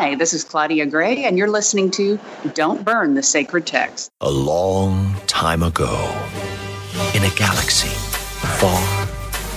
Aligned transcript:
Hi, 0.00 0.14
this 0.14 0.32
is 0.32 0.44
Claudia 0.44 0.86
Gray, 0.86 1.24
and 1.24 1.36
you're 1.36 1.50
listening 1.50 1.90
to 1.90 2.18
Don't 2.54 2.86
Burn 2.86 3.12
the 3.12 3.22
Sacred 3.22 3.66
Text. 3.66 4.10
A 4.22 4.30
long 4.30 5.14
time 5.26 5.62
ago, 5.62 5.92
in 7.14 7.22
a 7.22 7.28
galaxy 7.36 7.90
far, 8.56 8.80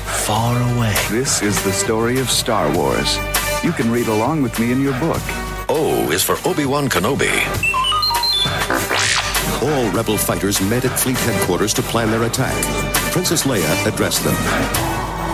far 0.03 0.75
away. 0.75 0.93
This 1.09 1.41
is 1.41 1.63
the 1.63 1.71
story 1.71 2.19
of 2.19 2.29
Star 2.29 2.69
Wars. 2.75 3.17
You 3.63 3.71
can 3.71 3.89
read 3.89 4.07
along 4.07 4.41
with 4.41 4.59
me 4.59 4.73
in 4.73 4.81
your 4.81 4.99
book. 4.99 5.21
O 5.69 6.09
is 6.11 6.21
for 6.21 6.35
Obi 6.45 6.65
Wan 6.65 6.89
Kenobi. 6.89 7.31
All 9.63 9.89
rebel 9.91 10.17
fighters 10.17 10.59
met 10.59 10.83
at 10.83 10.99
fleet 10.99 11.19
headquarters 11.19 11.73
to 11.75 11.81
plan 11.83 12.11
their 12.11 12.23
attack. 12.23 12.61
Princess 13.13 13.43
Leia 13.43 13.87
addressed 13.87 14.25
them. 14.25 14.92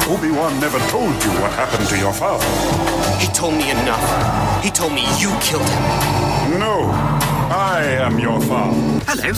Obi-Wan 0.10 0.60
never 0.60 0.80
told 0.90 1.14
you 1.24 1.30
what 1.40 1.52
happened 1.52 1.88
to 1.88 1.96
your 1.96 2.12
father. 2.12 2.44
He 3.20 3.28
told 3.28 3.54
me 3.54 3.70
enough. 3.70 4.64
He 4.64 4.72
told 4.72 4.92
me 4.92 5.02
you 5.20 5.30
killed 5.40 5.70
him. 5.70 6.60
No, 6.60 6.90
I 7.52 7.84
am 8.02 8.18
your 8.18 8.42
father. 8.42 8.76
Hello, 9.06 9.32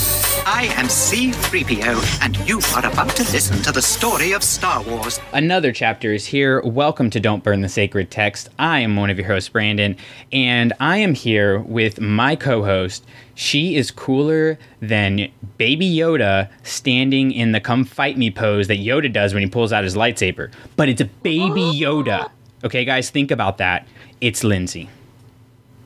I 0.43 0.73
am 0.75 0.87
C3PO, 0.87 2.23
and 2.23 2.35
you 2.49 2.59
are 2.75 2.91
about 2.91 3.15
to 3.15 3.23
listen 3.31 3.61
to 3.61 3.71
the 3.71 3.81
story 3.81 4.31
of 4.31 4.43
Star 4.43 4.81
Wars. 4.81 5.19
Another 5.33 5.71
chapter 5.71 6.13
is 6.13 6.25
here. 6.25 6.61
Welcome 6.61 7.11
to 7.11 7.19
Don't 7.19 7.43
Burn 7.43 7.61
the 7.61 7.69
Sacred 7.69 8.09
Text. 8.09 8.49
I 8.57 8.79
am 8.79 8.95
one 8.95 9.11
of 9.11 9.19
your 9.19 9.27
hosts, 9.27 9.49
Brandon, 9.49 9.95
and 10.31 10.73
I 10.79 10.97
am 10.97 11.13
here 11.13 11.59
with 11.59 12.01
my 12.01 12.35
co 12.35 12.63
host. 12.63 13.05
She 13.35 13.75
is 13.75 13.91
cooler 13.91 14.57
than 14.81 15.31
Baby 15.59 15.87
Yoda 15.87 16.49
standing 16.63 17.31
in 17.31 17.51
the 17.51 17.59
come 17.59 17.85
fight 17.85 18.17
me 18.17 18.31
pose 18.31 18.67
that 18.67 18.79
Yoda 18.79 19.13
does 19.13 19.35
when 19.35 19.43
he 19.43 19.49
pulls 19.49 19.71
out 19.71 19.83
his 19.83 19.95
lightsaber. 19.95 20.51
But 20.75 20.89
it's 20.89 21.01
a 21.01 21.05
Baby 21.05 21.61
uh-huh. 21.61 21.73
Yoda. 21.73 22.31
Okay, 22.63 22.83
guys, 22.83 23.11
think 23.11 23.29
about 23.29 23.59
that. 23.59 23.87
It's 24.21 24.43
Lindsay. 24.43 24.89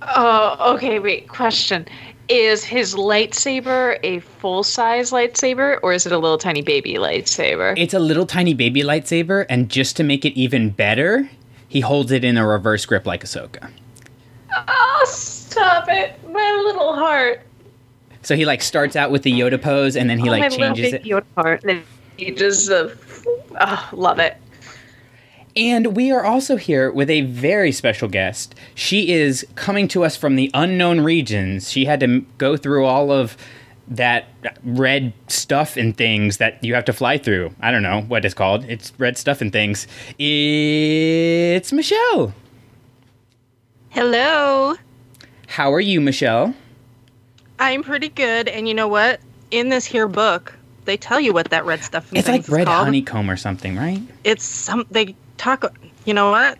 Oh, 0.01 0.75
okay, 0.75 0.99
wait. 0.99 1.27
Question. 1.27 1.85
Is 2.27 2.63
his 2.63 2.95
lightsaber 2.95 3.99
a 4.01 4.19
full 4.19 4.63
size 4.63 5.11
lightsaber 5.11 5.77
or 5.83 5.93
is 5.93 6.07
it 6.07 6.11
a 6.11 6.17
little 6.17 6.39
tiny 6.39 6.63
baby 6.63 6.95
lightsaber? 6.95 7.77
It's 7.77 7.93
a 7.93 7.99
little 7.99 8.25
tiny 8.25 8.55
baby 8.55 8.81
lightsaber, 8.81 9.45
and 9.47 9.69
just 9.69 9.95
to 9.97 10.03
make 10.03 10.25
it 10.25 10.33
even 10.33 10.71
better, 10.71 11.29
he 11.67 11.81
holds 11.81 12.11
it 12.11 12.23
in 12.23 12.37
a 12.37 12.47
reverse 12.47 12.85
grip 12.85 13.05
like 13.05 13.23
Ahsoka. 13.23 13.69
Oh, 14.67 15.05
stop 15.07 15.85
it. 15.87 16.17
My 16.31 16.63
little 16.65 16.95
heart. 16.95 17.41
So 18.23 18.35
he 18.35 18.45
like 18.45 18.63
starts 18.63 18.95
out 18.95 19.11
with 19.11 19.21
the 19.21 19.31
Yoda 19.31 19.61
pose, 19.61 19.95
and 19.95 20.09
then 20.09 20.17
he 20.17 20.29
oh, 20.29 20.31
like 20.31 20.41
my 20.41 20.49
changes 20.49 20.93
it. 20.93 21.03
Yoda 21.03 21.25
heart. 21.37 21.61
Then 21.61 21.83
he 22.17 22.31
just, 22.31 22.71
uh, 22.71 22.89
oh, 23.61 23.89
love 23.93 24.17
it. 24.17 24.37
And 25.55 25.95
we 25.95 26.11
are 26.11 26.25
also 26.25 26.57
here 26.57 26.91
with 26.91 27.09
a 27.09 27.21
very 27.21 27.71
special 27.71 28.09
guest. 28.09 28.55
She 28.73 29.13
is 29.13 29.47
coming 29.55 29.87
to 29.89 30.03
us 30.03 30.17
from 30.17 30.35
the 30.35 30.51
unknown 30.53 30.99
regions. 31.01 31.71
She 31.71 31.85
had 31.85 32.01
to 32.01 32.25
go 32.37 32.57
through 32.57 32.85
all 32.85 33.11
of 33.11 33.37
that 33.87 34.25
red 34.63 35.13
stuff 35.27 35.77
and 35.77 35.95
things 35.95 36.37
that 36.37 36.61
you 36.63 36.73
have 36.73 36.85
to 36.85 36.93
fly 36.93 37.17
through. 37.17 37.53
I 37.61 37.71
don't 37.71 37.83
know 37.83 38.01
what 38.01 38.25
it's 38.25 38.33
called. 38.33 38.65
It's 38.65 38.91
red 38.97 39.17
stuff 39.17 39.41
and 39.41 39.53
things. 39.53 39.87
It's 40.17 41.71
Michelle. 41.71 42.33
Hello. 43.89 44.75
How 45.47 45.73
are 45.73 45.79
you, 45.79 46.01
Michelle? 46.01 46.53
I'm 47.59 47.83
pretty 47.83 48.09
good, 48.09 48.49
and 48.49 48.67
you 48.67 48.73
know 48.73 48.89
what? 48.89 49.21
In 49.51 49.69
this 49.69 49.85
here 49.85 50.09
book, 50.09 50.53
they 50.83 50.97
tell 50.97 51.19
you 51.19 51.31
what 51.31 51.51
that 51.51 51.63
red 51.63 51.81
stuff 51.81 52.09
and 52.09 52.17
It's 52.17 52.27
like 52.27 52.49
red 52.49 52.67
honeycomb 52.67 53.29
or 53.29 53.37
something, 53.37 53.77
right? 53.77 54.01
It's 54.25 54.43
some 54.43 54.85
they 54.91 55.15
talk. 55.37 55.73
You 56.05 56.13
know 56.13 56.31
what? 56.31 56.57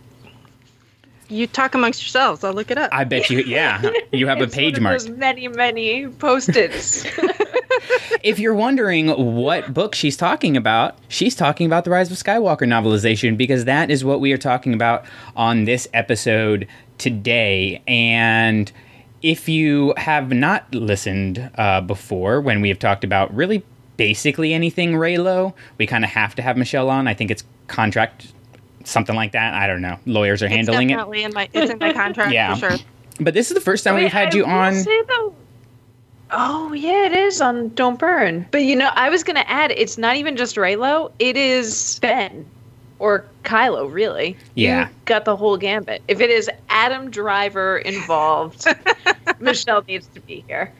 You 1.27 1.47
talk 1.47 1.73
amongst 1.73 2.03
yourselves. 2.03 2.43
I'll 2.43 2.53
look 2.53 2.69
it 2.69 2.77
up. 2.77 2.89
I 2.93 3.03
bet 3.03 3.29
you, 3.29 3.39
yeah. 3.39 3.81
You 4.11 4.27
have 4.27 4.41
a 4.41 4.47
page 4.47 4.79
mark. 4.79 4.99
those 4.99 5.09
many, 5.09 5.47
many 5.47 6.07
post-its. 6.07 7.05
If 8.23 8.39
you're 8.39 8.55
wondering 8.55 9.09
what 9.09 9.73
book 9.73 9.93
she's 9.93 10.17
talking 10.17 10.57
about, 10.57 10.97
she's 11.07 11.35
talking 11.35 11.67
about 11.67 11.83
the 11.83 11.91
Rise 11.91 12.09
of 12.09 12.17
Skywalker 12.17 12.67
novelization 12.67 13.37
because 13.37 13.65
that 13.65 13.91
is 13.91 14.03
what 14.03 14.19
we 14.19 14.31
are 14.31 14.37
talking 14.37 14.73
about 14.73 15.05
on 15.35 15.65
this 15.65 15.87
episode 15.93 16.67
today. 16.97 17.83
And 17.87 18.71
if 19.21 19.47
you 19.47 19.93
have 19.97 20.31
not 20.31 20.73
listened 20.73 21.51
uh, 21.55 21.81
before, 21.81 22.41
when 22.41 22.61
we 22.61 22.69
have 22.69 22.79
talked 22.79 23.03
about 23.03 23.31
really 23.35 23.63
basically 23.97 24.53
anything 24.53 24.93
Reylo, 24.93 25.53
we 25.77 25.85
kind 25.85 26.03
of 26.03 26.09
have 26.09 26.33
to 26.35 26.41
have 26.41 26.57
Michelle 26.57 26.89
on. 26.89 27.07
I 27.07 27.13
think 27.13 27.29
it's 27.29 27.43
contract, 27.67 28.33
something 28.85 29.15
like 29.15 29.33
that. 29.33 29.53
I 29.53 29.67
don't 29.67 29.81
know. 29.81 29.97
Lawyers 30.05 30.41
are 30.41 30.45
it's 30.45 30.55
handling 30.55 30.89
it. 30.89 30.93
definitely 30.93 31.23
in 31.23 31.33
my. 31.33 31.49
It's 31.53 31.71
in 31.71 31.77
my 31.79 31.93
contract 31.93 32.31
Yeah. 32.33 32.55
for 32.55 32.69
sure. 32.71 32.85
But 33.19 33.33
this 33.33 33.49
is 33.49 33.55
the 33.55 33.61
first 33.61 33.83
time 33.83 33.95
Wait, 33.95 34.03
we've 34.03 34.11
had 34.11 34.33
I 34.33 34.37
you 34.37 34.45
on. 34.45 34.73
say, 34.75 35.01
though- 35.07 35.35
oh 36.31 36.73
yeah, 36.73 37.05
it 37.05 37.13
is 37.13 37.39
on 37.41 37.69
Don't 37.75 37.97
Burn. 37.99 38.45
But 38.51 38.63
you 38.63 38.75
know, 38.75 38.89
I 38.93 39.09
was 39.09 39.23
gonna 39.23 39.43
add, 39.47 39.71
it's 39.71 39.97
not 39.97 40.15
even 40.17 40.35
just 40.35 40.55
Reylo. 40.55 41.11
It 41.19 41.37
is 41.37 41.99
Ben 42.01 42.45
or 42.99 43.25
Kylo. 43.43 43.91
Really, 43.91 44.35
Yeah. 44.55 44.87
you 44.89 44.95
got 45.05 45.25
the 45.25 45.35
whole 45.35 45.55
gambit. 45.57 46.01
If 46.07 46.19
it 46.21 46.29
is 46.29 46.49
Adam 46.69 47.09
Driver 47.11 47.77
involved, 47.77 48.65
Michelle 49.39 49.83
needs 49.87 50.07
to 50.07 50.19
be 50.19 50.43
here. 50.47 50.73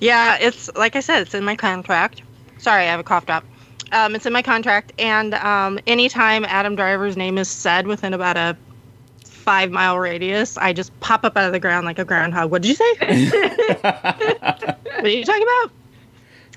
Yeah, 0.00 0.36
it's 0.40 0.72
like 0.76 0.94
I 0.94 1.00
said, 1.00 1.22
it's 1.22 1.34
in 1.34 1.44
my 1.44 1.56
contract. 1.56 2.22
Sorry, 2.58 2.82
I 2.82 2.86
have 2.86 3.00
a 3.00 3.04
cough 3.04 3.26
drop. 3.26 3.44
Um, 3.92 4.14
it's 4.14 4.26
in 4.26 4.32
my 4.32 4.42
contract, 4.42 4.92
and 4.98 5.34
um, 5.34 5.78
anytime 5.86 6.44
Adam 6.44 6.76
Driver's 6.76 7.16
name 7.16 7.38
is 7.38 7.48
said 7.48 7.86
within 7.86 8.12
about 8.12 8.36
a 8.36 8.56
five 9.24 9.70
mile 9.70 9.98
radius, 9.98 10.58
I 10.58 10.74
just 10.74 10.98
pop 11.00 11.24
up 11.24 11.36
out 11.36 11.46
of 11.46 11.52
the 11.52 11.60
ground 11.60 11.86
like 11.86 11.98
a 11.98 12.04
groundhog. 12.04 12.50
What 12.50 12.62
did 12.62 12.68
you 12.68 12.74
say? 12.74 12.94
what 13.80 15.04
are 15.04 15.08
you 15.08 15.24
talking 15.24 15.42
about? 15.42 15.72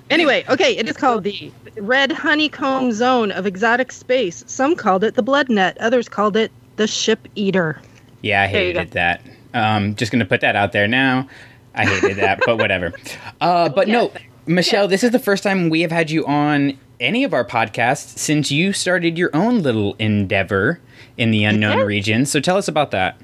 Anyway, 0.10 0.44
okay, 0.50 0.76
it 0.76 0.90
is 0.90 0.98
called 0.98 1.24
the 1.24 1.50
Red 1.78 2.12
Honeycomb 2.12 2.92
Zone 2.92 3.32
of 3.32 3.46
Exotic 3.46 3.94
Space. 3.94 4.44
Some 4.46 4.76
called 4.76 5.06
it 5.06 5.16
the 5.16 5.24
Blood 5.24 5.48
Net, 5.48 5.78
others 5.78 6.10
called 6.10 6.36
it 6.36 6.52
the 6.76 6.86
Ship 6.86 7.26
Eater. 7.36 7.82
Yeah, 8.22 8.42
I 8.42 8.48
hated 8.48 8.92
that. 8.92 9.22
Um, 9.54 9.96
just 9.96 10.12
gonna 10.12 10.26
put 10.26 10.42
that 10.42 10.58
out 10.58 10.74
there 10.74 10.88
now. 10.88 11.30
I 11.74 11.86
hated 11.86 12.18
that, 12.18 12.42
but 12.46 12.58
whatever. 12.58 12.92
Uh, 13.40 13.70
but 13.70 13.88
no, 13.88 14.12
Michelle, 14.46 14.88
this 14.88 15.04
is 15.04 15.12
the 15.12 15.20
first 15.20 15.44
time 15.44 15.70
we 15.70 15.82
have 15.82 15.92
had 15.92 16.10
you 16.10 16.26
on 16.26 16.78
any 17.00 17.24
of 17.24 17.34
our 17.34 17.46
podcasts 17.46 18.18
since 18.18 18.52
you 18.52 18.74
started 18.74 19.18
your 19.18 19.30
own 19.36 19.62
little 19.62 19.96
endeavor 20.00 20.80
in 21.18 21.32
the 21.32 21.44
unknown 21.44 21.78
did. 21.78 21.86
region. 21.86 22.26
So 22.26 22.40
tell 22.40 22.58
us 22.58 22.68
about 22.68 22.92
that. 22.92 23.18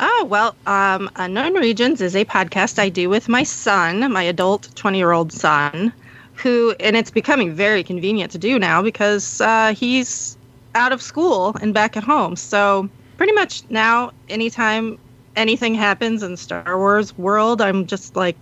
Oh, 0.00 0.26
well, 0.28 0.54
um, 0.66 1.10
Unknown 1.16 1.54
Regions 1.54 2.00
is 2.00 2.14
a 2.14 2.24
podcast 2.24 2.78
I 2.78 2.88
do 2.88 3.08
with 3.08 3.28
my 3.28 3.42
son, 3.42 4.12
my 4.12 4.22
adult 4.22 4.68
20 4.76 4.96
year 4.96 5.10
old 5.10 5.32
son, 5.32 5.92
who, 6.34 6.74
and 6.78 6.96
it's 6.96 7.10
becoming 7.10 7.52
very 7.52 7.82
convenient 7.82 8.30
to 8.32 8.38
do 8.38 8.58
now 8.58 8.80
because 8.80 9.40
uh, 9.40 9.74
he's 9.74 10.38
out 10.76 10.92
of 10.92 11.02
school 11.02 11.56
and 11.60 11.74
back 11.74 11.96
at 11.96 12.04
home. 12.04 12.36
So, 12.36 12.88
pretty 13.16 13.32
much 13.32 13.64
now, 13.70 14.12
anytime 14.28 14.98
anything 15.34 15.74
happens 15.74 16.22
in 16.22 16.36
Star 16.36 16.78
Wars 16.78 17.16
world, 17.18 17.60
I'm 17.60 17.86
just 17.86 18.14
like, 18.14 18.36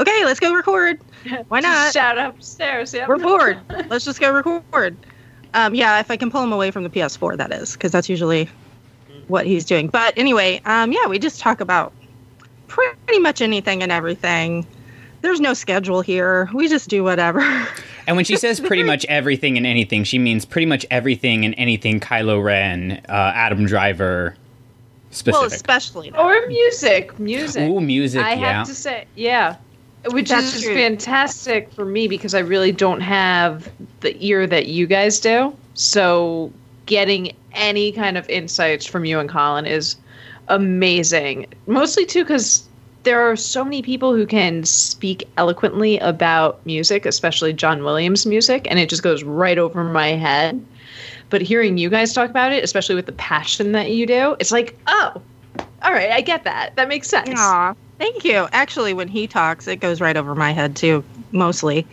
okay, 0.00 0.24
let's 0.24 0.40
go 0.40 0.54
record. 0.54 1.00
Why 1.48 1.60
not? 1.60 1.92
Shout 1.92 2.18
upstairs. 2.18 2.92
Yep. 2.92 3.08
We're 3.08 3.18
bored. 3.18 3.60
Let's 3.88 4.04
just 4.04 4.20
go 4.20 4.32
record. 4.32 4.96
Um, 5.54 5.74
yeah, 5.74 6.00
if 6.00 6.10
I 6.10 6.16
can 6.16 6.30
pull 6.30 6.42
him 6.42 6.52
away 6.52 6.70
from 6.70 6.84
the 6.84 6.90
PS4, 6.90 7.36
that 7.36 7.52
is, 7.52 7.72
because 7.72 7.92
that's 7.92 8.08
usually 8.08 8.48
what 9.28 9.46
he's 9.46 9.64
doing. 9.64 9.88
But 9.88 10.16
anyway, 10.16 10.60
um, 10.64 10.92
yeah, 10.92 11.06
we 11.06 11.18
just 11.18 11.40
talk 11.40 11.60
about 11.60 11.92
pretty 12.68 13.18
much 13.18 13.42
anything 13.42 13.82
and 13.82 13.90
everything. 13.90 14.66
There's 15.22 15.40
no 15.40 15.52
schedule 15.54 16.00
here. 16.00 16.48
We 16.54 16.68
just 16.68 16.88
do 16.88 17.04
whatever. 17.04 17.40
And 18.06 18.16
when 18.16 18.24
she 18.24 18.36
says 18.36 18.58
pretty 18.58 18.82
much 18.82 19.04
everything 19.04 19.56
and 19.56 19.64
anything, 19.64 20.02
she 20.02 20.18
means 20.18 20.44
pretty 20.44 20.66
much 20.66 20.84
everything 20.90 21.44
and 21.44 21.54
anything 21.56 22.00
Kylo 22.00 22.42
Ren, 22.42 23.00
uh, 23.08 23.12
Adam 23.12 23.66
Driver, 23.66 24.34
well, 25.26 25.44
especially 25.44 26.10
that. 26.10 26.20
Or 26.20 26.46
music, 26.48 27.18
music. 27.20 27.68
Ooh, 27.68 27.80
music, 27.80 28.24
I 28.24 28.34
yeah. 28.34 28.52
have 28.52 28.66
to 28.66 28.74
say, 28.74 29.06
yeah, 29.14 29.56
which 30.06 30.30
That's 30.30 30.54
is 30.54 30.62
true. 30.62 30.74
fantastic 30.74 31.72
for 31.72 31.84
me 31.84 32.08
because 32.08 32.34
I 32.34 32.40
really 32.40 32.72
don't 32.72 33.00
have 33.00 33.70
the 34.00 34.16
ear 34.24 34.46
that 34.46 34.66
you 34.66 34.86
guys 34.86 35.20
do. 35.20 35.54
So 35.74 36.52
getting 36.86 37.34
any 37.52 37.92
kind 37.92 38.16
of 38.16 38.28
insights 38.28 38.86
from 38.86 39.04
you 39.04 39.18
and 39.18 39.28
Colin 39.28 39.66
is 39.66 39.96
amazing. 40.48 41.46
Mostly 41.66 42.06
too 42.06 42.24
because 42.24 42.66
there 43.02 43.20
are 43.20 43.36
so 43.36 43.64
many 43.64 43.82
people 43.82 44.14
who 44.14 44.26
can 44.26 44.64
speak 44.64 45.26
eloquently 45.36 45.98
about 45.98 46.64
music, 46.66 47.06
especially 47.06 47.52
John 47.52 47.82
Williams 47.82 48.26
music, 48.26 48.66
and 48.70 48.78
it 48.78 48.88
just 48.88 49.02
goes 49.02 49.22
right 49.22 49.58
over 49.58 49.84
my 49.84 50.08
head. 50.08 50.64
But 51.30 51.40
hearing 51.40 51.78
you 51.78 51.88
guys 51.88 52.12
talk 52.12 52.28
about 52.28 52.52
it, 52.52 52.62
especially 52.64 52.96
with 52.96 53.06
the 53.06 53.12
passion 53.12 53.72
that 53.72 53.90
you 53.90 54.06
do, 54.06 54.36
it's 54.40 54.50
like, 54.50 54.78
oh, 54.86 55.22
all 55.82 55.92
right, 55.92 56.10
I 56.10 56.20
get 56.20 56.44
that. 56.44 56.76
That 56.76 56.88
makes 56.88 57.08
sense. 57.08 57.30
Aw, 57.38 57.74
thank 58.00 58.24
you. 58.24 58.48
Actually, 58.50 58.94
when 58.94 59.06
he 59.06 59.26
talks, 59.28 59.68
it 59.68 59.76
goes 59.76 60.00
right 60.00 60.16
over 60.16 60.34
my 60.34 60.50
head 60.52 60.74
too, 60.74 61.04
mostly. 61.30 61.86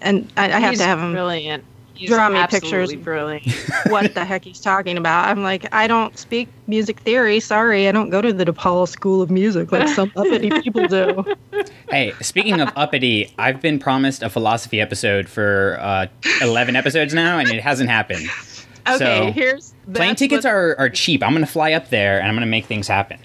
And 0.00 0.32
I, 0.36 0.46
I 0.46 0.58
have 0.60 0.74
to 0.76 0.82
have 0.84 0.98
him. 0.98 1.12
brilliant. 1.12 1.62
draw 2.06 2.28
me 2.30 2.44
pictures. 2.46 2.92
brilliant. 2.94 3.46
what 3.88 4.14
the 4.14 4.24
heck 4.24 4.44
he's 4.44 4.60
talking 4.60 4.96
about. 4.96 5.28
I'm 5.28 5.42
like, 5.42 5.72
I 5.74 5.86
don't 5.86 6.16
speak 6.18 6.48
music 6.66 6.98
theory. 7.00 7.38
Sorry, 7.38 7.86
I 7.86 7.92
don't 7.92 8.08
go 8.08 8.22
to 8.22 8.32
the 8.32 8.44
DePaul 8.46 8.88
School 8.88 9.20
of 9.20 9.30
Music 9.30 9.70
like 9.70 9.88
some 9.88 10.10
uppity 10.16 10.50
people 10.62 10.88
do. 10.88 11.24
Hey, 11.90 12.14
speaking 12.22 12.60
of 12.60 12.70
uppity, 12.76 13.32
I've 13.38 13.60
been 13.60 13.78
promised 13.78 14.22
a 14.22 14.30
philosophy 14.30 14.80
episode 14.80 15.28
for 15.28 15.76
uh, 15.80 16.06
11 16.40 16.76
episodes 16.76 17.12
now, 17.12 17.38
and 17.38 17.48
it 17.50 17.60
hasn't 17.60 17.90
happened. 17.90 18.26
Okay, 18.88 18.96
So, 18.98 19.32
here's 19.32 19.74
Plane 19.92 20.16
tickets 20.16 20.44
what- 20.44 20.52
are, 20.52 20.76
are 20.78 20.88
cheap. 20.88 21.22
I'm 21.22 21.32
going 21.32 21.44
to 21.44 21.50
fly 21.50 21.72
up 21.72 21.90
there 21.90 22.18
and 22.18 22.26
I'm 22.28 22.34
going 22.34 22.46
to 22.46 22.50
make 22.50 22.64
things 22.64 22.88
happen. 22.88 23.18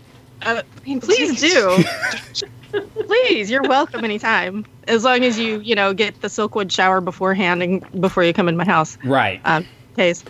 Uh, 0.45 0.61
please 1.01 1.41
do. 1.41 1.83
please, 3.07 3.49
you're 3.49 3.63
welcome 3.63 4.03
anytime. 4.03 4.65
As 4.87 5.03
long 5.03 5.23
as 5.23 5.39
you, 5.39 5.59
you 5.61 5.75
know, 5.75 5.93
get 5.93 6.21
the 6.21 6.27
Silkwood 6.27 6.71
shower 6.71 7.01
beforehand 7.01 7.63
and 7.63 8.01
before 8.01 8.23
you 8.23 8.33
come 8.33 8.47
in 8.47 8.55
my 8.55 8.65
house. 8.65 8.97
Right. 9.03 9.41
Um, 9.43 9.65
case. 9.95 10.23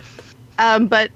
Um, 0.58 0.86
but 0.86 1.10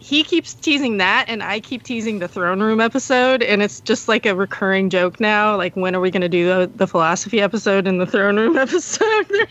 he 0.00 0.24
keeps 0.24 0.54
teasing 0.54 0.96
that, 0.96 1.26
and 1.28 1.42
I 1.42 1.60
keep 1.60 1.82
teasing 1.82 2.18
the 2.18 2.28
throne 2.28 2.60
room 2.60 2.80
episode, 2.80 3.42
and 3.42 3.62
it's 3.62 3.80
just 3.80 4.08
like 4.08 4.26
a 4.26 4.34
recurring 4.34 4.90
joke 4.90 5.20
now. 5.20 5.56
Like, 5.56 5.76
when 5.76 5.94
are 5.94 6.00
we 6.00 6.10
going 6.10 6.22
to 6.22 6.28
do 6.28 6.46
the, 6.46 6.70
the 6.74 6.86
philosophy 6.86 7.40
episode 7.40 7.86
and 7.86 8.00
the 8.00 8.06
throne 8.06 8.36
room 8.36 8.56
episode? 8.56 9.48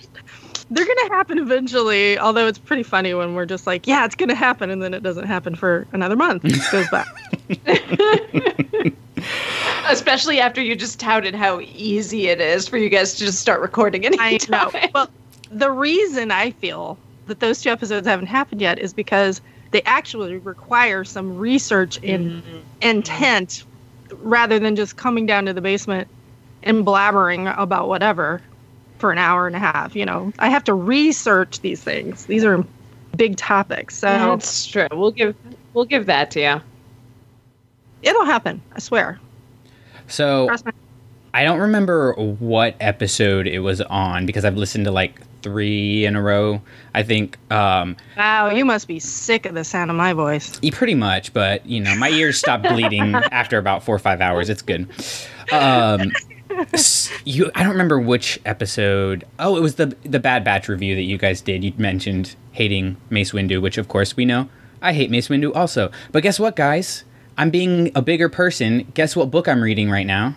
They're, 0.70 0.86
they're 0.86 0.96
going 0.96 1.10
to 1.10 1.14
happen 1.14 1.38
eventually. 1.40 2.18
Although 2.18 2.48
it's 2.48 2.60
pretty 2.60 2.84
funny 2.84 3.14
when 3.14 3.36
we're 3.36 3.46
just 3.46 3.68
like, 3.68 3.88
yeah, 3.88 4.06
it's 4.06 4.16
going 4.16 4.30
to 4.30 4.36
happen, 4.36 4.70
and 4.70 4.82
then 4.82 4.94
it 4.94 5.04
doesn't 5.04 5.26
happen 5.26 5.56
for 5.56 5.88
another 5.94 6.16
month. 6.16 6.44
It 6.46 6.72
goes 6.72 6.88
by. 6.90 7.06
Especially 9.90 10.40
after 10.40 10.62
you 10.62 10.76
just 10.76 11.00
touted 11.00 11.36
how 11.36 11.60
easy 11.60 12.28
it 12.28 12.40
is 12.40 12.68
for 12.68 12.78
you 12.78 12.90
guys 12.90 13.16
to 13.16 13.26
just 13.26 13.40
start 13.40 13.62
recording 13.62 14.06
I 14.06 14.28
anytime. 14.28 14.72
know. 14.74 14.88
Well, 14.94 15.10
the 15.52 15.72
reason 15.72 16.32
I 16.32 16.52
feel 16.52 16.98
that 17.28 17.40
those 17.40 17.62
two 17.62 17.70
episodes 17.70 18.08
haven't 18.08 18.28
happened 18.28 18.62
yet 18.62 18.80
is 18.80 18.94
because 18.94 19.42
they 19.72 19.82
actually 19.84 20.38
require 20.38 21.04
some 21.04 21.38
research 21.38 22.00
and 22.04 22.44
mm-hmm. 22.44 22.58
intent 22.82 23.64
rather 24.12 24.60
than 24.60 24.76
just 24.76 24.98
coming 24.98 25.26
down 25.26 25.46
to 25.46 25.54
the 25.54 25.62
basement 25.62 26.08
and 26.64 26.86
blabbering 26.86 27.56
about 27.58 27.88
whatever 27.88 28.42
for 29.00 29.12
an 29.12 29.18
hour 29.18 29.48
and 29.48 29.56
a 29.56 29.60
half. 29.60 29.96
You 29.96 30.06
know, 30.06 30.32
I 30.40 30.50
have 30.50 30.64
to 30.66 30.74
research 30.74 31.62
these 31.62 31.82
things. 31.84 32.26
These 32.26 32.44
are 32.44 32.64
big 33.18 33.38
topics. 33.38 33.98
So 33.98 34.08
That's 34.08 34.66
true. 34.68 34.88
We'll 34.92 35.12
give 35.12 35.36
we'll 35.74 35.86
give 35.86 36.06
that 36.08 36.32
to 36.32 36.40
you. 36.42 36.62
it'll 38.02 38.26
happen. 38.26 38.62
I 38.76 38.80
swear. 38.80 39.20
So 40.08 40.50
I 41.34 41.44
don't 41.44 41.60
remember 41.60 42.14
what 42.14 42.76
episode 42.80 43.46
it 43.48 43.60
was 43.60 43.82
on 43.82 44.26
because 44.26 44.44
I've 44.46 44.58
listened 44.58 44.86
to 44.86 44.92
like 44.92 45.22
three 45.42 46.06
in 46.06 46.16
a 46.16 46.22
row. 46.22 46.62
I 46.96 47.04
think 47.04 47.38
um, 47.52 47.96
Wow, 48.18 48.50
you 48.50 48.66
must 48.66 48.88
be 48.88 49.00
sick 49.00 49.46
of 49.46 49.54
the 49.54 49.64
sound 49.64 49.92
of 49.92 49.98
my 49.98 50.14
voice. 50.14 50.60
pretty 50.72 50.96
much, 50.96 51.32
but 51.34 51.66
you 51.66 51.80
know, 51.80 51.96
my 51.96 52.10
ears 52.10 52.38
stop 52.40 52.64
bleeding 52.64 53.14
after 53.32 53.58
about 53.58 53.84
four 53.84 53.96
or 53.96 54.00
five 54.00 54.22
hours. 54.22 54.50
It's 54.50 54.64
good. 54.64 54.90
Um, 55.52 56.02
s- 56.02 56.26
you, 57.26 57.52
I 57.56 57.62
don't 57.64 57.72
remember 57.72 58.00
which 58.00 58.40
episode. 58.46 59.26
Oh, 59.40 59.56
it 59.58 59.62
was 59.62 59.76
the 59.76 59.88
the 60.04 60.20
Bad 60.20 60.44
Batch 60.44 60.68
review 60.68 60.96
that 60.96 61.04
you 61.04 61.18
guys 61.18 61.42
did. 61.42 61.64
You 61.64 61.74
mentioned 61.78 62.36
hating 62.52 62.98
Mace 63.10 63.32
Windu, 63.32 63.62
which 63.62 63.78
of 63.78 63.88
course 63.88 64.16
we 64.16 64.26
know. 64.26 64.50
I 64.82 64.94
hate 64.94 65.10
Mace 65.12 65.28
Windu 65.28 65.56
also. 65.56 65.92
But 66.12 66.24
guess 66.24 66.40
what, 66.40 66.56
guys? 66.56 67.04
I'm 67.38 67.50
being 67.50 67.92
a 67.96 68.02
bigger 68.02 68.30
person. 68.30 68.86
Guess 68.94 69.16
what 69.16 69.32
book 69.32 69.48
I'm 69.48 69.62
reading 69.62 69.90
right 69.90 70.06
now? 70.08 70.36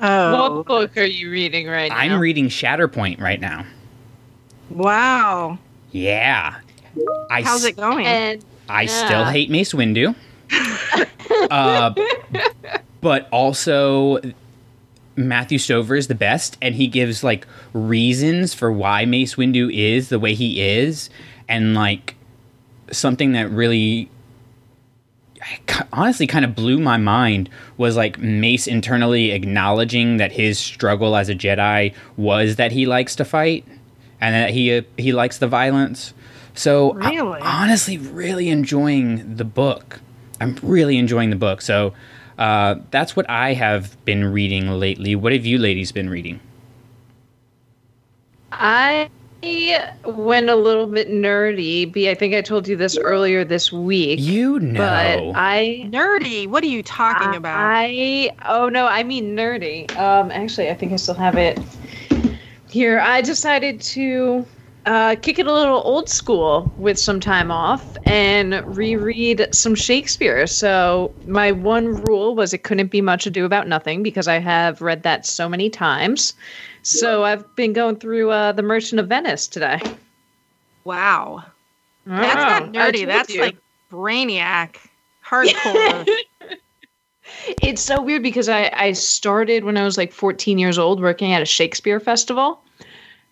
Oh, 0.00 0.56
What 0.58 0.66
book 0.66 0.96
are 0.96 1.04
you 1.04 1.30
reading 1.30 1.66
right 1.68 1.88
now? 1.90 1.96
I'm 1.96 2.18
reading 2.20 2.48
Shatterpoint 2.48 3.20
right 3.20 3.40
now. 3.40 3.64
wow. 4.70 5.58
Yeah. 5.92 6.56
I 7.30 7.42
How's 7.42 7.64
s- 7.64 7.70
it 7.70 7.76
going? 7.76 8.04
and 8.06 8.44
I 8.68 8.86
still 8.86 9.24
hate 9.24 9.50
Mace 9.50 9.72
Windu. 9.72 10.14
uh, 11.50 11.94
but 13.00 13.28
also 13.30 14.20
Matthew 15.16 15.58
Stover 15.58 15.94
is 15.96 16.08
the 16.08 16.14
best, 16.14 16.56
and 16.60 16.74
he 16.74 16.86
gives 16.88 17.22
like 17.22 17.46
reasons 17.72 18.54
for 18.54 18.72
why 18.72 19.04
Mace 19.04 19.36
Windu 19.36 19.72
is 19.72 20.08
the 20.08 20.18
way 20.18 20.34
he 20.34 20.60
is, 20.60 21.10
and 21.48 21.74
like 21.74 22.14
something 22.90 23.32
that 23.32 23.50
really 23.50 24.10
honestly 25.92 26.26
kind 26.26 26.44
of 26.44 26.54
blew 26.54 26.78
my 26.78 26.96
mind 26.96 27.50
was 27.76 27.96
like 27.96 28.18
Mace 28.18 28.66
internally 28.66 29.30
acknowledging 29.32 30.16
that 30.16 30.32
his 30.32 30.58
struggle 30.58 31.16
as 31.16 31.28
a 31.28 31.34
Jedi 31.34 31.94
was 32.16 32.56
that 32.56 32.72
he 32.72 32.86
likes 32.86 33.14
to 33.16 33.24
fight 33.24 33.64
and 34.20 34.34
that 34.34 34.50
he 34.50 34.74
uh, 34.78 34.82
he 34.96 35.12
likes 35.12 35.38
the 35.38 35.46
violence. 35.48 36.14
So 36.54 36.96
I- 37.00 37.10
Really? 37.10 37.40
honestly, 37.42 37.98
really 37.98 38.48
enjoying 38.48 39.36
the 39.36 39.44
book. 39.44 40.00
I'm 40.40 40.56
really 40.62 40.96
enjoying 40.96 41.30
the 41.30 41.36
book. 41.36 41.60
So 41.60 41.92
uh, 42.38 42.76
that's 42.90 43.16
what 43.16 43.28
I 43.28 43.54
have 43.54 44.02
been 44.04 44.24
reading 44.32 44.68
lately. 44.68 45.14
What 45.14 45.32
have 45.32 45.46
you 45.46 45.58
ladies 45.58 45.92
been 45.92 46.10
reading? 46.10 46.40
I 48.52 49.10
went 50.04 50.48
a 50.48 50.56
little 50.56 50.86
bit 50.86 51.10
nerdy. 51.10 51.90
B, 51.92 52.08
I 52.08 52.14
think 52.14 52.34
I 52.34 52.40
told 52.40 52.66
you 52.66 52.76
this 52.76 52.96
earlier 52.96 53.44
this 53.44 53.72
week. 53.72 54.18
You 54.20 54.58
know, 54.60 54.78
But 54.78 55.38
I 55.38 55.86
Nerdy. 55.90 56.46
What 56.46 56.62
are 56.64 56.68
you 56.68 56.82
talking 56.82 57.34
about? 57.34 57.58
I 57.58 58.30
oh 58.46 58.68
no, 58.68 58.86
I 58.86 59.02
mean 59.02 59.36
nerdy. 59.36 59.90
Um, 59.98 60.30
actually, 60.30 60.70
I 60.70 60.74
think 60.74 60.92
I 60.92 60.96
still 60.96 61.14
have 61.14 61.36
it 61.36 61.58
here. 62.68 63.00
I 63.00 63.20
decided 63.20 63.80
to 63.82 64.46
uh, 64.86 65.16
kick 65.22 65.38
it 65.38 65.46
a 65.46 65.52
little 65.52 65.82
old 65.84 66.08
school 66.08 66.72
with 66.76 66.98
some 66.98 67.20
time 67.20 67.50
off 67.50 67.96
and 68.04 68.62
reread 68.66 69.46
some 69.52 69.74
Shakespeare. 69.74 70.46
So 70.46 71.14
my 71.26 71.52
one 71.52 71.88
rule 72.02 72.34
was 72.34 72.52
it 72.52 72.64
couldn't 72.64 72.90
be 72.90 73.00
much 73.00 73.26
ado 73.26 73.44
about 73.44 73.66
nothing 73.68 74.02
because 74.02 74.28
I 74.28 74.38
have 74.38 74.82
read 74.82 75.02
that 75.02 75.26
so 75.26 75.48
many 75.48 75.70
times. 75.70 76.34
So 76.82 77.24
I've 77.24 77.44
been 77.56 77.72
going 77.72 77.96
through 77.96 78.30
uh, 78.30 78.52
the 78.52 78.62
Merchant 78.62 79.00
of 79.00 79.08
Venice 79.08 79.46
today. 79.48 79.80
Wow. 80.84 81.44
That's 82.06 82.44
Oh, 82.44 82.66
not 82.66 82.72
nerdy. 82.72 83.06
That's 83.06 83.34
you. 83.34 83.40
like 83.40 83.56
brainiac. 83.90 84.76
Hardcore. 85.26 86.08
It's 87.62 87.80
so 87.82 88.02
weird 88.02 88.22
because 88.22 88.48
I, 88.50 88.70
I 88.74 88.92
started 88.92 89.64
when 89.64 89.76
I 89.78 89.84
was 89.84 89.96
like 89.96 90.12
14 90.12 90.58
years 90.58 90.78
old 90.78 91.00
working 91.00 91.32
at 91.32 91.40
a 91.42 91.46
Shakespeare 91.46 91.98
festival. 91.98 92.63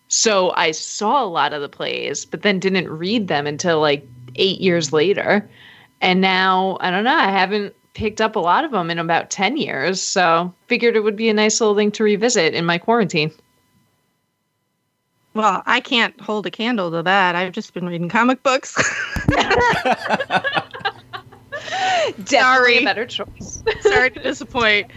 So 0.07 0.51
I 0.55 0.71
saw 0.71 1.23
a 1.23 1.25
lot 1.25 1.53
of 1.53 1.61
the 1.61 1.69
plays, 1.69 2.25
but 2.25 2.41
then 2.43 2.59
didn't 2.59 2.89
read 2.89 3.27
them 3.27 3.47
until 3.47 3.79
like 3.79 4.07
eight 4.35 4.59
years 4.61 4.93
later. 4.93 5.49
And 6.01 6.21
now, 6.21 6.77
I 6.81 6.91
don't 6.91 7.03
know, 7.03 7.15
I 7.15 7.29
haven't 7.29 7.73
picked 7.93 8.21
up 8.21 8.35
a 8.35 8.39
lot 8.39 8.65
of 8.65 8.71
them 8.71 8.89
in 8.91 8.99
about 8.99 9.29
10 9.31 9.57
years. 9.57 10.01
So 10.01 10.53
figured 10.67 10.95
it 10.95 11.01
would 11.01 11.15
be 11.15 11.29
a 11.29 11.33
nice 11.33 11.59
little 11.61 11.75
thing 11.75 11.91
to 11.93 12.03
revisit 12.03 12.53
in 12.53 12.65
my 12.65 12.77
quarantine. 12.77 13.31
well, 15.33 15.63
I 15.65 15.79
can't 15.79 16.19
hold 16.21 16.45
a 16.45 16.51
candle 16.51 16.91
to 16.91 17.01
that. 17.03 17.35
I've 17.35 17.51
just 17.53 17.73
been 17.73 17.87
reading 17.87 18.09
comic 18.09 18.43
books. 18.43 18.75
Definitely 22.23 22.25
Sorry. 22.27 22.77
a 22.79 22.83
better 22.83 23.05
choice. 23.05 23.63
Sorry 23.81 24.11
to 24.11 24.21
disappoint. 24.21 24.91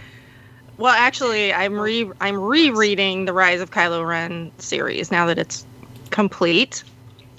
Well, 0.77 0.93
actually, 0.93 1.53
I'm 1.53 1.79
re 1.79 2.09
I'm 2.21 2.35
rereading 2.39 3.25
the 3.25 3.33
Rise 3.33 3.61
of 3.61 3.71
Kylo 3.71 4.07
Ren 4.07 4.51
series 4.59 5.11
now 5.11 5.25
that 5.25 5.37
it's 5.37 5.65
complete 6.11 6.83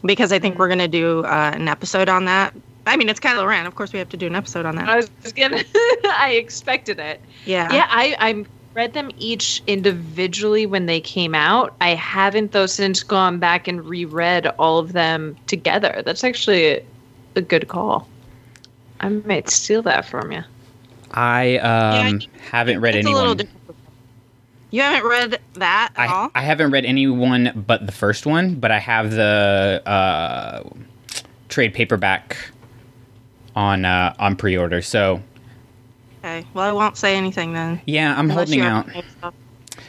because 0.04 0.32
I 0.32 0.38
think 0.38 0.58
we're 0.58 0.68
gonna 0.68 0.88
do 0.88 1.24
uh, 1.24 1.52
an 1.54 1.68
episode 1.68 2.08
on 2.08 2.24
that. 2.24 2.54
I 2.86 2.96
mean, 2.96 3.08
it's 3.08 3.20
Kylo 3.20 3.46
Ren. 3.46 3.66
Of 3.66 3.74
course, 3.74 3.92
we 3.92 3.98
have 3.98 4.08
to 4.08 4.16
do 4.16 4.26
an 4.26 4.34
episode 4.34 4.66
on 4.66 4.76
that. 4.76 4.88
I 4.88 4.96
was 4.96 5.32
gonna, 5.34 5.62
I 6.04 6.34
expected 6.36 6.98
it. 6.98 7.20
yeah. 7.44 7.72
Yeah, 7.72 7.86
I 7.88 8.16
I 8.18 8.44
read 8.74 8.94
them 8.94 9.10
each 9.18 9.62
individually 9.66 10.66
when 10.66 10.86
they 10.86 11.00
came 11.00 11.34
out. 11.34 11.74
I 11.80 11.90
haven't 11.94 12.52
though 12.52 12.66
since 12.66 13.02
gone 13.02 13.38
back 13.38 13.68
and 13.68 13.84
reread 13.84 14.46
all 14.58 14.78
of 14.78 14.92
them 14.92 15.36
together. 15.46 16.02
That's 16.04 16.24
actually 16.24 16.66
a, 16.66 16.82
a 17.36 17.40
good 17.40 17.68
call. 17.68 18.08
I 19.00 19.08
might 19.08 19.48
steal 19.48 19.82
that 19.82 20.04
from 20.04 20.32
you. 20.32 20.42
I 21.10 21.58
um, 21.58 22.20
haven't 22.50 22.80
read 22.80 22.94
It's 22.96 23.06
a 23.06 23.10
little 23.10 23.32
anyone. 23.32 23.54
You 24.70 24.82
haven't 24.82 25.08
read 25.08 25.40
that 25.54 25.92
at 25.96 26.10
I, 26.10 26.12
all? 26.12 26.30
I 26.34 26.42
haven't 26.42 26.70
read 26.70 26.84
anyone 26.84 27.64
but 27.66 27.86
the 27.86 27.92
first 27.92 28.26
one, 28.26 28.56
but 28.56 28.70
I 28.70 28.78
have 28.78 29.12
the 29.12 29.82
uh, 29.86 30.62
trade 31.48 31.72
paperback 31.72 32.36
on 33.56 33.84
uh, 33.84 34.14
on 34.18 34.36
pre-order. 34.36 34.82
So 34.82 35.22
Okay. 36.18 36.46
Well, 36.52 36.68
I 36.68 36.72
won't 36.72 36.96
say 36.96 37.16
anything 37.16 37.52
then. 37.52 37.80
yeah, 37.86 38.14
I'm 38.16 38.28
holding 38.28 38.60
out. 38.60 38.88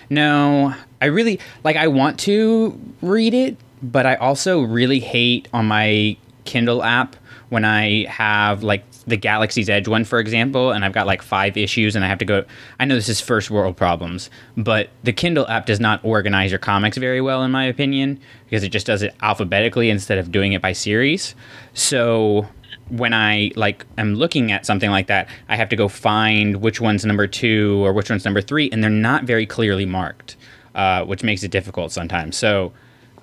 No, 0.09 0.73
I 1.01 1.05
really 1.05 1.39
like. 1.63 1.75
I 1.75 1.87
want 1.87 2.19
to 2.21 2.79
read 3.01 3.33
it, 3.33 3.57
but 3.81 4.05
I 4.05 4.15
also 4.15 4.61
really 4.61 4.99
hate 4.99 5.47
on 5.53 5.65
my 5.65 6.17
Kindle 6.45 6.83
app 6.83 7.15
when 7.49 7.65
I 7.65 8.05
have 8.05 8.63
like 8.63 8.83
the 9.07 9.17
Galaxy's 9.17 9.69
Edge 9.69 9.87
one, 9.87 10.03
for 10.03 10.19
example, 10.19 10.71
and 10.71 10.85
I've 10.85 10.93
got 10.93 11.07
like 11.07 11.21
five 11.21 11.57
issues 11.57 11.95
and 11.95 12.05
I 12.05 12.07
have 12.07 12.19
to 12.19 12.25
go. 12.25 12.45
I 12.79 12.85
know 12.85 12.95
this 12.95 13.09
is 13.09 13.19
first 13.19 13.49
world 13.49 13.75
problems, 13.75 14.29
but 14.55 14.89
the 15.03 15.13
Kindle 15.13 15.47
app 15.47 15.65
does 15.65 15.79
not 15.79 16.03
organize 16.03 16.51
your 16.51 16.59
comics 16.59 16.97
very 16.97 17.21
well, 17.21 17.43
in 17.43 17.51
my 17.51 17.65
opinion, 17.65 18.19
because 18.45 18.63
it 18.63 18.69
just 18.69 18.85
does 18.85 19.01
it 19.01 19.15
alphabetically 19.21 19.89
instead 19.89 20.17
of 20.17 20.31
doing 20.31 20.53
it 20.53 20.61
by 20.61 20.73
series. 20.73 21.35
So 21.73 22.47
when 22.89 23.13
I 23.13 23.51
like 23.55 23.85
am 23.97 24.15
looking 24.15 24.51
at 24.51 24.65
something 24.65 24.89
like 24.89 25.07
that, 25.07 25.27
I 25.47 25.55
have 25.55 25.69
to 25.69 25.75
go 25.75 25.87
find 25.87 26.57
which 26.57 26.81
one's 26.81 27.05
number 27.05 27.27
two 27.27 27.83
or 27.85 27.93
which 27.93 28.09
one's 28.09 28.25
number 28.25 28.41
three, 28.41 28.69
and 28.71 28.83
they're 28.83 28.89
not 28.89 29.23
very 29.23 29.45
clearly 29.45 29.85
marked, 29.85 30.37
uh, 30.75 31.03
which 31.05 31.23
makes 31.23 31.43
it 31.43 31.51
difficult 31.51 31.91
sometimes. 31.91 32.37
So 32.37 32.73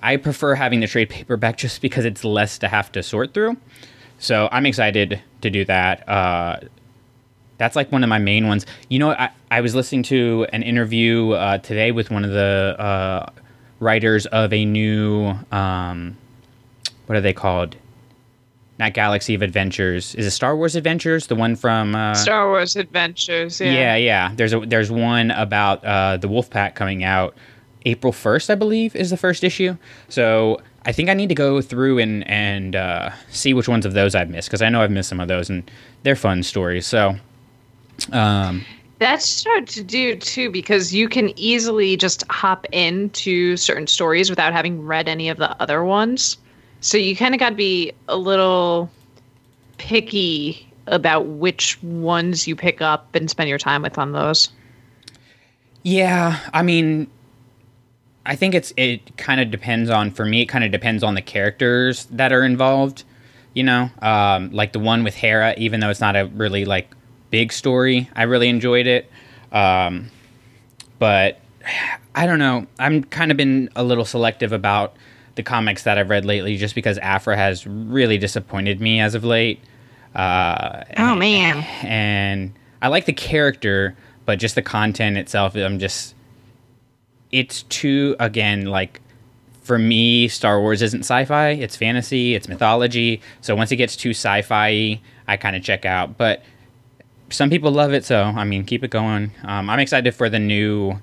I 0.01 0.17
prefer 0.17 0.55
having 0.55 0.79
the 0.79 0.87
trade 0.87 1.09
paperback 1.09 1.57
just 1.65 1.81
because 1.81 2.05
it's 2.05 2.23
less 2.23 2.57
to 2.59 2.67
have 2.67 2.91
to 2.93 3.03
sort 3.03 3.33
through. 3.33 3.57
So 4.19 4.49
I'm 4.51 4.65
excited 4.65 5.21
to 5.41 5.49
do 5.49 5.65
that. 5.65 6.07
Uh, 6.07 6.59
that's 7.57 7.75
like 7.75 7.91
one 7.91 8.03
of 8.03 8.09
my 8.09 8.19
main 8.19 8.47
ones. 8.47 8.65
You 8.89 8.99
know, 8.99 9.11
I, 9.11 9.29
I 9.49 9.61
was 9.61 9.75
listening 9.75 10.03
to 10.03 10.47
an 10.53 10.63
interview 10.63 11.31
uh, 11.31 11.57
today 11.59 11.91
with 11.91 12.11
one 12.11 12.23
of 12.23 12.31
the 12.31 12.75
uh, 12.77 13.29
writers 13.79 14.25
of 14.27 14.53
a 14.53 14.65
new, 14.65 15.33
um, 15.51 16.17
what 17.05 17.17
are 17.17 17.21
they 17.21 17.33
called? 17.33 17.75
Not 18.79 18.93
Galaxy 18.93 19.33
of 19.33 19.41
Adventures. 19.41 20.13
Is 20.13 20.27
it 20.27 20.31
Star 20.31 20.55
Wars 20.55 20.75
Adventures? 20.75 21.27
The 21.27 21.35
one 21.35 21.55
from 21.55 21.95
uh, 21.95 22.13
Star 22.13 22.47
Wars 22.47 22.75
Adventures. 22.75 23.59
Yeah. 23.59 23.71
yeah, 23.71 23.95
yeah. 23.95 24.31
There's 24.35 24.53
a 24.53 24.59
there's 24.59 24.91
one 24.91 25.31
about 25.31 25.83
uh, 25.83 26.17
the 26.17 26.29
Wolfpack 26.29 26.75
coming 26.75 27.03
out 27.03 27.35
April 27.87 28.13
first, 28.13 28.51
I 28.51 28.55
believe, 28.55 28.95
is 28.95 29.09
the 29.09 29.17
first 29.17 29.43
issue. 29.43 29.77
So 30.09 30.61
I 30.87 30.93
think 30.93 31.09
I 31.09 31.13
need 31.13 31.27
to 31.27 31.35
go 31.35 31.61
through 31.61 31.99
and 31.99 32.25
and 32.29 32.75
uh, 32.75 33.11
see 33.29 33.53
which 33.53 33.67
ones 33.67 33.85
of 33.85 33.93
those 33.93 34.15
I've 34.15 34.29
missed 34.29 34.47
because 34.47 34.61
I 34.61 34.69
know 34.69 34.81
I've 34.81 34.89
missed 34.89 35.09
some 35.09 35.19
of 35.19 35.27
those 35.27 35.49
and 35.49 35.69
they're 36.03 36.15
fun 36.15 36.43
stories. 36.43 36.87
So, 36.87 37.17
um, 38.13 38.65
That's 38.99 39.43
hard 39.43 39.67
to 39.67 39.83
do 39.83 40.15
too 40.15 40.49
because 40.49 40.93
you 40.93 41.09
can 41.09 41.37
easily 41.37 41.97
just 41.97 42.23
hop 42.31 42.65
into 42.71 43.57
certain 43.57 43.85
stories 43.85 44.29
without 44.29 44.53
having 44.53 44.81
read 44.81 45.09
any 45.09 45.27
of 45.27 45.37
the 45.37 45.61
other 45.61 45.83
ones. 45.83 46.37
So 46.79 46.97
you 46.97 47.17
kind 47.17 47.35
of 47.35 47.39
got 47.39 47.49
to 47.49 47.55
be 47.55 47.91
a 48.07 48.15
little 48.15 48.89
picky 49.77 50.71
about 50.85 51.25
which 51.25 51.83
ones 51.83 52.47
you 52.47 52.55
pick 52.55 52.81
up 52.81 53.13
and 53.13 53.29
spend 53.29 53.49
your 53.49 53.57
time 53.57 53.81
with 53.81 53.97
on 53.97 54.13
those. 54.13 54.49
yeah, 55.83 56.39
I 56.53 56.63
mean, 56.63 57.09
I 58.27 58.35
think 58.35 58.53
it's 58.53 58.73
it 58.77 59.17
kind 59.17 59.41
of 59.41 59.49
depends 59.49 59.89
on 59.89 60.11
for 60.11 60.25
me. 60.25 60.41
It 60.41 60.45
kind 60.47 60.63
of 60.63 60.71
depends 60.71 61.01
on 61.03 61.15
the 61.15 61.21
characters 61.21 62.05
that 62.11 62.31
are 62.31 62.43
involved. 62.43 63.03
You 63.53 63.63
know, 63.63 63.89
um, 64.03 64.51
like 64.51 64.73
the 64.73 64.79
one 64.79 65.03
with 65.03 65.15
Hera, 65.15 65.55
even 65.57 65.79
though 65.79 65.89
it's 65.89 65.99
not 66.01 66.15
a 66.15 66.25
really 66.27 66.65
like 66.65 66.91
big 67.31 67.51
story, 67.51 68.07
I 68.15 68.23
really 68.23 68.49
enjoyed 68.49 68.85
it. 68.85 69.09
Um, 69.51 70.11
but 70.99 71.39
I 72.13 72.25
don't 72.27 72.39
know. 72.39 72.67
I'm 72.77 73.03
kind 73.03 73.31
of 73.31 73.37
been 73.37 73.69
a 73.75 73.83
little 73.83 74.05
selective 74.05 74.51
about 74.51 74.95
the 75.35 75.43
comics 75.43 75.83
that 75.83 75.97
I've 75.97 76.09
read 76.09 76.25
lately, 76.25 76.57
just 76.57 76.75
because 76.75 76.97
Aphra 76.99 77.35
has 77.37 77.65
really 77.65 78.17
disappointed 78.17 78.79
me 78.81 78.99
as 78.99 79.15
of 79.15 79.23
late. 79.23 79.59
Uh, 80.15 80.83
Oh 80.97 81.15
man. 81.15 81.63
and 81.83 82.53
I 82.81 82.87
like 82.89 83.05
the 83.05 83.13
character, 83.13 83.95
but 84.25 84.39
just 84.39 84.55
the 84.55 84.61
content 84.61 85.17
itself, 85.17 85.55
I'm 85.55 85.79
just 85.79 86.15
it's 87.31 87.63
too 87.63 88.15
again 88.19 88.65
like 88.65 89.01
for 89.61 89.77
me 89.77 90.27
Star 90.29 90.61
Wars 90.61 90.81
isn't 90.81 91.01
sci-fi, 91.01 91.49
it's 91.49 91.75
fantasy, 91.75 92.35
it's 92.35 92.47
mythology. 92.47 93.21
So 93.41 93.55
once 93.55 93.71
it 93.71 93.75
gets 93.75 93.97
too 93.97 94.11
sci-fi, 94.11 95.01
I 95.27 95.37
kind 95.37 95.55
of 95.55 95.63
check 95.63 95.85
out. 95.85 96.17
But 96.17 96.43
some 97.29 97.49
people 97.49 97.71
love 97.71 97.93
it, 97.93 98.05
so 98.05 98.23
I 98.23 98.45
mean, 98.45 98.63
keep 98.63 98.83
it 98.83 98.91
going. 98.91 99.31
Um, 99.43 99.69
I'm 99.69 99.79
excited 99.79 100.15
for 100.15 100.29
the 100.29 100.39
new 100.39 100.93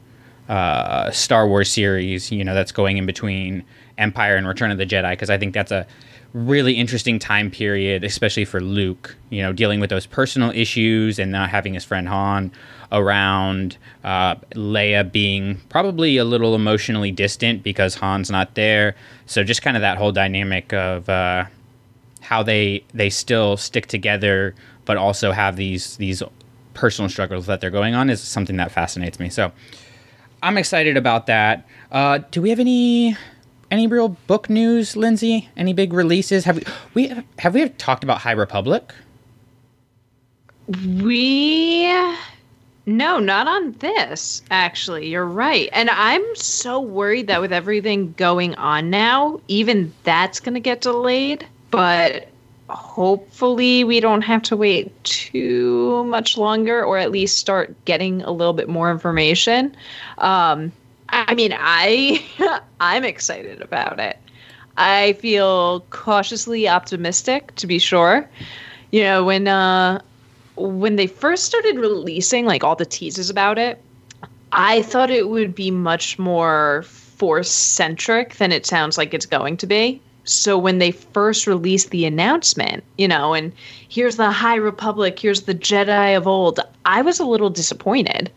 uh, 0.48 1.10
Star 1.10 1.46
Wars 1.46 1.70
series, 1.70 2.32
you 2.32 2.42
know, 2.42 2.54
that's 2.54 2.72
going 2.72 2.96
in 2.96 3.04
between 3.04 3.64
Empire 3.98 4.36
and 4.36 4.48
Return 4.48 4.70
of 4.70 4.78
the 4.78 4.86
Jedi, 4.86 5.12
because 5.12 5.28
I 5.30 5.36
think 5.36 5.52
that's 5.52 5.70
a 5.70 5.86
really 6.34 6.72
interesting 6.74 7.20
time 7.20 7.48
period, 7.48 8.02
especially 8.02 8.44
for 8.44 8.60
Luke, 8.60 9.16
you 9.30 9.40
know, 9.40 9.52
dealing 9.52 9.78
with 9.78 9.88
those 9.88 10.04
personal 10.04 10.50
issues 10.50 11.18
and 11.18 11.30
not 11.30 11.48
having 11.48 11.74
his 11.74 11.84
friend 11.84 12.08
Han 12.08 12.50
around, 12.90 13.78
uh, 14.02 14.34
Leia 14.54 15.10
being 15.10 15.60
probably 15.68 16.16
a 16.16 16.24
little 16.24 16.54
emotionally 16.56 17.12
distant 17.12 17.62
because 17.62 17.94
Han's 17.94 18.30
not 18.30 18.56
there. 18.56 18.96
So 19.26 19.44
just 19.44 19.62
kind 19.62 19.76
of 19.76 19.80
that 19.80 19.96
whole 19.96 20.10
dynamic 20.10 20.72
of 20.72 21.08
uh, 21.08 21.44
how 22.20 22.42
they 22.42 22.84
they 22.92 23.10
still 23.10 23.56
stick 23.56 23.86
together, 23.86 24.56
but 24.84 24.96
also 24.96 25.30
have 25.30 25.56
these 25.56 25.96
these 25.98 26.20
personal 26.74 27.08
struggles 27.08 27.46
that 27.46 27.60
they're 27.60 27.70
going 27.70 27.94
on 27.94 28.10
is 28.10 28.20
something 28.20 28.56
that 28.56 28.72
fascinates 28.72 29.20
me. 29.20 29.28
So 29.28 29.52
I'm 30.42 30.58
excited 30.58 30.96
about 30.96 31.26
that. 31.26 31.66
Uh, 31.92 32.18
do 32.32 32.42
we 32.42 32.50
have 32.50 32.58
any 32.58 33.16
any 33.70 33.86
real 33.86 34.08
book 34.26 34.48
news, 34.50 34.96
Lindsay? 34.96 35.48
Any 35.56 35.72
big 35.72 35.92
releases? 35.92 36.44
Have 36.44 36.56
we 36.56 36.64
we 36.94 37.24
have 37.38 37.54
we 37.54 37.68
talked 37.70 38.04
about 38.04 38.18
High 38.18 38.32
Republic? 38.32 38.94
We 41.02 41.86
no, 42.86 43.18
not 43.18 43.48
on 43.48 43.72
this. 43.72 44.42
Actually, 44.50 45.08
you're 45.08 45.24
right. 45.24 45.70
And 45.72 45.88
I'm 45.90 46.24
so 46.36 46.80
worried 46.80 47.28
that 47.28 47.40
with 47.40 47.52
everything 47.52 48.12
going 48.16 48.54
on 48.56 48.90
now, 48.90 49.40
even 49.48 49.92
that's 50.04 50.40
going 50.40 50.54
to 50.54 50.60
get 50.60 50.82
delayed, 50.82 51.46
but 51.70 52.28
hopefully 52.68 53.84
we 53.84 54.00
don't 54.00 54.22
have 54.22 54.42
to 54.42 54.56
wait 54.56 54.92
too 55.04 56.04
much 56.04 56.36
longer 56.36 56.82
or 56.82 56.98
at 56.98 57.10
least 57.10 57.38
start 57.38 57.74
getting 57.84 58.22
a 58.22 58.30
little 58.30 58.54
bit 58.54 58.68
more 58.68 58.90
information. 58.90 59.74
Um 60.18 60.72
I 61.08 61.34
mean, 61.34 61.54
I 61.56 62.24
I'm 62.80 63.04
excited 63.04 63.60
about 63.62 63.98
it. 64.00 64.18
I 64.76 65.14
feel 65.14 65.80
cautiously 65.90 66.68
optimistic 66.68 67.54
to 67.56 67.66
be 67.66 67.78
sure. 67.78 68.28
You 68.90 69.02
know, 69.02 69.24
when 69.24 69.48
uh 69.48 70.00
when 70.56 70.96
they 70.96 71.06
first 71.06 71.44
started 71.44 71.78
releasing 71.78 72.46
like 72.46 72.62
all 72.62 72.76
the 72.76 72.86
teases 72.86 73.30
about 73.30 73.58
it, 73.58 73.82
I 74.52 74.82
thought 74.82 75.10
it 75.10 75.28
would 75.28 75.54
be 75.54 75.70
much 75.70 76.18
more 76.18 76.82
force 76.84 77.50
centric 77.50 78.36
than 78.36 78.52
it 78.52 78.66
sounds 78.66 78.96
like 78.96 79.14
it's 79.14 79.26
going 79.26 79.56
to 79.58 79.66
be. 79.66 80.00
So 80.24 80.56
when 80.56 80.78
they 80.78 80.90
first 80.90 81.46
released 81.46 81.90
the 81.90 82.06
announcement, 82.06 82.82
you 82.96 83.06
know, 83.06 83.34
and 83.34 83.52
here's 83.88 84.16
the 84.16 84.30
High 84.30 84.56
Republic, 84.56 85.18
here's 85.18 85.42
the 85.42 85.54
Jedi 85.54 86.16
of 86.16 86.26
old, 86.26 86.60
I 86.86 87.02
was 87.02 87.20
a 87.20 87.26
little 87.26 87.50
disappointed. 87.50 88.30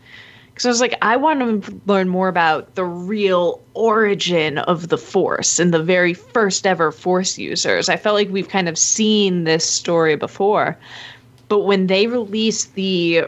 Because 0.58 0.66
I 0.66 0.70
was 0.70 0.80
like, 0.80 0.98
I 1.02 1.14
want 1.14 1.62
to 1.62 1.80
learn 1.86 2.08
more 2.08 2.26
about 2.26 2.74
the 2.74 2.84
real 2.84 3.62
origin 3.74 4.58
of 4.58 4.88
the 4.88 4.98
Force 4.98 5.60
and 5.60 5.72
the 5.72 5.80
very 5.80 6.14
first 6.14 6.66
ever 6.66 6.90
Force 6.90 7.38
users. 7.38 7.88
I 7.88 7.96
felt 7.96 8.16
like 8.16 8.28
we've 8.30 8.48
kind 8.48 8.68
of 8.68 8.76
seen 8.76 9.44
this 9.44 9.64
story 9.64 10.16
before. 10.16 10.76
But 11.46 11.60
when 11.60 11.86
they 11.86 12.08
released 12.08 12.74
the, 12.74 13.26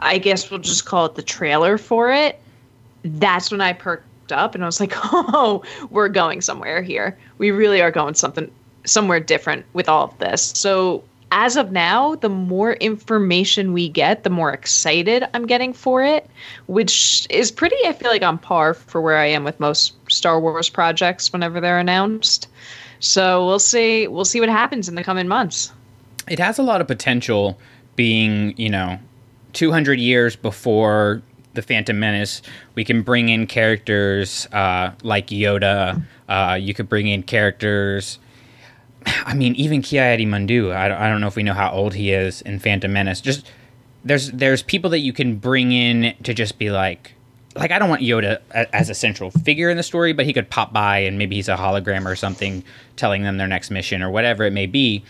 I 0.00 0.18
guess 0.18 0.50
we'll 0.50 0.60
just 0.60 0.84
call 0.84 1.06
it 1.06 1.14
the 1.14 1.22
trailer 1.22 1.78
for 1.78 2.12
it, 2.12 2.38
that's 3.04 3.50
when 3.50 3.62
I 3.62 3.72
perked 3.72 4.30
up 4.30 4.54
and 4.54 4.62
I 4.62 4.66
was 4.66 4.80
like, 4.80 4.92
oh, 4.96 5.62
we're 5.88 6.10
going 6.10 6.42
somewhere 6.42 6.82
here. 6.82 7.16
We 7.38 7.52
really 7.52 7.80
are 7.80 7.90
going 7.90 8.12
something 8.12 8.52
somewhere 8.84 9.18
different 9.18 9.64
with 9.72 9.88
all 9.88 10.08
of 10.08 10.18
this. 10.18 10.52
So 10.54 11.04
as 11.32 11.56
of 11.56 11.70
now, 11.70 12.16
the 12.16 12.28
more 12.28 12.74
information 12.74 13.72
we 13.72 13.88
get, 13.88 14.24
the 14.24 14.30
more 14.30 14.52
excited 14.52 15.24
I'm 15.32 15.46
getting 15.46 15.72
for 15.72 16.02
it, 16.02 16.28
which 16.66 17.26
is 17.30 17.50
pretty, 17.50 17.76
I 17.84 17.92
feel 17.92 18.10
like, 18.10 18.22
on 18.22 18.38
par 18.38 18.74
for 18.74 19.00
where 19.00 19.16
I 19.16 19.26
am 19.26 19.44
with 19.44 19.58
most 19.60 19.94
Star 20.10 20.40
Wars 20.40 20.68
projects 20.68 21.32
whenever 21.32 21.60
they're 21.60 21.78
announced. 21.78 22.48
So 22.98 23.46
we'll 23.46 23.58
see. 23.58 24.08
We'll 24.08 24.24
see 24.24 24.40
what 24.40 24.48
happens 24.48 24.88
in 24.88 24.94
the 24.94 25.04
coming 25.04 25.28
months. 25.28 25.72
It 26.28 26.38
has 26.38 26.58
a 26.58 26.62
lot 26.62 26.80
of 26.80 26.86
potential 26.86 27.58
being, 27.96 28.54
you 28.56 28.68
know, 28.68 28.98
200 29.52 29.98
years 29.98 30.36
before 30.36 31.22
the 31.54 31.62
Phantom 31.62 31.98
Menace. 31.98 32.42
We 32.74 32.84
can 32.84 33.02
bring 33.02 33.28
in 33.28 33.46
characters 33.46 34.46
uh, 34.52 34.92
like 35.02 35.28
Yoda. 35.28 36.02
Uh, 36.28 36.58
you 36.60 36.74
could 36.74 36.88
bring 36.88 37.08
in 37.08 37.22
characters. 37.22 38.18
I 39.06 39.34
mean, 39.34 39.54
even 39.54 39.82
Ki-Adi-Mundi. 39.82 40.72
I 40.72 40.88
don't, 40.88 40.98
I 40.98 41.08
don't 41.08 41.20
know 41.20 41.26
if 41.26 41.36
we 41.36 41.42
know 41.42 41.54
how 41.54 41.70
old 41.70 41.94
he 41.94 42.12
is 42.12 42.42
in 42.42 42.58
Phantom 42.58 42.92
Menace. 42.92 43.20
Just 43.20 43.50
there's 44.04 44.30
there's 44.32 44.62
people 44.62 44.90
that 44.90 45.00
you 45.00 45.12
can 45.12 45.36
bring 45.36 45.72
in 45.72 46.14
to 46.22 46.34
just 46.34 46.58
be 46.58 46.70
like, 46.70 47.12
like 47.54 47.70
I 47.70 47.78
don't 47.78 47.88
want 47.88 48.02
Yoda 48.02 48.40
as 48.72 48.90
a 48.90 48.94
central 48.94 49.30
figure 49.30 49.70
in 49.70 49.76
the 49.76 49.82
story, 49.82 50.12
but 50.12 50.26
he 50.26 50.32
could 50.32 50.48
pop 50.50 50.72
by 50.72 50.98
and 50.98 51.18
maybe 51.18 51.36
he's 51.36 51.48
a 51.48 51.56
hologram 51.56 52.06
or 52.06 52.16
something, 52.16 52.62
telling 52.96 53.22
them 53.22 53.36
their 53.36 53.46
next 53.46 53.70
mission 53.70 54.02
or 54.02 54.10
whatever 54.10 54.44
it 54.44 54.52
may 54.52 54.66
be. 54.66 55.04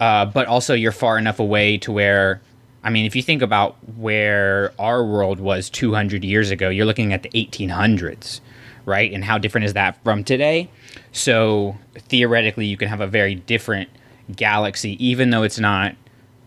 Uh, 0.00 0.24
but 0.24 0.46
also, 0.46 0.74
you're 0.74 0.92
far 0.92 1.18
enough 1.18 1.38
away 1.38 1.78
to 1.78 1.92
where, 1.92 2.40
I 2.82 2.90
mean, 2.90 3.06
if 3.06 3.14
you 3.14 3.22
think 3.22 3.40
about 3.40 3.76
where 3.96 4.72
our 4.78 5.04
world 5.04 5.38
was 5.38 5.70
200 5.70 6.24
years 6.24 6.50
ago, 6.50 6.70
you're 6.70 6.86
looking 6.86 7.12
at 7.12 7.22
the 7.22 7.28
1800s, 7.30 8.40
right? 8.84 9.12
And 9.12 9.22
how 9.24 9.38
different 9.38 9.66
is 9.66 9.74
that 9.74 10.02
from 10.02 10.24
today? 10.24 10.68
So 11.12 11.76
theoretically, 11.96 12.66
you 12.66 12.76
can 12.76 12.88
have 12.88 13.00
a 13.00 13.06
very 13.06 13.34
different 13.34 13.90
galaxy, 14.34 15.02
even 15.04 15.30
though 15.30 15.42
it's 15.42 15.58
not, 15.58 15.94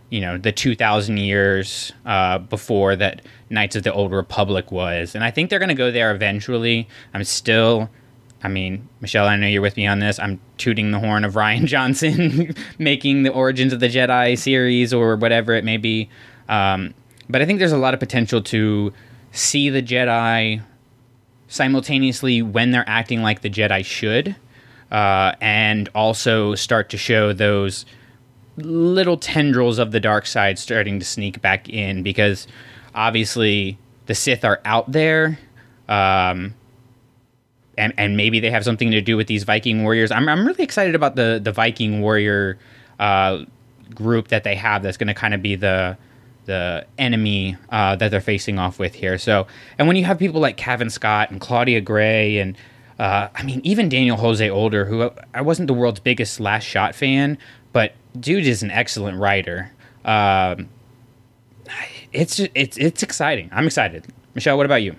you 0.09 0.21
know, 0.21 0.37
the 0.37 0.51
2,000 0.51 1.17
years 1.17 1.93
uh, 2.05 2.39
before 2.39 2.95
that 2.95 3.21
Knights 3.49 3.75
of 3.75 3.83
the 3.83 3.93
Old 3.93 4.11
Republic 4.11 4.71
was. 4.71 5.15
And 5.15 5.23
I 5.23 5.31
think 5.31 5.49
they're 5.49 5.59
going 5.59 5.69
to 5.69 5.75
go 5.75 5.91
there 5.91 6.13
eventually. 6.13 6.87
I'm 7.13 7.23
still. 7.23 7.89
I 8.43 8.47
mean, 8.47 8.87
Michelle, 9.01 9.27
I 9.27 9.37
know 9.37 9.47
you're 9.47 9.61
with 9.61 9.75
me 9.75 9.87
on 9.87 9.99
this. 9.99 10.19
I'm 10.19 10.39
tooting 10.57 10.91
the 10.91 10.99
horn 10.99 11.25
of 11.25 11.33
Rian 11.35 11.65
Johnson 11.65 12.53
making 12.77 13.23
the 13.23 13.31
Origins 13.31 13.73
of 13.73 13.79
the 13.79 13.89
Jedi 13.89 14.37
series 14.37 14.93
or 14.93 15.15
whatever 15.15 15.53
it 15.53 15.63
may 15.63 15.77
be. 15.77 16.09
Um, 16.47 16.93
but 17.27 17.41
I 17.41 17.45
think 17.45 17.59
there's 17.59 17.71
a 17.71 17.77
lot 17.77 17.93
of 17.93 17.99
potential 17.99 18.41
to 18.43 18.93
see 19.31 19.69
the 19.69 19.81
Jedi 19.81 20.61
simultaneously 21.47 22.41
when 22.41 22.71
they're 22.71 22.87
acting 22.87 23.21
like 23.21 23.41
the 23.41 23.49
Jedi 23.49 23.83
should, 23.83 24.35
uh, 24.91 25.33
and 25.41 25.89
also 25.95 26.55
start 26.55 26.89
to 26.89 26.97
show 26.97 27.33
those 27.33 27.85
little 28.57 29.17
tendrils 29.17 29.79
of 29.79 29.91
the 29.91 29.99
dark 29.99 30.25
side 30.25 30.57
starting 30.57 30.99
to 30.99 31.05
sneak 31.05 31.41
back 31.41 31.67
in 31.69 32.03
because 32.03 32.47
obviously 32.93 33.77
the 34.05 34.15
Sith 34.15 34.45
are 34.45 34.61
out 34.65 34.91
there. 34.91 35.39
Um, 35.89 36.53
and, 37.77 37.93
and 37.97 38.15
maybe 38.15 38.39
they 38.39 38.49
have 38.51 38.63
something 38.63 38.91
to 38.91 39.01
do 39.01 39.17
with 39.17 39.27
these 39.27 39.43
Viking 39.43 39.83
warriors. 39.83 40.11
I'm, 40.11 40.29
I'm 40.29 40.45
really 40.45 40.63
excited 40.63 40.95
about 40.95 41.15
the, 41.15 41.41
the 41.43 41.51
Viking 41.51 42.01
warrior 42.01 42.57
uh, 42.99 43.43
group 43.93 44.29
that 44.29 44.43
they 44.43 44.55
have 44.55 44.83
that's 44.83 44.97
going 44.97 45.07
to 45.07 45.13
kind 45.13 45.33
of 45.33 45.41
be 45.41 45.55
the 45.55 45.97
the 46.45 46.85
enemy 46.99 47.57
uh, 47.71 47.95
that 47.95 48.11
they're 48.11 48.21
facing 48.21 48.59
off 48.59 48.77
with 48.77 48.93
here. 48.93 49.17
So, 49.17 49.47
and 49.77 49.87
when 49.87 49.97
you 49.97 50.05
have 50.05 50.19
people 50.19 50.39
like 50.39 50.57
Cavan 50.57 50.91
Scott 50.91 51.31
and 51.31 51.41
Claudia 51.41 51.81
Gray, 51.81 52.37
and 52.37 52.55
uh, 52.99 53.27
I 53.33 53.43
mean, 53.43 53.61
even 53.63 53.89
Daniel 53.89 54.17
Jose 54.17 54.49
Older, 54.49 54.85
who 54.85 55.11
I 55.33 55.41
wasn't 55.41 55.67
the 55.67 55.73
world's 55.73 55.99
biggest 55.99 56.39
Last 56.39 56.63
Shot 56.63 56.95
fan, 56.95 57.37
but 57.73 57.93
dude 58.19 58.45
is 58.45 58.63
an 58.63 58.71
excellent 58.71 59.19
writer. 59.19 59.71
Um, 60.05 60.69
it's 62.13 62.39
it's 62.53 62.77
it's 62.77 63.03
exciting. 63.03 63.49
I'm 63.51 63.65
excited. 63.65 64.05
Michelle, 64.33 64.57
what 64.57 64.65
about 64.65 64.83
you? 64.83 64.95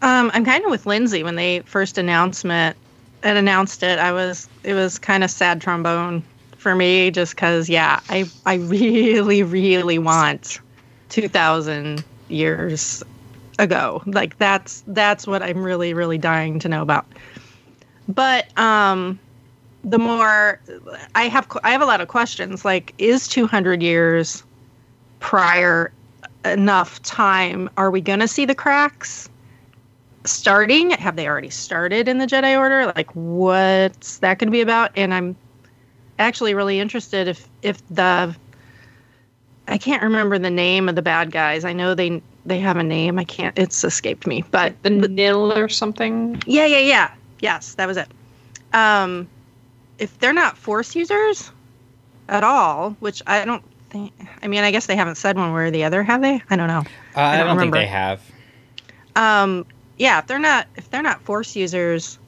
Um, 0.00 0.30
I'm 0.32 0.44
kind 0.44 0.64
of 0.64 0.70
with 0.70 0.86
Lindsay 0.86 1.24
when 1.24 1.34
they 1.34 1.60
first 1.60 1.98
announcement 1.98 2.76
and 3.22 3.36
announced 3.36 3.82
it. 3.82 3.98
I 3.98 4.12
was 4.12 4.48
it 4.62 4.74
was 4.74 4.98
kind 4.98 5.24
of 5.24 5.30
sad 5.30 5.60
trombone 5.60 6.22
for 6.58 6.74
me 6.74 7.10
just 7.10 7.34
because 7.34 7.68
yeah 7.68 8.00
i 8.10 8.28
i 8.44 8.54
really 8.56 9.42
really 9.42 9.98
want 9.98 10.60
2000 11.08 12.04
years 12.28 13.02
ago. 13.58 14.02
Like 14.06 14.38
that's 14.38 14.82
that's 14.88 15.26
what 15.26 15.42
i'm 15.42 15.62
really 15.62 15.94
really 15.94 16.18
dying 16.18 16.58
to 16.60 16.68
know 16.68 16.82
about. 16.82 17.06
But 18.08 18.56
um 18.58 19.18
the 19.84 19.98
more 19.98 20.60
i 21.14 21.24
have 21.24 21.46
i 21.62 21.70
have 21.70 21.82
a 21.82 21.86
lot 21.86 22.00
of 22.00 22.08
questions 22.08 22.64
like 22.64 22.92
is 22.98 23.28
200 23.28 23.82
years 23.82 24.42
prior 25.20 25.92
enough 26.44 27.02
time? 27.02 27.68
Are 27.76 27.90
we 27.90 28.00
going 28.00 28.20
to 28.20 28.28
see 28.28 28.44
the 28.44 28.54
cracks 28.54 29.28
starting? 30.24 30.90
Have 30.90 31.16
they 31.16 31.26
already 31.26 31.50
started 31.50 32.08
in 32.08 32.18
the 32.18 32.26
jedi 32.26 32.58
order? 32.58 32.92
Like 32.96 33.10
what's 33.14 34.18
that 34.18 34.38
going 34.38 34.48
to 34.48 34.52
be 34.52 34.60
about? 34.60 34.90
And 34.96 35.12
i'm 35.12 35.36
actually 36.18 36.54
really 36.54 36.80
interested 36.80 37.28
if 37.28 37.48
if 37.62 37.86
the 37.88 38.34
I 39.68 39.76
can't 39.76 40.02
remember 40.02 40.38
the 40.38 40.50
name 40.50 40.88
of 40.88 40.94
the 40.94 41.02
bad 41.02 41.30
guys. 41.30 41.64
I 41.64 41.72
know 41.72 41.94
they 41.94 42.22
they 42.48 42.58
have 42.60 42.76
a 42.76 42.82
name. 42.82 43.18
I 43.18 43.24
can't. 43.24 43.58
It's 43.58 43.84
escaped 43.84 44.26
me. 44.26 44.44
But 44.50 44.82
the 44.82 44.90
Nihil 44.90 45.56
or 45.56 45.68
something. 45.68 46.42
Yeah, 46.46 46.66
yeah, 46.66 46.78
yeah. 46.78 47.10
Yes, 47.40 47.74
that 47.74 47.86
was 47.86 47.96
it. 47.96 48.08
Um, 48.72 49.28
if 49.98 50.18
they're 50.18 50.32
not 50.32 50.56
force 50.56 50.94
users 50.94 51.50
at 52.28 52.44
all, 52.44 52.90
which 53.00 53.22
I 53.26 53.44
don't 53.44 53.64
think. 53.90 54.12
I 54.42 54.48
mean, 54.48 54.64
I 54.64 54.70
guess 54.70 54.86
they 54.86 54.96
haven't 54.96 55.16
said 55.16 55.36
one 55.36 55.52
way 55.52 55.64
or 55.64 55.70
the 55.70 55.84
other, 55.84 56.02
have 56.02 56.20
they? 56.20 56.42
I 56.50 56.56
don't 56.56 56.68
know. 56.68 56.84
Uh, 57.16 57.20
I, 57.20 57.36
don't 57.36 57.46
I, 57.46 57.50
don't 57.50 57.58
think 57.58 57.74
they 57.74 57.86
have. 57.86 58.22
Um, 59.16 59.66
yeah, 59.98 60.18
if 60.18 60.26
they're 60.26 60.38
not 60.38 60.66
if 60.76 60.90
they're 60.90 61.02
not 61.02 61.20
force 61.22 61.56
users, 61.56 62.18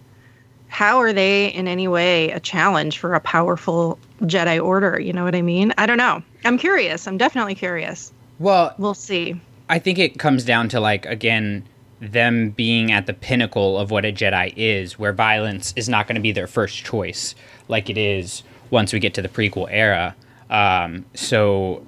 how 0.69 0.99
are 0.99 1.12
they 1.12 1.49
in 1.49 1.69
any 1.69 1.89
way 1.89 2.31
a 2.31 2.41
challenge 2.41 2.99
for 2.99 3.15
a 3.15 3.21
powerful 3.21 3.99
Jedi 4.23 4.62
Order? 4.62 5.00
You 5.00 5.12
know 5.12 5.25
what 5.25 5.35
I 5.35 5.43
mean? 5.43 5.73
I 5.79 5.87
don't 5.87 5.99
know. 5.99 6.23
I'm 6.45 6.59
curious. 6.59 7.07
I'm 7.07 7.19
definitely 7.19 7.55
curious. 7.55 8.12
Well, 8.39 8.75
we'll 8.79 8.95
see. 8.95 9.41
I 9.71 9.79
think 9.79 10.00
it 10.00 10.19
comes 10.19 10.45
down 10.45 10.69
to 10.71 10.81
like 10.81 11.07
again 11.07 11.65
them 12.00 12.50
being 12.50 12.91
at 12.91 13.06
the 13.06 13.15
pinnacle 13.15 13.78
of 13.78 13.91
what 13.91 14.04
a 14.04 14.13
Jedi 14.13 14.52
is, 14.56 14.99
where 14.99 15.13
violence 15.13 15.73
is 15.76 15.89
not 15.89 16.06
going 16.09 16.17
to 16.17 16.21
be 16.21 16.33
their 16.33 16.47
first 16.47 16.85
choice, 16.85 17.35
like 17.69 17.89
it 17.89 17.97
is 17.97 18.43
once 18.71 18.93
we 18.93 18.99
get 18.99 19.15
to 19.15 19.23
the 19.23 19.28
prequel 19.28 19.69
era. 19.71 20.17
Um, 20.49 21.04
so 21.15 21.87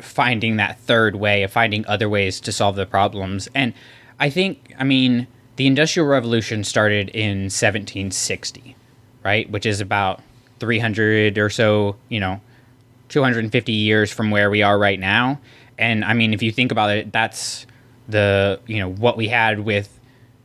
finding 0.00 0.56
that 0.56 0.78
third 0.80 1.16
way, 1.16 1.44
of 1.44 1.52
finding 1.52 1.86
other 1.86 2.08
ways 2.08 2.40
to 2.40 2.52
solve 2.52 2.76
the 2.76 2.84
problems, 2.84 3.48
and 3.54 3.72
I 4.20 4.28
think, 4.28 4.74
I 4.78 4.84
mean, 4.84 5.26
the 5.56 5.66
Industrial 5.66 6.06
Revolution 6.06 6.62
started 6.62 7.08
in 7.10 7.44
1760, 7.44 8.76
right? 9.22 9.48
Which 9.50 9.64
is 9.64 9.80
about 9.80 10.20
300 10.58 11.38
or 11.38 11.48
so, 11.48 11.96
you 12.08 12.20
know, 12.20 12.40
250 13.08 13.72
years 13.72 14.10
from 14.10 14.30
where 14.30 14.50
we 14.50 14.62
are 14.62 14.78
right 14.78 14.98
now. 14.98 15.40
And 15.78 16.04
I 16.04 16.14
mean, 16.14 16.32
if 16.32 16.42
you 16.42 16.52
think 16.52 16.72
about 16.72 16.90
it, 16.90 17.12
that's 17.12 17.66
the, 18.08 18.60
you 18.66 18.78
know, 18.78 18.90
what 18.90 19.16
we 19.16 19.28
had 19.28 19.60
with 19.60 19.98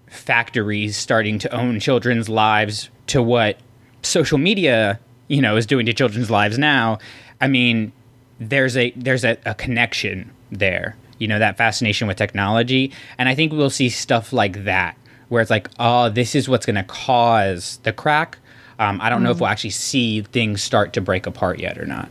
factories 0.08 0.98
starting 0.98 1.40
to 1.40 1.56
own 1.56 1.80
children's 1.80 2.30
lives 2.30 2.90
to 3.08 3.22
what 3.22 3.58
social 4.02 4.38
media, 4.38 5.00
you 5.28 5.42
know, 5.42 5.56
is 5.56 5.66
doing 5.66 5.86
to 5.86 5.94
children's 5.94 6.32
lives 6.32 6.58
now. 6.58 7.00
I 7.42 7.48
mean, 7.48 7.92
there's 8.40 8.76
a 8.76 8.92
there's 8.96 9.26
a, 9.26 9.38
a 9.46 9.54
connection 9.54 10.32
there 10.52 10.96
you 11.20 11.28
know 11.28 11.38
that 11.38 11.58
fascination 11.58 12.08
with 12.08 12.16
technology 12.16 12.92
and 13.18 13.28
i 13.28 13.36
think 13.36 13.52
we'll 13.52 13.70
see 13.70 13.90
stuff 13.90 14.32
like 14.32 14.64
that 14.64 14.98
where 15.30 15.42
it's 15.42 15.52
like, 15.52 15.70
oh, 15.80 16.10
this 16.10 16.36
is 16.36 16.50
what's 16.50 16.66
going 16.66 16.76
to 16.76 16.84
cause 16.84 17.80
the 17.84 17.94
crack. 17.94 18.38
Um, 18.80 19.00
I 19.02 19.10
don't 19.10 19.22
mm. 19.22 19.26
know 19.26 19.32
if 19.32 19.38
mm. 19.38 19.42
we'll 19.42 19.50
actually 19.50 19.70
see 19.70 20.22
things 20.22 20.62
start 20.62 20.94
to 20.94 21.02
break 21.02 21.26
apart 21.26 21.60
yet 21.60 21.78
or 21.78 21.86
not. 21.86 22.10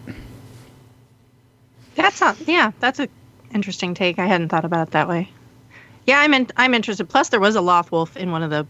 That's 1.99 2.21
not, 2.21 2.37
yeah, 2.47 2.71
that's 2.79 3.01
a 3.01 3.09
interesting 3.53 3.93
take. 3.93 4.21
I 4.21 4.27
hadn't 4.27 4.51
thought 4.51 4.65
about 4.65 4.87
it 4.87 4.93
that 4.93 5.09
way. 5.09 5.29
Yeah, 6.07 6.21
I'm 6.21 6.33
in, 6.33 6.47
I'm 6.57 6.73
interested. 6.73 7.09
Plus, 7.09 7.31
there 7.31 7.41
was 7.41 7.57
a 7.57 7.61
Loth 7.61 7.91
Wolf 7.91 8.17
in 8.17 8.31
one 8.31 8.45
of 8.45 8.51
the 8.51 8.69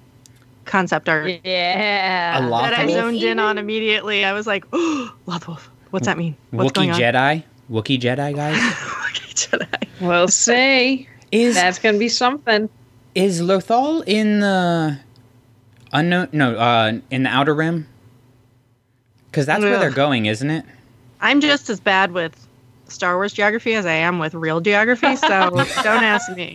concept 0.64 1.10
art. 1.10 1.38
Yeah, 1.44 2.40
a 2.40 2.48
Loth 2.48 2.62
that 2.62 2.72
I 2.72 2.86
zoned 2.88 3.22
in 3.22 3.38
on 3.38 3.58
immediately. 3.58 4.24
I 4.24 4.32
was 4.32 4.46
like, 4.46 4.64
oh, 4.72 5.14
Loth 5.26 5.46
Wolf. 5.46 5.70
What's 5.90 6.06
that 6.06 6.16
mean? 6.16 6.38
What's 6.52 6.72
Wookie 6.72 6.94
Jedi. 6.94 7.44
Wookie 7.70 8.00
Jedi 8.00 8.34
guys. 8.34 8.56
Wookie 8.56 9.34
Jedi. 9.34 9.88
We'll 10.00 10.28
see. 10.28 11.06
Is 11.30 11.54
that's 11.54 11.78
gonna 11.78 11.98
be 11.98 12.08
something? 12.08 12.70
Is 13.14 13.42
Lothal 13.42 14.04
in 14.06 14.40
the 14.40 14.98
unknown? 15.92 16.28
No, 16.32 16.56
uh, 16.56 16.98
in 17.10 17.24
the 17.24 17.28
Outer 17.28 17.54
Rim. 17.54 17.86
Because 19.26 19.44
that's 19.44 19.62
Ugh. 19.62 19.68
where 19.68 19.78
they're 19.78 19.90
going, 19.90 20.24
isn't 20.24 20.48
it? 20.48 20.64
I'm 21.20 21.42
just 21.42 21.68
as 21.68 21.78
bad 21.78 22.12
with 22.12 22.47
Star 22.88 23.16
Wars 23.16 23.32
geography 23.32 23.74
as 23.74 23.86
I 23.86 23.92
am 23.92 24.18
with 24.18 24.34
real 24.34 24.60
geography, 24.60 25.16
so 25.16 25.28
don't 25.82 26.04
ask 26.04 26.30
me. 26.34 26.54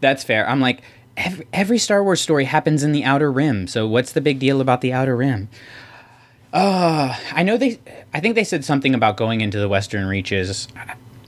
That's 0.00 0.24
fair. 0.24 0.48
I'm 0.48 0.60
like, 0.60 0.82
every, 1.16 1.46
every, 1.52 1.78
Star 1.78 2.02
Wars 2.02 2.20
story 2.20 2.44
happens 2.44 2.82
in 2.82 2.92
the 2.92 3.04
Outer 3.04 3.30
Rim, 3.30 3.66
so 3.66 3.86
what's 3.86 4.12
the 4.12 4.20
big 4.20 4.38
deal 4.38 4.60
about 4.60 4.80
the 4.80 4.92
Outer 4.92 5.16
Rim? 5.16 5.48
Uh, 6.52 7.16
I 7.32 7.42
know 7.42 7.56
they. 7.56 7.80
I 8.12 8.20
think 8.20 8.34
they 8.34 8.44
said 8.44 8.64
something 8.64 8.94
about 8.94 9.16
going 9.16 9.40
into 9.40 9.58
the 9.58 9.68
Western 9.68 10.06
Reaches. 10.06 10.68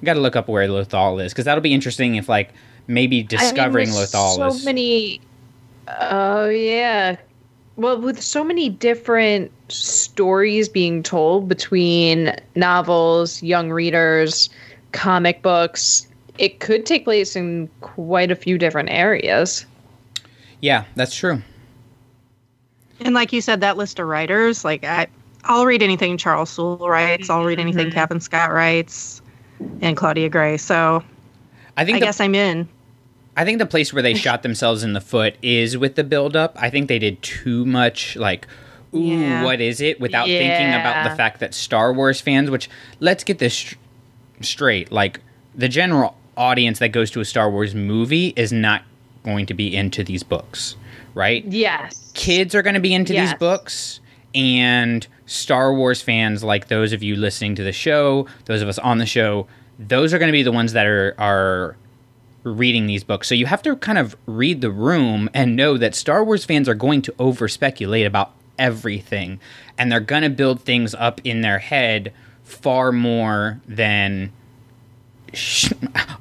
Got 0.03 0.15
to 0.15 0.21
look 0.21 0.37
up 0.37 0.49
where 0.49 0.69
Lothal 0.69 1.25
is 1.25 1.33
because 1.33 1.47
that'll 1.47 1.63
be 1.63 1.73
interesting 1.73 2.17
if 2.17 2.29
like 2.29 2.53
maybe 2.87 3.23
discovering 3.23 3.89
I 3.89 3.93
mean, 3.93 4.01
Lothal 4.01 4.53
so 4.53 4.65
many. 4.67 5.23
Oh 5.89 6.49
yeah, 6.49 7.17
well, 7.77 8.01
with 8.01 8.23
so 8.23 8.45
many 8.45 8.69
different 8.69 9.51
stories 9.69 10.69
being 10.69 11.03
told 11.03 11.49
between 11.49 12.35
novels, 12.55 13.43
young 13.43 13.71
readers, 13.71 14.49
comic 14.93 15.43
books, 15.43 16.07
it 16.39 16.61
could 16.61 16.87
take 16.87 17.05
place 17.05 17.37
in 17.37 17.69
quite 17.81 18.31
a 18.31 18.37
few 18.37 18.59
different 18.59 18.91
areas. 18.91 19.67
Yeah, 20.61 20.85
that's 20.95 21.15
true. 21.15 21.43
And 23.01 23.15
like 23.15 23.33
you 23.33 23.41
said, 23.41 23.61
that 23.61 23.77
list 23.77 23.99
of 23.99 24.07
writers, 24.07 24.65
like 24.65 24.85
I, 24.85 25.09
I'll 25.45 25.67
read 25.67 25.83
anything 25.83 26.17
Charles 26.17 26.51
Soule 26.51 26.89
writes. 26.89 27.29
I'll 27.29 27.45
read 27.45 27.59
anything 27.59 27.89
mm-hmm. 27.89 27.95
Cavan 27.95 28.21
Scott 28.21 28.53
writes, 28.53 29.21
and 29.81 29.97
Claudia 29.97 30.29
Gray. 30.29 30.57
So, 30.57 31.03
I 31.77 31.85
think 31.85 31.97
I 31.97 32.01
the, 32.01 32.07
guess 32.07 32.21
I'm 32.21 32.35
in. 32.35 32.69
I 33.37 33.45
think 33.45 33.59
the 33.59 33.67
place 33.67 33.93
where 33.93 34.03
they 34.03 34.15
shot 34.27 34.43
themselves 34.43 34.83
in 34.83 34.93
the 34.93 35.01
foot 35.01 35.37
is 35.43 35.77
with 35.77 35.95
the 35.95 36.05
buildup. 36.05 36.57
I 36.59 36.71
think 36.71 36.89
they 36.89 36.99
did 36.99 37.23
too 37.23 37.65
much, 37.65 38.17
like, 38.17 38.47
ooh, 38.95 39.01
yeah. 39.01 39.45
what 39.45 39.61
is 39.61 39.81
it? 39.81 40.01
Without 40.01 40.29
yeah. 40.29 40.39
thinking 40.39 40.81
about 40.81 41.09
the 41.09 41.17
fact 41.17 41.41
that 41.41 41.55
Star 41.55 41.93
Wars 41.93 42.21
fans, 42.21 42.51
which, 42.51 42.69
let's 43.01 43.25
get 43.25 43.39
this 43.39 43.53
sh- 43.53 43.75
straight, 44.41 44.93
like, 44.93 45.21
the 45.55 45.69
general 45.69 46.17
audience 46.37 46.79
that 46.81 46.89
goes 46.89 47.11
to 47.13 47.21
a 47.21 47.25
Star 47.25 47.51
Wars 47.51 47.75
movie 47.75 48.33
is 48.37 48.53
not 48.53 48.83
going 49.25 49.47
to 49.47 49.55
be 49.55 49.75
into 49.75 50.05
these 50.05 50.23
books, 50.23 50.77
right? 51.15 51.45
Yes. 51.45 52.13
Kids 52.15 52.55
are 52.55 52.63
going 52.63 52.75
to 52.75 52.81
be 52.81 52.95
into 52.95 53.15
yes. 53.15 53.31
these 53.31 53.39
books, 53.39 54.01
and 54.35 55.07
Star 55.27 55.73
Wars 55.73 56.03
fans, 56.03 56.45
like 56.45 56.69
those 56.69 56.93
of 56.93 57.03
you 57.03 57.17
listening 57.17 57.55
to 57.57 57.65
the 57.65 57.73
show, 57.73 58.27
those 58.47 58.63
of 58.63 58.69
us 58.69 58.79
on 58.79 58.99
the 58.99 59.07
show, 59.07 59.47
those 59.79 60.13
are 60.13 60.19
going 60.19 60.29
to 60.29 60.33
be 60.33 60.43
the 60.43 60.53
ones 60.53 60.73
that 60.73 60.87
are 60.87 61.15
are 61.19 61.77
reading 62.45 62.87
these 62.87 63.03
books. 63.03 63.27
So 63.29 63.35
you 63.35 63.47
have 63.47 63.63
to 63.63 63.75
kind 63.77 63.99
of 63.99 64.17
read 64.27 64.61
the 64.61 64.71
room 64.71 65.29
and 65.35 65.57
know 65.57 65.77
that 65.79 65.95
Star 65.95 66.23
Wars 66.23 66.45
fans 66.45 66.69
are 66.69 66.75
going 66.75 67.03
to 67.03 67.15
over 67.19 67.49
speculate 67.49 68.07
about 68.07 68.33
everything, 68.59 69.41
and 69.77 69.91
they're 69.91 70.01
going 70.01 70.23
to 70.23 70.31
build 70.31 70.61
things 70.61 70.95
up 70.95 71.21
in 71.25 71.41
their 71.41 71.59
head 71.59 72.13
far 72.45 72.93
more 72.93 73.61
than 73.67 74.31
sh- 75.33 75.73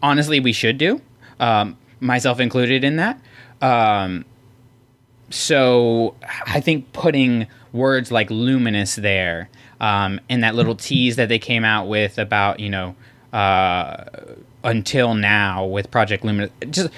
honestly 0.02 0.40
we 0.40 0.54
should 0.54 0.78
do. 0.78 1.02
Um, 1.40 1.78
myself 2.00 2.40
included 2.40 2.84
in 2.84 2.98
that. 2.98 3.20
Um, 3.62 4.26
so 5.30 6.16
I 6.46 6.60
think 6.60 6.94
putting 6.94 7.48
words 7.72 8.12
like 8.12 8.30
luminous 8.30 8.96
there 8.96 9.50
um, 9.80 10.20
and 10.30 10.44
that 10.44 10.56
little 10.56 10.76
tease 10.88 11.16
that 11.16 11.30
they 11.30 11.40
came 11.40 11.66
out 11.66 11.88
with 11.88 12.18
about 12.18 12.60
you 12.60 12.70
know 12.70 12.96
uh, 13.32 14.06
until 14.64 15.14
now 15.14 15.66
with 15.66 15.90
Project 15.92 16.24
Luminous, 16.24 16.52
just 16.70 16.90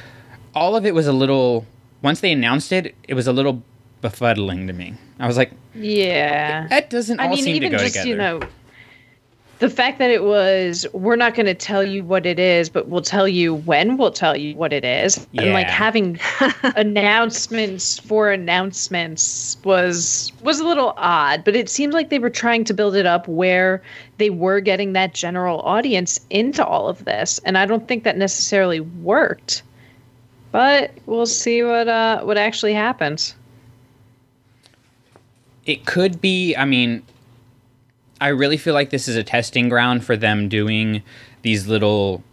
all 0.53 0.75
of 0.75 0.85
it 0.85 0.93
was 0.93 1.07
a 1.07 1.13
little. 1.13 1.65
Once 2.01 2.19
they 2.21 2.31
announced 2.31 2.71
it, 2.71 2.95
it 3.07 3.13
was 3.13 3.27
a 3.27 3.33
little 3.33 3.63
befuddling 4.01 4.67
to 4.67 4.73
me. 4.73 4.93
I 5.19 5.27
was 5.27 5.37
like, 5.37 5.51
Yeah. 5.73 6.67
that 6.67 6.89
doesn't 6.89 7.19
all 7.19 7.27
I 7.27 7.29
mean, 7.29 7.43
seem 7.43 7.55
even 7.55 7.71
to 7.71 7.77
go 7.77 7.83
just 7.83 7.95
together. 7.95 8.09
you 8.09 8.15
know, 8.15 8.39
the 9.59 9.69
fact 9.69 9.99
that 9.99 10.11
it 10.11 10.23
was 10.23 10.85
we're 10.91 11.15
not 11.15 11.33
going 11.33 11.45
to 11.45 11.53
tell 11.53 11.83
you 11.83 12.03
what 12.03 12.25
it 12.25 12.39
is, 12.39 12.69
but 12.69 12.87
we'll 12.89 13.01
tell 13.01 13.27
you 13.27 13.55
when 13.55 13.97
we'll 13.97 14.11
tell 14.11 14.35
you 14.35 14.55
what 14.55 14.73
it 14.73 14.83
is, 14.83 15.25
and 15.37 15.53
like 15.53 15.67
having 15.67 16.19
announcements 16.75 17.99
for 17.99 18.31
announcements 18.31 19.57
was 19.63 20.31
was 20.41 20.59
a 20.59 20.65
little 20.65 20.93
odd. 20.97 21.43
But 21.45 21.55
it 21.55 21.69
seemed 21.69 21.93
like 21.93 22.09
they 22.09 22.19
were 22.19 22.29
trying 22.29 22.65
to 22.65 22.73
build 22.73 22.95
it 22.95 23.05
up 23.05 23.27
where 23.27 23.81
they 24.17 24.29
were 24.29 24.59
getting 24.59 24.93
that 24.93 25.13
general 25.13 25.61
audience 25.61 26.19
into 26.29 26.65
all 26.65 26.89
of 26.89 27.05
this, 27.05 27.39
and 27.45 27.57
I 27.57 27.65
don't 27.65 27.87
think 27.87 28.03
that 28.03 28.17
necessarily 28.17 28.81
worked. 28.81 29.63
But 30.51 30.91
we'll 31.05 31.25
see 31.25 31.63
what 31.63 31.87
uh 31.87 32.21
what 32.23 32.37
actually 32.37 32.73
happens. 32.73 33.35
it 35.65 35.85
could 35.85 36.21
be 36.21 36.55
i 36.55 36.65
mean 36.65 37.01
i 38.21 38.27
really 38.27 38.57
feel 38.57 38.73
like 38.73 38.89
this 38.89 39.07
is 39.07 39.15
a 39.15 39.23
testing 39.23 39.69
ground 39.69 40.03
for 40.03 40.15
them 40.15 40.49
doing 40.49 41.01
these 41.41 41.67
little 41.67 42.23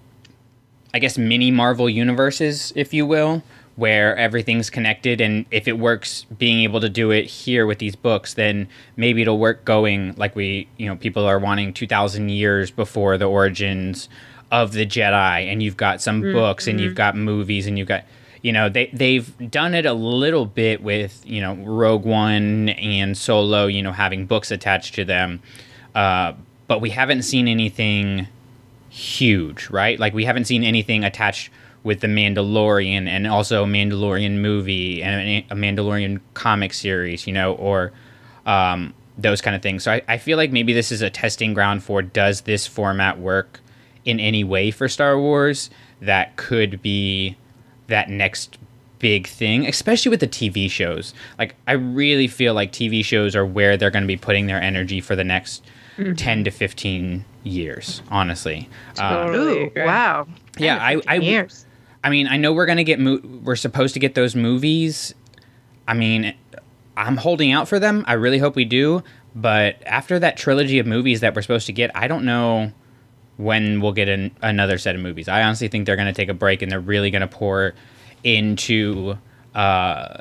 i 0.94 0.98
guess 0.98 1.18
mini 1.18 1.50
marvel 1.50 1.88
universes 1.88 2.72
if 2.76 2.92
you 2.92 3.06
will 3.06 3.42
where 3.76 4.16
everything's 4.16 4.70
connected. 4.70 5.20
And 5.20 5.46
if 5.50 5.66
it 5.66 5.78
works 5.78 6.24
being 6.38 6.60
able 6.60 6.80
to 6.80 6.88
do 6.88 7.10
it 7.10 7.24
here 7.24 7.66
with 7.66 7.78
these 7.78 7.96
books 7.96 8.34
then 8.34 8.68
maybe 8.96 9.22
it'll 9.22 9.38
work 9.38 9.64
going 9.64 10.14
like 10.16 10.36
we 10.36 10.68
you 10.76 10.86
know 10.86 10.96
people 10.96 11.24
are 11.24 11.38
wanting 11.38 11.72
2000 11.72 12.28
years 12.28 12.70
before 12.70 13.16
the 13.18 13.24
origins 13.24 14.08
of 14.50 14.72
the 14.72 14.86
jedi. 14.86 15.50
And 15.50 15.62
you've 15.62 15.76
got 15.76 16.02
some 16.02 16.22
mm-hmm. 16.22 16.32
books 16.32 16.66
and 16.66 16.80
you've 16.80 16.90
mm-hmm. 16.90 16.96
got 16.96 17.16
movies 17.16 17.66
and 17.66 17.78
you've 17.78 17.88
got 17.88 18.04
you 18.42 18.52
know 18.52 18.68
they 18.68 18.90
they've 18.92 19.50
done 19.50 19.74
it 19.74 19.86
a 19.86 19.94
little 19.94 20.46
bit 20.46 20.82
with 20.82 21.22
you 21.24 21.40
know 21.40 21.54
Rogue 21.54 22.04
One 22.04 22.70
and 22.70 23.16
Solo 23.16 23.66
you 23.66 23.82
know 23.82 23.92
having 23.92 24.26
books 24.26 24.50
attached 24.50 24.94
to 24.96 25.04
them 25.04 25.40
uh, 25.94 26.32
but 26.66 26.80
we 26.80 26.90
haven't 26.90 27.22
seen 27.22 27.48
anything 27.48 28.26
huge 28.88 29.70
right 29.70 29.98
like 29.98 30.12
we 30.12 30.24
haven't 30.24 30.44
seen 30.44 30.62
anything 30.62 31.02
attached 31.02 31.50
with 31.82 32.00
the 32.00 32.06
Mandalorian 32.06 33.08
and 33.08 33.26
also 33.26 33.64
a 33.64 33.66
Mandalorian 33.66 34.38
movie 34.38 35.02
and 35.02 35.44
a 35.50 35.54
Mandalorian 35.54 36.20
comic 36.34 36.72
series 36.74 37.26
you 37.26 37.32
know 37.32 37.54
or 37.54 37.92
um, 38.44 38.92
those 39.16 39.40
kind 39.40 39.56
of 39.56 39.62
things 39.62 39.84
so 39.84 39.92
I, 39.92 40.02
I 40.08 40.18
feel 40.18 40.36
like 40.36 40.52
maybe 40.52 40.72
this 40.72 40.92
is 40.92 41.00
a 41.00 41.08
testing 41.10 41.54
ground 41.54 41.82
for 41.82 42.02
does 42.02 42.42
this 42.42 42.66
format 42.66 43.18
work 43.18 43.60
in 44.04 44.20
any 44.20 44.44
way 44.44 44.70
for 44.70 44.88
Star 44.88 45.18
Wars 45.18 45.70
that 46.00 46.36
could 46.36 46.82
be 46.82 47.36
that 47.86 48.10
next 48.10 48.58
big 48.98 49.26
thing, 49.26 49.66
especially 49.66 50.10
with 50.10 50.20
the 50.20 50.28
TV 50.28 50.70
shows. 50.70 51.12
Like, 51.38 51.54
I 51.66 51.72
really 51.72 52.28
feel 52.28 52.54
like 52.54 52.72
TV 52.72 53.04
shows 53.04 53.36
are 53.36 53.44
where 53.44 53.76
they're 53.76 53.90
going 53.90 54.04
to 54.04 54.08
be 54.08 54.16
putting 54.16 54.46
their 54.46 54.62
energy 54.62 55.00
for 55.00 55.14
the 55.16 55.24
next 55.24 55.64
10 55.96 56.44
to 56.44 56.50
15 56.50 57.24
years, 57.44 58.02
honestly. 58.10 58.68
Um, 58.98 59.34
Ooh, 59.34 59.70
wow. 59.76 60.26
yeah, 60.58 60.78
I, 60.78 61.00
I, 61.06 61.16
years. 61.16 61.66
I 62.04 62.10
mean, 62.10 62.26
I 62.26 62.36
know 62.36 62.52
we're 62.52 62.66
going 62.66 62.78
to 62.78 62.84
get, 62.84 62.98
mo- 62.98 63.20
we're 63.42 63.56
supposed 63.56 63.94
to 63.94 64.00
get 64.00 64.14
those 64.14 64.34
movies. 64.34 65.14
I 65.86 65.94
mean, 65.94 66.34
I'm 66.96 67.16
holding 67.16 67.52
out 67.52 67.68
for 67.68 67.78
them. 67.78 68.04
I 68.06 68.14
really 68.14 68.38
hope 68.38 68.56
we 68.56 68.64
do. 68.64 69.02
But 69.34 69.82
after 69.86 70.18
that 70.18 70.36
trilogy 70.36 70.78
of 70.78 70.86
movies 70.86 71.20
that 71.20 71.34
we're 71.34 71.42
supposed 71.42 71.66
to 71.66 71.72
get, 71.72 71.90
I 71.94 72.06
don't 72.06 72.24
know 72.24 72.72
when 73.38 73.80
we'll 73.80 73.92
get 73.92 74.08
an, 74.08 74.30
another 74.42 74.78
set 74.78 74.94
of 74.94 75.00
movies. 75.00 75.28
I 75.28 75.42
honestly 75.42 75.68
think 75.68 75.86
they're 75.86 75.96
going 75.96 76.06
to 76.06 76.12
take 76.12 76.28
a 76.28 76.34
break 76.34 76.62
and 76.62 76.70
they're 76.70 76.80
really 76.80 77.10
going 77.10 77.22
to 77.22 77.28
pour 77.28 77.74
into 78.24 79.16
uh, 79.54 80.18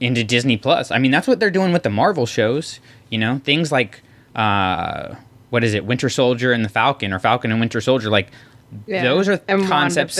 into 0.00 0.24
Disney 0.24 0.56
Plus. 0.56 0.90
I 0.90 0.98
mean, 0.98 1.10
that's 1.10 1.26
what 1.26 1.40
they're 1.40 1.50
doing 1.50 1.72
with 1.72 1.82
the 1.82 1.90
Marvel 1.90 2.26
shows. 2.26 2.80
You 3.10 3.18
know, 3.18 3.40
things 3.44 3.70
like 3.70 4.02
uh, 4.38 5.14
what 5.50 5.64
is 5.64 5.74
it, 5.74 5.84
Winter 5.84 6.08
Soldier 6.08 6.52
and 6.52 6.64
the 6.64 6.68
Falcon, 6.68 7.12
or 7.12 7.18
Falcon 7.18 7.50
and 7.50 7.60
Winter 7.60 7.80
Soldier. 7.80 8.08
Like 8.10 8.28
Yeah. 8.86 9.02
those 9.02 9.28
are 9.28 9.40
and 9.48 9.66
concepts. 9.66 10.16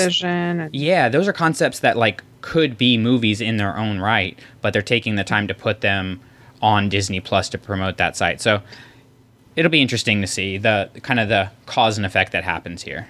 Yeah, 0.73 1.09
those 1.09 1.29
are 1.29 1.33
concepts 1.33 1.81
that 1.81 1.97
like 1.97 2.23
could 2.41 2.77
be 2.79 2.97
movies 2.99 3.41
in 3.41 3.57
their 3.59 3.77
own 3.77 3.99
right, 4.01 4.39
but 4.63 4.73
they're 4.73 4.83
taking 4.83 5.15
the 5.17 5.25
time 5.25 5.47
to 5.49 5.55
put 5.55 5.81
them 5.81 6.21
on 6.63 6.89
Disney 6.89 7.21
Plus 7.21 7.49
to 7.51 7.59
promote 7.59 7.97
that 7.99 8.17
site. 8.17 8.41
So 8.41 8.63
it'll 9.55 9.71
be 9.71 9.83
interesting 9.83 10.21
to 10.23 10.27
see 10.27 10.57
the 10.59 10.89
kind 11.03 11.21
of 11.21 11.29
the 11.29 11.51
cause 11.67 11.97
and 11.99 12.07
effect 12.07 12.33
that 12.33 12.45
happens 12.45 12.83
here. 12.83 13.07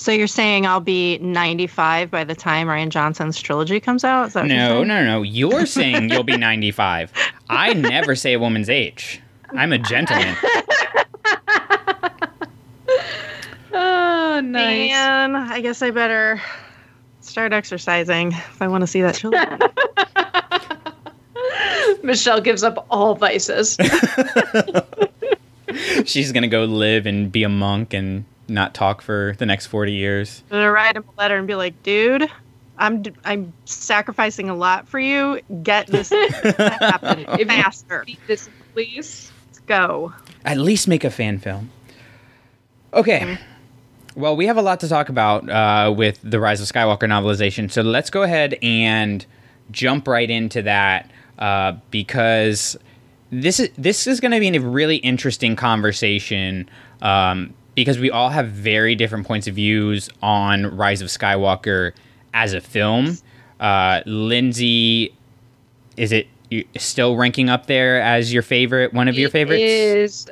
So 0.00 0.12
you're 0.12 0.28
saying 0.28 0.66
I'll 0.66 0.80
be 0.80 1.18
95 1.18 2.10
by 2.10 2.24
the 2.24 2.34
time 2.34 2.68
Rian 2.68 2.88
Johnson's 2.88 3.38
trilogy 3.38 3.80
comes 3.80 4.02
out? 4.02 4.28
Is 4.28 4.32
that 4.32 4.46
No, 4.46 4.82
no, 4.82 5.04
no. 5.04 5.20
You're 5.20 5.66
saying 5.76 6.08
you'll 6.08 6.22
be 6.22 6.38
95. 6.38 7.12
I 7.50 7.74
never 7.74 8.14
say 8.14 8.32
a 8.32 8.38
woman's 8.38 8.70
age. 8.70 9.20
I'm 9.54 9.72
a 9.72 9.78
gentleman. 9.78 10.34
Oh, 13.72 14.40
nice. 14.42 14.90
Man, 14.90 15.36
I 15.36 15.60
guess 15.60 15.80
I 15.80 15.90
better 15.92 16.40
start 17.20 17.52
exercising 17.52 18.32
if 18.32 18.60
I 18.60 18.66
want 18.66 18.82
to 18.82 18.86
see 18.86 19.00
that 19.02 19.14
trilogy. 19.14 19.46
Michelle 22.02 22.40
gives 22.40 22.64
up 22.64 22.84
all 22.90 23.14
vices. 23.14 23.76
She's 26.04 26.32
going 26.32 26.42
to 26.42 26.48
go 26.48 26.64
live 26.64 27.06
and 27.06 27.30
be 27.30 27.44
a 27.44 27.48
monk 27.48 27.94
and 27.94 28.24
not 28.50 28.74
talk 28.74 29.00
for 29.02 29.34
the 29.38 29.46
next 29.46 29.66
40 29.66 29.92
years. 29.92 30.42
I'm 30.50 30.58
gonna 30.58 30.70
write 30.72 30.96
him 30.96 31.04
a 31.16 31.20
letter 31.20 31.36
and 31.36 31.46
be 31.46 31.54
like, 31.54 31.82
dude, 31.82 32.28
I'm 32.78 33.02
d- 33.02 33.12
I'm 33.24 33.52
sacrificing 33.64 34.50
a 34.50 34.54
lot 34.54 34.88
for 34.88 34.98
you. 34.98 35.40
Get 35.62 35.86
this 35.86 36.08
to 36.10 36.54
happen 36.80 37.26
If 37.38 37.48
faster. 37.48 38.04
this, 38.26 38.48
please. 38.74 39.30
Let's 39.48 39.58
go. 39.60 40.12
At 40.44 40.58
least 40.58 40.88
make 40.88 41.04
a 41.04 41.10
fan 41.10 41.38
film. 41.38 41.70
Okay. 42.92 43.38
Well, 44.16 44.34
we 44.36 44.46
have 44.46 44.56
a 44.56 44.62
lot 44.62 44.80
to 44.80 44.88
talk 44.88 45.08
about 45.08 45.48
uh, 45.48 45.94
with 45.96 46.18
the 46.22 46.40
Rise 46.40 46.60
of 46.60 46.66
Skywalker 46.68 47.08
novelization, 47.08 47.70
so 47.70 47.82
let's 47.82 48.10
go 48.10 48.22
ahead 48.22 48.58
and 48.60 49.24
jump 49.70 50.08
right 50.08 50.28
into 50.28 50.62
that 50.62 51.08
uh, 51.38 51.72
because 51.92 52.76
this 53.30 53.60
is 53.60 53.70
this 53.78 54.08
is 54.08 54.18
going 54.18 54.32
to 54.32 54.40
be 54.40 54.48
a 54.56 54.60
really 54.60 54.96
interesting 54.96 55.54
conversation 55.54 56.68
um, 57.02 57.54
because 57.80 57.98
we 57.98 58.10
all 58.10 58.28
have 58.28 58.48
very 58.48 58.94
different 58.94 59.26
points 59.26 59.46
of 59.46 59.54
views 59.54 60.10
on 60.22 60.76
Rise 60.76 61.00
of 61.00 61.08
Skywalker 61.08 61.92
as 62.34 62.52
a 62.52 62.60
film. 62.60 63.16
Uh, 63.58 64.02
Lindsay, 64.04 65.14
is 65.96 66.12
it 66.12 66.26
still 66.76 67.16
ranking 67.16 67.48
up 67.48 67.66
there 67.66 68.00
as 68.02 68.32
your 68.32 68.42
favorite? 68.42 68.92
One 68.92 69.08
of 69.08 69.16
your 69.16 69.30
favorites? 69.30 69.62
It 69.62 69.64
is 69.64 70.30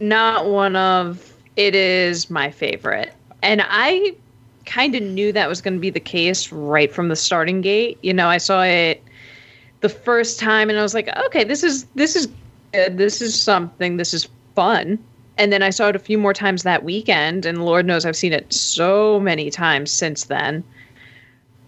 not 0.00 0.46
one 0.46 0.76
of. 0.76 1.34
It 1.56 1.74
is 1.74 2.30
my 2.30 2.52
favorite, 2.52 3.12
and 3.42 3.62
I 3.64 4.14
kind 4.64 4.94
of 4.94 5.02
knew 5.02 5.32
that 5.32 5.48
was 5.48 5.60
going 5.60 5.74
to 5.74 5.80
be 5.80 5.90
the 5.90 5.98
case 5.98 6.52
right 6.52 6.92
from 6.92 7.08
the 7.08 7.16
starting 7.16 7.60
gate. 7.60 7.98
You 8.02 8.14
know, 8.14 8.28
I 8.28 8.38
saw 8.38 8.62
it 8.62 9.02
the 9.80 9.88
first 9.88 10.38
time, 10.38 10.70
and 10.70 10.78
I 10.78 10.82
was 10.82 10.94
like, 10.94 11.08
okay, 11.26 11.42
this 11.42 11.64
is 11.64 11.84
this 11.96 12.14
is 12.14 12.28
good. 12.72 12.96
This 12.96 13.20
is 13.20 13.40
something. 13.40 13.96
This 13.96 14.14
is 14.14 14.28
fun. 14.54 14.98
And 15.38 15.52
then 15.52 15.62
I 15.62 15.70
saw 15.70 15.88
it 15.88 15.96
a 15.96 16.00
few 16.00 16.18
more 16.18 16.34
times 16.34 16.64
that 16.64 16.82
weekend, 16.82 17.46
and 17.46 17.64
Lord 17.64 17.86
knows 17.86 18.04
I've 18.04 18.16
seen 18.16 18.32
it 18.32 18.52
so 18.52 19.20
many 19.20 19.50
times 19.50 19.90
since 19.90 20.24
then. 20.24 20.64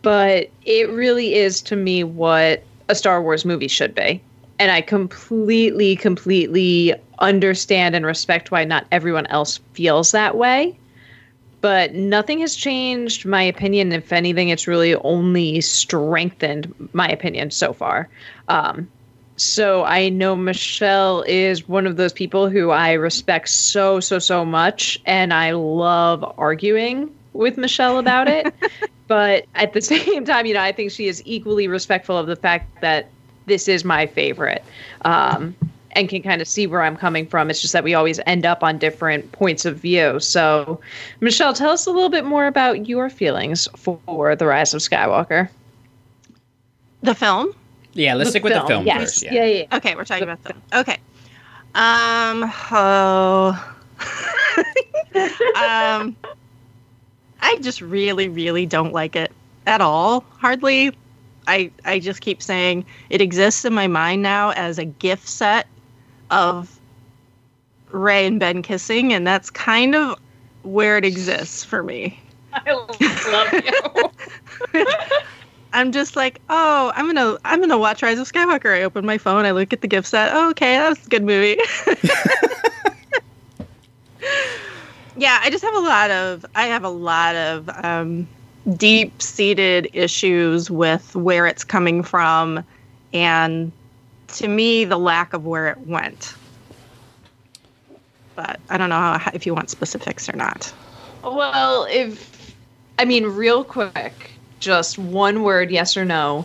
But 0.03 0.51
it 0.65 0.91
really 0.91 1.35
is 1.37 1.63
to 1.63 1.77
me 1.77 2.03
what 2.03 2.65
a 2.89 2.97
Star 2.97 3.23
Wars 3.23 3.45
movie 3.45 3.69
should 3.69 3.95
be. 3.95 4.21
And 4.59 4.73
I 4.73 4.81
completely, 4.81 5.95
completely 5.95 6.95
understand 7.21 7.95
and 7.95 8.05
respect 8.05 8.51
why 8.51 8.65
not 8.65 8.87
everyone 8.91 9.27
else 9.27 9.61
feels 9.73 10.11
that 10.13 10.37
way. 10.37 10.77
But 11.61 11.95
nothing 11.95 12.41
has 12.41 12.57
changed 12.57 13.25
my 13.25 13.43
opinion. 13.43 13.93
If 13.93 14.13
anything, 14.13 14.49
it's 14.49 14.67
really 14.67 14.97
only 14.97 15.61
strengthened 15.61 16.75
my 16.93 17.09
opinion 17.09 17.51
so 17.51 17.73
far. 17.73 18.09
Um, 18.49 18.89
So 19.41 19.85
I 19.85 20.11
know 20.11 20.37
Michelle 20.37 21.23
is 21.23 21.67
one 21.67 21.87
of 21.87 21.97
those 21.97 22.13
people 22.13 22.51
who 22.51 22.69
I 22.69 22.93
respect 22.93 23.49
so, 23.49 23.99
so, 23.99 24.19
so 24.19 24.45
much. 24.45 25.01
And 25.07 25.33
I 25.33 25.53
love 25.53 26.23
arguing 26.37 27.11
with 27.33 27.57
Michelle 27.57 27.97
about 27.97 28.29
it. 28.29 28.53
but 29.09 29.47
at 29.55 29.73
the 29.73 29.81
same 29.81 30.27
time, 30.27 30.45
you 30.45 30.53
know, 30.53 30.61
I 30.61 30.73
think 30.73 30.91
she 30.91 31.09
is 31.09 31.23
equally 31.25 31.69
respectful 31.69 32.19
of 32.19 32.27
the 32.27 32.37
fact 32.37 32.83
that 32.83 33.09
this 33.47 33.67
is 33.67 33.83
my 33.83 34.07
favorite. 34.07 34.63
Um, 35.07 35.57
and 35.93 36.11
can 36.11 36.21
kind 36.21 36.43
of 36.43 36.47
see 36.47 36.67
where 36.67 36.83
I'm 36.83 36.97
coming 36.99 37.27
from. 37.27 37.49
It's 37.49 37.63
just 37.63 37.73
that 37.73 37.83
we 37.83 37.95
always 37.95 38.21
end 38.27 38.45
up 38.45 38.63
on 38.63 38.77
different 38.77 39.33
points 39.33 39.65
of 39.65 39.79
view. 39.79 40.21
So, 40.21 40.79
Michelle, 41.21 41.55
tell 41.55 41.71
us 41.71 41.87
a 41.87 41.91
little 41.91 42.11
bit 42.11 42.27
more 42.27 42.47
about 42.47 42.87
your 42.89 43.09
feelings 43.09 43.67
for 43.75 44.37
The 44.37 44.47
Rise 44.47 44.75
of 44.75 44.83
Skywalker. 44.83 45.49
The 47.03 47.15
film? 47.15 47.55
Yeah, 47.95 48.15
let's 48.15 48.29
The 48.29 48.31
stick 48.33 48.45
with 48.45 48.53
film, 48.53 48.63
the 48.65 48.69
film 48.69 48.87
yes. 48.87 49.01
first. 49.01 49.23
Yeah. 49.23 49.33
Yeah, 49.33 49.45
yeah. 49.45 49.77
Okay, 49.77 49.95
we're 49.95 50.05
talking 50.05 50.25
about 50.25 50.43
the 50.43 50.51
film. 50.51 50.63
Okay. 50.75 50.99
Um, 51.75 52.53
oh. 52.71 53.75
um, 55.57 56.17
I 57.41 57.59
just 57.61 57.81
really, 57.81 58.29
really 58.29 58.67
don't 58.67 58.93
like 58.93 59.17
it 59.17 59.33
at 59.67 59.81
all. 59.81 60.25
Hardly. 60.39 60.93
I 61.47 61.71
I 61.85 61.99
just 61.99 62.21
keep 62.21 62.43
saying 62.43 62.85
it 63.09 63.21
exists 63.21 63.65
in 63.65 63.73
my 63.73 63.87
mind 63.87 64.23
now 64.23 64.51
as 64.51 64.79
a 64.79 64.85
GIF 64.85 65.27
set 65.27 65.67
of 66.31 66.79
Rey 67.91 68.27
and 68.27 68.39
Ben 68.39 68.63
kissing, 68.63 69.13
and 69.13 69.27
that's 69.27 69.51
kind 69.51 69.95
of 69.95 70.19
where 70.63 70.97
it 70.97 71.05
exists 71.05 71.65
for 71.65 71.83
me. 71.83 72.21
I 72.53 72.73
love 72.73 73.53
you. 74.75 74.85
I'm 75.73 75.93
just 75.93 76.17
like, 76.17 76.41
oh, 76.49 76.93
I'm 76.95 77.07
gonna 77.07 77.39
I'm 77.45 77.61
gonna 77.61 77.79
watch 77.79 78.03
Rise 78.03 78.19
of 78.19 78.31
Skywalker. 78.31 78.77
I 78.77 78.83
open 78.83 79.07
my 79.07 79.19
phone, 79.19 79.45
I 79.45 79.53
look 79.53 79.73
at 79.73 79.81
the 79.81 79.89
GIF 79.89 80.07
set. 80.07 80.31
Oh, 80.35 80.51
okay, 80.51 80.77
that 80.77 80.89
was 80.89 81.07
a 81.07 81.09
good 81.09 81.23
movie. 81.23 81.61
yeah, 85.17 85.39
I 85.43 85.51
just 85.51 85.63
have 85.65 85.75
a 85.75 85.81
lot 85.81 86.11
of 86.11 86.45
I 86.55 86.67
have 86.67 86.85
a 86.85 86.89
lot 86.89 87.37
of 87.37 87.71
um, 87.85 88.27
deep 88.77 89.23
seated 89.23 89.89
issues 89.93 90.71
with 90.71 91.15
where 91.15 91.47
it's 91.47 91.63
coming 91.65 92.03
from, 92.03 92.65
and 93.13 93.71
to 94.29 94.49
me, 94.49 94.85
the 94.85 94.99
lack 94.99 95.33
of 95.33 95.45
where 95.47 95.69
it 95.69 95.79
went. 95.87 96.35
But 98.35 98.61
I 98.71 98.77
don't 98.77 98.89
know 98.89 99.19
how, 99.19 99.31
if 99.35 99.45
you 99.47 99.55
want 99.55 99.71
specifics 99.71 100.29
or 100.29 100.37
not. 100.37 100.73
well, 101.23 101.85
if, 101.91 102.55
I 102.99 103.05
mean, 103.05 103.27
real 103.27 103.65
quick, 103.65 104.31
just 104.61 104.99
one 104.99 105.43
word, 105.43 105.71
yes 105.71 105.97
or 105.97 106.05
no. 106.05 106.45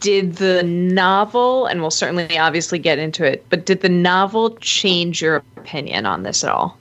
Did 0.00 0.36
the 0.36 0.62
novel, 0.62 1.66
and 1.66 1.80
we'll 1.80 1.90
certainly 1.90 2.38
obviously 2.38 2.78
get 2.78 3.00
into 3.00 3.24
it, 3.24 3.44
but 3.50 3.66
did 3.66 3.80
the 3.80 3.88
novel 3.88 4.50
change 4.60 5.20
your 5.20 5.42
opinion 5.56 6.06
on 6.06 6.22
this 6.22 6.44
at 6.44 6.50
all? 6.50 6.78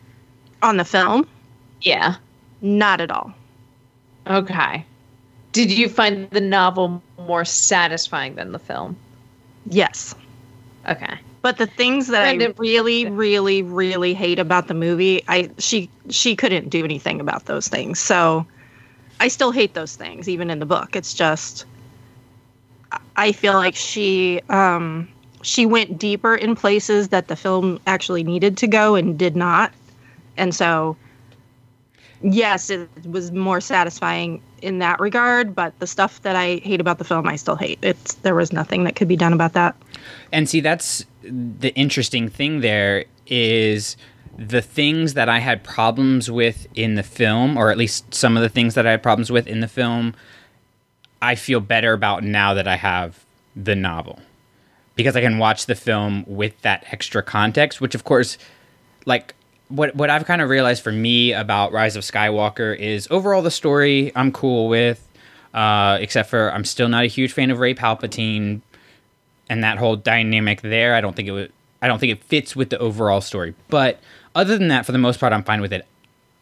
On 0.61 0.77
the 0.77 0.85
film, 0.85 1.27
Yeah. 1.81 2.15
not 2.61 3.01
at 3.01 3.09
all. 3.09 3.33
Okay. 4.27 4.85
Did 5.51 5.71
you 5.71 5.89
find 5.89 6.29
the 6.29 6.41
novel 6.41 7.01
more 7.17 7.43
satisfying 7.45 8.35
than 8.35 8.51
the 8.51 8.59
film? 8.59 8.95
Yes. 9.65 10.13
Okay. 10.87 11.15
But 11.41 11.57
the 11.57 11.65
things 11.65 12.07
that 12.07 12.27
I 12.27 12.53
really, 12.57 13.09
really, 13.09 13.63
really 13.63 14.13
hate 14.13 14.37
about 14.37 14.67
the 14.67 14.73
movie, 14.73 15.23
I 15.27 15.49
she 15.57 15.89
she 16.09 16.35
couldn't 16.35 16.69
do 16.69 16.83
anything 16.83 17.19
about 17.19 17.45
those 17.45 17.67
things. 17.67 17.99
So 17.99 18.45
I 19.19 19.27
still 19.27 19.51
hate 19.51 19.73
those 19.73 19.95
things, 19.95 20.29
even 20.29 20.49
in 20.49 20.59
the 20.59 20.65
book. 20.65 20.95
It's 20.95 21.13
just 21.13 21.65
I- 23.15 23.31
feel 23.31 23.53
like 23.53 23.75
she 23.75 24.41
um 24.49 25.07
she 25.41 25.65
went 25.65 25.97
deeper 25.97 26.35
in 26.35 26.55
places 26.55 27.09
that 27.09 27.27
the 27.27 27.35
film 27.35 27.79
actually 27.87 28.23
needed 28.23 28.57
to 28.57 28.67
go 28.67 28.95
and 28.95 29.17
did 29.17 29.35
not. 29.35 29.71
And 30.35 30.53
so 30.53 30.97
yes, 32.21 32.69
it 32.69 32.89
was 33.05 33.31
more 33.31 33.61
satisfying 33.61 34.41
in 34.61 34.79
that 34.79 34.99
regard, 34.99 35.53
but 35.53 35.77
the 35.79 35.87
stuff 35.87 36.21
that 36.23 36.35
I 36.35 36.55
hate 36.57 36.81
about 36.81 36.97
the 36.97 37.03
film 37.03 37.27
I 37.27 37.35
still 37.35 37.55
hate. 37.55 37.79
It's 37.81 38.15
there 38.15 38.35
was 38.35 38.51
nothing 38.51 38.83
that 38.85 38.95
could 38.95 39.07
be 39.07 39.15
done 39.15 39.33
about 39.33 39.53
that. 39.53 39.75
And 40.31 40.49
see, 40.49 40.59
that's 40.61 41.05
the 41.23 41.73
interesting 41.75 42.29
thing 42.29 42.61
there 42.61 43.05
is 43.27 43.97
the 44.37 44.61
things 44.61 45.15
that 45.15 45.29
I 45.29 45.39
had 45.39 45.63
problems 45.63 46.29
with 46.29 46.67
in 46.75 46.95
the 46.95 47.03
film, 47.03 47.57
or 47.57 47.71
at 47.71 47.77
least 47.77 48.13
some 48.13 48.37
of 48.37 48.43
the 48.43 48.49
things 48.49 48.75
that 48.75 48.85
I 48.85 48.91
had 48.91 49.03
problems 49.03 49.31
with 49.31 49.47
in 49.47 49.59
the 49.59 49.67
film, 49.67 50.13
I 51.21 51.35
feel 51.35 51.59
better 51.59 51.93
about 51.93 52.23
now 52.23 52.53
that 52.53 52.67
I 52.67 52.75
have 52.75 53.25
the 53.55 53.75
novel. 53.75 54.19
Because 54.95 55.15
I 55.15 55.21
can 55.21 55.37
watch 55.37 55.65
the 55.65 55.75
film 55.75 56.23
with 56.27 56.59
that 56.61 56.85
extra 56.91 57.23
context, 57.23 57.81
which 57.81 57.95
of 57.95 58.03
course, 58.03 58.37
like 59.05 59.33
what 59.69 59.95
what 59.95 60.09
I've 60.09 60.25
kind 60.25 60.41
of 60.41 60.49
realized 60.49 60.83
for 60.83 60.91
me 60.91 61.33
about 61.33 61.71
Rise 61.71 61.95
of 61.95 62.03
Skywalker 62.03 62.77
is 62.77 63.07
overall 63.11 63.41
the 63.41 63.51
story 63.51 64.11
I'm 64.15 64.31
cool 64.31 64.69
with, 64.69 65.07
uh, 65.53 65.97
except 66.01 66.29
for 66.29 66.51
I'm 66.51 66.63
still 66.63 66.89
not 66.89 67.03
a 67.03 67.07
huge 67.07 67.33
fan 67.33 67.51
of 67.51 67.59
Rey 67.59 67.73
Palpatine 67.73 68.61
and 69.49 69.63
that 69.63 69.77
whole 69.77 69.95
dynamic 69.95 70.61
there. 70.61 70.95
I 70.95 71.01
don't 71.01 71.15
think 71.15 71.27
it 71.27 71.31
would. 71.31 71.51
I 71.81 71.87
don't 71.87 71.99
think 71.99 72.11
it 72.11 72.23
fits 72.23 72.55
with 72.55 72.69
the 72.69 72.79
overall 72.79 73.21
story. 73.21 73.53
But 73.69 73.99
other 74.37 74.57
than 74.57 74.67
that, 74.67 74.85
for 74.85 74.91
the 74.91 74.97
most 74.99 75.19
part, 75.19 75.33
I'm 75.33 75.43
fine 75.43 75.61
with 75.61 75.73
it. 75.73 75.85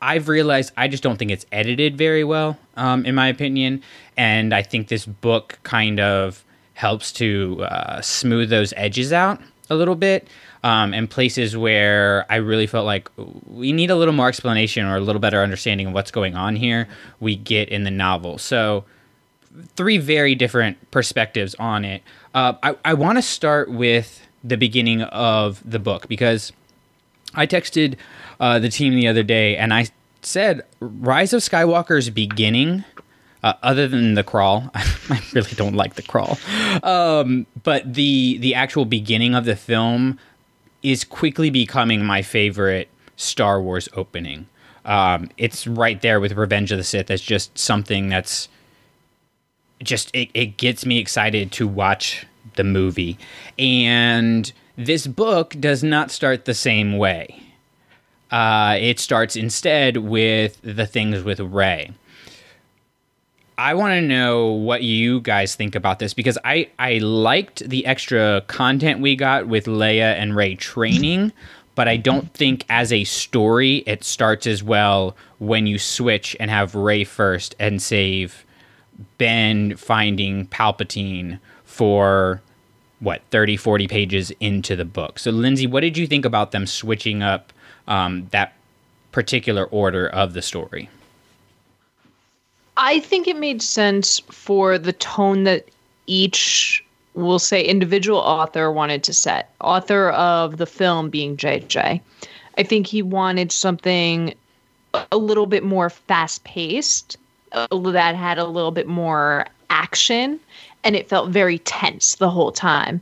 I've 0.01 0.27
realized 0.27 0.73
I 0.75 0.87
just 0.87 1.01
don't 1.01 1.17
think 1.17 1.31
it's 1.31 1.45
edited 1.51 1.97
very 1.97 2.23
well, 2.23 2.59
um, 2.75 3.05
in 3.05 3.15
my 3.15 3.27
opinion, 3.27 3.81
and 4.17 4.53
I 4.53 4.61
think 4.61 4.89
this 4.89 5.05
book 5.05 5.57
kind 5.63 5.99
of 5.99 6.43
helps 6.73 7.13
to 7.13 7.63
uh, 7.63 8.01
smooth 8.01 8.49
those 8.49 8.73
edges 8.75 9.13
out 9.13 9.41
a 9.69 9.75
little 9.75 9.95
bit. 9.95 10.27
Um, 10.63 10.95
and 10.95 11.07
places 11.07 11.55
where 11.55 12.25
I 12.27 12.37
really 12.37 12.65
felt 12.65 12.87
like 12.87 13.09
we 13.45 13.71
need 13.71 13.91
a 13.91 13.95
little 13.95 14.15
more 14.15 14.27
explanation 14.27 14.85
or 14.87 14.97
a 14.97 14.99
little 14.99 15.19
better 15.19 15.43
understanding 15.43 15.87
of 15.87 15.93
what's 15.93 16.09
going 16.09 16.35
on 16.35 16.55
here, 16.55 16.87
we 17.19 17.35
get 17.35 17.69
in 17.69 17.83
the 17.83 17.91
novel. 17.91 18.39
So, 18.39 18.83
three 19.75 19.99
very 19.99 20.33
different 20.33 20.89
perspectives 20.89 21.53
on 21.59 21.85
it. 21.85 22.01
Uh, 22.33 22.53
I, 22.63 22.75
I 22.83 22.93
want 22.95 23.19
to 23.19 23.21
start 23.21 23.69
with 23.69 24.27
the 24.43 24.57
beginning 24.57 25.03
of 25.03 25.61
the 25.69 25.79
book 25.79 26.07
because 26.07 26.51
I 27.35 27.47
texted 27.47 27.95
uh, 28.39 28.59
the 28.59 28.69
team 28.69 28.95
the 28.95 29.07
other 29.07 29.23
day 29.23 29.57
and 29.57 29.73
I 29.73 29.87
said 30.21 30.63
Rise 30.79 31.33
of 31.33 31.41
Skywalker's 31.41 32.09
beginning, 32.09 32.83
uh, 33.43 33.53
other 33.61 33.87
than 33.87 34.15
the 34.15 34.23
crawl, 34.23 34.71
I 34.75 35.21
really 35.33 35.51
don't 35.51 35.75
like 35.75 35.95
the 35.95 36.01
crawl, 36.01 36.37
um, 36.83 37.45
but 37.63 37.93
the 37.93 38.37
the 38.39 38.55
actual 38.55 38.85
beginning 38.85 39.35
of 39.35 39.45
the 39.45 39.55
film 39.55 40.19
is 40.81 41.03
quickly 41.03 41.49
becoming 41.49 42.03
my 42.03 42.21
favorite 42.21 42.89
Star 43.17 43.61
Wars 43.61 43.87
opening. 43.93 44.47
Um, 44.85 45.29
it's 45.37 45.65
right 45.65 45.99
there 46.01 46.19
with 46.19 46.33
Revenge 46.33 46.71
of 46.71 46.77
the 46.77 46.83
Sith 46.83 47.09
as 47.09 47.21
just 47.21 47.57
something 47.57 48.09
that's 48.09 48.49
just 49.83 50.15
it, 50.15 50.29
it 50.33 50.57
gets 50.57 50.85
me 50.85 50.99
excited 50.99 51.51
to 51.53 51.67
watch 51.67 52.25
the 52.55 52.63
movie. 52.63 53.17
And 53.57 54.51
this 54.77 55.07
book 55.07 55.55
does 55.59 55.83
not 55.83 56.11
start 56.11 56.45
the 56.45 56.53
same 56.53 56.97
way. 56.97 57.41
Uh, 58.31 58.77
it 58.79 58.99
starts 58.99 59.35
instead 59.35 59.97
with 59.97 60.59
the 60.61 60.85
things 60.85 61.23
with 61.23 61.39
rey. 61.39 61.91
I 63.57 63.73
want 63.73 63.91
to 63.91 64.01
know 64.01 64.47
what 64.47 64.83
you 64.83 65.21
guys 65.21 65.55
think 65.55 65.75
about 65.75 65.99
this 65.99 66.13
because 66.13 66.37
i 66.43 66.69
i 66.77 66.97
liked 66.97 67.59
the 67.69 67.85
extra 67.85 68.43
content 68.47 68.99
we 68.99 69.15
got 69.15 69.47
with 69.47 69.65
leia 69.65 70.13
and 70.15 70.35
rey 70.35 70.55
training 70.55 71.31
but 71.73 71.87
i 71.87 71.95
don't 71.95 72.33
think 72.33 72.65
as 72.67 72.91
a 72.91 73.05
story 73.05 73.77
it 73.87 74.03
starts 74.03 74.45
as 74.45 74.61
well 74.61 75.15
when 75.39 75.67
you 75.67 75.79
switch 75.79 76.35
and 76.37 76.51
have 76.51 76.75
rey 76.75 77.05
first 77.05 77.55
and 77.57 77.81
save 77.81 78.45
Ben 79.17 79.75
finding 79.75 80.47
Palpatine 80.47 81.39
for 81.63 82.41
what 83.05 83.21
30 83.29 83.55
40 83.55 83.87
pages 83.87 84.31
into 84.39 84.75
the 84.75 84.83
book. 84.83 85.19
So 85.19 85.31
Lindsay, 85.31 85.67
what 85.67 85.81
did 85.81 85.97
you 85.97 86.07
think 86.07 86.25
about 86.25 86.51
them 86.51 86.65
switching 86.65 87.21
up 87.21 87.53
um, 87.87 88.27
that 88.31 88.53
particular 89.11 89.65
order 89.65 90.07
of 90.09 90.33
the 90.33 90.41
story? 90.41 90.89
I 92.77 92.99
think 92.99 93.27
it 93.27 93.37
made 93.37 93.61
sense 93.61 94.19
for 94.31 94.77
the 94.77 94.91
tone 94.91 95.43
that 95.43 95.69
each 96.07 96.83
we'll 97.13 97.39
say 97.39 97.63
individual 97.63 98.19
author 98.19 98.71
wanted 98.71 99.03
to 99.03 99.13
set. 99.13 99.53
Author 99.61 100.09
of 100.09 100.57
the 100.57 100.65
film 100.65 101.09
being 101.09 101.37
JJ. 101.37 102.01
I 102.57 102.63
think 102.63 102.87
he 102.87 103.01
wanted 103.01 103.51
something 103.51 104.33
a 105.11 105.17
little 105.17 105.45
bit 105.45 105.63
more 105.63 105.89
fast 105.89 106.43
paced, 106.43 107.17
that 107.51 108.15
had 108.15 108.37
a 108.37 108.45
little 108.45 108.71
bit 108.71 108.87
more 108.87 109.45
action, 109.69 110.39
and 110.85 110.95
it 110.95 111.09
felt 111.09 111.29
very 111.31 111.57
tense 111.59 112.15
the 112.15 112.29
whole 112.29 112.51
time. 112.53 113.01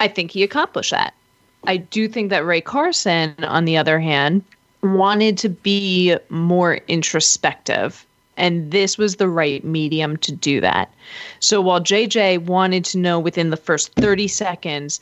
I 0.00 0.08
think 0.08 0.30
he 0.32 0.42
accomplished 0.42 0.90
that. 0.90 1.14
I 1.66 1.78
do 1.78 2.08
think 2.08 2.30
that 2.30 2.44
Rae 2.44 2.60
Carson, 2.60 3.34
on 3.44 3.64
the 3.64 3.76
other 3.76 3.98
hand, 3.98 4.44
wanted 4.82 5.38
to 5.38 5.48
be 5.48 6.16
more 6.28 6.76
introspective 6.88 8.04
And 8.38 8.70
this 8.70 8.96
was 8.96 9.16
the 9.16 9.28
right 9.28 9.62
medium 9.64 10.16
to 10.18 10.32
do 10.32 10.60
that. 10.60 10.92
So 11.40 11.60
while 11.60 11.80
JJ 11.80 12.46
wanted 12.46 12.84
to 12.86 12.98
know 12.98 13.18
within 13.18 13.50
the 13.50 13.56
first 13.56 13.92
30 13.94 14.28
seconds, 14.28 15.00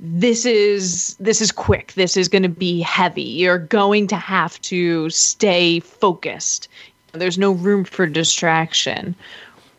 this 0.00 0.44
is 0.44 1.14
this 1.20 1.40
is 1.40 1.52
quick. 1.52 1.92
This 1.92 2.16
is 2.16 2.28
going 2.28 2.42
to 2.42 2.48
be 2.48 2.80
heavy. 2.80 3.22
You're 3.22 3.58
going 3.58 4.08
to 4.08 4.16
have 4.16 4.60
to 4.62 5.10
stay 5.10 5.78
focused. 5.78 6.68
There's 7.12 7.38
no 7.38 7.52
room 7.52 7.84
for 7.84 8.06
distraction. 8.06 9.14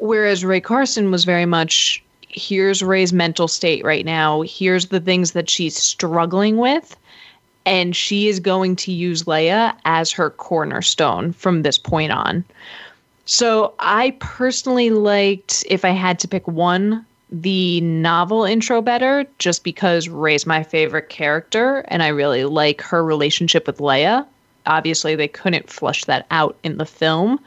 Whereas 0.03 0.43
Rae 0.43 0.59
Carson 0.59 1.11
was 1.11 1.23
very 1.23 1.45
much 1.45 2.03
here's 2.27 2.83
Rey's 2.83 3.13
mental 3.13 3.47
state 3.47 3.85
right 3.85 4.03
now. 4.03 4.41
Here's 4.41 4.87
the 4.87 4.99
things 4.99 5.31
that 5.31 5.49
she's 5.49 5.77
struggling 5.77 6.57
with 6.57 6.97
and 7.65 7.95
she 7.95 8.27
is 8.27 8.41
going 8.41 8.75
to 8.75 8.91
use 8.91 9.23
Leia 9.23 9.73
as 9.85 10.11
her 10.11 10.29
cornerstone 10.29 11.31
from 11.31 11.61
this 11.61 11.77
point 11.77 12.11
on. 12.11 12.43
So 13.23 13.73
I 13.79 14.17
personally 14.19 14.89
liked, 14.89 15.63
if 15.69 15.85
I 15.85 15.91
had 15.91 16.19
to 16.19 16.27
pick 16.27 16.45
one, 16.49 17.05
the 17.31 17.79
novel 17.79 18.43
intro 18.43 18.81
better, 18.81 19.25
just 19.39 19.63
because 19.63 20.09
Rey's 20.09 20.45
my 20.45 20.63
favorite 20.63 21.07
character 21.07 21.85
and 21.87 22.03
I 22.03 22.09
really 22.09 22.43
like 22.43 22.81
her 22.81 23.05
relationship 23.05 23.67
with 23.67 23.77
Leia. 23.77 24.25
Obviously, 24.65 25.15
they 25.15 25.29
couldn't 25.29 25.69
flush 25.69 26.03
that 26.03 26.25
out 26.29 26.57
in 26.61 26.77
the 26.77 26.85
film. 26.85 27.39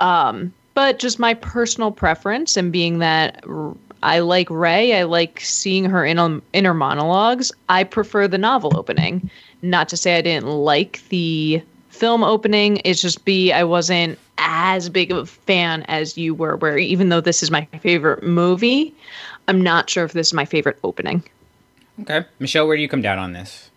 Um, 0.00 0.52
but 0.78 1.00
just 1.00 1.18
my 1.18 1.34
personal 1.34 1.90
preference 1.90 2.56
and 2.56 2.70
being 2.70 3.00
that 3.00 3.42
I 4.04 4.20
like 4.20 4.48
Rey. 4.48 4.96
I 4.96 5.02
like 5.02 5.40
seeing 5.40 5.84
her 5.86 6.04
in 6.04 6.40
inner 6.52 6.72
monologues. 6.72 7.50
I 7.68 7.82
prefer 7.82 8.28
the 8.28 8.38
novel 8.38 8.78
opening. 8.78 9.28
Not 9.60 9.88
to 9.88 9.96
say 9.96 10.16
I 10.16 10.22
didn't 10.22 10.46
like 10.46 11.02
the 11.08 11.60
film 11.88 12.22
opening. 12.22 12.80
It's 12.84 13.02
just 13.02 13.24
B, 13.24 13.50
I 13.50 13.64
wasn't 13.64 14.20
as 14.38 14.88
big 14.88 15.10
of 15.10 15.16
a 15.16 15.26
fan 15.26 15.82
as 15.88 16.16
you 16.16 16.32
were, 16.32 16.54
where 16.54 16.78
even 16.78 17.08
though 17.08 17.20
this 17.20 17.42
is 17.42 17.50
my 17.50 17.64
favorite 17.80 18.22
movie, 18.22 18.94
I'm 19.48 19.60
not 19.60 19.90
sure 19.90 20.04
if 20.04 20.12
this 20.12 20.28
is 20.28 20.32
my 20.32 20.44
favorite 20.44 20.78
opening. 20.84 21.24
Okay. 22.02 22.24
Michelle, 22.38 22.68
where 22.68 22.76
do 22.76 22.82
you 22.82 22.88
come 22.88 23.02
down 23.02 23.18
on 23.18 23.32
this? 23.32 23.68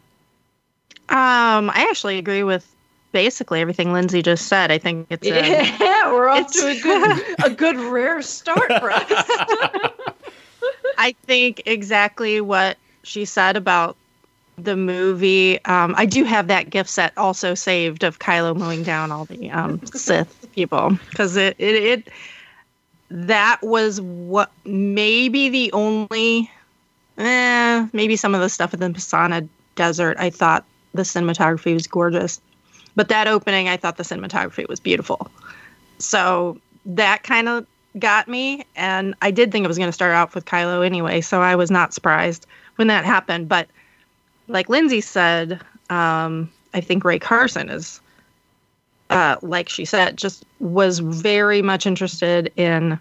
Um, 1.09 1.71
I 1.71 1.87
actually 1.89 2.19
agree 2.19 2.43
with 2.43 2.75
basically 3.11 3.61
everything 3.61 3.93
Lindsay 3.93 4.21
just 4.21 4.47
said. 4.47 4.71
I 4.71 4.77
think 4.77 5.07
it's 5.09 5.27
a, 5.27 5.29
yeah, 5.29 6.11
we're 6.11 6.29
off 6.29 6.51
to 6.53 6.67
a 6.67 6.79
good 6.79 7.35
a 7.45 7.49
good 7.49 7.77
rare 7.77 8.21
start 8.21 8.67
for 8.79 8.91
us. 8.91 9.03
I 10.97 11.15
think 11.25 11.63
exactly 11.65 12.41
what 12.41 12.77
she 13.03 13.25
said 13.25 13.57
about 13.57 13.95
the 14.57 14.75
movie. 14.75 15.63
Um, 15.65 15.95
I 15.97 16.05
do 16.05 16.23
have 16.23 16.47
that 16.47 16.69
GIF 16.69 16.87
set 16.87 17.17
also 17.17 17.55
saved 17.55 18.03
of 18.03 18.19
Kylo 18.19 18.55
mowing 18.55 18.83
down 18.83 19.11
all 19.11 19.25
the 19.25 19.49
um, 19.49 19.83
Sith 19.87 20.47
people 20.53 20.97
because 21.09 21.35
it, 21.35 21.55
it 21.57 21.83
it 21.83 22.09
that 23.09 23.59
was 23.61 23.99
what 24.01 24.51
maybe 24.65 25.49
the 25.49 25.71
only 25.73 26.51
eh, 27.17 27.87
maybe 27.93 28.15
some 28.15 28.35
of 28.35 28.41
the 28.41 28.49
stuff 28.49 28.73
in 28.73 28.79
the 28.79 28.89
Pasaana 28.89 29.47
desert. 29.75 30.17
I 30.19 30.29
thought 30.29 30.65
the 30.93 31.03
cinematography 31.03 31.73
was 31.73 31.87
gorgeous, 31.87 32.41
but 32.95 33.09
that 33.09 33.27
opening 33.27 33.67
I 33.67 33.77
thought 33.77 33.97
the 33.97 34.03
cinematography 34.03 34.67
was 34.67 34.79
beautiful. 34.79 35.29
So 35.99 36.59
that 36.85 37.23
kind 37.23 37.47
of 37.47 37.65
got 37.99 38.27
me. 38.27 38.65
And 38.75 39.15
I 39.21 39.31
did 39.31 39.51
think 39.51 39.65
it 39.65 39.67
was 39.67 39.77
going 39.77 39.89
to 39.89 39.93
start 39.93 40.13
off 40.15 40.35
with 40.35 40.45
Kylo 40.45 40.85
anyway, 40.85 41.21
so 41.21 41.41
I 41.41 41.55
was 41.55 41.71
not 41.71 41.93
surprised 41.93 42.45
when 42.75 42.87
that 42.87 43.05
happened. 43.05 43.47
But 43.49 43.67
like 44.47 44.69
Lindsay 44.69 45.01
said, 45.01 45.61
um, 45.89 46.51
I 46.73 46.81
think 46.81 47.03
Rae 47.03 47.19
Carson 47.19 47.69
is, 47.69 47.99
uh, 49.09 49.35
like 49.41 49.69
she 49.69 49.85
said, 49.85 50.17
just 50.17 50.45
was 50.59 50.99
very 50.99 51.61
much 51.61 51.85
interested 51.85 52.51
in 52.55 52.99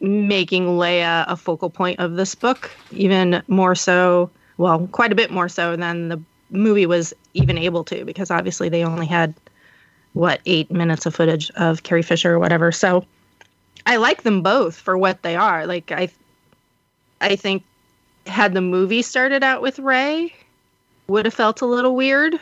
making 0.00 0.66
Leia 0.66 1.24
a 1.28 1.36
focal 1.36 1.70
point 1.70 2.00
of 2.00 2.16
this 2.16 2.34
book, 2.34 2.70
even 2.90 3.42
more 3.46 3.74
so, 3.74 4.30
well, 4.58 4.86
quite 4.88 5.12
a 5.12 5.14
bit 5.14 5.30
more 5.30 5.48
so 5.48 5.76
than 5.76 6.08
the 6.08 6.20
movie 6.52 6.86
was 6.86 7.14
even 7.34 7.58
able 7.58 7.84
to, 7.84 8.04
because 8.04 8.30
obviously 8.30 8.68
they 8.68 8.84
only 8.84 9.06
had 9.06 9.34
what 10.12 10.40
eight 10.46 10.70
minutes 10.70 11.06
of 11.06 11.14
footage 11.14 11.50
of 11.52 11.82
Carrie 11.82 12.02
Fisher 12.02 12.34
or 12.34 12.38
whatever. 12.38 12.70
So 12.72 13.06
I 13.86 13.96
like 13.96 14.22
them 14.22 14.42
both 14.42 14.76
for 14.76 14.96
what 14.96 15.22
they 15.22 15.36
are. 15.36 15.66
Like 15.66 15.90
I 15.90 16.08
I 17.20 17.36
think 17.36 17.64
had 18.26 18.52
the 18.54 18.60
movie 18.60 19.02
started 19.02 19.42
out 19.42 19.62
with 19.62 19.78
Rey 19.78 20.32
would 21.08 21.24
have 21.24 21.34
felt 21.34 21.60
a 21.60 21.66
little 21.66 21.96
weird 21.96 22.38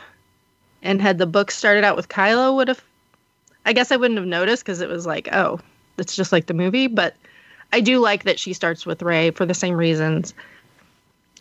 and 0.83 1.01
had 1.01 1.17
the 1.17 1.25
book 1.25 1.51
started 1.51 1.83
out 1.83 1.95
with 1.95 2.09
Kylo 2.09 2.55
would 2.55 2.67
have 2.67 2.83
I 3.65 3.73
guess 3.73 3.91
I 3.91 3.95
wouldn't 3.95 4.19
have 4.19 4.27
noticed 4.27 4.65
cuz 4.65 4.81
it 4.81 4.89
was 4.89 5.05
like, 5.05 5.29
oh, 5.31 5.59
it's 5.97 6.15
just 6.15 6.31
like 6.31 6.47
the 6.47 6.53
movie, 6.53 6.87
but 6.87 7.15
I 7.71 7.79
do 7.79 7.99
like 7.99 8.23
that 8.23 8.39
she 8.39 8.53
starts 8.53 8.85
with 8.85 9.01
Rey 9.01 9.31
for 9.31 9.45
the 9.45 9.53
same 9.53 9.75
reasons 9.75 10.33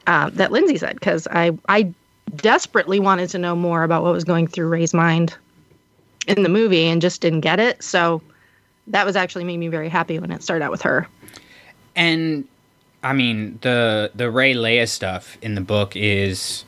uh, 0.07 0.31
that 0.31 0.53
Lindsay 0.53 0.79
said 0.79 0.95
because 0.95 1.27
I 1.31 1.59
I 1.69 1.93
desperately 2.37 3.01
wanted 3.01 3.29
to 3.31 3.39
know 3.39 3.57
more 3.57 3.83
about 3.83 4.03
what 4.03 4.13
was 4.13 4.25
going 4.25 4.47
through 4.47 4.69
Rey's 4.69 4.95
mind 4.95 5.37
in 6.27 6.43
the 6.43 6.49
movie 6.49 6.85
and 6.85 7.03
just 7.03 7.21
didn't 7.21 7.41
get 7.41 7.59
it. 7.59 7.83
So 7.83 8.23
that 8.89 9.07
was 9.07 9.17
actually 9.17 9.45
made 9.45 9.59
me 9.59 9.69
very 9.69 9.89
happy 9.89 10.19
when 10.19 10.31
it 10.31 10.43
started 10.43 10.65
out 10.65 10.71
with 10.71 10.83
her. 10.83 11.07
And 11.97 12.47
I 13.03 13.13
mean 13.13 13.59
the 13.63 14.11
the 14.15 14.31
Rey 14.31 14.55
Leia 14.55 14.89
stuff 14.89 15.39
in 15.43 15.55
the 15.55 15.61
book 15.61 15.97
is 15.97 16.65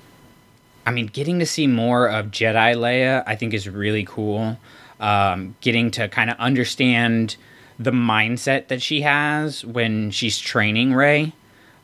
I 0.86 0.90
mean 0.90 1.06
getting 1.06 1.38
to 1.38 1.46
see 1.46 1.66
more 1.66 2.08
of 2.08 2.26
Jedi 2.26 2.74
Leia 2.74 3.22
I 3.26 3.36
think 3.36 3.54
is 3.54 3.68
really 3.68 4.04
cool. 4.04 4.58
Um, 5.00 5.56
getting 5.60 5.90
to 5.92 6.08
kind 6.08 6.30
of 6.30 6.36
understand 6.38 7.36
the 7.78 7.90
mindset 7.90 8.68
that 8.68 8.80
she 8.80 9.00
has 9.00 9.64
when 9.64 10.12
she's 10.12 10.38
training 10.38 10.94
Rey, 10.94 11.32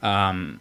um, 0.02 0.60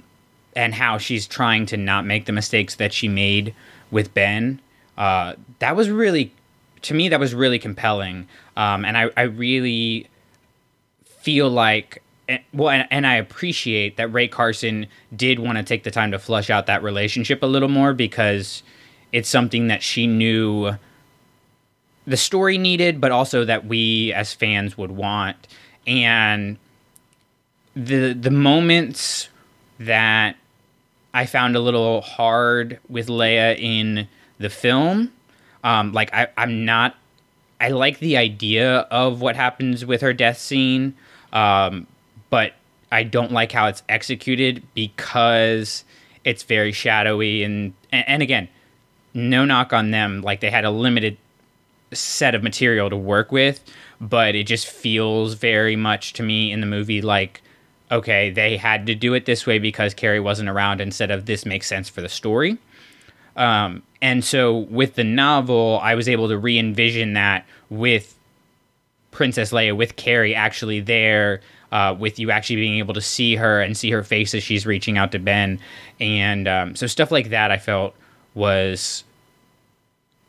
and 0.58 0.74
how 0.74 0.98
she's 0.98 1.28
trying 1.28 1.68
to 1.68 1.78
not 1.78 2.04
make 2.04 2.26
the 2.26 2.32
mistakes 2.32 2.76
that 2.76 2.92
she 2.92 3.08
made 3.08 3.54
with 3.92 4.12
Ben. 4.16 4.60
Uh, 4.98 5.36
that 5.60 5.76
was 5.76 5.88
really, 5.88 6.34
to 6.82 6.96
me, 6.96 7.10
that 7.10 7.20
was 7.20 7.36
really 7.36 7.60
compelling. 7.60 8.28
Um, 8.58 8.84
and 8.84 8.98
I, 8.98 9.12
I 9.16 9.22
really 9.22 10.10
feel 11.06 11.48
like 11.48 12.02
eh, 12.28 12.40
well 12.54 12.70
and, 12.70 12.88
and, 12.90 13.06
i 13.06 13.16
appreciate 13.16 13.98
that 13.98 14.08
rae 14.14 14.30
carson 14.30 14.88
did 15.14 15.40
want 15.40 15.58
to 15.58 15.64
take 15.64 15.84
the 15.84 15.92
time 15.92 16.12
to 16.12 16.18
flush 16.18 16.50
out 16.50 16.68
that 16.68 16.82
relationship 16.82 17.44
a 17.44 17.46
little 17.46 17.68
more 17.68 17.94
because 17.94 18.64
it's 19.12 19.28
something 19.28 19.68
that 19.68 19.84
she 19.84 20.08
knew 20.08 20.72
the 22.06 22.16
story 22.16 22.58
needed 22.58 23.02
but 23.02 23.12
also 23.12 23.44
that 23.44 23.66
we 23.66 24.14
as 24.14 24.34
fans 24.34 24.78
would 24.78 24.92
want 24.92 25.50
and 25.86 26.58
the 27.76 28.14
the 28.14 28.32
moments 28.32 29.28
that 29.80 30.38
i 31.18 31.26
found 31.26 31.56
a 31.56 31.60
little 31.60 32.02
hard 32.02 32.80
with 32.90 33.08
leia 33.08 33.58
in 33.60 34.08
the 34.40 34.50
film 34.50 35.12
um, 35.64 35.92
like 35.92 36.14
I, 36.14 36.28
i'm 36.38 36.66
not 36.66 36.96
I 37.60 37.70
like 37.70 38.00
the 38.00 38.18
idea 38.18 38.80
of 38.92 39.22
what 39.22 39.36
happens 39.36 39.86
with 39.86 40.02
her 40.02 40.14
death 40.14 40.38
scene, 40.38 40.96
um, 41.34 41.88
but 42.30 42.54
I 42.92 43.04
don't 43.04 43.32
like 43.32 43.52
how 43.52 43.68
it's 43.68 43.84
executed 43.90 44.64
because 44.74 45.84
it's 46.24 46.44
very 46.44 46.72
shadowy 46.72 47.44
and, 47.44 47.74
and 47.92 48.08
and 48.08 48.24
again, 48.24 48.48
no 49.14 49.44
knock 49.46 49.74
on 49.74 49.92
them. 49.92 50.22
Like 50.22 50.40
they 50.42 50.52
had 50.52 50.66
a 50.66 50.72
limited 50.72 51.18
set 51.94 52.36
of 52.36 52.44
material 52.44 52.90
to 52.90 52.98
work 52.98 53.32
with, 53.32 53.64
but 54.00 54.36
it 54.36 54.44
just 54.44 54.68
feels 54.68 55.34
very 55.34 55.76
much 55.76 56.14
to 56.14 56.24
me 56.24 56.52
in 56.52 56.62
the 56.62 56.68
movie 56.68 57.02
like 57.02 57.42
okay, 57.92 58.30
they 58.30 58.58
had 58.58 58.86
to 58.88 58.96
do 58.96 59.14
it 59.14 59.26
this 59.26 59.46
way 59.46 59.60
because 59.60 59.94
Carrie 59.94 60.20
wasn't 60.20 60.50
around 60.50 60.82
instead 60.82 61.12
of 61.12 61.26
this 61.26 61.46
makes 61.46 61.68
sense 61.68 61.90
for 61.90 62.02
the 62.02 62.10
story. 62.10 62.58
Um, 63.36 63.84
and 64.02 64.24
so 64.24 64.58
with 64.58 64.96
the 64.96 65.04
novel, 65.04 65.80
I 65.82 65.96
was 65.96 66.10
able 66.10 66.28
to 66.28 66.38
re 66.38 66.58
envision 66.58 67.14
that 67.14 67.46
with 67.70 68.18
Princess 69.12 69.52
Leia, 69.52 69.76
with 69.76 69.96
Carrie 69.96 70.36
actually 70.36 70.80
there, 70.80 71.42
uh, 71.72 71.96
with 71.98 72.20
you 72.20 72.32
actually 72.32 72.58
being 72.58 72.78
able 72.80 72.94
to 72.94 73.02
see 73.02 73.36
her 73.36 73.62
and 73.62 73.78
see 73.78 73.92
her 73.92 74.04
face 74.04 74.34
as 74.34 74.44
she's 74.44 74.66
reaching 74.66 74.98
out 74.98 75.12
to 75.12 75.20
Ben. 75.20 75.60
And 76.00 76.48
um, 76.48 76.76
so 76.76 76.88
stuff 76.88 77.12
like 77.12 77.30
that 77.30 77.52
I 77.52 77.58
felt 77.58 77.96
was 78.34 79.04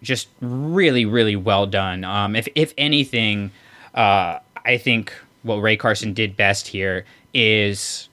just 0.03 0.29
really, 0.41 1.05
really 1.05 1.37
well 1.37 1.67
done. 1.67 2.05
Um, 2.05 2.37
if, 2.37 2.49
if 2.55 2.73
anything, 2.79 3.51
uh, 3.95 4.39
I 4.65 4.79
think 4.79 5.13
what 5.43 5.57
Rae 5.57 5.77
Carson 5.77 6.13
did 6.13 6.37
best 6.37 6.67
here 6.67 7.05
is 7.35 8.09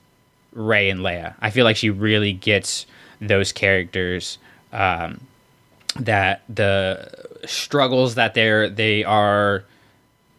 Rey 0.52 0.90
and 0.90 1.00
Leia. 1.00 1.34
I 1.40 1.50
feel 1.50 1.64
like 1.64 1.76
she 1.76 1.90
really 1.90 2.32
gets 2.32 2.86
those 3.20 3.52
characters 3.52 4.38
um, 4.72 5.20
that 5.98 6.42
the 6.48 7.10
struggles 7.46 8.14
that 8.16 8.34
they're 8.34 8.68
they 8.68 9.04
are 9.04 9.64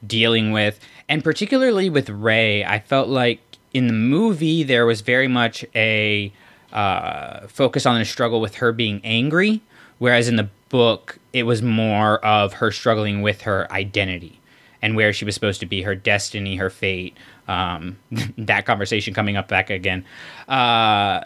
dealing 0.06 0.52
with, 0.52 0.80
and 1.10 1.24
particularly 1.24 1.90
with 1.90 2.10
Rey, 2.10 2.64
I 2.66 2.80
felt 2.80 3.08
like 3.10 3.40
in 3.74 3.88
the 3.88 3.94
movie 3.94 4.64
there 4.64 4.86
was 4.86 5.02
very 5.02 5.28
much 5.28 5.66
a 5.76 6.32
uh, 6.74 7.48
focus 7.48 7.86
on 7.86 7.98
the 8.00 8.06
struggle 8.06 8.42
with 8.42 8.56
her 8.56 8.72
being 8.72 9.02
angry, 9.04 9.62
whereas 10.00 10.28
in 10.28 10.36
the 10.36 10.50
book 10.70 11.18
it 11.34 11.44
was 11.44 11.62
more 11.62 12.24
of 12.26 12.54
her 12.54 12.72
struggling 12.72 13.22
with 13.22 13.42
her 13.42 13.72
identity. 13.72 14.40
and 14.82 14.96
where 14.96 15.12
she 15.12 15.26
was 15.26 15.34
supposed 15.34 15.60
to 15.60 15.66
be, 15.66 15.82
her 15.82 15.96
destiny, 15.96 16.58
her 16.58 16.70
fate. 16.70 17.18
Um, 17.48 17.98
that 18.38 18.66
conversation 18.66 19.14
coming 19.14 19.38
up 19.38 19.48
back 19.48 19.70
again. 19.70 20.06
Uh, 20.48 21.22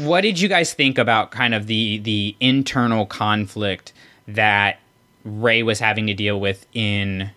what 0.00 0.20
did 0.20 0.38
you 0.38 0.48
guys 0.48 0.74
think 0.74 0.98
about 0.98 1.30
kind 1.30 1.54
of 1.54 1.66
the 1.66 1.98
the 1.98 2.36
internal 2.40 3.06
conflict 3.06 3.92
that 4.28 4.78
Rey 5.24 5.62
was 5.62 5.78
having 5.78 6.06
to 6.08 6.14
deal 6.14 6.40
with 6.40 6.66
in 6.74 7.30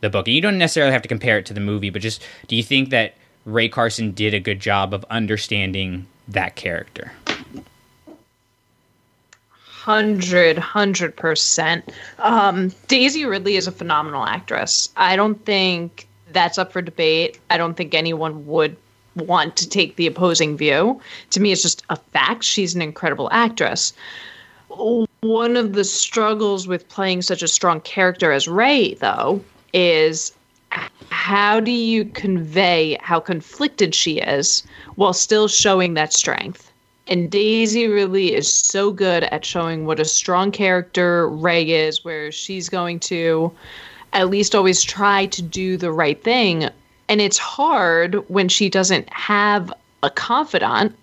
the 0.00 0.10
book? 0.10 0.28
And 0.28 0.34
you 0.34 0.40
don't 0.40 0.58
necessarily 0.58 0.92
have 0.92 1.02
to 1.02 1.08
compare 1.08 1.38
it 1.38 1.46
to 1.46 1.54
the 1.54 1.60
movie, 1.60 1.90
but 1.90 2.02
just 2.02 2.22
do 2.46 2.56
you 2.56 2.62
think 2.62 2.90
that 2.90 3.14
Rae 3.44 3.68
Carson 3.68 4.12
did 4.12 4.34
a 4.34 4.40
good 4.40 4.60
job 4.60 4.94
of 4.94 5.04
understanding 5.10 6.06
that 6.28 6.56
character? 6.56 7.12
Hundred, 9.64 10.58
hundred 10.58 11.16
percent. 11.16 11.90
Um, 12.18 12.70
Daisy 12.86 13.24
Ridley 13.24 13.56
is 13.56 13.66
a 13.66 13.72
phenomenal 13.72 14.24
actress. 14.24 14.90
I 14.96 15.16
don't 15.16 15.42
think 15.44 16.06
that's 16.32 16.58
up 16.58 16.72
for 16.72 16.82
debate. 16.82 17.38
I 17.50 17.56
don't 17.56 17.76
think 17.76 17.94
anyone 17.94 18.46
would 18.46 18.76
want 19.16 19.56
to 19.56 19.68
take 19.68 19.96
the 19.96 20.06
opposing 20.06 20.56
view. 20.56 21.00
To 21.30 21.40
me, 21.40 21.52
it's 21.52 21.62
just 21.62 21.82
a 21.90 21.96
fact. 21.96 22.44
She's 22.44 22.74
an 22.74 22.82
incredible 22.82 23.28
actress. 23.32 23.92
One 24.68 25.56
of 25.56 25.72
the 25.72 25.84
struggles 25.84 26.68
with 26.68 26.88
playing 26.88 27.22
such 27.22 27.42
a 27.42 27.48
strong 27.48 27.80
character 27.80 28.32
as 28.32 28.46
Rey, 28.46 28.94
though, 28.94 29.42
is 29.72 30.32
how 31.10 31.58
do 31.60 31.72
you 31.72 32.04
convey 32.04 32.96
how 33.00 33.18
conflicted 33.20 33.94
she 33.94 34.18
is 34.20 34.62
while 34.94 35.12
still 35.12 35.48
showing 35.48 35.94
that 35.94 36.12
strength? 36.12 36.72
And 37.08 37.28
Daisy 37.28 37.88
really 37.88 38.32
is 38.34 38.52
so 38.52 38.92
good 38.92 39.24
at 39.24 39.44
showing 39.44 39.84
what 39.84 39.98
a 39.98 40.04
strong 40.04 40.52
character 40.52 41.28
Rey 41.28 41.64
is, 41.64 42.04
where 42.04 42.30
she's 42.30 42.68
going 42.68 43.00
to 43.00 43.50
at 44.12 44.30
least 44.30 44.54
always 44.54 44.82
try 44.82 45.26
to 45.26 45.42
do 45.42 45.76
the 45.76 45.92
right 45.92 46.22
thing. 46.22 46.68
And 47.08 47.20
it's 47.20 47.38
hard 47.38 48.14
when 48.28 48.48
she 48.48 48.68
doesn't 48.68 49.12
have 49.12 49.72
a 50.02 50.10
confidant 50.10 50.96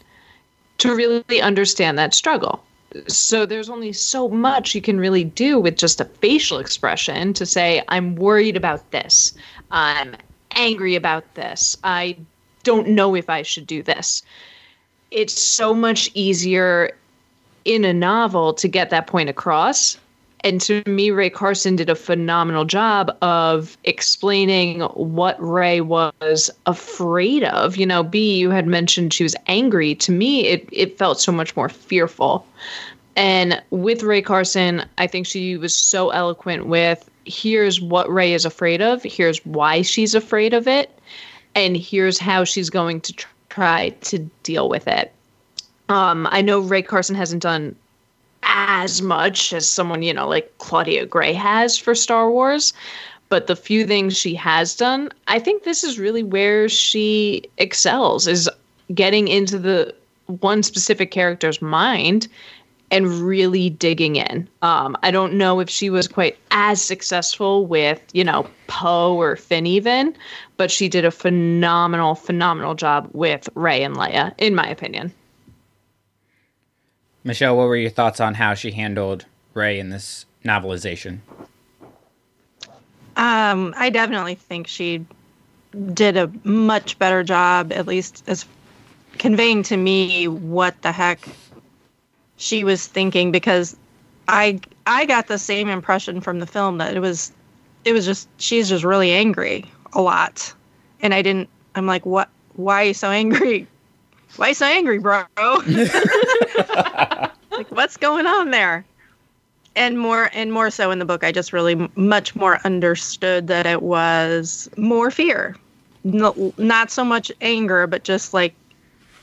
to 0.80 0.96
really 0.96 1.42
understand 1.42 1.98
that 1.98 2.14
struggle. 2.14 2.64
So 3.08 3.46
there's 3.46 3.70
only 3.70 3.94
so 3.94 4.30
much 4.30 4.74
you 4.74 4.82
can 4.82 5.00
really 5.00 5.24
do 5.24 5.60
with 5.60 5.78
just 5.78 6.00
a 6.00 6.06
facial 6.06 6.58
expression 6.58 7.34
to 7.34 7.46
say, 7.46 7.84
I'm 7.90 8.16
worried 8.16 8.56
about 8.56 8.92
this. 8.92 9.34
I'm 9.72 10.16
angry 10.52 10.96
about 10.96 11.36
this. 11.36 11.78
I 11.84 12.18
don't 12.64 12.90
know 12.90 13.16
if 13.16 13.30
I 13.30 13.42
should 13.42 13.68
do 13.68 13.84
this 13.84 14.24
it's 15.12 15.42
so 15.42 15.74
much 15.74 16.10
easier 16.14 16.92
in 17.66 17.86
a 17.86 17.94
novel 17.94 18.54
to 18.54 18.68
get 18.68 18.90
that 18.90 19.08
point 19.08 19.30
across. 19.30 19.98
And 20.42 20.62
to 20.62 20.84
me, 20.86 21.12
Rae 21.12 21.30
Carson 21.30 21.76
did 21.76 21.90
a 21.90 21.96
phenomenal 21.96 22.64
job 22.64 23.16
of 23.22 23.78
explaining 23.84 24.82
what 24.82 25.36
Rey 25.42 25.82
was 25.82 26.52
afraid 26.66 27.44
of. 27.44 27.76
You 27.76 27.86
know, 27.86 28.04
B, 28.04 28.38
you 28.38 28.52
had 28.52 28.68
mentioned 28.68 29.14
she 29.14 29.24
was 29.24 29.36
angry. 29.48 29.96
To 29.96 30.12
me, 30.12 30.46
it, 30.46 30.70
it 30.72 30.98
felt 30.98 31.20
so 31.20 31.32
much 31.32 31.56
more 31.56 31.70
fearful. 31.70 32.46
And 33.16 33.62
with 33.72 34.04
Rae 34.04 34.22
Carson, 34.22 34.86
I 35.00 35.08
think 35.08 35.26
she 35.26 35.58
was 35.58 35.76
so 35.76 36.12
eloquent 36.12 36.68
with 36.68 37.10
here's 37.26 37.82
what 37.82 38.10
Rey 38.12 38.34
is 38.34 38.46
afraid 38.46 38.82
of, 38.82 39.04
here's 39.04 39.46
why 39.46 39.82
she's 39.82 40.16
afraid 40.16 40.54
of 40.54 40.68
it, 40.68 40.98
and 41.56 41.76
here's 41.76 42.20
how 42.20 42.44
she's 42.44 42.70
going 42.70 43.02
to 43.02 43.26
try 43.50 43.90
to 44.02 44.20
deal 44.44 44.70
with 44.70 44.88
it. 44.88 45.12
Um, 45.90 46.28
I 46.30 46.42
know 46.42 46.60
Rae 46.60 46.82
Carson 46.82 47.16
hasn't 47.16 47.42
done 47.42 47.76
as 48.44 49.02
much 49.02 49.54
as 49.54 49.70
someone, 49.70 50.02
you 50.02 50.14
know, 50.14 50.28
like 50.28 50.52
Claudia 50.58 51.06
Gray 51.06 51.34
has 51.34 51.78
for 51.78 51.96
Star 51.96 52.32
Wars, 52.32 52.74
but 53.30 53.48
the 53.48 53.56
few 53.56 53.86
things 53.86 54.18
she 54.18 54.34
has 54.36 54.76
done, 54.76 55.10
I 55.28 55.40
think 55.40 55.64
this 55.64 55.84
is 55.84 56.00
really 56.00 56.24
where 56.24 56.70
she 56.70 57.44
excels 57.58 58.28
is 58.28 58.50
getting 58.94 59.28
into 59.28 59.60
the 59.60 59.94
one 60.28 60.64
specific 60.64 61.12
character's 61.12 61.62
mind 61.62 62.28
and 62.90 63.08
really 63.08 63.70
digging 63.70 64.16
in. 64.16 64.48
Um, 64.62 64.96
I 65.04 65.12
don't 65.12 65.34
know 65.34 65.60
if 65.60 65.70
she 65.70 65.90
was 65.90 66.08
quite 66.08 66.38
as 66.52 66.82
successful 66.82 67.66
with, 67.66 68.02
you 68.14 68.24
know, 68.24 68.48
Poe 68.68 69.16
or 69.16 69.36
Finn 69.36 69.66
even, 69.66 70.16
but 70.56 70.72
she 70.72 70.88
did 70.88 71.04
a 71.04 71.12
phenomenal, 71.12 72.16
phenomenal 72.16 72.76
job 72.76 73.10
with 73.12 73.50
Rey 73.56 73.84
and 73.84 73.96
Leia, 73.96 74.34
in 74.38 74.56
my 74.56 74.68
opinion. 74.68 75.14
Michelle, 77.28 77.58
what 77.58 77.68
were 77.68 77.76
your 77.76 77.90
thoughts 77.90 78.22
on 78.22 78.36
how 78.36 78.54
she 78.54 78.72
handled 78.72 79.26
Rey 79.54 79.82
in 79.82 79.90
this 79.90 80.26
novelization? 80.46 81.20
Um, 83.18 83.74
I 83.78 83.90
definitely 83.90 84.36
think 84.36 84.66
she 84.66 85.06
did 85.94 86.16
a 86.16 86.32
much 86.46 86.98
better 86.98 87.24
job, 87.24 87.74
at 87.74 87.86
least 87.86 88.24
as 88.28 88.46
conveying 89.18 89.62
to 89.64 89.76
me 89.76 90.30
what 90.30 90.82
the 90.84 90.94
heck 90.94 91.20
she 92.38 92.64
was 92.64 92.88
thinking 92.88 93.34
because 93.34 93.76
I 94.30 94.62
I 94.86 95.06
got 95.06 95.28
the 95.28 95.38
same 95.38 95.68
impression 95.68 96.22
from 96.22 96.40
the 96.40 96.48
film 96.48 96.78
that 96.78 96.96
it 96.96 97.02
was 97.02 97.34
it 97.84 97.92
was 97.92 98.06
just 98.06 98.30
she's 98.38 98.70
just 98.70 98.86
really 98.86 99.12
angry 99.12 99.66
a 99.92 100.02
lot. 100.02 100.54
And 101.02 101.14
I 101.14 101.24
didn't 101.24 101.50
I'm 101.76 101.88
like 101.88 102.06
what 102.06 102.30
why 102.56 102.84
are 102.84 102.86
you 102.86 102.94
so 102.94 103.10
angry? 103.10 103.68
Why 104.38 104.46
are 104.46 104.50
you 104.50 104.56
so 104.56 104.66
angry, 104.66 105.00
bro? 105.00 105.24
like 107.52 107.72
what's 107.72 107.98
going 107.98 108.26
on 108.26 108.52
there? 108.52 108.86
And 109.76 110.00
more 110.00 110.30
and 110.34 110.52
more 110.52 110.70
so 110.72 110.92
in 110.92 111.00
the 111.00 111.06
book 111.06 111.24
I 111.24 111.32
just 111.32 111.54
really 111.54 111.90
much 111.96 112.36
more 112.36 112.60
understood 112.66 113.48
that 113.48 113.66
it 113.66 113.82
was 113.82 114.70
more 114.78 115.12
fear. 115.12 115.56
No, 116.04 116.54
not 116.58 116.92
so 116.92 117.04
much 117.04 117.32
anger 117.42 117.88
but 117.88 118.04
just 118.04 118.34
like 118.34 118.54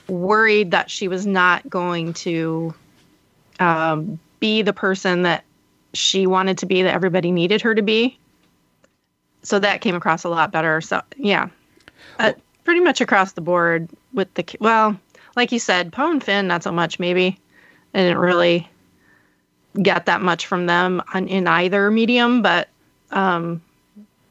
worried 0.09 0.71
that 0.71 0.91
she 0.91 1.09
was 1.09 1.27
not 1.27 1.69
going 1.69 2.13
to 2.13 2.75
um, 3.61 4.19
be 4.41 4.63
the 4.63 4.73
person 4.73 5.23
that 5.23 5.45
she 5.95 6.27
wanted 6.27 6.59
to 6.59 6.67
be, 6.67 6.83
that 6.83 6.95
everybody 6.95 7.31
needed 7.31 7.63
her 7.63 7.75
to 7.75 7.83
be. 7.83 8.19
So 9.43 9.59
that 9.59 9.81
came 9.81 9.95
across 9.95 10.25
a 10.25 10.29
lot 10.29 10.53
better. 10.53 10.81
So 10.81 11.03
yeah, 11.17 11.49
uh, 12.19 12.33
pretty 12.65 12.81
much 12.81 13.01
across 13.01 13.33
the 13.33 13.41
board 13.41 13.89
with 14.13 14.33
the 14.35 14.45
well, 14.61 14.99
like 15.37 15.53
you 15.53 15.59
said, 15.59 15.93
Poe 15.93 16.11
and 16.11 16.23
Finn, 16.23 16.47
not 16.47 16.63
so 16.63 16.73
much. 16.73 16.99
Maybe 16.99 17.39
I 17.95 17.99
didn't 17.99 18.19
really 18.19 18.69
get 19.83 20.07
that 20.07 20.21
much 20.21 20.47
from 20.47 20.67
them 20.67 21.03
on, 21.13 21.29
in 21.29 21.47
either 21.47 21.91
medium, 21.91 22.43
but 22.43 22.69
um, 23.11 23.61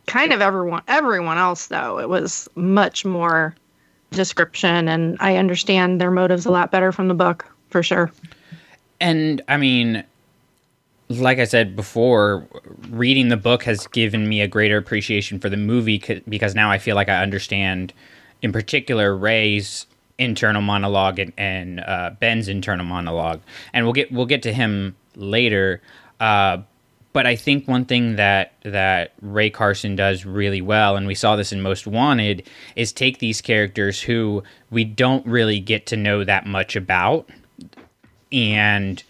kind 0.08 0.34
of 0.34 0.41
everyone 0.41 0.82
everyone 0.88 1.38
else 1.38 1.68
though 1.68 1.99
it 1.99 2.10
was 2.10 2.49
much 2.56 3.06
more 3.06 3.56
description, 4.12 4.88
and 4.88 5.18
I 5.20 5.38
understand 5.38 5.99
their 5.99 6.12
motives 6.12 6.45
a 6.45 6.51
lot 6.51 6.72
better 6.72 6.91
from 6.91 7.08
the 7.08 7.14
book 7.14 7.45
for 7.70 7.84
sure. 7.84 8.12
And 8.99 9.41
I 9.47 9.58
mean, 9.58 10.04
like 11.10 11.39
I 11.39 11.45
said 11.45 11.76
before, 11.76 12.47
reading 12.89 13.30
the 13.30 13.38
book 13.38 13.64
has 13.64 13.88
given 13.88 14.30
me 14.30 14.41
a 14.41 14.47
greater 14.47 14.78
appreciation 14.78 15.39
for 15.39 15.49
the 15.49 15.58
movie 15.58 16.22
because 16.30 16.56
now 16.56 16.72
I 16.72 16.78
feel 16.78 16.95
like 16.95 17.10
I 17.10 17.22
understand, 17.22 17.91
in 18.41 18.51
particular, 18.51 19.16
Rey's 19.16 19.86
internal 20.18 20.61
monologue 20.61 21.20
and, 21.20 21.34
and 21.38 21.80
uh, 21.80 22.11
Ben's 22.20 22.47
internal 22.47 22.86
monologue, 22.86 23.41
and 23.74 23.86
we'll 23.86 23.93
get 23.93 24.11
we'll 24.11 24.26
get 24.26 24.43
to 24.43 24.53
him 24.53 24.95
later. 25.16 25.82
Uh, 26.20 26.59
but 27.14 27.28
I 27.28 27.36
think 27.36 27.68
one 27.68 27.86
thing 27.86 28.16
that 28.16 28.53
that 28.64 29.14
Rae 29.22 29.49
Carson 29.49 29.95
does 29.95 30.26
really 30.26 30.61
well, 30.61 30.95
and 30.95 31.05
we 31.07 31.16
saw 31.16 31.36
this 31.36 31.51
in 31.51 31.61
Most 31.61 31.86
Wanted, 31.86 32.47
is 32.76 32.91
take 32.91 33.20
these 33.20 33.41
characters 33.41 34.01
who 34.01 34.43
we 34.72 34.84
don't 34.84 35.26
really 35.26 35.59
get 35.59 35.86
to 35.88 35.97
know 35.97 36.24
that 36.24 36.45
much 36.45 36.76
about, 36.76 37.30
and 38.32 39.03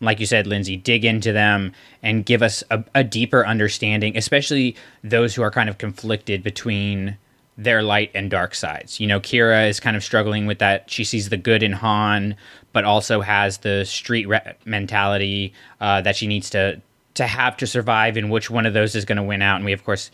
like 0.00 0.20
you 0.20 0.26
said, 0.26 0.46
Lindsay, 0.46 0.76
dig 0.76 1.04
into 1.04 1.32
them 1.32 1.72
and 2.02 2.24
give 2.24 2.42
us 2.42 2.62
a, 2.70 2.84
a, 2.94 3.02
deeper 3.02 3.44
understanding, 3.44 4.16
especially 4.16 4.76
those 5.02 5.34
who 5.34 5.42
are 5.42 5.50
kind 5.50 5.68
of 5.68 5.78
conflicted 5.78 6.42
between 6.42 7.16
their 7.58 7.82
light 7.82 8.10
and 8.14 8.30
dark 8.30 8.54
sides. 8.54 9.00
You 9.00 9.08
know, 9.08 9.18
Qi'ra 9.18 9.68
is 9.68 9.80
kind 9.80 9.96
of 9.96 10.04
struggling 10.04 10.46
with 10.46 10.60
that. 10.60 10.88
She 10.88 11.02
sees 11.02 11.28
the 11.28 11.36
good 11.36 11.62
in 11.62 11.72
Han, 11.72 12.36
but 12.72 12.84
also 12.84 13.20
has 13.20 13.58
the 13.58 13.84
street 13.84 14.28
re- 14.28 14.54
mentality 14.64 15.52
uh, 15.80 16.00
that 16.02 16.16
she 16.16 16.26
needs 16.26 16.48
to 16.50 16.80
to 17.14 17.26
have 17.26 17.56
to 17.56 17.66
survive. 17.66 18.16
And 18.16 18.30
which 18.30 18.48
one 18.48 18.64
of 18.64 18.74
those 18.74 18.94
is 18.94 19.04
going 19.04 19.16
to 19.16 19.24
win 19.24 19.42
out? 19.42 19.56
And 19.56 19.64
we, 19.64 19.72
of 19.72 19.84
course, 19.84 20.12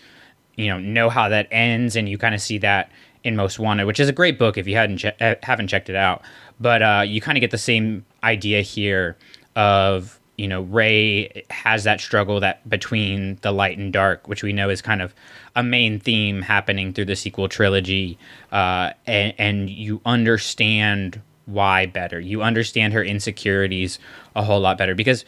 you 0.57 0.68
know, 0.68 0.78
know 0.78 1.11
how 1.11 1.28
that 1.28 1.47
ends, 1.51 1.97
and 1.97 2.09
you 2.09 2.16
kind 2.16 2.34
of 2.34 2.40
see 2.40 2.57
that 2.59 2.90
in 3.24 3.36
Most 3.36 3.59
Wanted, 3.59 3.84
which 3.84 4.01
is 4.01 4.09
a 4.09 4.12
great 4.12 4.38
book 4.38 4.57
if 4.57 4.66
you 4.66 4.76
hadn't 4.76 4.99
che- 4.99 5.36
haven't 5.42 5.68
checked 5.68 5.90
it 5.90 5.97
out. 5.97 6.22
But 6.59 6.82
uh, 6.82 7.05
you 7.07 7.20
kind 7.20 7.36
of 7.36 7.40
get 7.40 7.51
the 7.51 7.59
same 7.59 8.07
idea 8.22 8.62
here 8.62 9.18
of 9.55 10.18
you 10.37 10.49
know 10.49 10.62
Rey 10.62 11.45
has 11.51 11.85
that 11.85 12.01
struggle 12.01 12.41
that 12.41 12.68
between 12.68 13.39
the 13.43 13.53
light 13.53 13.78
and 13.78 13.93
dark, 13.93 14.28
which 14.28 14.43
we 14.43 14.53
know 14.53 14.70
is 14.70 14.82
kind 14.82 15.03
of 15.03 15.14
a 15.57 15.62
main 15.62 16.01
theme 16.01 16.43
happening 16.43 16.93
through 16.93 17.07
the 17.07 17.16
sequel 17.16 17.49
trilogy, 17.49 18.18
uh, 18.53 18.93
and, 19.07 19.35
and 19.39 19.70
you 19.70 20.01
understand 20.05 21.20
why 21.47 21.87
better. 21.87 22.18
You 22.18 22.43
understand 22.43 22.93
her 22.93 23.05
insecurities 23.05 23.99
a 24.35 24.43
whole 24.43 24.61
lot 24.61 24.78
better 24.78 24.95
because 24.95 25.24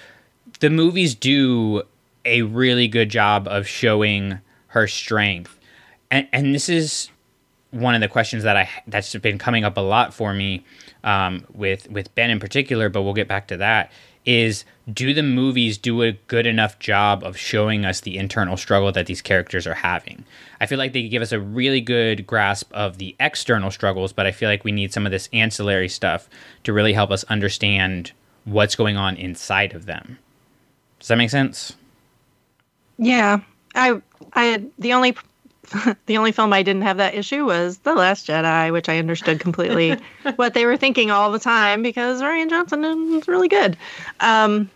the 0.61 0.71
movies 0.71 1.15
do 1.15 1.83
a 2.25 2.43
really 2.43 2.89
good 2.89 3.09
job 3.09 3.47
of 3.49 3.67
showing 3.67 4.39
her 4.69 4.87
strength. 4.87 5.59
And 6.11 6.29
and 6.33 6.55
this 6.55 6.69
is 6.69 7.11
one 7.71 7.95
of 7.95 8.01
the 8.01 8.09
questions 8.09 8.43
that 8.45 8.57
I 8.57 8.69
that's 8.87 9.15
been 9.17 9.39
coming 9.39 9.65
up 9.65 9.77
a 9.77 9.81
lot 9.81 10.15
for 10.15 10.33
me 10.33 10.65
um, 11.05 11.45
with 11.53 11.91
with 11.91 12.15
Ben 12.15 12.31
in 12.31 12.41
particular, 12.41 12.89
but 12.89 13.03
we'll 13.03 13.15
get 13.15 13.29
back 13.29 13.49
to 13.49 13.57
that. 13.59 13.93
Is 14.27 14.65
do 14.93 15.15
the 15.15 15.23
movies 15.23 15.79
do 15.79 16.03
a 16.03 16.13
good 16.13 16.47
enough 16.47 16.79
job 16.81 17.23
of 17.23 17.37
showing 17.37 17.85
us 17.85 18.01
the 18.01 18.19
internal 18.19 18.57
struggle 18.57 18.91
that 18.93 19.07
these 19.07 19.23
characters 19.23 19.67
are 19.67 19.75
having? 19.75 20.25
I 20.61 20.67
feel 20.67 20.79
like 20.79 20.93
they 20.93 21.09
give 21.09 21.23
us 21.23 21.33
a 21.33 21.41
really 21.41 21.81
good 21.81 22.27
grasp 22.27 22.71
of 22.73 22.99
the 22.99 23.15
external 23.21 23.71
struggles, 23.71 24.13
but 24.13 24.27
I 24.27 24.33
feel 24.33 24.49
like 24.49 24.65
we 24.65 24.73
need 24.73 24.93
some 24.93 25.07
of 25.07 25.13
this 25.13 25.29
ancillary 25.33 25.89
stuff 25.89 26.29
to 26.65 26.73
really 26.73 26.93
help 26.93 27.11
us 27.13 27.25
understand 27.25 28.13
what's 28.45 28.75
going 28.75 28.97
on 28.97 29.17
inside 29.17 29.75
of 29.75 29.87
them. 29.87 30.19
Does 30.99 31.09
that 31.09 31.19
make 31.19 31.31
sense? 31.31 31.75
Yeah, 32.99 33.41
I 33.75 34.01
I 34.33 34.65
the 34.79 34.93
only 34.93 35.15
the 36.07 36.17
only 36.17 36.33
film 36.33 36.53
I 36.53 36.63
didn't 36.63 36.83
have 36.83 36.97
that 36.99 37.15
issue 37.15 37.45
was 37.45 37.79
The 37.79 37.95
Last 37.95 38.27
Jedi, 38.27 38.73
which 38.73 38.89
I 38.89 38.99
understood 38.99 39.41
completely 39.41 39.97
what 40.37 40.55
they 40.55 40.65
were 40.67 40.77
thinking 40.77 41.11
all 41.11 41.33
the 41.33 41.39
time 41.39 41.83
because 41.83 42.23
Rian 42.23 42.51
Johnson 42.51 42.85
is 42.85 43.29
really 43.29 43.49
good. 43.49 43.77
Um, 44.21 44.71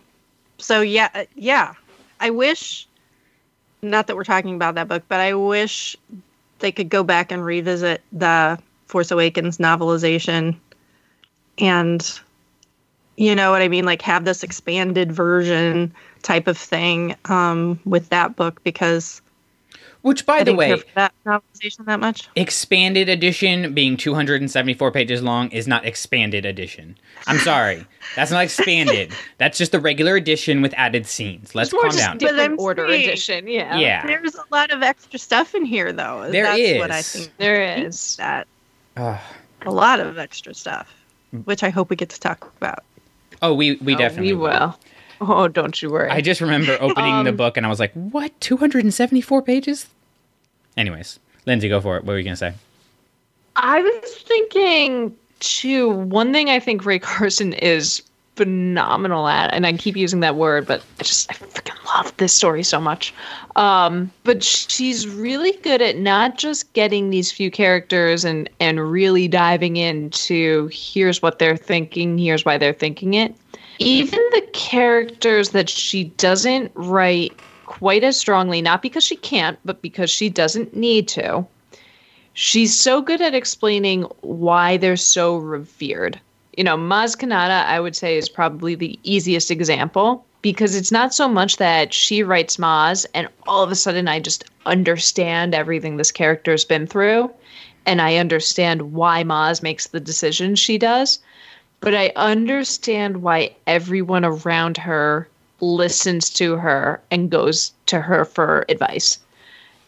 so 0.57 0.81
yeah, 0.81 1.25
yeah, 1.35 1.73
I 2.19 2.29
wish. 2.29 2.87
Not 3.83 4.05
that 4.07 4.15
we're 4.15 4.23
talking 4.23 4.53
about 4.53 4.75
that 4.75 4.87
book, 4.87 5.03
but 5.07 5.19
I 5.19 5.33
wish 5.33 5.97
they 6.59 6.71
could 6.71 6.89
go 6.89 7.03
back 7.03 7.31
and 7.31 7.43
revisit 7.43 8.01
the 8.11 8.59
Force 8.85 9.09
Awakens 9.09 9.57
novelization, 9.57 10.55
and 11.57 12.19
you 13.17 13.33
know 13.33 13.49
what 13.49 13.63
I 13.63 13.67
mean, 13.67 13.85
like 13.85 14.03
have 14.03 14.23
this 14.23 14.43
expanded 14.43 15.11
version 15.11 15.91
type 16.21 16.47
of 16.47 16.59
thing 16.59 17.15
um, 17.25 17.79
with 17.85 18.09
that 18.09 18.35
book 18.35 18.63
because 18.63 19.21
which, 20.01 20.25
by 20.25 20.37
I 20.37 20.43
the 20.43 20.55
way, 20.55 20.81
that 20.95 21.13
novelization 21.25 21.85
that 21.85 21.99
much. 21.99 22.27
expanded 22.35 23.07
edition 23.09 23.73
being 23.73 23.97
274 23.97 24.91
pages 24.91 25.21
long 25.21 25.49
is 25.51 25.67
not 25.67 25.85
expanded 25.85 26.45
edition. 26.45 26.97
I'm 27.27 27.37
sorry. 27.37 27.85
That's 28.15 28.31
not 28.31 28.43
expanded. 28.43 29.11
That's 29.37 29.57
just 29.57 29.73
a 29.75 29.79
regular 29.79 30.15
edition 30.15 30.61
with 30.61 30.73
added 30.75 31.05
scenes. 31.05 31.53
Let's 31.53 31.67
It's 31.69 31.73
more 31.73 31.83
calm 31.83 31.91
just 31.91 32.03
down. 32.03 32.17
different 32.17 32.37
But 32.37 32.43
I'm 32.45 32.59
order 32.59 32.87
saying- 32.87 33.07
edition. 33.07 33.47
Yeah. 33.47 33.77
Yeah. 33.77 34.05
There's 34.07 34.35
a 34.35 34.43
lot 34.51 34.71
of 34.71 34.81
extra 34.83 35.19
stuff 35.19 35.53
in 35.55 35.65
here, 35.65 35.91
though. 35.93 36.29
There 36.31 36.43
That's 36.43 36.79
what 36.79 36.91
I 36.91 36.97
is. 36.99 37.11
think. 37.13 37.31
There 37.37 37.85
is. 37.85 38.15
That 38.17 38.47
Ugh. 38.97 39.19
a 39.65 39.71
lot 39.71 39.99
of 39.99 40.17
extra 40.17 40.53
stuff, 40.53 40.93
which 41.45 41.63
I 41.63 41.69
hope 41.69 41.89
we 41.89 41.95
get 41.95 42.09
to 42.09 42.19
talk 42.19 42.51
about. 42.57 42.83
Oh, 43.43 43.53
we, 43.53 43.75
we 43.77 43.95
Oh, 43.95 43.97
definitely 43.97 44.33
we 44.33 44.39
will. 44.39 44.77
Oh, 45.21 45.47
don't 45.47 45.79
you 45.81 45.91
worry. 45.91 46.09
I 46.09 46.19
just 46.21 46.41
remember 46.41 46.77
opening 46.81 47.23
the 47.23 47.29
Um, 47.29 47.35
book 47.37 47.55
and 47.55 47.65
I 47.65 47.69
was 47.69 47.79
like, 47.79 47.93
what? 47.93 48.31
274 48.41 49.41
pages? 49.43 49.87
Anyways, 50.75 51.19
Lindsay, 51.45 51.69
go 51.69 51.79
for 51.79 51.95
it. 51.97 52.03
What 52.03 52.13
were 52.13 52.17
you 52.17 52.23
going 52.23 52.33
to 52.33 52.37
say? 52.37 52.53
I 53.55 53.81
was 53.81 54.17
thinking 54.23 55.15
too. 55.39 55.89
One 55.89 56.33
thing 56.33 56.49
I 56.49 56.59
think 56.59 56.85
Rae 56.85 56.99
Carson 56.99 57.53
is 57.53 58.01
phenomenal 58.37 59.27
at, 59.27 59.53
and 59.53 59.67
I 59.67 59.73
keep 59.73 59.95
using 59.97 60.21
that 60.21 60.35
word, 60.35 60.65
but 60.65 60.81
I 60.99 61.03
just 61.03 61.29
I 61.29 61.35
freaking 61.35 61.85
love 61.93 62.15
this 62.17 62.33
story 62.33 62.63
so 62.63 62.79
much. 62.79 63.13
Um, 63.57 64.09
but 64.23 64.41
she's 64.43 65.07
really 65.07 65.51
good 65.63 65.81
at 65.81 65.97
not 65.97 66.37
just 66.37 66.71
getting 66.73 67.09
these 67.09 67.31
few 67.31 67.51
characters 67.51 68.23
and 68.25 68.49
and 68.59 68.91
really 68.91 69.27
diving 69.27 69.75
into 69.75 70.67
here's 70.71 71.21
what 71.21 71.37
they're 71.39 71.57
thinking, 71.57 72.17
here's 72.17 72.45
why 72.45 72.57
they're 72.57 72.73
thinking 72.73 73.13
it. 73.13 73.35
Even 73.81 74.19
the 74.31 74.47
characters 74.53 75.49
that 75.49 75.69
she 75.69 76.05
doesn't 76.05 76.71
write 76.75 77.33
quite 77.65 78.03
as 78.03 78.17
strongly, 78.17 78.61
not 78.61 78.81
because 78.81 79.03
she 79.03 79.15
can't, 79.15 79.57
but 79.65 79.81
because 79.81 80.09
she 80.09 80.29
doesn't 80.29 80.75
need 80.75 81.07
to 81.09 81.45
she's 82.33 82.77
so 82.77 83.01
good 83.01 83.21
at 83.21 83.35
explaining 83.35 84.03
why 84.21 84.77
they're 84.77 84.97
so 84.97 85.37
revered. 85.37 86.19
You 86.57 86.63
know, 86.63 86.77
Maz 86.77 87.17
Kanata, 87.17 87.65
I 87.65 87.79
would 87.79 87.95
say, 87.95 88.17
is 88.17 88.29
probably 88.29 88.75
the 88.75 88.99
easiest 89.03 89.51
example 89.51 90.25
because 90.41 90.75
it's 90.75 90.91
not 90.91 91.13
so 91.13 91.27
much 91.27 91.57
that 91.57 91.93
she 91.93 92.23
writes 92.23 92.57
Maz 92.57 93.05
and 93.13 93.27
all 93.47 93.63
of 93.63 93.71
a 93.71 93.75
sudden 93.75 94.07
I 94.07 94.19
just 94.19 94.43
understand 94.65 95.53
everything 95.53 95.97
this 95.97 96.11
character's 96.11 96.65
been 96.65 96.87
through 96.87 97.31
and 97.85 98.01
I 98.01 98.17
understand 98.17 98.93
why 98.93 99.23
Maz 99.23 99.63
makes 99.63 99.87
the 99.87 99.99
decisions 99.99 100.59
she 100.59 100.77
does, 100.77 101.19
but 101.81 101.93
I 101.93 102.13
understand 102.15 103.21
why 103.21 103.55
everyone 103.67 104.23
around 104.23 104.77
her 104.77 105.27
listens 105.59 106.29
to 106.31 106.55
her 106.55 107.01
and 107.11 107.29
goes 107.29 107.73
to 107.87 108.01
her 108.01 108.25
for 108.25 108.65
advice. 108.69 109.19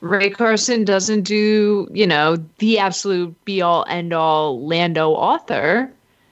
Rae 0.02 0.30
Carson 0.30 0.84
doesn't 0.84 1.22
do, 1.22 1.88
you 1.94 2.06
know, 2.06 2.38
the 2.58 2.78
absolute 2.78 3.34
be 3.46 3.62
all 3.62 3.86
end 3.88 4.12
all 4.12 4.66
Lando 4.68 5.12
author, 5.12 5.90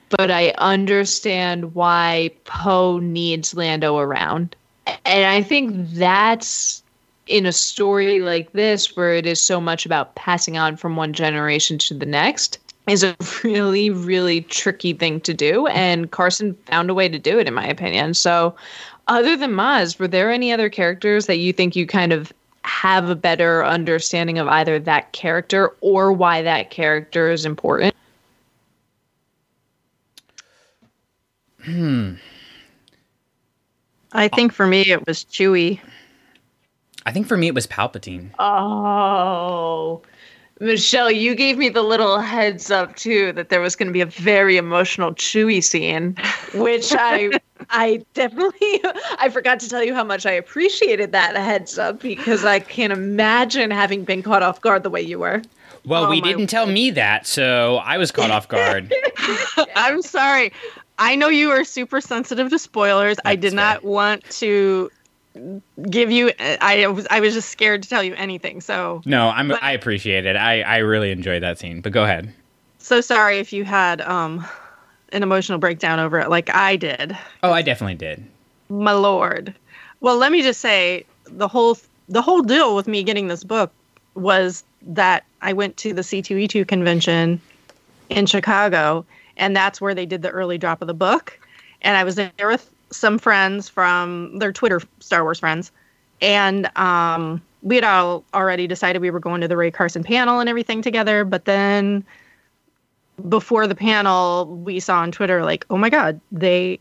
but 0.10 0.30
I 0.30 0.50
understand 0.58 1.74
why 1.74 2.32
Poe 2.44 3.00
needs 3.00 3.56
Lando 3.56 3.98
around. 3.98 4.56
And 5.06 5.26
I 5.26 5.42
think 5.42 5.74
that's 5.92 6.84
in 7.28 7.46
a 7.46 7.54
story 7.54 8.20
like 8.20 8.52
this, 8.52 8.96
where 8.98 9.14
it 9.14 9.26
is 9.26 9.42
so 9.42 9.62
much 9.62 9.86
about 9.86 10.16
passing 10.16 10.58
on 10.58 10.76
from 10.76 10.98
one 10.98 11.14
generation 11.14 11.78
to 11.78 11.94
the 11.94 12.06
next, 12.06 12.60
is 12.88 13.04
a 13.04 13.16
really, 13.44 13.90
really 13.90 14.42
tricky 14.42 14.94
thing 14.94 15.22
to 15.22 15.34
do. 15.34 15.68
And 15.68 16.12
Carson 16.12 16.56
found 16.66 16.90
a 16.90 16.94
way 16.94 17.08
to 17.10 17.20
do 17.20 17.40
it, 17.40 17.48
in 17.48 17.54
my 17.54 17.68
opinion. 17.68 18.14
So, 18.14 18.56
other 19.08 19.36
than 19.36 19.52
Maz, 19.52 20.00
were 20.00 20.08
there 20.08 20.32
any 20.32 20.52
other 20.52 20.70
characters 20.70 21.26
that 21.26 21.38
you 21.38 21.54
think 21.54 21.76
you 21.76 21.86
kind 21.86 22.14
of 22.14 22.32
have 22.64 23.10
a 23.10 23.16
better 23.16 23.66
understanding 23.66 24.38
of 24.38 24.48
either 24.48 24.80
that 24.80 25.12
character 25.12 25.76
or 25.82 26.12
why 26.12 26.42
that 26.42 26.70
character 26.70 27.32
is 27.32 27.46
important? 27.46 27.96
Hmm. 31.64 32.14
I 34.14 34.28
think 34.28 34.54
for 34.54 34.68
me 34.68 34.82
it 34.82 35.06
was 35.08 35.26
Chewie. 35.26 35.80
I 37.06 37.12
think 37.12 37.28
for 37.28 37.38
me 37.38 37.48
it 37.48 37.56
was 37.56 37.66
Palpatine. 37.68 38.32
Oh, 38.40 40.02
Michelle, 40.62 41.10
you 41.10 41.34
gave 41.34 41.58
me 41.58 41.70
the 41.70 41.82
little 41.82 42.20
heads 42.20 42.70
up 42.70 42.96
too 42.96 43.32
that 43.34 43.50
there 43.50 43.60
was 43.60 43.76
going 43.76 43.88
to 43.88 43.94
be 43.94 44.02
a 44.02 44.06
very 44.06 44.58
emotional 44.58 45.12
Chewie 45.12 45.64
scene, 45.64 46.16
which 46.54 46.94
I 46.94 47.32
I 47.72 48.06
definitely 48.14 48.82
I 49.18 49.30
forgot 49.30 49.60
to 49.62 49.70
tell 49.70 49.84
you 49.84 49.96
how 49.96 50.04
much 50.04 50.28
I 50.28 50.32
appreciated 50.32 51.14
that 51.14 51.36
heads 51.36 51.80
up 51.80 52.00
because 52.02 52.46
I 52.46 52.60
can't 52.60 52.94
imagine 52.94 53.72
having 53.72 54.04
been 54.04 54.22
caught 54.22 54.44
off 54.44 54.62
guard 54.62 54.84
the 54.84 54.92
way 54.92 55.02
you 55.02 55.18
were. 55.18 55.42
Well, 55.84 56.06
Oh 56.06 56.10
we 56.12 56.22
didn't 56.22 56.46
tell 56.46 56.68
me 56.68 56.92
that, 56.92 57.26
so 57.26 57.78
I 57.78 57.98
was 57.98 58.12
caught 58.12 58.30
off 58.30 58.48
guard. 58.48 58.94
I'm 59.76 60.04
sorry. 60.04 60.54
I 61.00 61.16
know 61.16 61.30
you 61.30 61.50
are 61.50 61.64
super 61.64 62.00
sensitive 62.02 62.52
to 62.52 62.60
spoilers. 62.60 63.18
I 63.26 63.36
That's 63.36 63.50
did 63.50 63.54
not 63.56 63.84
want 63.84 64.24
to 64.30 64.92
give 65.90 66.12
you. 66.12 66.32
I 66.40 66.88
was 66.88 67.08
I 67.10 67.20
was 67.20 67.34
just 67.34 67.50
scared 67.50 67.84
to 67.84 67.90
tell 67.90 68.04
you 68.04 68.14
anything. 68.16 68.62
So 68.62 69.02
No, 69.06 69.30
I'm. 69.30 69.50
But- 69.50 69.64
I 69.64 69.72
appreciate 69.72 70.26
it. 70.26 70.36
I 70.36 70.62
I 70.62 70.78
really 70.78 71.12
enjoyed 71.12 71.44
that 71.44 71.60
scene. 71.60 71.82
But 71.82 71.92
go 71.92 72.04
ahead. 72.04 72.34
so 72.80 73.02
sorry 73.02 73.40
if 73.40 73.54
you 73.54 73.64
had 73.64 74.02
um 74.02 74.46
an 75.12 75.24
emotional 75.24 75.58
breakdown 75.58 76.00
over 76.00 76.20
it 76.20 76.30
like 76.30 76.50
I 76.54 76.76
did. 76.76 77.18
Oh, 77.44 77.52
I 77.52 77.62
definitely 77.62 77.96
did. 77.96 78.24
My 78.70 78.94
lord. 78.94 79.54
Well, 80.00 80.18
let 80.18 80.32
me 80.32 80.42
just 80.42 80.62
say 80.62 81.06
the 81.26 81.48
whole 81.48 81.78
the 82.10 82.22
whole 82.22 82.42
deal 82.42 82.76
with 82.76 82.88
me 82.88 83.04
getting 83.04 83.28
this 83.28 83.44
book 83.44 83.72
was 84.16 84.64
that 84.82 85.24
I 85.42 85.54
went 85.54 85.78
to 85.78 85.94
the 85.94 86.02
C2E2 86.02 86.68
convention 86.68 87.40
in 88.10 88.26
Chicago 88.26 89.06
and 89.38 89.56
that's 89.56 89.80
where 89.80 89.94
they 89.96 90.06
did 90.06 90.22
the 90.22 90.30
early 90.30 90.58
drop 90.58 90.82
of 90.82 90.88
the 90.88 90.94
book 90.94 91.40
and 91.82 91.96
I 91.96 92.04
was 92.04 92.16
there 92.16 92.32
with 92.40 92.70
some 92.92 93.18
friends 93.18 93.70
from 93.70 94.38
their 94.40 94.52
Twitter 94.52 94.82
Star 95.00 95.24
Wars 95.24 95.40
friends 95.40 95.72
and 96.22 96.70
um 96.78 97.42
we 97.64 97.76
had 97.76 97.84
all 97.84 98.24
already 98.34 98.68
decided 98.68 99.02
we 99.02 99.12
were 99.12 99.20
going 99.20 99.42
to 99.42 99.48
the 99.48 99.58
Rae 99.58 99.72
Carson 99.72 100.04
panel 100.04 100.40
and 100.40 100.50
everything 100.50 100.82
together 100.82 101.24
but 101.24 101.46
then 101.46 102.04
before 103.30 103.68
the 103.68 103.76
panel 103.76 104.46
we 104.46 104.80
saw 104.80 105.00
on 105.00 105.12
Twitter 105.12 105.44
like 105.44 105.66
oh 105.70 105.78
my 105.78 105.90
god 105.90 106.20
they 106.32 106.80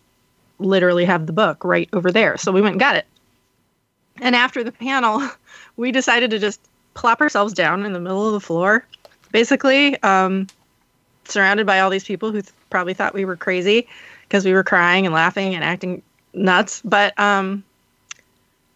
literally 0.61 1.05
have 1.05 1.27
the 1.27 1.33
book 1.33 1.65
right 1.65 1.89
over 1.93 2.13
there. 2.13 2.37
So 2.37 2.53
we 2.53 2.61
went 2.61 2.75
and 2.75 2.81
got 2.81 2.97
it. 2.97 3.07
And 4.21 4.37
after 4.37 4.63
the 4.63 4.73
panel, 4.73 5.29
we 5.77 5.91
decided 5.91 6.31
to 6.31 6.39
just 6.39 6.61
plop 6.95 7.21
ourselves 7.21 7.53
down 7.53 7.85
in 7.85 7.93
the 7.93 8.01
middle 8.01 8.27
of 8.27 8.33
the 8.33 8.41
floor, 8.41 8.85
basically, 9.33 10.01
um, 10.03 10.47
surrounded 11.25 11.67
by 11.67 11.81
all 11.81 11.91
these 11.91 12.05
people 12.05 12.31
who 12.31 12.43
th- 12.43 12.53
probably 12.69 12.95
thought 12.95 13.15
we 13.15 13.25
were 13.25 13.37
crazy 13.37 13.89
because 14.31 14.45
we 14.45 14.53
were 14.53 14.63
crying 14.63 15.05
and 15.07 15.13
laughing 15.13 15.57
and 15.57 15.65
acting 15.65 16.03
nuts. 16.33 16.81
But 16.85 17.19
um, 17.19 17.65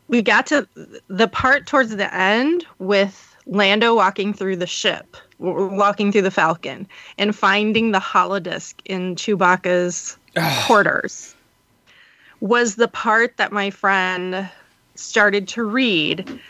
we 0.08 0.20
got 0.20 0.46
to 0.48 0.66
the 1.06 1.28
part 1.28 1.66
towards 1.66 1.94
the 1.94 2.12
end 2.12 2.66
with 2.80 3.36
Lando 3.46 3.94
walking 3.94 4.34
through 4.34 4.56
the 4.56 4.66
ship, 4.66 5.16
walking 5.38 6.10
through 6.10 6.22
the 6.22 6.32
Falcon, 6.32 6.88
and 7.18 7.36
finding 7.36 7.92
the 7.92 8.00
holodisc 8.00 8.74
in 8.84 9.14
Chewbacca's 9.14 10.18
quarters 10.66 11.36
was 12.40 12.74
the 12.74 12.88
part 12.88 13.36
that 13.36 13.52
my 13.52 13.70
friend 13.70 14.50
started 14.96 15.46
to 15.48 15.62
read 15.62 16.40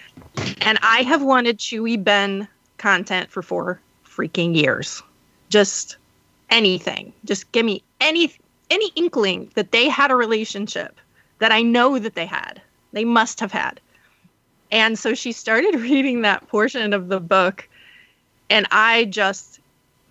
And 0.61 0.79
I 0.83 1.03
have 1.03 1.23
wanted 1.23 1.59
Chewie 1.59 2.03
Ben 2.03 2.49
content 2.79 3.31
for 3.31 3.43
four 3.43 3.81
freaking 4.05 4.57
years. 4.57 5.03
Just 5.51 5.97
anything. 6.51 7.13
Just 7.25 7.51
give 7.53 7.65
me 7.65 7.83
any 8.01 8.33
any 8.75 8.91
inkling 8.97 9.51
that 9.55 9.71
they 9.71 9.89
had 9.89 10.11
a 10.11 10.17
relationship 10.17 11.01
that 11.39 11.53
I 11.53 11.63
know 11.63 11.99
that 11.99 12.15
they 12.15 12.27
had. 12.27 12.61
They 12.93 13.05
must 13.05 13.41
have 13.41 13.53
had. 13.53 13.81
And 14.71 14.99
so 14.99 15.15
she 15.15 15.33
started 15.33 15.75
reading 15.81 16.23
that 16.23 16.49
portion 16.49 16.93
of 16.93 17.09
the 17.09 17.21
book 17.21 17.69
and 18.51 18.67
I 18.71 19.07
just 19.07 19.61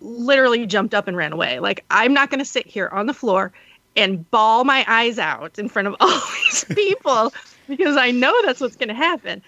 literally 0.00 0.66
jumped 0.66 0.94
up 0.94 1.06
and 1.06 1.16
ran 1.16 1.32
away. 1.32 1.60
Like 1.60 1.84
I'm 1.90 2.12
not 2.14 2.30
going 2.30 2.40
to 2.40 2.44
sit 2.44 2.66
here 2.66 2.88
on 2.88 3.06
the 3.06 3.14
floor 3.14 3.52
and 3.96 4.28
bawl 4.30 4.64
my 4.64 4.84
eyes 4.88 5.18
out 5.18 5.58
in 5.58 5.68
front 5.68 5.88
of 5.88 5.96
all 6.00 6.20
these 6.44 6.64
people 6.64 7.32
because 7.68 7.96
I 7.96 8.10
know 8.10 8.34
that's 8.44 8.60
what's 8.60 8.76
going 8.76 8.88
to 8.88 8.94
happen. 8.94 9.42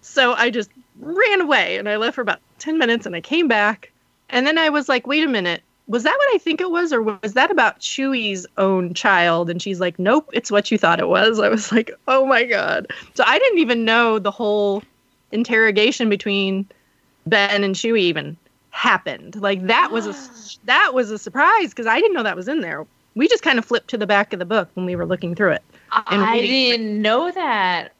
So 0.00 0.32
I 0.32 0.50
just 0.50 0.70
ran 1.00 1.40
away 1.40 1.78
and 1.78 1.88
I 1.88 1.96
left 1.96 2.14
for 2.14 2.22
about 2.22 2.40
10 2.58 2.78
minutes 2.78 3.06
and 3.06 3.14
I 3.14 3.20
came 3.20 3.48
back. 3.48 3.90
And 4.28 4.46
then 4.46 4.58
I 4.58 4.70
was 4.70 4.88
like, 4.88 5.06
wait 5.06 5.24
a 5.24 5.28
minute, 5.28 5.62
was 5.88 6.04
that 6.04 6.16
what 6.16 6.34
I 6.34 6.38
think 6.38 6.60
it 6.60 6.70
was? 6.70 6.92
Or 6.92 7.02
was 7.02 7.34
that 7.34 7.50
about 7.50 7.80
Chewie's 7.80 8.46
own 8.56 8.94
child? 8.94 9.50
And 9.50 9.60
she's 9.60 9.80
like, 9.80 9.98
nope, 9.98 10.28
it's 10.32 10.50
what 10.50 10.70
you 10.70 10.78
thought 10.78 11.00
it 11.00 11.08
was. 11.08 11.40
I 11.40 11.48
was 11.48 11.72
like, 11.72 11.90
oh 12.08 12.24
my 12.26 12.44
God. 12.44 12.86
So 13.14 13.24
I 13.26 13.38
didn't 13.38 13.58
even 13.58 13.84
know 13.84 14.18
the 14.18 14.30
whole 14.30 14.82
interrogation 15.32 16.08
between 16.08 16.66
Ben 17.26 17.64
and 17.64 17.74
Chewie 17.74 18.00
even 18.00 18.36
happened. 18.70 19.36
Like 19.36 19.66
that 19.66 19.90
was 19.90 20.06
a 20.06 20.14
that 20.66 20.94
was 20.94 21.10
a 21.10 21.18
surprise 21.18 21.70
because 21.70 21.86
I 21.86 22.00
didn't 22.00 22.14
know 22.14 22.22
that 22.22 22.36
was 22.36 22.48
in 22.48 22.60
there. 22.60 22.86
We 23.14 23.28
just 23.28 23.42
kind 23.42 23.58
of 23.58 23.64
flipped 23.64 23.88
to 23.88 23.98
the 23.98 24.06
back 24.06 24.32
of 24.32 24.38
the 24.38 24.46
book 24.46 24.70
when 24.74 24.86
we 24.86 24.96
were 24.96 25.04
looking 25.04 25.34
through 25.34 25.52
it. 25.52 25.62
I 25.90 26.40
didn't 26.40 27.02
know 27.02 27.30
that. 27.30 27.92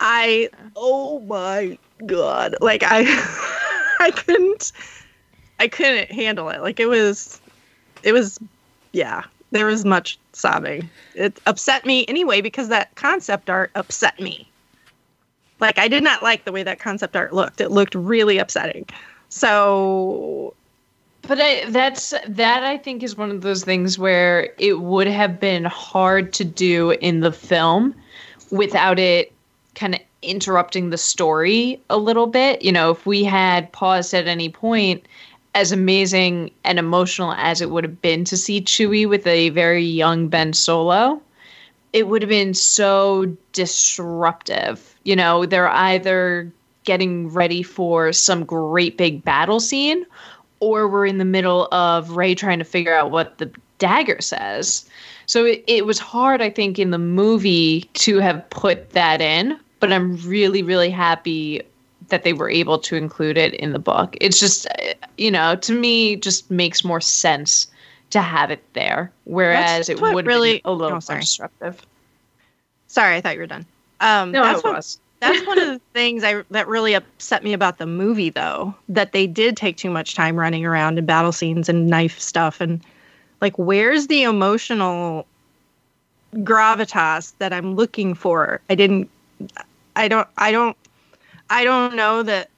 I 0.00 0.48
oh 0.74 1.20
my 1.20 1.78
god. 2.06 2.56
Like 2.60 2.82
I 2.84 3.02
I 4.00 4.10
couldn't 4.10 4.72
I 5.58 5.68
couldn't 5.68 6.10
handle 6.10 6.48
it. 6.48 6.60
Like 6.60 6.80
it 6.80 6.86
was 6.86 7.40
it 8.02 8.12
was 8.12 8.38
yeah, 8.92 9.24
there 9.50 9.66
was 9.66 9.84
much 9.84 10.18
sobbing. 10.32 10.88
It 11.14 11.40
upset 11.46 11.84
me 11.84 12.06
anyway 12.06 12.40
because 12.40 12.68
that 12.68 12.94
concept 12.94 13.50
art 13.50 13.70
upset 13.74 14.18
me. 14.20 14.48
Like 15.60 15.78
I 15.78 15.88
did 15.88 16.02
not 16.02 16.22
like 16.22 16.44
the 16.44 16.52
way 16.52 16.62
that 16.62 16.78
concept 16.78 17.16
art 17.16 17.32
looked. 17.32 17.60
It 17.60 17.70
looked 17.70 17.94
really 17.94 18.38
upsetting. 18.38 18.86
So 19.28 20.54
but 21.26 21.40
I, 21.40 21.70
that's 21.70 22.12
that 22.28 22.64
I 22.64 22.76
think 22.76 23.02
is 23.02 23.16
one 23.16 23.30
of 23.30 23.40
those 23.40 23.64
things 23.64 23.98
where 23.98 24.52
it 24.58 24.80
would 24.80 25.06
have 25.06 25.40
been 25.40 25.64
hard 25.64 26.32
to 26.34 26.44
do 26.44 26.90
in 26.92 27.20
the 27.20 27.32
film 27.32 27.94
without 28.50 28.98
it 28.98 29.32
kind 29.74 29.94
of 29.94 30.00
interrupting 30.22 30.90
the 30.90 30.98
story 30.98 31.80
a 31.90 31.98
little 31.98 32.26
bit. 32.26 32.62
You 32.62 32.72
know, 32.72 32.90
if 32.90 33.06
we 33.06 33.24
had 33.24 33.70
paused 33.72 34.14
at 34.14 34.26
any 34.26 34.48
point, 34.48 35.06
as 35.54 35.72
amazing 35.72 36.50
and 36.64 36.78
emotional 36.78 37.32
as 37.34 37.60
it 37.60 37.70
would 37.70 37.84
have 37.84 38.02
been 38.02 38.24
to 38.24 38.36
see 38.36 38.60
Chewie 38.60 39.08
with 39.08 39.26
a 39.26 39.50
very 39.50 39.84
young 39.84 40.28
Ben 40.28 40.52
Solo, 40.52 41.22
it 41.92 42.08
would 42.08 42.22
have 42.22 42.28
been 42.28 42.54
so 42.54 43.26
disruptive. 43.52 44.94
You 45.04 45.14
know, 45.14 45.46
they're 45.46 45.70
either 45.70 46.52
getting 46.82 47.28
ready 47.28 47.62
for 47.62 48.12
some 48.12 48.44
great 48.44 48.98
big 48.98 49.24
battle 49.24 49.60
scene 49.60 50.04
or 50.60 50.88
we're 50.88 51.06
in 51.06 51.18
the 51.18 51.24
middle 51.24 51.68
of 51.72 52.16
Rey 52.16 52.34
trying 52.34 52.58
to 52.58 52.64
figure 52.64 52.94
out 52.94 53.10
what 53.10 53.38
the 53.38 53.50
dagger 53.78 54.20
says. 54.20 54.88
So 55.26 55.44
it, 55.44 55.64
it 55.66 55.86
was 55.86 55.98
hard, 55.98 56.42
I 56.42 56.50
think, 56.50 56.78
in 56.78 56.90
the 56.90 56.98
movie 56.98 57.82
to 57.94 58.18
have 58.18 58.48
put 58.50 58.90
that 58.90 59.20
in, 59.20 59.58
but 59.80 59.92
I'm 59.92 60.16
really, 60.16 60.62
really 60.62 60.90
happy 60.90 61.62
that 62.08 62.24
they 62.24 62.32
were 62.32 62.50
able 62.50 62.78
to 62.78 62.96
include 62.96 63.38
it 63.38 63.54
in 63.54 63.72
the 63.72 63.78
book. 63.78 64.16
It's 64.20 64.38
just, 64.38 64.66
you 65.16 65.30
know, 65.30 65.56
to 65.56 65.72
me, 65.72 66.16
just 66.16 66.50
makes 66.50 66.84
more 66.84 67.00
sense 67.00 67.66
to 68.10 68.20
have 68.20 68.50
it 68.50 68.62
there, 68.74 69.10
whereas 69.24 69.88
it 69.88 70.00
would 70.00 70.26
really 70.26 70.60
a 70.64 70.72
little 70.72 70.98
oh, 70.98 71.00
more 71.08 71.20
disruptive. 71.20 71.84
Sorry, 72.86 73.16
I 73.16 73.20
thought 73.20 73.34
you 73.34 73.40
were 73.40 73.46
done. 73.46 73.66
Um, 74.00 74.30
No, 74.30 74.42
that's 74.44 74.64
I 74.64 74.68
what, 74.68 74.76
was. 74.76 74.98
that's 75.20 75.46
one 75.46 75.58
of 75.58 75.66
the 75.68 75.80
things 75.92 76.22
I 76.22 76.42
that 76.50 76.68
really 76.68 76.94
upset 76.94 77.42
me 77.42 77.52
about 77.52 77.78
the 77.78 77.86
movie, 77.86 78.30
though, 78.30 78.74
that 78.88 79.12
they 79.12 79.26
did 79.26 79.56
take 79.56 79.76
too 79.76 79.90
much 79.90 80.14
time 80.14 80.36
running 80.36 80.64
around 80.64 80.98
in 80.98 81.06
battle 81.06 81.32
scenes 81.32 81.68
and 81.68 81.88
knife 81.88 82.20
stuff, 82.20 82.60
and 82.60 82.80
like, 83.40 83.58
where's 83.58 84.06
the 84.06 84.22
emotional 84.22 85.26
gravitas 86.34 87.32
that 87.38 87.52
I'm 87.52 87.74
looking 87.74 88.14
for? 88.14 88.60
I 88.70 88.74
didn't. 88.74 89.10
I 89.96 90.08
don't. 90.08 90.28
I 90.38 90.52
don't. 90.52 90.76
I 91.50 91.64
don't 91.64 91.94
know 91.94 92.22
that 92.22 92.50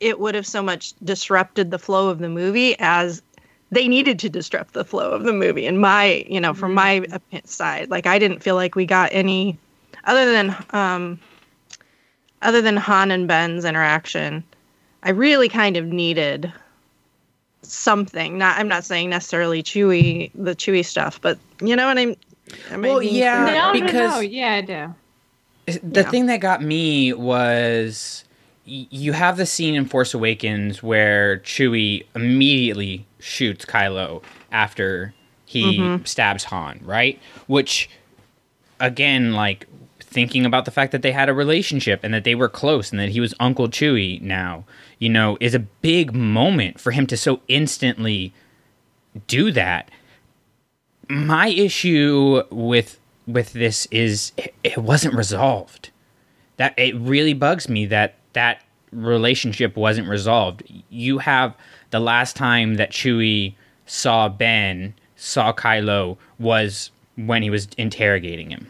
it 0.00 0.20
would 0.20 0.34
have 0.34 0.46
so 0.46 0.62
much 0.62 0.94
disrupted 1.04 1.70
the 1.70 1.78
flow 1.78 2.08
of 2.08 2.18
the 2.18 2.28
movie 2.28 2.76
as 2.78 3.22
they 3.70 3.88
needed 3.88 4.18
to 4.20 4.28
disrupt 4.28 4.72
the 4.74 4.84
flow 4.84 5.10
of 5.10 5.24
the 5.24 5.32
movie. 5.32 5.66
In 5.66 5.78
my, 5.78 6.24
you 6.28 6.40
know, 6.40 6.54
from 6.54 6.72
my 6.74 7.04
side, 7.44 7.90
like 7.90 8.06
I 8.06 8.18
didn't 8.18 8.40
feel 8.42 8.54
like 8.54 8.74
we 8.74 8.86
got 8.86 9.10
any 9.12 9.58
other 10.04 10.30
than 10.30 10.56
um, 10.70 11.20
other 12.42 12.62
than 12.62 12.76
Han 12.76 13.10
and 13.10 13.26
Ben's 13.28 13.64
interaction. 13.64 14.44
I 15.02 15.10
really 15.10 15.48
kind 15.48 15.76
of 15.76 15.86
needed 15.86 16.52
something. 17.62 18.38
Not, 18.38 18.58
I'm 18.58 18.68
not 18.68 18.84
saying 18.84 19.10
necessarily 19.10 19.62
Chewie, 19.62 20.30
the 20.34 20.54
Chewie 20.54 20.84
stuff, 20.84 21.20
but 21.20 21.38
you 21.60 21.76
know 21.76 21.86
what 21.86 21.98
I'm. 21.98 22.16
am 22.70 22.82
Well, 22.82 23.00
being 23.00 23.14
yeah. 23.14 23.44
No, 23.44 23.72
because- 23.72 23.92
no, 23.92 24.08
no. 24.08 24.20
Yeah, 24.20 24.54
I 24.54 24.60
do. 24.62 24.94
The 25.76 26.02
Yeah. 26.02 26.10
thing 26.10 26.26
that 26.26 26.40
got 26.40 26.62
me 26.62 27.12
was 27.12 28.24
you 28.64 29.12
have 29.12 29.36
the 29.36 29.46
scene 29.46 29.74
in 29.74 29.86
Force 29.86 30.12
Awakens 30.12 30.82
where 30.82 31.38
Chewie 31.38 32.04
immediately 32.14 33.06
shoots 33.18 33.64
Kylo 33.64 34.22
after 34.52 35.14
he 35.46 35.78
mm-hmm. 35.78 36.04
stabs 36.04 36.44
Han, 36.44 36.80
right? 36.84 37.18
Which 37.46 37.88
again, 38.80 39.32
like 39.32 39.66
thinking 40.00 40.44
about 40.44 40.64
the 40.64 40.70
fact 40.70 40.92
that 40.92 41.02
they 41.02 41.12
had 41.12 41.28
a 41.28 41.34
relationship 41.34 42.00
and 42.02 42.12
that 42.12 42.24
they 42.24 42.34
were 42.34 42.48
close 42.48 42.90
and 42.90 43.00
that 43.00 43.10
he 43.10 43.20
was 43.20 43.34
Uncle 43.40 43.68
Chewie 43.68 44.20
now, 44.20 44.64
you 44.98 45.08
know, 45.08 45.36
is 45.40 45.54
a 45.54 45.58
big 45.58 46.14
moment 46.14 46.80
for 46.80 46.90
him 46.90 47.06
to 47.06 47.16
so 47.16 47.40
instantly 47.48 48.32
do 49.26 49.50
that. 49.52 49.90
My 51.08 51.48
issue 51.48 52.42
with 52.50 53.00
with 53.28 53.52
this 53.52 53.86
is 53.90 54.32
it, 54.36 54.54
it 54.64 54.78
wasn't 54.78 55.14
resolved. 55.14 55.90
That 56.56 56.74
it 56.76 56.96
really 56.96 57.34
bugs 57.34 57.68
me 57.68 57.86
that 57.86 58.14
that 58.32 58.62
relationship 58.90 59.76
wasn't 59.76 60.08
resolved. 60.08 60.62
You 60.90 61.18
have 61.18 61.54
the 61.90 62.00
last 62.00 62.34
time 62.34 62.74
that 62.74 62.90
Chewie 62.90 63.54
saw 63.86 64.28
Ben, 64.28 64.94
saw 65.16 65.52
Kylo 65.52 66.16
was 66.38 66.90
when 67.16 67.42
he 67.42 67.50
was 67.50 67.68
interrogating 67.76 68.50
him. 68.50 68.66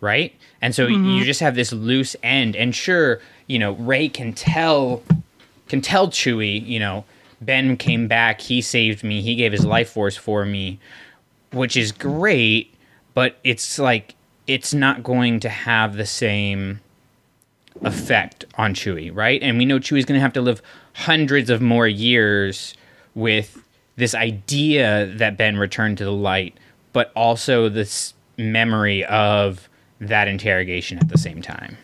Right? 0.00 0.34
And 0.62 0.74
so 0.74 0.86
mm-hmm. 0.86 1.04
you 1.06 1.24
just 1.24 1.40
have 1.40 1.56
this 1.56 1.72
loose 1.72 2.14
end 2.22 2.54
and 2.54 2.74
sure, 2.74 3.20
you 3.48 3.58
know, 3.58 3.72
Rey 3.72 4.08
can 4.08 4.32
tell 4.32 5.02
can 5.68 5.80
tell 5.82 6.08
Chewie, 6.08 6.64
you 6.64 6.78
know, 6.78 7.04
Ben 7.40 7.76
came 7.76 8.08
back, 8.08 8.40
he 8.40 8.62
saved 8.62 9.04
me, 9.04 9.20
he 9.20 9.34
gave 9.34 9.52
his 9.52 9.66
life 9.66 9.90
force 9.90 10.16
for 10.16 10.44
me, 10.44 10.78
which 11.52 11.76
is 11.76 11.92
great, 11.92 12.72
but 13.18 13.36
it's 13.42 13.80
like 13.80 14.14
it's 14.46 14.72
not 14.72 15.02
going 15.02 15.40
to 15.40 15.48
have 15.48 15.96
the 15.96 16.06
same 16.06 16.78
effect 17.82 18.44
on 18.54 18.74
Chewie, 18.74 19.10
right? 19.12 19.42
And 19.42 19.58
we 19.58 19.64
know 19.64 19.80
Chewie's 19.80 20.04
going 20.04 20.14
to 20.16 20.22
have 20.22 20.34
to 20.34 20.40
live 20.40 20.62
hundreds 20.92 21.50
of 21.50 21.60
more 21.60 21.88
years 21.88 22.74
with 23.16 23.60
this 23.96 24.14
idea 24.14 25.06
that 25.16 25.36
Ben 25.36 25.56
returned 25.56 25.98
to 25.98 26.04
the 26.04 26.12
light, 26.12 26.56
but 26.92 27.10
also 27.16 27.68
this 27.68 28.14
memory 28.36 29.04
of 29.06 29.68
that 30.00 30.28
interrogation 30.28 30.96
at 30.98 31.08
the 31.08 31.18
same 31.18 31.42
time. 31.42 31.76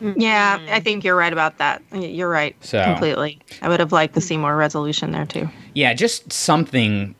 Yeah, 0.00 0.58
I 0.70 0.80
think 0.80 1.04
you're 1.04 1.16
right 1.16 1.32
about 1.32 1.58
that. 1.58 1.82
You're 1.92 2.28
right. 2.28 2.56
So- 2.64 2.84
completely. 2.84 3.40
I 3.62 3.68
would 3.68 3.80
have 3.80 3.92
liked 3.92 4.14
to 4.14 4.20
see 4.20 4.36
more 4.36 4.56
resolution 4.56 5.12
there 5.12 5.26
too. 5.26 5.48
Yeah, 5.74 5.94
just 5.94 6.32
something. 6.32 7.14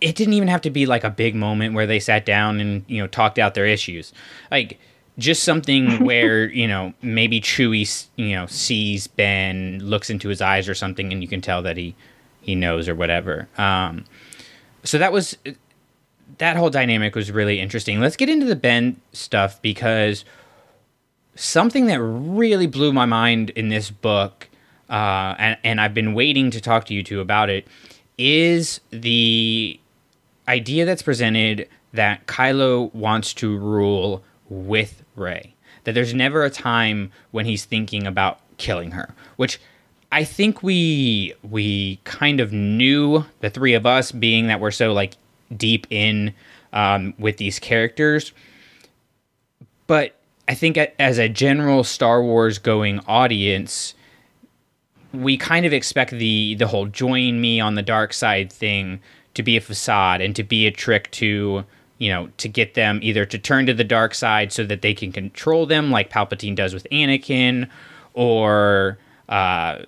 It 0.00 0.14
didn't 0.16 0.34
even 0.34 0.48
have 0.48 0.60
to 0.62 0.70
be 0.70 0.86
like 0.86 1.04
a 1.04 1.10
big 1.10 1.34
moment 1.34 1.74
where 1.74 1.86
they 1.86 2.00
sat 2.00 2.24
down 2.24 2.60
and 2.60 2.84
you 2.88 3.00
know 3.00 3.06
talked 3.06 3.38
out 3.38 3.54
their 3.54 3.66
issues. 3.66 4.12
Like 4.50 4.78
just 5.18 5.42
something 5.42 6.04
where 6.04 6.50
you 6.50 6.68
know 6.68 6.94
maybe 7.02 7.40
Chewie 7.40 8.06
you 8.16 8.34
know 8.34 8.46
sees 8.46 9.06
Ben, 9.06 9.80
looks 9.82 10.10
into 10.10 10.28
his 10.28 10.40
eyes 10.40 10.68
or 10.68 10.74
something, 10.74 11.12
and 11.12 11.22
you 11.22 11.28
can 11.28 11.40
tell 11.40 11.62
that 11.62 11.76
he 11.76 11.94
he 12.40 12.54
knows 12.54 12.88
or 12.88 12.94
whatever. 12.94 13.48
Um, 13.58 14.04
so 14.84 14.98
that 14.98 15.12
was 15.12 15.36
that 16.38 16.56
whole 16.56 16.70
dynamic 16.70 17.14
was 17.14 17.30
really 17.30 17.60
interesting. 17.60 18.00
Let's 18.00 18.16
get 18.16 18.28
into 18.28 18.46
the 18.46 18.56
Ben 18.56 19.00
stuff 19.12 19.60
because 19.62 20.24
something 21.34 21.86
that 21.86 22.00
really 22.00 22.66
blew 22.66 22.92
my 22.92 23.06
mind 23.06 23.50
in 23.50 23.68
this 23.68 23.90
book, 23.90 24.48
uh, 24.88 25.34
and, 25.38 25.58
and 25.64 25.80
I've 25.80 25.94
been 25.94 26.14
waiting 26.14 26.50
to 26.50 26.60
talk 26.60 26.84
to 26.86 26.94
you 26.94 27.02
two 27.02 27.20
about 27.20 27.48
it, 27.50 27.66
is 28.18 28.80
the 28.90 29.78
idea 30.48 30.84
that's 30.84 31.02
presented 31.02 31.68
that 31.92 32.26
Kylo 32.26 32.92
wants 32.94 33.32
to 33.34 33.56
rule 33.56 34.22
with 34.48 35.02
Rey. 35.16 35.54
that 35.84 35.92
there's 35.92 36.14
never 36.14 36.44
a 36.44 36.50
time 36.50 37.10
when 37.30 37.46
he's 37.46 37.64
thinking 37.64 38.06
about 38.06 38.40
killing 38.58 38.90
her, 38.92 39.14
which 39.36 39.60
I 40.12 40.24
think 40.24 40.62
we 40.62 41.34
we 41.42 42.00
kind 42.04 42.40
of 42.40 42.52
knew 42.52 43.24
the 43.40 43.50
three 43.50 43.74
of 43.74 43.86
us 43.86 44.12
being 44.12 44.48
that 44.48 44.60
we're 44.60 44.70
so 44.70 44.92
like 44.92 45.14
deep 45.56 45.86
in 45.90 46.34
um, 46.72 47.14
with 47.18 47.36
these 47.38 47.58
characters, 47.58 48.32
but 49.86 50.19
I 50.50 50.54
think 50.54 50.76
as 50.98 51.18
a 51.18 51.28
general 51.28 51.84
Star 51.84 52.24
Wars 52.24 52.58
going 52.58 52.98
audience, 53.06 53.94
we 55.14 55.36
kind 55.36 55.64
of 55.64 55.72
expect 55.72 56.10
the 56.10 56.56
the 56.56 56.66
whole 56.66 56.86
join 56.86 57.40
me 57.40 57.60
on 57.60 57.76
the 57.76 57.82
dark 57.82 58.12
side 58.12 58.52
thing 58.52 58.98
to 59.34 59.44
be 59.44 59.56
a 59.56 59.60
facade 59.60 60.20
and 60.20 60.34
to 60.34 60.42
be 60.42 60.66
a 60.66 60.72
trick 60.72 61.08
to 61.12 61.64
you 61.98 62.10
know 62.10 62.30
to 62.38 62.48
get 62.48 62.74
them 62.74 62.98
either 63.00 63.24
to 63.26 63.38
turn 63.38 63.64
to 63.66 63.74
the 63.74 63.84
dark 63.84 64.12
side 64.12 64.52
so 64.52 64.64
that 64.64 64.82
they 64.82 64.92
can 64.92 65.12
control 65.12 65.66
them 65.66 65.92
like 65.92 66.10
palpatine 66.10 66.56
does 66.56 66.74
with 66.74 66.84
anakin 66.90 67.70
or 68.14 68.98
uh, 69.28 69.78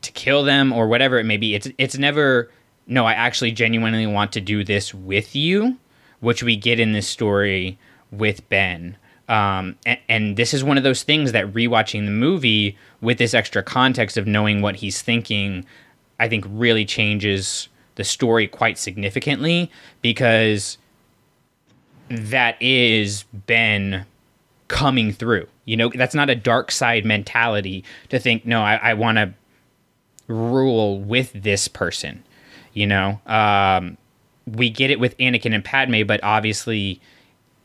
to 0.00 0.12
kill 0.12 0.44
them 0.44 0.72
or 0.72 0.88
whatever 0.88 1.18
it 1.18 1.24
may 1.24 1.36
be. 1.36 1.54
It's 1.54 1.68
it's 1.76 1.98
never 1.98 2.50
no 2.86 3.04
i 3.04 3.12
actually 3.12 3.52
genuinely 3.52 4.06
want 4.06 4.32
to 4.32 4.40
do 4.40 4.64
this 4.64 4.94
with 4.94 5.36
you 5.36 5.76
which 6.20 6.42
we 6.42 6.56
get 6.56 6.80
in 6.80 6.92
this 6.92 7.06
story 7.06 7.78
with 8.10 8.48
ben 8.48 8.96
um, 9.30 9.76
and, 9.86 9.98
and, 10.08 10.36
this 10.36 10.52
is 10.52 10.64
one 10.64 10.76
of 10.76 10.82
those 10.82 11.04
things 11.04 11.30
that 11.30 11.52
rewatching 11.54 12.04
the 12.04 12.10
movie 12.10 12.76
with 13.00 13.18
this 13.18 13.32
extra 13.32 13.62
context 13.62 14.16
of 14.16 14.26
knowing 14.26 14.60
what 14.60 14.74
he's 14.76 15.02
thinking, 15.02 15.64
I 16.18 16.28
think 16.28 16.44
really 16.48 16.84
changes 16.84 17.68
the 17.94 18.02
story 18.02 18.48
quite 18.48 18.76
significantly 18.76 19.70
because 20.02 20.78
that 22.08 22.60
is 22.60 23.24
Ben 23.46 24.04
coming 24.66 25.12
through. 25.12 25.46
You 25.64 25.76
know, 25.76 25.90
that's 25.94 26.14
not 26.14 26.28
a 26.28 26.34
dark 26.34 26.72
side 26.72 27.04
mentality 27.04 27.84
to 28.08 28.18
think, 28.18 28.44
no, 28.44 28.62
I, 28.62 28.76
I 28.82 28.94
want 28.94 29.18
to 29.18 29.32
rule 30.26 30.98
with 30.98 31.32
this 31.32 31.68
person. 31.68 32.24
You 32.72 32.88
know, 32.88 33.20
um, 33.26 33.96
we 34.44 34.70
get 34.70 34.90
it 34.90 34.98
with 34.98 35.16
Anakin 35.18 35.54
and 35.54 35.64
Padme, 35.64 36.02
but 36.04 36.18
obviously 36.24 37.00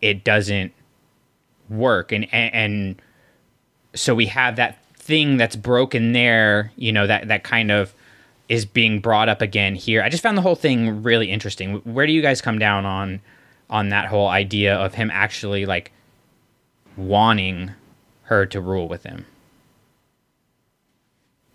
it 0.01 0.23
doesn't 0.23 0.71
work. 1.69 2.11
And, 2.11 2.27
and 2.33 2.53
and 2.53 3.01
so 3.93 4.13
we 4.15 4.25
have 4.27 4.55
that 4.57 4.81
thing 4.95 5.37
that's 5.37 5.55
broken 5.55 6.13
there 6.13 6.71
you 6.77 6.91
know 6.91 7.05
that 7.05 7.27
that 7.27 7.43
kind 7.43 7.69
of 7.69 7.93
is 8.49 8.65
being 8.65 8.99
brought 8.99 9.29
up 9.29 9.41
again 9.41 9.75
here. 9.75 10.03
I 10.03 10.09
just 10.09 10.21
found 10.21 10.37
the 10.37 10.41
whole 10.41 10.55
thing 10.55 11.03
really 11.03 11.31
interesting. 11.31 11.77
Where 11.77 12.05
do 12.05 12.13
you 12.13 12.21
guys 12.21 12.41
come 12.41 12.59
down 12.59 12.85
on 12.85 13.21
on 13.69 13.89
that 13.89 14.05
whole 14.07 14.27
idea 14.27 14.75
of 14.75 14.93
him 14.93 15.09
actually 15.11 15.65
like 15.65 15.91
wanting 16.95 17.71
her 18.23 18.45
to 18.47 18.61
rule 18.61 18.87
with 18.87 19.03
him? 19.03 19.25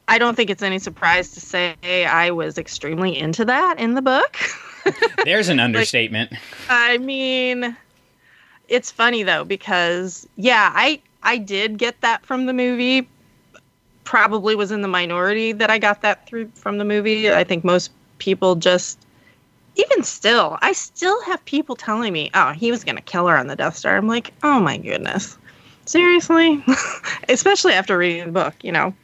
I 0.08 0.18
don't 0.18 0.34
think 0.34 0.50
it's 0.50 0.62
any 0.62 0.80
surprise 0.80 1.30
to 1.32 1.40
say 1.40 1.76
i 2.04 2.32
was 2.32 2.58
extremely 2.58 3.16
into 3.16 3.44
that 3.44 3.78
in 3.78 3.94
the 3.94 4.02
book. 4.02 4.36
There's 5.24 5.48
an 5.48 5.60
understatement. 5.60 6.32
Like, 6.32 6.40
i 6.68 6.98
mean 6.98 7.76
it's 8.70 8.90
funny 8.90 9.22
though 9.22 9.44
because 9.44 10.26
yeah, 10.36 10.72
I 10.74 11.02
I 11.22 11.36
did 11.36 11.76
get 11.76 12.00
that 12.00 12.24
from 12.24 12.46
the 12.46 12.54
movie. 12.54 13.06
Probably 14.04 14.54
was 14.54 14.72
in 14.72 14.80
the 14.80 14.88
minority 14.88 15.52
that 15.52 15.70
I 15.70 15.78
got 15.78 16.00
that 16.02 16.26
through 16.26 16.48
from 16.54 16.78
the 16.78 16.84
movie. 16.84 17.30
I 17.30 17.44
think 17.44 17.64
most 17.64 17.90
people 18.18 18.54
just 18.54 18.98
even 19.76 20.02
still, 20.02 20.58
I 20.62 20.72
still 20.72 21.22
have 21.24 21.44
people 21.44 21.76
telling 21.76 22.12
me, 22.12 22.30
"Oh, 22.34 22.52
he 22.52 22.70
was 22.70 22.82
going 22.82 22.96
to 22.96 23.02
kill 23.02 23.26
her 23.26 23.36
on 23.36 23.48
the 23.48 23.56
Death 23.56 23.76
Star." 23.76 23.96
I'm 23.96 24.08
like, 24.08 24.32
"Oh 24.42 24.60
my 24.60 24.78
goodness." 24.78 25.36
Seriously? 25.84 26.62
Especially 27.28 27.72
after 27.72 27.98
reading 27.98 28.26
the 28.26 28.32
book, 28.32 28.54
you 28.62 28.70
know. 28.70 28.94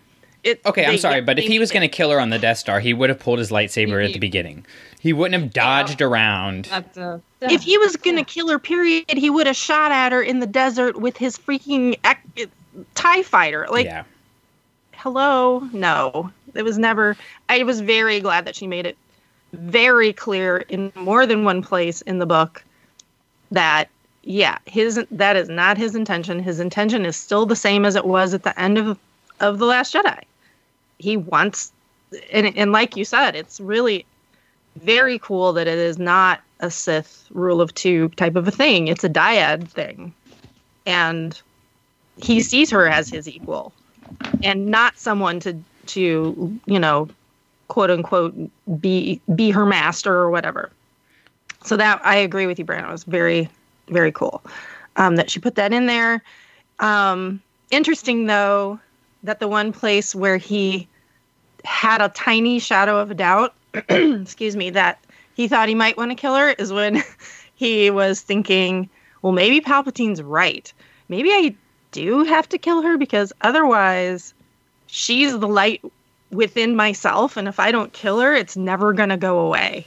It, 0.45 0.61
okay, 0.64 0.87
I'm 0.87 0.99
sorry, 0.99 1.21
but 1.21 1.41
if 1.41 1.45
he 1.45 1.59
was 1.59 1.73
going 1.73 1.81
to 1.81 1.89
kill 1.89 2.12
her 2.12 2.21
on 2.21 2.31
the 2.31 2.39
Death 2.39 2.59
Star, 2.59 2.79
he 2.79 2.95
would 2.95 3.09
have 3.09 3.19
pulled 3.19 3.41
his 3.41 3.51
lightsaber 3.51 4.05
at 4.05 4.12
the 4.12 4.21
beginning. 4.21 4.64
He 5.07 5.12
wouldn't 5.12 5.40
have 5.40 5.52
dodged 5.52 6.00
yeah. 6.00 6.09
around. 6.09 6.66
A, 6.66 7.20
if 7.40 7.62
he 7.62 7.78
was 7.78 7.94
going 7.94 8.16
to 8.16 8.24
kill 8.24 8.48
her, 8.48 8.59
period, 8.59 9.04
he 9.16 9.30
would 9.30 9.46
have 9.46 9.54
shot 9.54 9.92
at 9.92 10.11
her 10.11 10.20
in 10.20 10.40
the 10.40 10.48
desert 10.48 10.96
with 10.96 11.16
his 11.16 11.38
freaking 11.38 11.96
TIE 12.96 13.22
fighter. 13.22 13.68
Like, 13.70 13.86
yeah. 13.86 14.02
hello? 14.96 15.61
No. 15.72 16.32
It 16.54 16.64
was 16.64 16.76
never. 16.76 17.16
I 17.48 17.62
was 17.62 17.80
very 17.80 18.18
glad 18.18 18.46
that 18.46 18.57
she 18.57 18.66
made 18.66 18.84
it 18.84 18.98
very 19.52 20.12
clear 20.12 20.57
in 20.57 20.90
more 20.96 21.24
than 21.24 21.44
one 21.44 21.62
place 21.62 22.02
in 22.02 22.18
the 22.18 22.26
book 22.26 22.64
that 23.52 23.88
yeah 24.24 24.59
his 24.66 24.98
that 25.12 25.36
is 25.36 25.48
not 25.48 25.78
his 25.78 25.94
intention 25.94 26.40
his 26.40 26.59
intention 26.59 27.07
is 27.07 27.16
still 27.16 27.46
the 27.46 27.54
same 27.54 27.84
as 27.84 27.94
it 27.94 28.04
was 28.04 28.34
at 28.34 28.42
the 28.42 28.61
end 28.61 28.76
of 28.76 28.98
of 29.38 29.61
the 29.61 29.64
last 29.64 29.94
jedi 29.94 30.20
he 30.98 31.16
wants 31.16 31.70
and 32.32 32.54
and 32.57 32.72
like 32.72 32.96
you 32.96 33.04
said 33.04 33.36
it's 33.36 33.61
really 33.61 34.04
very 34.77 35.18
cool 35.18 35.53
that 35.55 35.66
it 35.66 35.79
is 35.79 35.99
not 35.99 36.41
a 36.61 36.70
Sith 36.70 37.27
rule 37.31 37.61
of 37.61 37.74
two 37.74 38.09
type 38.11 38.37
of 38.37 38.49
a 38.49 38.51
thing. 38.51 38.89
It's 38.89 39.05
a 39.05 39.09
dyad 39.09 39.68
thing. 39.68 40.14
And 40.87 41.41
he 42.16 42.41
sees 42.41 42.70
her 42.70 42.89
as 42.89 43.09
his 43.09 43.29
equal 43.29 43.72
and 44.43 44.66
not 44.66 44.99
someone 44.99 45.41
to 45.41 45.59
to, 45.87 46.59
you 46.66 46.79
know, 46.79 47.09
quote 47.68 47.91
unquote 47.91 48.35
be 48.81 49.20
be 49.35 49.51
her 49.51 49.66
master 49.66 50.14
or 50.14 50.31
whatever. 50.31 50.70
So 51.64 51.77
that 51.77 52.01
I 52.05 52.16
agree 52.16 52.47
with 52.47 52.59
you, 52.59 52.64
Brandon. 52.64 52.89
It 52.89 52.93
was 52.93 53.05
very, 53.05 53.49
very 53.89 54.12
cool. 54.12 54.43
Um, 54.97 55.16
that 55.16 55.31
she 55.31 55.41
put 55.41 55.57
that 55.57 55.72
in 55.72 55.87
there. 55.87 56.22
Um, 56.79 57.43
interesting 57.70 58.27
though, 58.27 58.79
that 59.24 59.41
the 59.41 59.49
one 59.49 59.72
place 59.72 60.14
where 60.14 60.37
he 60.37 60.89
had 61.64 62.01
a 62.01 62.09
tiny 62.11 62.59
shadow 62.59 62.99
of 62.99 63.11
a 63.11 63.14
doubt 63.14 63.55
excuse 63.89 64.57
me, 64.57 64.70
that 64.70 64.99
he 65.35 65.49
thought 65.49 65.68
he 65.68 65.74
might 65.74 65.97
want 65.97 66.11
to 66.11 66.14
kill 66.14 66.35
her 66.35 66.51
is 66.51 66.72
when 66.72 67.03
he 67.55 67.91
was 67.91 68.20
thinking, 68.20 68.89
well, 69.22 69.33
maybe 69.33 69.61
Palpatine's 69.61 70.22
right. 70.22 70.72
Maybe 71.09 71.31
I 71.31 71.55
do 71.93 72.24
have 72.24 72.49
to 72.51 72.59
kill 72.59 72.83
her 72.83 72.97
because 72.99 73.33
otherwise 73.43 74.35
she's 74.87 75.39
the 75.39 75.49
light 75.49 75.83
within 76.31 76.77
myself. 76.77 77.37
And 77.37 77.49
if 77.49 77.61
I 77.61 77.70
don't 77.70 77.93
kill 77.93 78.20
her, 78.20 78.35
it's 78.35 78.57
never 78.57 78.93
going 78.93 79.09
to 79.11 79.16
go 79.16 79.39
away. 79.41 79.87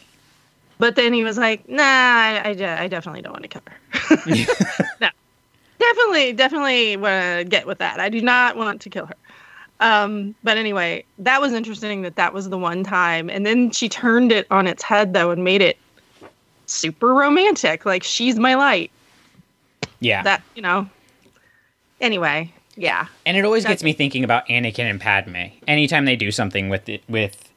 But 0.78 0.96
then 0.96 1.14
he 1.14 1.24
was 1.24 1.38
like, 1.38 1.68
nah, 1.68 1.84
I, 1.84 2.56
I, 2.60 2.84
I 2.84 2.88
definitely 2.88 3.22
don't 3.22 3.34
want 3.34 3.44
to 3.44 3.50
kill 3.50 3.62
her. 3.68 4.16
no, 5.02 5.10
definitely, 5.78 6.34
definitely 6.34 6.96
want 6.96 7.40
to 7.40 7.46
get 7.46 7.68
with 7.68 7.80
that. 7.80 8.00
I 8.00 8.10
do 8.10 8.22
not 8.22 8.56
want 8.56 8.82
to 8.82 8.90
kill 8.90 9.06
her. 9.06 9.16
Um, 9.82 10.36
but 10.44 10.58
anyway, 10.58 11.06
that 11.20 11.40
was 11.40 11.54
interesting 11.54 12.02
that 12.02 12.16
that 12.18 12.34
was 12.34 12.50
the 12.50 12.58
one 12.58 12.84
time. 12.84 13.30
And 13.30 13.46
then 13.46 13.72
she 13.72 13.88
turned 13.88 14.32
it 14.32 14.46
on 14.52 14.68
its 14.68 14.84
head, 14.84 15.14
though, 15.14 15.32
and 15.32 15.44
made 15.44 15.62
it 15.62 15.78
super 16.66 17.14
romantic. 17.14 17.86
Like, 17.86 18.04
she's 18.04 18.38
my 18.38 18.56
light. 18.56 18.92
Yeah. 20.02 20.24
That, 20.24 20.44
you 20.56 20.62
know. 20.62 20.90
Anyway, 22.02 22.54
yeah. 22.76 23.08
And 23.26 23.38
it 23.38 23.46
always 23.46 23.66
gets 23.66 23.84
me 23.84 23.94
thinking 23.94 24.24
about 24.24 24.48
Anakin 24.48 24.90
and 24.90 25.00
Padme. 25.00 25.48
Anytime 25.68 26.06
they 26.06 26.16
do 26.16 26.32
something 26.32 26.70
with 26.70 26.88
it, 26.90 27.04
with 27.10 27.50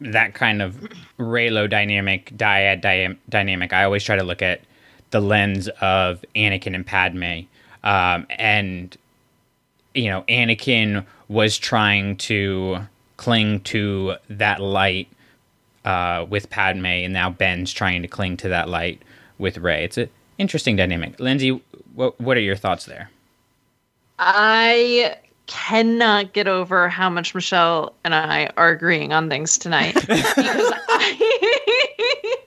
that 0.00 0.34
kind 0.34 0.62
of 0.62 0.88
Reylo 1.18 1.68
dynamic, 1.68 2.32
dyad 2.36 2.80
dy- 2.80 3.18
dynamic, 3.28 3.72
I 3.72 3.84
always 3.84 4.02
try 4.02 4.16
to 4.16 4.22
look 4.22 4.42
at 4.42 4.60
the 5.10 5.20
lens 5.20 5.68
of 5.80 6.24
Anakin 6.34 6.74
and 6.74 6.86
Padme. 6.86 7.40
Um, 7.82 8.26
and, 8.30 8.96
you 9.94 10.08
know, 10.08 10.22
Anakin 10.28 11.04
was 11.30 11.56
trying 11.56 12.16
to 12.16 12.76
cling 13.16 13.60
to 13.60 14.16
that 14.28 14.60
light 14.60 15.08
uh, 15.84 16.26
with 16.28 16.50
Padme, 16.50 16.84
and 16.86 17.12
now 17.12 17.30
Ben's 17.30 17.72
trying 17.72 18.02
to 18.02 18.08
cling 18.08 18.36
to 18.38 18.48
that 18.48 18.68
light 18.68 19.00
with 19.38 19.56
Rey. 19.56 19.84
It's 19.84 19.96
an 19.96 20.10
interesting 20.38 20.74
dynamic. 20.74 21.20
Lindsay, 21.20 21.62
what 21.94 22.20
what 22.20 22.36
are 22.36 22.40
your 22.40 22.56
thoughts 22.56 22.84
there? 22.84 23.10
I 24.18 25.18
cannot 25.46 26.32
get 26.32 26.48
over 26.48 26.88
how 26.88 27.08
much 27.08 27.34
Michelle 27.34 27.94
and 28.04 28.12
I 28.14 28.50
are 28.56 28.70
agreeing 28.70 29.12
on 29.12 29.28
things 29.28 29.56
tonight 29.56 29.94
because 30.00 30.72
I, 30.88 32.46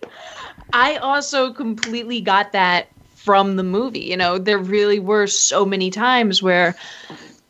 I 0.74 0.96
also 0.98 1.54
completely 1.54 2.20
got 2.20 2.52
that 2.52 2.90
from 3.16 3.56
the 3.56 3.64
movie. 3.64 4.02
You 4.02 4.18
know, 4.18 4.38
there 4.38 4.58
really 4.58 5.00
were 5.00 5.28
so 5.28 5.66
many 5.66 5.90
times 5.90 6.44
where 6.44 6.76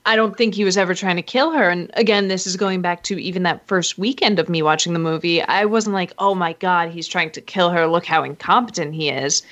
I 0.06 0.16
don't 0.16 0.38
think 0.38 0.54
he 0.54 0.66
was 0.66 0.78
ever 0.78 0.94
trying 0.94 1.16
to 1.16 1.22
kill 1.22 1.52
her. 1.52 1.70
And 1.70 1.90
again, 1.94 2.28
this 2.28 2.46
is 2.46 2.58
going 2.58 2.82
back 2.82 3.04
to 3.04 3.22
even 3.22 3.44
that 3.44 3.66
first 3.68 3.98
weekend 3.98 4.38
of 4.38 4.50
me 4.50 4.62
watching 4.62 4.94
the 4.94 5.00
movie. 5.00 5.42
I 5.42 5.66
wasn't 5.66 5.94
like, 5.94 6.14
oh 6.20 6.36
my 6.36 6.54
God, 6.54 6.90
he's 6.90 7.08
trying 7.08 7.32
to 7.32 7.42
kill 7.42 7.70
her. 7.70 7.88
Look 7.88 8.06
how 8.06 8.24
incompetent 8.24 8.94
he 8.94 9.10
is. 9.10 9.44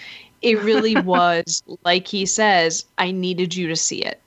It 0.42 0.62
really 0.62 0.96
was, 1.02 1.64
like 1.84 2.08
he 2.08 2.26
says, 2.26 2.86
I 2.98 3.12
needed 3.12 3.56
you 3.56 3.68
to 3.68 3.76
see 3.76 4.04
it. 4.04 4.20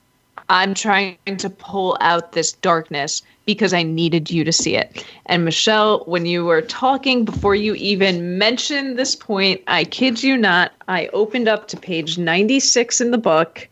I'm 0.49 0.75
trying 0.75 1.17
to 1.39 1.51
pull 1.51 1.97
out 2.01 2.33
this 2.33 2.53
darkness 2.53 3.23
because 3.47 3.73
I 3.73 3.83
needed 3.83 4.31
you 4.31 4.45
to 4.45 4.53
see 4.53 4.77
it. 4.77 5.05
And 5.27 5.45
Michelle, 5.45 6.01
when 6.07 6.27
you 6.27 6.45
were 6.45 6.63
talking 6.63 7.25
before 7.25 7.55
you 7.55 7.75
even 7.75 8.39
mentioned 8.39 8.99
this 8.99 9.15
point, 9.15 9.63
I 9.67 9.85
kid 9.85 10.23
you 10.23 10.37
not, 10.37 10.73
I 10.89 11.09
opened 11.09 11.49
up 11.49 11.69
to 11.69 11.77
page 11.77 12.19
96 12.19 13.01
in 13.01 13.11
the 13.11 13.19
book 13.19 13.69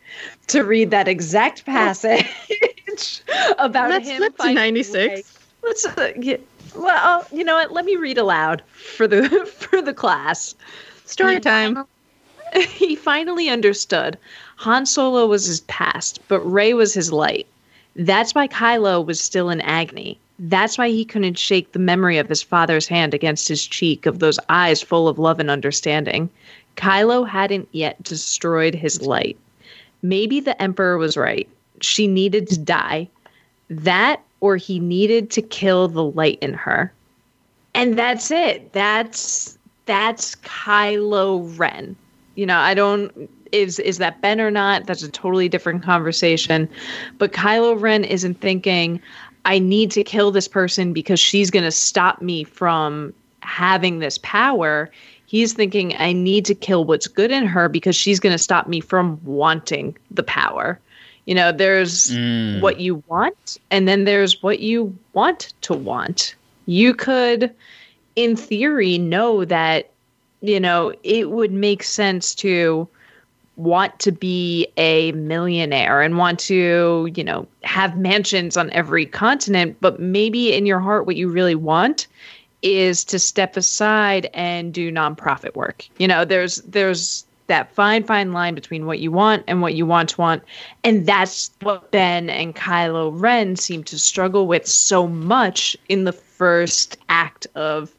to 0.47 0.63
read 0.63 0.91
that 0.91 1.07
exact 1.07 1.65
passage 1.65 2.25
about 3.57 3.89
Let's 3.89 4.07
him. 4.07 4.17
flip 4.17 4.33
to 4.33 4.37
finding 4.37 4.55
96. 4.55 4.95
Rey. 4.95 5.23
Let's 5.63 5.85
uh, 5.85 6.11
yeah, 6.19 6.37
well, 6.75 7.25
you 7.31 7.43
know 7.43 7.55
what? 7.55 7.71
Let 7.71 7.85
me 7.85 7.95
read 7.95 8.17
aloud 8.17 8.61
for 8.67 9.07
the 9.07 9.45
for 9.45 9.81
the 9.81 9.93
class. 9.93 10.55
Story 11.05 11.39
time. 11.39 11.85
he 12.55 12.95
finally 12.95 13.49
understood. 13.49 14.17
Han 14.57 14.85
Solo 14.85 15.25
was 15.25 15.45
his 15.45 15.61
past, 15.61 16.19
but 16.27 16.39
Rey 16.41 16.73
was 16.73 16.93
his 16.93 17.11
light. 17.11 17.47
That's 17.95 18.33
why 18.33 18.47
Kylo 18.47 19.05
was 19.05 19.19
still 19.19 19.49
in 19.49 19.61
agony. 19.61 20.17
That's 20.39 20.77
why 20.77 20.89
he 20.89 21.05
couldn't 21.05 21.37
shake 21.37 21.71
the 21.71 21.79
memory 21.79 22.17
of 22.17 22.27
his 22.27 22.41
father's 22.41 22.87
hand 22.87 23.13
against 23.13 23.47
his 23.47 23.65
cheek, 23.65 24.05
of 24.05 24.19
those 24.19 24.39
eyes 24.49 24.81
full 24.81 25.07
of 25.07 25.19
love 25.19 25.39
and 25.39 25.49
understanding. 25.49 26.29
Kylo 26.75 27.27
hadn't 27.27 27.69
yet 27.71 28.01
destroyed 28.01 28.73
his 28.73 29.01
light. 29.01 29.37
Maybe 30.03 30.39
the 30.39 30.61
Emperor 30.61 30.97
was 30.97 31.17
right. 31.17 31.49
She 31.81 32.05
needed 32.07 32.47
to 32.49 32.59
die. 32.59 33.09
That, 33.69 34.21
or 34.41 34.57
he 34.57 34.79
needed 34.79 35.31
to 35.31 35.41
kill 35.41 35.87
the 35.87 36.03
light 36.03 36.37
in 36.41 36.53
her. 36.53 36.93
And 37.73 37.97
that's 37.97 38.29
it. 38.29 38.71
That's 38.73 39.57
that's 39.85 40.35
Kylo 40.35 41.57
Ren. 41.57 41.95
You 42.35 42.45
know, 42.45 42.57
I 42.57 42.73
don't 42.73 43.29
is 43.51 43.79
is 43.79 43.97
that 43.99 44.21
Ben 44.21 44.41
or 44.41 44.51
not? 44.51 44.85
That's 44.85 45.03
a 45.03 45.09
totally 45.09 45.49
different 45.49 45.83
conversation. 45.83 46.69
But 47.17 47.31
Kylo 47.31 47.79
Ren 47.79 48.03
isn't 48.03 48.41
thinking, 48.41 49.01
I 49.45 49.59
need 49.59 49.91
to 49.91 50.03
kill 50.03 50.31
this 50.31 50.47
person 50.47 50.93
because 50.93 51.19
she's 51.19 51.49
going 51.49 51.65
to 51.65 51.71
stop 51.71 52.21
me 52.21 52.43
from 52.43 53.13
having 53.41 53.99
this 53.99 54.17
power. 54.19 54.89
He's 55.33 55.53
thinking, 55.53 55.95
I 55.97 56.13
need 56.13 56.45
to 56.45 56.53
kill 56.53 56.85
what's 56.85 57.07
good 57.07 57.31
in 57.31 57.47
her 57.47 57.67
because 57.67 57.95
she's 57.95 58.19
going 58.19 58.35
to 58.35 58.37
stop 58.37 58.67
me 58.67 58.79
from 58.79 59.19
wanting 59.25 59.97
the 60.11 60.21
power. 60.21 60.79
You 61.25 61.33
know, 61.33 61.51
there's 61.51 62.11
Mm. 62.11 62.61
what 62.61 62.79
you 62.79 63.01
want, 63.07 63.57
and 63.71 63.87
then 63.87 64.03
there's 64.03 64.43
what 64.43 64.59
you 64.59 64.95
want 65.13 65.51
to 65.61 65.73
want. 65.73 66.35
You 66.67 66.93
could, 66.93 67.49
in 68.15 68.35
theory, 68.35 68.99
know 68.99 69.43
that, 69.45 69.89
you 70.41 70.59
know, 70.59 70.93
it 71.01 71.31
would 71.31 71.51
make 71.51 71.81
sense 71.81 72.35
to 72.35 72.87
want 73.55 73.97
to 74.01 74.11
be 74.11 74.67
a 74.77 75.13
millionaire 75.13 76.03
and 76.03 76.19
want 76.19 76.41
to, 76.41 77.09
you 77.15 77.23
know, 77.23 77.47
have 77.63 77.97
mansions 77.97 78.55
on 78.55 78.69
every 78.69 79.07
continent, 79.07 79.77
but 79.81 79.99
maybe 79.99 80.53
in 80.53 80.67
your 80.67 80.79
heart, 80.79 81.07
what 81.07 81.15
you 81.15 81.27
really 81.27 81.55
want 81.55 82.05
is 82.63 83.03
to 83.05 83.19
step 83.19 83.55
aside 83.57 84.29
and 84.33 84.73
do 84.73 84.91
nonprofit 84.91 85.55
work. 85.55 85.87
You 85.97 86.07
know, 86.07 86.25
there's 86.25 86.57
there's 86.61 87.25
that 87.47 87.71
fine 87.73 88.03
fine 88.03 88.31
line 88.31 88.55
between 88.55 88.85
what 88.85 88.99
you 88.99 89.11
want 89.11 89.43
and 89.47 89.61
what 89.61 89.75
you 89.75 89.85
want 89.85 90.09
to 90.09 90.21
want, 90.21 90.43
and 90.83 91.05
that's 91.05 91.51
what 91.61 91.91
Ben 91.91 92.29
and 92.29 92.55
Kylo 92.55 93.11
Ren 93.13 93.55
seem 93.55 93.83
to 93.83 93.99
struggle 93.99 94.47
with 94.47 94.65
so 94.65 95.07
much 95.07 95.77
in 95.89 96.05
the 96.05 96.13
first 96.13 96.97
act 97.09 97.45
of 97.55 97.93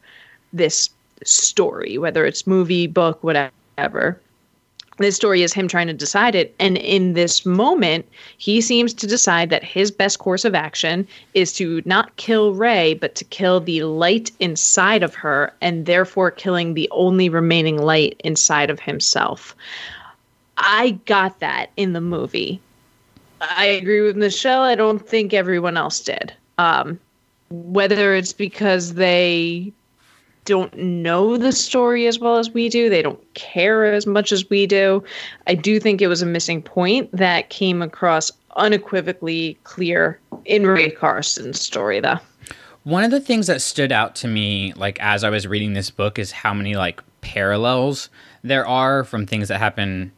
this 0.51 0.89
story, 1.23 1.97
whether 1.97 2.25
it's 2.25 2.47
movie, 2.47 2.87
book, 2.87 3.23
whatever 3.23 4.19
this 4.97 5.15
story 5.15 5.43
is 5.43 5.53
him 5.53 5.67
trying 5.67 5.87
to 5.87 5.93
decide 5.93 6.35
it. 6.35 6.55
And 6.59 6.77
in 6.77 7.13
this 7.13 7.45
moment, 7.45 8.07
he 8.37 8.61
seems 8.61 8.93
to 8.93 9.07
decide 9.07 9.49
that 9.49 9.63
his 9.63 9.91
best 9.91 10.19
course 10.19 10.45
of 10.45 10.55
action 10.55 11.07
is 11.33 11.51
to 11.53 11.81
not 11.85 12.15
kill 12.15 12.53
Rey, 12.53 12.93
but 12.93 13.15
to 13.15 13.25
kill 13.25 13.59
the 13.59 13.83
light 13.83 14.31
inside 14.39 15.03
of 15.03 15.13
her, 15.15 15.53
and 15.61 15.85
therefore 15.85 16.31
killing 16.31 16.73
the 16.73 16.87
only 16.91 17.29
remaining 17.29 17.81
light 17.81 18.19
inside 18.23 18.69
of 18.69 18.79
himself. 18.79 19.55
I 20.57 20.91
got 21.05 21.39
that 21.39 21.71
in 21.75 21.93
the 21.93 22.01
movie. 22.01 22.61
I 23.41 23.65
agree 23.65 24.01
with 24.01 24.15
Michelle. 24.15 24.61
I 24.61 24.75
don't 24.75 25.05
think 25.05 25.33
everyone 25.33 25.75
else 25.75 25.99
did. 25.99 26.33
Um, 26.57 26.99
whether 27.49 28.15
it's 28.15 28.33
because 28.33 28.93
they 28.93 29.73
don't 30.45 30.75
know 30.77 31.37
the 31.37 31.51
story 31.51 32.07
as 32.07 32.19
well 32.19 32.37
as 32.37 32.51
we 32.51 32.69
do. 32.69 32.89
They 32.89 33.01
don't 33.01 33.33
care 33.33 33.85
as 33.85 34.07
much 34.07 34.31
as 34.31 34.49
we 34.49 34.65
do. 34.65 35.03
I 35.47 35.55
do 35.55 35.79
think 35.79 36.01
it 36.01 36.07
was 36.07 36.21
a 36.21 36.25
missing 36.25 36.61
point 36.61 37.11
that 37.11 37.49
came 37.49 37.81
across 37.81 38.31
unequivocally 38.55 39.57
clear 39.63 40.19
in 40.45 40.65
Rae 40.65 40.91
Carson's 40.91 41.59
story, 41.59 41.99
though. 41.99 42.19
One 42.83 43.03
of 43.03 43.09
the 43.09 43.19
things 43.19 43.47
that 43.47 43.61
stood 43.61 43.91
out 43.91 44.15
to 44.17 44.27
me, 44.27 44.71
like 44.73 44.99
as 45.01 45.23
I 45.23 45.29
was 45.31 45.47
reading 45.47 45.73
this 45.73 45.89
book, 45.89 46.19
is 46.19 46.31
how 46.31 46.53
many 46.53 46.75
like 46.75 47.01
parallels 47.21 48.09
there 48.43 48.67
are 48.67 49.03
from 49.03 49.25
things 49.25 49.47
that 49.47 49.57
happen 49.57 50.11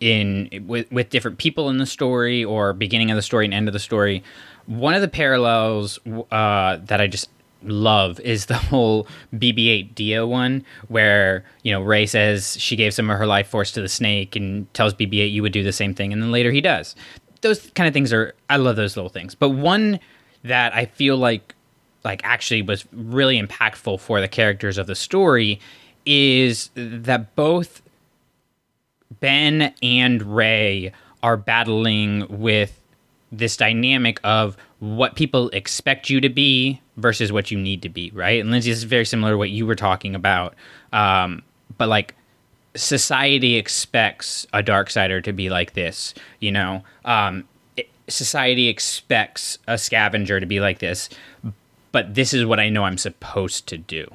in 0.00 0.64
with 0.66 0.90
with 0.90 1.10
different 1.10 1.38
people 1.38 1.68
in 1.68 1.76
the 1.76 1.86
story 1.86 2.44
or 2.44 2.72
beginning 2.72 3.10
of 3.10 3.16
the 3.16 3.22
story 3.22 3.44
and 3.44 3.54
end 3.54 3.68
of 3.68 3.72
the 3.72 3.78
story. 3.78 4.24
One 4.66 4.94
of 4.94 5.02
the 5.02 5.08
parallels 5.08 6.00
uh, 6.32 6.78
that 6.82 7.00
I 7.00 7.06
just 7.06 7.28
love 7.62 8.20
is 8.20 8.46
the 8.46 8.54
whole 8.70 9.06
BB-8 9.34 9.94
D-O 9.94 10.26
one, 10.26 10.64
where 10.88 11.44
you 11.62 11.72
know 11.72 11.82
Rey 11.82 12.06
says 12.06 12.56
she 12.58 12.76
gave 12.76 12.94
some 12.94 13.10
of 13.10 13.18
her 13.18 13.26
life 13.26 13.48
force 13.48 13.72
to 13.72 13.80
the 13.80 13.88
snake 13.88 14.36
and 14.36 14.72
tells 14.74 14.94
BB-8 14.94 15.32
you 15.32 15.42
would 15.42 15.52
do 15.52 15.62
the 15.62 15.72
same 15.72 15.94
thing, 15.94 16.12
and 16.12 16.22
then 16.22 16.30
later 16.30 16.50
he 16.50 16.60
does. 16.60 16.94
Those 17.42 17.70
kind 17.70 17.88
of 17.88 17.94
things 17.94 18.12
are 18.12 18.34
I 18.48 18.56
love 18.56 18.76
those 18.76 18.96
little 18.96 19.10
things. 19.10 19.34
But 19.34 19.50
one 19.50 20.00
that 20.44 20.74
I 20.74 20.86
feel 20.86 21.16
like 21.16 21.54
like 22.04 22.22
actually 22.24 22.62
was 22.62 22.86
really 22.92 23.40
impactful 23.40 24.00
for 24.00 24.20
the 24.20 24.28
characters 24.28 24.78
of 24.78 24.86
the 24.86 24.94
story 24.94 25.60
is 26.06 26.70
that 26.74 27.34
both 27.36 27.82
Ben 29.20 29.74
and 29.82 30.22
Rey 30.34 30.92
are 31.22 31.36
battling 31.36 32.26
with 32.28 32.80
this 33.30 33.56
dynamic 33.56 34.18
of 34.24 34.56
what 34.80 35.14
people 35.14 35.50
expect 35.50 36.10
you 36.10 36.20
to 36.20 36.28
be 36.28 36.80
versus 36.96 37.30
what 37.30 37.50
you 37.50 37.58
need 37.58 37.82
to 37.82 37.88
be, 37.88 38.10
right? 38.14 38.40
And 38.40 38.50
Lindsay, 38.50 38.70
this 38.70 38.78
is 38.78 38.84
very 38.84 39.04
similar 39.04 39.32
to 39.32 39.38
what 39.38 39.50
you 39.50 39.66
were 39.66 39.74
talking 39.74 40.14
about. 40.14 40.54
Um, 40.92 41.42
but 41.76 41.88
like 41.88 42.14
society 42.74 43.56
expects 43.56 44.46
a 44.52 44.62
dark 44.62 44.90
sider 44.90 45.20
to 45.20 45.32
be 45.32 45.50
like 45.50 45.74
this, 45.74 46.14
you 46.40 46.50
know. 46.50 46.82
Um, 47.04 47.46
it, 47.76 47.90
society 48.08 48.68
expects 48.68 49.58
a 49.66 49.76
scavenger 49.76 50.40
to 50.40 50.46
be 50.46 50.60
like 50.60 50.78
this, 50.78 51.10
but 51.92 52.14
this 52.14 52.32
is 52.32 52.46
what 52.46 52.58
I 52.58 52.70
know 52.70 52.84
I'm 52.84 52.98
supposed 52.98 53.66
to 53.68 53.78
do. 53.78 54.10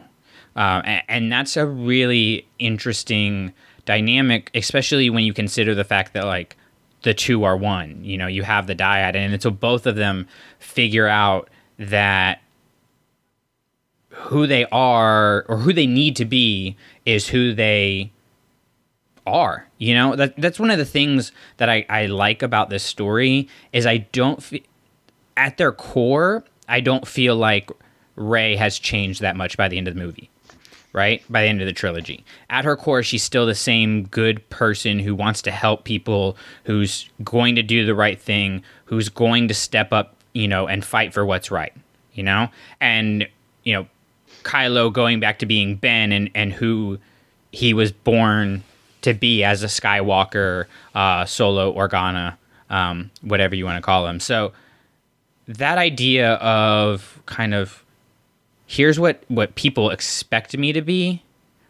Uh, 0.56 0.82
and, 0.84 1.04
and 1.08 1.32
that's 1.32 1.58
a 1.58 1.66
really 1.66 2.48
interesting 2.58 3.54
dynamic, 3.86 4.50
especially 4.56 5.12
when 5.12 5.24
you 5.24 5.34
consider 5.34 5.76
the 5.76 5.84
fact 5.84 6.14
that 6.14 6.26
like 6.26 6.58
the 7.06 7.14
two 7.14 7.44
are 7.44 7.56
one. 7.56 8.04
You 8.04 8.18
know, 8.18 8.28
you 8.28 8.44
have 8.44 8.68
the 8.68 8.76
dyad, 8.76 9.16
and 9.16 9.42
so 9.42 9.52
both 9.52 9.86
of 9.86 9.96
them 9.96 10.28
figure 10.60 11.08
out 11.08 11.50
that 11.78 12.42
who 14.10 14.48
they 14.48 14.66
are 14.66 15.46
or 15.48 15.58
who 15.58 15.72
they 15.72 15.86
need 15.86 16.16
to 16.16 16.26
be 16.26 16.76
is 17.06 17.28
who 17.28 17.54
they 17.54 18.12
are. 19.28 19.68
You 19.78 19.94
know, 19.94 20.16
that 20.16 20.36
that's 20.36 20.60
one 20.60 20.72
of 20.72 20.80
the 20.80 20.86
things 20.86 21.32
that 21.58 21.70
I, 21.70 21.86
I 21.88 22.08
like 22.08 22.42
about 22.42 22.70
this 22.70 22.84
story 22.84 23.48
is 23.72 23.86
I 23.86 23.98
don't 23.98 24.42
fe- 24.42 24.64
at 25.38 25.58
their 25.58 25.72
core, 25.72 26.44
I 26.68 26.80
don't 26.80 27.08
feel 27.08 27.36
like 27.36 27.70
Rey 28.16 28.56
has 28.56 28.80
changed 28.80 29.22
that 29.22 29.36
much 29.36 29.58
by 29.58 29.68
the 29.68 29.78
end 29.78 29.88
of 29.88 29.94
the 29.94 30.02
movie 30.02 30.32
right? 30.96 31.22
By 31.30 31.44
the 31.44 31.50
end 31.50 31.62
of 31.62 31.68
the 31.68 31.74
trilogy. 31.74 32.24
At 32.50 32.64
her 32.64 32.78
core, 32.78 33.04
she's 33.04 33.22
still 33.22 33.46
the 33.46 33.54
same 33.54 34.04
good 34.04 34.50
person 34.50 34.98
who 34.98 35.14
wants 35.14 35.42
to 35.42 35.52
help 35.52 35.84
people, 35.84 36.38
who's 36.64 37.10
going 37.22 37.56
to 37.56 37.64
do 37.64 37.86
the 37.86 37.94
right 37.94 38.20
thing, 38.20 38.64
who's 38.86 39.10
going 39.10 39.50
to 39.50 39.54
step 39.54 39.92
up, 39.92 40.16
you 40.32 40.48
know, 40.48 40.68
and 40.68 40.86
fight 40.86 41.14
for 41.14 41.26
what's 41.26 41.52
right, 41.52 41.74
you 42.14 42.24
know? 42.24 42.48
And, 42.80 43.28
you 43.64 43.74
know, 43.74 43.88
Kylo 44.44 44.92
going 44.92 45.20
back 45.20 45.40
to 45.40 45.46
being 45.46 45.76
Ben 45.76 46.14
and, 46.14 46.30
and 46.34 46.54
who 46.54 46.98
he 47.52 47.74
was 47.74 47.92
born 47.92 48.64
to 49.02 49.14
be 49.14 49.44
as 49.44 49.64
a 49.64 49.68
Skywalker, 49.68 50.66
uh, 50.96 51.26
Solo, 51.26 51.74
Organa, 51.74 52.38
um, 52.70 53.12
whatever 53.22 53.54
you 53.54 53.66
want 53.66 53.76
to 53.76 53.82
call 53.82 54.08
him. 54.08 54.22
So 54.22 54.54
that 55.46 55.78
idea 55.78 56.36
of 56.36 57.22
kind 57.26 57.54
of 57.54 57.85
here's 58.66 59.00
what 59.00 59.24
what 59.28 59.56
people 59.56 59.90
expect 59.90 60.58
me 60.58 60.74
to 60.74 60.82
be, 60.82 61.24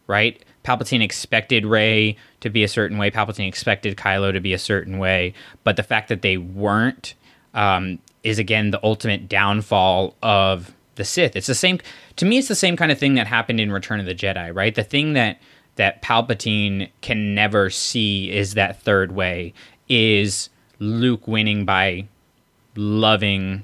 right? 0.08 0.44
Palpatine 0.64 1.02
expected 1.02 1.66
Rey 1.66 2.18
to 2.40 2.50
be 2.50 2.64
a 2.64 2.68
certain 2.68 2.98
way. 2.98 3.12
Palpatine 3.12 3.48
expected 3.48 3.98
Kylo 3.98 4.34
to 4.34 4.40
be 4.40 4.54
a 4.54 4.60
certain 4.60 4.98
way, 4.98 5.34
but 5.64 5.76
the 5.76 5.84
fact 5.84 6.10
that 6.10 6.22
they 6.22 6.38
weren't 6.38 7.14
um, 7.54 8.00
is 8.24 8.40
again 8.40 8.72
the 8.72 8.80
ultimate 8.84 9.30
downfall 9.30 10.16
of 10.24 10.74
the 10.96 11.06
Sith. 11.06 11.36
It's 11.36 11.48
the 11.48 11.56
same 11.56 11.80
to 12.16 12.26
me. 12.26 12.40
It's 12.40 12.48
the 12.48 12.56
same 12.56 12.76
kind 12.78 12.92
of 12.92 12.98
thing 12.98 13.16
that 13.16 13.28
happened 13.28 13.60
in 13.60 13.72
Return 13.72 14.00
of 14.00 14.06
the 14.06 14.16
Jedi, 14.16 14.54
right? 14.54 14.74
The 14.74 14.84
thing 14.84 15.14
that 15.14 15.40
that 15.76 16.02
Palpatine 16.02 16.90
can 17.02 17.36
never 17.36 17.70
see 17.70 18.32
is 18.32 18.54
that 18.54 18.82
third 18.82 19.12
way 19.12 19.54
is 19.90 20.50
Luke 20.80 21.28
winning 21.28 21.66
by 21.66 22.08
loving 22.76 23.64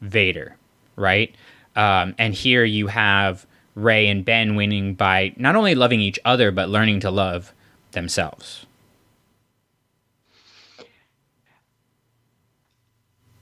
Vader, 0.00 0.56
right? 0.96 1.34
Um, 1.76 2.14
and 2.18 2.34
here 2.34 2.64
you 2.64 2.88
have 2.88 3.46
Rey 3.74 4.08
and 4.08 4.24
Ben 4.24 4.56
winning 4.56 4.94
by 4.94 5.32
not 5.36 5.56
only 5.56 5.74
loving 5.74 6.00
each 6.00 6.18
other 6.24 6.50
but 6.50 6.68
learning 6.68 7.00
to 7.00 7.10
love 7.10 7.52
themselves. 7.92 8.66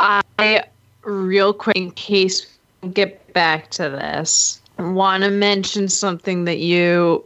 I, 0.01 0.23
real 1.03 1.53
quick, 1.53 1.77
in 1.77 1.91
case 1.93 2.59
we 2.83 2.91
get 2.91 3.33
back 3.33 3.71
to 3.73 3.85
this, 3.85 4.61
want 4.79 5.25
to 5.25 5.31
mention 5.31 5.89
something 5.89 6.45
that 6.45 6.59
you, 6.59 7.25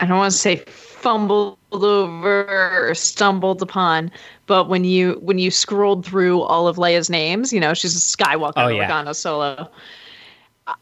I 0.00 0.06
don't 0.06 0.18
want 0.18 0.32
to 0.32 0.38
say 0.38 0.64
fumbled 0.98 1.58
over 1.72 2.88
or 2.88 2.94
stumbled 2.94 3.62
upon, 3.62 4.10
but 4.46 4.68
when 4.68 4.84
you 4.84 5.18
when 5.22 5.38
you 5.38 5.50
scrolled 5.50 6.04
through 6.04 6.42
all 6.42 6.66
of 6.66 6.76
Leia's 6.76 7.08
names, 7.08 7.52
you 7.52 7.60
know 7.60 7.74
she's 7.74 7.94
a 7.96 7.98
Skywalker, 7.98 8.54
Oh, 8.56 8.68
yeah. 8.68 8.90
Organa 8.90 9.14
Solo. 9.14 9.70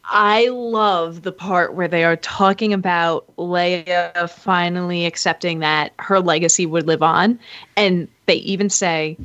I 0.03 0.49
love 0.49 1.21
the 1.21 1.31
part 1.31 1.73
where 1.75 1.87
they 1.87 2.03
are 2.03 2.17
talking 2.17 2.73
about 2.73 3.25
Leia 3.37 4.29
finally 4.29 5.05
accepting 5.05 5.59
that 5.59 5.93
her 5.99 6.19
legacy 6.19 6.65
would 6.65 6.87
live 6.87 7.01
on, 7.03 7.39
and 7.77 8.07
they 8.25 8.35
even 8.35 8.69
say 8.69 9.17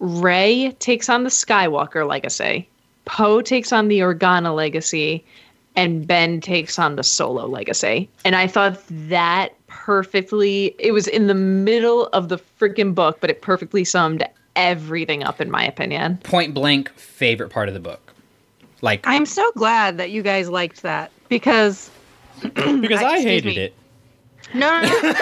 Rey 0.00 0.74
takes 0.80 1.08
on 1.08 1.22
the 1.22 1.30
Skywalker 1.30 2.08
legacy, 2.08 2.68
Poe 3.04 3.40
takes 3.40 3.72
on 3.72 3.86
the 3.86 4.00
Organa 4.00 4.52
legacy, 4.54 5.24
and 5.76 6.06
Ben 6.06 6.40
takes 6.40 6.76
on 6.78 6.96
the 6.96 7.04
Solo 7.04 7.46
legacy. 7.46 8.08
And 8.24 8.34
I 8.34 8.48
thought 8.48 8.82
that 8.88 9.54
perfectly, 9.70 10.74
it 10.78 10.92
was 10.92 11.06
in 11.06 11.26
the 11.26 11.34
middle 11.34 12.08
of 12.08 12.28
the 12.28 12.38
freaking 12.38 12.94
book, 12.94 13.18
but 13.20 13.30
it 13.30 13.40
perfectly 13.40 13.84
summed 13.84 14.22
everything 14.56 15.22
up, 15.22 15.40
in 15.40 15.50
my 15.50 15.64
opinion. 15.64 16.18
Point 16.18 16.52
blank, 16.52 16.90
favorite 16.96 17.48
part 17.50 17.68
of 17.68 17.74
the 17.74 17.80
book. 17.80 18.12
Like 18.82 19.00
I'm 19.04 19.26
so 19.26 19.50
glad 19.52 19.98
that 19.98 20.10
you 20.10 20.22
guys 20.22 20.48
liked 20.48 20.82
that 20.82 21.10
because 21.28 21.90
because 22.42 23.02
I 23.02 23.16
excuse 23.16 23.24
hated 23.24 23.44
me. 23.44 23.56
it. 23.58 23.74
No, 24.54 24.80
no, 24.80 24.88
no. 24.88 25.12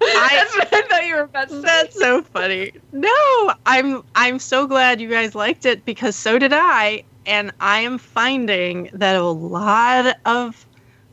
That's 0.00 0.56
what 0.56 0.74
I 0.74 0.82
thought 0.88 1.06
you 1.06 1.14
were 1.14 1.20
about 1.22 1.48
to 1.48 1.54
say. 1.56 1.60
That's 1.62 1.98
so 1.98 2.22
funny. 2.22 2.72
No, 2.92 3.52
I'm 3.66 4.02
I'm 4.14 4.38
so 4.38 4.66
glad 4.66 5.00
you 5.00 5.08
guys 5.08 5.34
liked 5.34 5.66
it 5.66 5.84
because 5.84 6.16
so 6.16 6.38
did 6.38 6.52
I, 6.52 7.04
and 7.26 7.52
I 7.60 7.80
am 7.80 7.98
finding 7.98 8.90
that 8.92 9.16
a 9.16 9.22
lot 9.22 10.16
of 10.24 10.66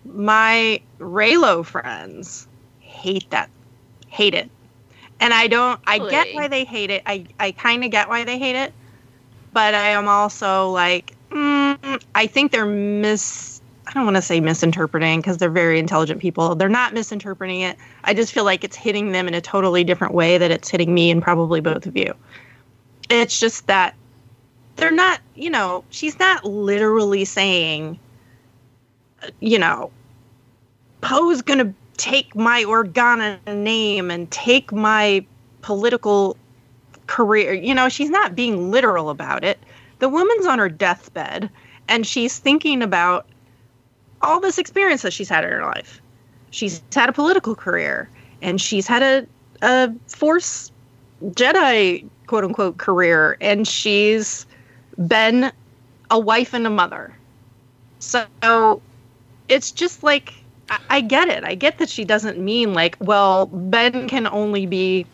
my 0.05 0.81
Reylo 0.99 1.65
friends 1.65 2.47
hate 2.79 3.29
that, 3.29 3.49
hate 4.07 4.33
it, 4.33 4.49
and 5.19 5.33
I 5.33 5.47
don't. 5.47 5.79
I 5.85 5.99
get 5.99 6.33
why 6.33 6.47
they 6.47 6.63
hate 6.63 6.89
it. 6.89 7.03
I 7.05 7.25
I 7.39 7.51
kind 7.51 7.83
of 7.83 7.91
get 7.91 8.09
why 8.09 8.23
they 8.23 8.39
hate 8.39 8.55
it, 8.55 8.73
but 9.53 9.73
I 9.73 9.89
am 9.89 10.07
also 10.07 10.69
like, 10.71 11.13
mm, 11.29 12.03
I 12.15 12.27
think 12.27 12.51
they're 12.51 12.65
mis. 12.65 13.61
I 13.87 13.93
don't 13.93 14.05
want 14.05 14.17
to 14.17 14.21
say 14.21 14.39
misinterpreting 14.39 15.19
because 15.19 15.37
they're 15.37 15.49
very 15.49 15.79
intelligent 15.79 16.21
people. 16.21 16.53
They're 16.53 16.69
not 16.69 16.93
misinterpreting 16.93 17.61
it. 17.61 17.75
I 18.03 18.13
just 18.13 18.33
feel 18.33 18.43
like 18.43 18.63
it's 18.63 18.75
hitting 18.75 19.11
them 19.13 19.27
in 19.27 19.33
a 19.33 19.41
totally 19.41 19.83
different 19.83 20.13
way 20.13 20.37
that 20.37 20.51
it's 20.51 20.69
hitting 20.69 20.93
me 20.93 21.09
and 21.09 21.23
probably 21.23 21.59
both 21.59 21.87
of 21.87 21.97
you. 21.97 22.13
It's 23.09 23.39
just 23.39 23.65
that 23.65 23.95
they're 24.79 24.91
not, 24.91 25.19
you 25.35 25.49
know, 25.49 25.83
she's 25.89 26.17
not 26.19 26.45
literally 26.45 27.25
saying, 27.25 27.99
you 29.39 29.59
know, 29.59 29.91
Poe's 31.01 31.41
going 31.41 31.59
to 31.59 31.73
take 31.97 32.35
my 32.35 32.63
Organa 32.63 33.39
name 33.53 34.09
and 34.09 34.29
take 34.31 34.71
my 34.71 35.25
political 35.61 36.37
career. 37.07 37.53
You 37.53 37.73
know, 37.73 37.89
she's 37.89 38.09
not 38.09 38.35
being 38.35 38.71
literal 38.71 39.09
about 39.09 39.43
it. 39.43 39.59
The 39.99 40.07
woman's 40.07 40.45
on 40.45 40.59
her 40.59 40.69
deathbed 40.69 41.49
and 41.89 42.07
she's 42.07 42.39
thinking 42.39 42.81
about 42.81 43.25
all 44.21 44.39
this 44.39 44.57
experience 44.57 45.01
that 45.01 45.11
she's 45.11 45.29
had 45.29 45.43
in 45.43 45.51
her 45.51 45.63
life. 45.63 46.01
She's 46.51 46.81
had 46.93 47.09
a 47.09 47.13
political 47.13 47.55
career 47.55 48.09
and 48.41 48.61
she's 48.61 48.87
had 48.87 49.03
a, 49.03 49.27
a 49.61 49.93
Force 50.07 50.71
Jedi 51.23 52.07
quote 52.27 52.45
unquote 52.45 52.77
career 52.77 53.37
and 53.41 53.67
she's 53.67 54.45
been 55.07 55.51
a 56.11 56.19
wife 56.19 56.53
and 56.53 56.67
a 56.67 56.69
mother. 56.69 57.15
So 57.99 58.81
it's 59.47 59.71
just 59.71 60.03
like 60.03 60.33
I, 60.69 60.79
I 60.89 61.01
get 61.01 61.29
it. 61.29 61.43
I 61.43 61.55
get 61.55 61.77
that 61.79 61.89
she 61.89 62.05
doesn't 62.05 62.37
mean 62.37 62.73
like, 62.73 62.97
well, 62.99 63.47
Ben 63.47 64.07
can 64.07 64.27
only 64.27 64.65
be 64.65 65.05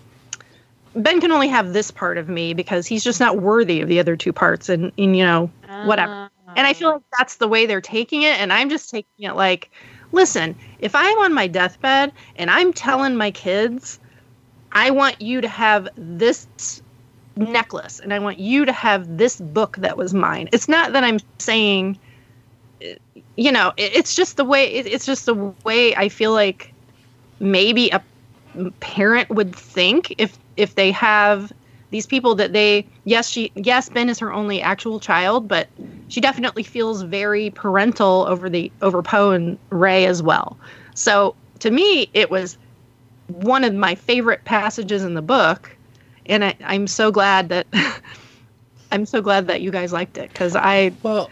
Ben 0.96 1.20
can 1.20 1.32
only 1.32 1.50
have 1.50 1.74
this 1.74 1.92
part 1.92 2.18
of 2.18 2.30
me 2.30 2.54
because 2.54 2.88
he's 2.88 3.04
just 3.04 3.20
not 3.20 3.40
worthy 3.42 3.82
of 3.82 3.90
the 3.90 4.00
other 4.00 4.16
two 4.16 4.32
parts 4.32 4.70
and, 4.70 4.92
and 4.98 5.18
you 5.18 5.26
know, 5.26 5.52
whatever. 5.84 6.30
And 6.56 6.66
I 6.66 6.74
feel 6.74 6.90
ah. 6.90 6.94
like 6.94 7.04
that's 7.18 7.36
the 7.36 7.48
way 7.48 7.66
they're 7.66 7.82
taking 7.82 8.22
it. 8.22 8.40
And 8.40 8.54
I'm 8.54 8.70
just 8.70 8.90
taking 8.90 9.26
it 9.26 9.36
like, 9.36 9.72
listen, 10.14 10.56
if 10.80 10.96
I'm 10.96 11.18
on 11.20 11.34
my 11.34 11.48
deathbed 11.48 12.14
and 12.38 12.50
I'm 12.50 12.72
telling 12.72 13.18
my 13.18 13.32
kids, 13.32 14.00
I 14.72 14.92
want 14.92 15.22
you 15.22 15.42
to 15.42 15.50
have 15.50 15.90
this 15.98 16.82
necklace 17.38 18.00
and 18.00 18.14
I 18.14 18.20
want 18.20 18.40
you 18.40 18.66
to 18.66 18.72
have 18.72 19.18
this 19.18 19.40
book 19.40 19.78
that 19.78 19.98
was 19.98 20.14
mine. 20.14 20.50
It's 20.52 20.70
not 20.70 20.94
that 20.94 21.04
I'm 21.04 21.20
saying, 21.40 22.00
you 23.36 23.52
know, 23.52 23.74
it's 23.78 24.16
just 24.16 24.38
the 24.38 24.46
way, 24.46 24.68
it's 24.68 25.06
just 25.06 25.26
the 25.26 25.54
way 25.64 25.96
I 25.96 26.10
feel 26.10 26.32
like 26.32 26.74
maybe 27.40 27.90
a 27.90 28.02
parent 28.80 29.30
would 29.30 29.56
think 29.56 30.16
if 30.18 30.38
if 30.56 30.76
they 30.76 30.92
have 30.92 31.52
these 31.92 32.06
people 32.06 32.36
that 32.36 32.54
they 32.54 32.88
yes 33.04 33.30
she 33.30 33.52
yes 33.56 33.90
Ben 33.90 34.10
is 34.10 34.20
her 34.20 34.32
only 34.32 34.62
actual 34.62 35.00
child 35.00 35.48
but 35.48 35.68
she 36.08 36.22
definitely 36.22 36.64
feels 36.64 37.02
very 37.02 37.50
parental 37.52 38.26
over 38.28 38.50
the 38.50 38.72
over 38.82 39.02
Poe 39.02 39.32
and 39.32 39.58
Rey 39.70 40.06
as 40.06 40.24
well. 40.24 40.58
So 40.94 41.36
to 41.60 41.72
me 41.72 42.10
it 42.14 42.32
was 42.32 42.58
one 43.28 43.64
of 43.64 43.74
my 43.74 43.96
favorite 43.96 44.46
passages 44.46 45.04
in 45.04 45.14
the 45.16 45.22
book 45.22 45.75
and 46.28 46.44
I, 46.44 46.56
I'm 46.64 46.88
so 46.88 47.12
glad 47.12 47.50
that 47.50 47.68
I'm 48.92 49.06
so 49.06 49.22
glad 49.22 49.48
that 49.48 49.62
you 49.62 49.72
guys 49.72 49.92
liked 49.92 50.18
it 50.18 50.30
because 50.30 50.56
I 50.56 50.92
well 51.04 51.30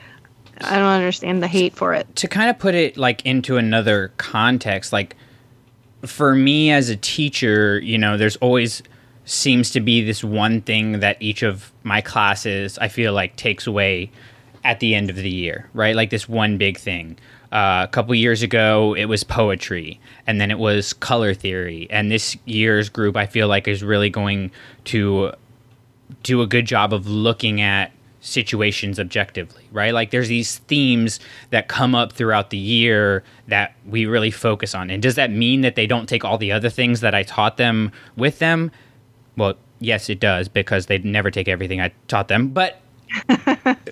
I 0.62 0.76
don't 0.76 0.88
understand 0.88 1.41
the 1.41 1.48
hate 1.48 1.74
for 1.74 1.94
it. 1.94 2.14
to 2.18 2.28
kind 2.28 2.50
of 2.50 2.60
put 2.60 2.76
it 2.76 2.98
like 2.98 3.26
into 3.26 3.58
another 3.58 4.12
context 4.18 4.94
like 4.94 5.16
for 6.06 6.36
me 6.36 6.72
as 6.72 6.89
a 6.89 6.96
teacher 6.98 7.80
you 7.80 7.98
know 7.98 8.18
there's 8.18 8.36
always 8.38 8.84
seems 9.26 9.72
to 9.72 9.80
be 9.80 10.04
this 10.04 10.24
one 10.24 10.62
thing 10.62 11.00
that 11.00 11.18
each 11.22 11.44
of 11.44 11.72
my 11.84 12.02
classes 12.02 12.78
i 12.80 12.88
feel 12.88 13.14
like 13.14 13.36
takes 13.38 13.66
away 13.66 14.12
at 14.66 14.80
the 14.82 14.94
end 14.94 15.10
of 15.10 15.16
the 15.16 15.30
year 15.30 15.70
right 15.74 15.96
like 15.96 16.10
this 16.10 16.28
one 16.28 16.58
big 16.58 16.78
thing 16.78 17.18
uh, 17.54 17.82
a 17.84 17.88
couple 17.88 18.14
years 18.16 18.41
ago 18.41 18.93
it 18.95 19.06
was 19.06 19.24
poetry 19.24 19.99
and 20.28 20.41
then 20.41 20.51
it 20.51 20.60
was 20.60 20.91
color 20.91 21.34
theory 21.34 21.88
and 21.89 22.12
this 22.12 22.36
year's 22.45 22.89
group 22.89 23.16
i 23.16 23.26
feel 23.26 23.47
like 23.47 23.68
is 23.68 23.84
really 23.84 24.10
going 24.10 24.51
to 24.84 25.32
do 26.22 26.41
a 26.41 26.47
good 26.47 26.66
job 26.66 26.93
of 26.93 27.08
looking 27.08 27.62
at 27.62 27.91
situations 28.24 28.99
objectively, 28.99 29.68
right? 29.72 29.93
Like 29.93 30.12
there's 30.12 30.30
these 30.30 30.60
themes 30.60 31.20
that 31.49 31.68
come 31.68 31.93
up 31.93 32.14
throughout 32.14 32.49
the 32.49 32.58
year 32.58 33.24
that 33.47 33.76
we 33.86 34.06
really 34.06 34.32
focus 34.32 34.74
on. 34.74 34.89
And 34.89 35.04
does 35.04 35.16
that 35.16 35.30
mean 35.30 35.62
that 35.62 35.76
they 35.76 35.86
don't 35.86 36.08
take 36.08 36.24
all 36.24 36.38
the 36.38 36.51
other 36.51 36.70
things 36.70 37.01
that 37.01 37.14
I 37.14 37.24
taught 37.24 37.58
them 37.58 37.91
with 38.16 38.39
them? 38.39 38.72
Well, 39.36 39.56
yes, 39.80 40.10
it 40.10 40.22
does 40.22 40.47
because 40.47 40.86
they 40.86 40.99
never 40.99 41.32
take 41.32 41.49
everything 41.49 41.82
I 41.82 41.91
taught 42.08 42.30
them, 42.30 42.49
but 42.49 42.82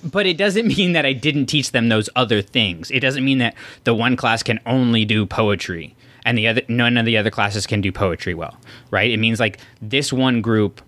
but 0.04 0.26
it 0.26 0.38
doesn't 0.38 0.68
mean 0.68 0.94
that 0.94 1.06
I 1.06 1.14
didn't 1.14 1.48
teach 1.48 1.72
them 1.72 1.90
those 1.90 2.10
other 2.16 2.42
things. 2.42 2.92
It 2.92 3.00
doesn't 3.02 3.24
mean 3.24 3.38
that 3.40 3.56
the 3.84 3.94
one 3.94 4.16
class 4.16 4.44
can 4.44 4.60
only 4.66 5.06
do 5.06 5.26
poetry 5.26 5.96
and 6.26 6.38
the 6.38 6.48
other 6.48 6.62
none 6.68 6.98
of 6.98 7.06
the 7.06 7.18
other 7.18 7.32
classes 7.32 7.66
can 7.66 7.82
do 7.82 7.92
poetry 7.92 8.34
well, 8.34 8.58
right? 8.90 9.10
It 9.10 9.18
means 9.18 9.40
like 9.40 9.60
this 9.82 10.14
one 10.14 10.42
group 10.42 10.82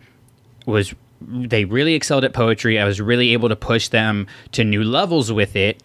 was 0.66 0.94
they 1.22 1.66
really 1.66 1.96
excelled 1.96 2.24
at 2.24 2.34
poetry. 2.34 2.80
I 2.80 2.86
was 2.86 3.00
really 3.00 3.34
able 3.34 3.50
to 3.50 3.56
push 3.56 3.88
them 3.88 4.28
to 4.52 4.64
new 4.64 4.84
levels 4.84 5.32
with 5.32 5.56
it. 5.56 5.82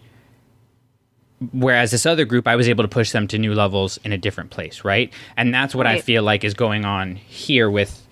Whereas 1.53 1.91
this 1.91 2.05
other 2.05 2.25
group, 2.25 2.47
I 2.47 2.57
was 2.57 2.67
able 2.67 2.83
to 2.83 2.89
push 2.89 3.11
them 3.11 3.25
to 3.29 3.37
new 3.37 3.53
levels 3.53 3.97
in 4.03 4.11
a 4.11 4.17
different 4.17 4.49
place, 4.49 4.83
right? 4.83 5.13
And 5.37 5.53
that's 5.53 5.73
what 5.73 5.87
I 5.87 6.01
feel 6.01 6.21
like 6.21 6.43
is 6.43 6.53
going 6.53 6.83
on 6.83 7.15
here 7.15 7.69
with 7.69 8.05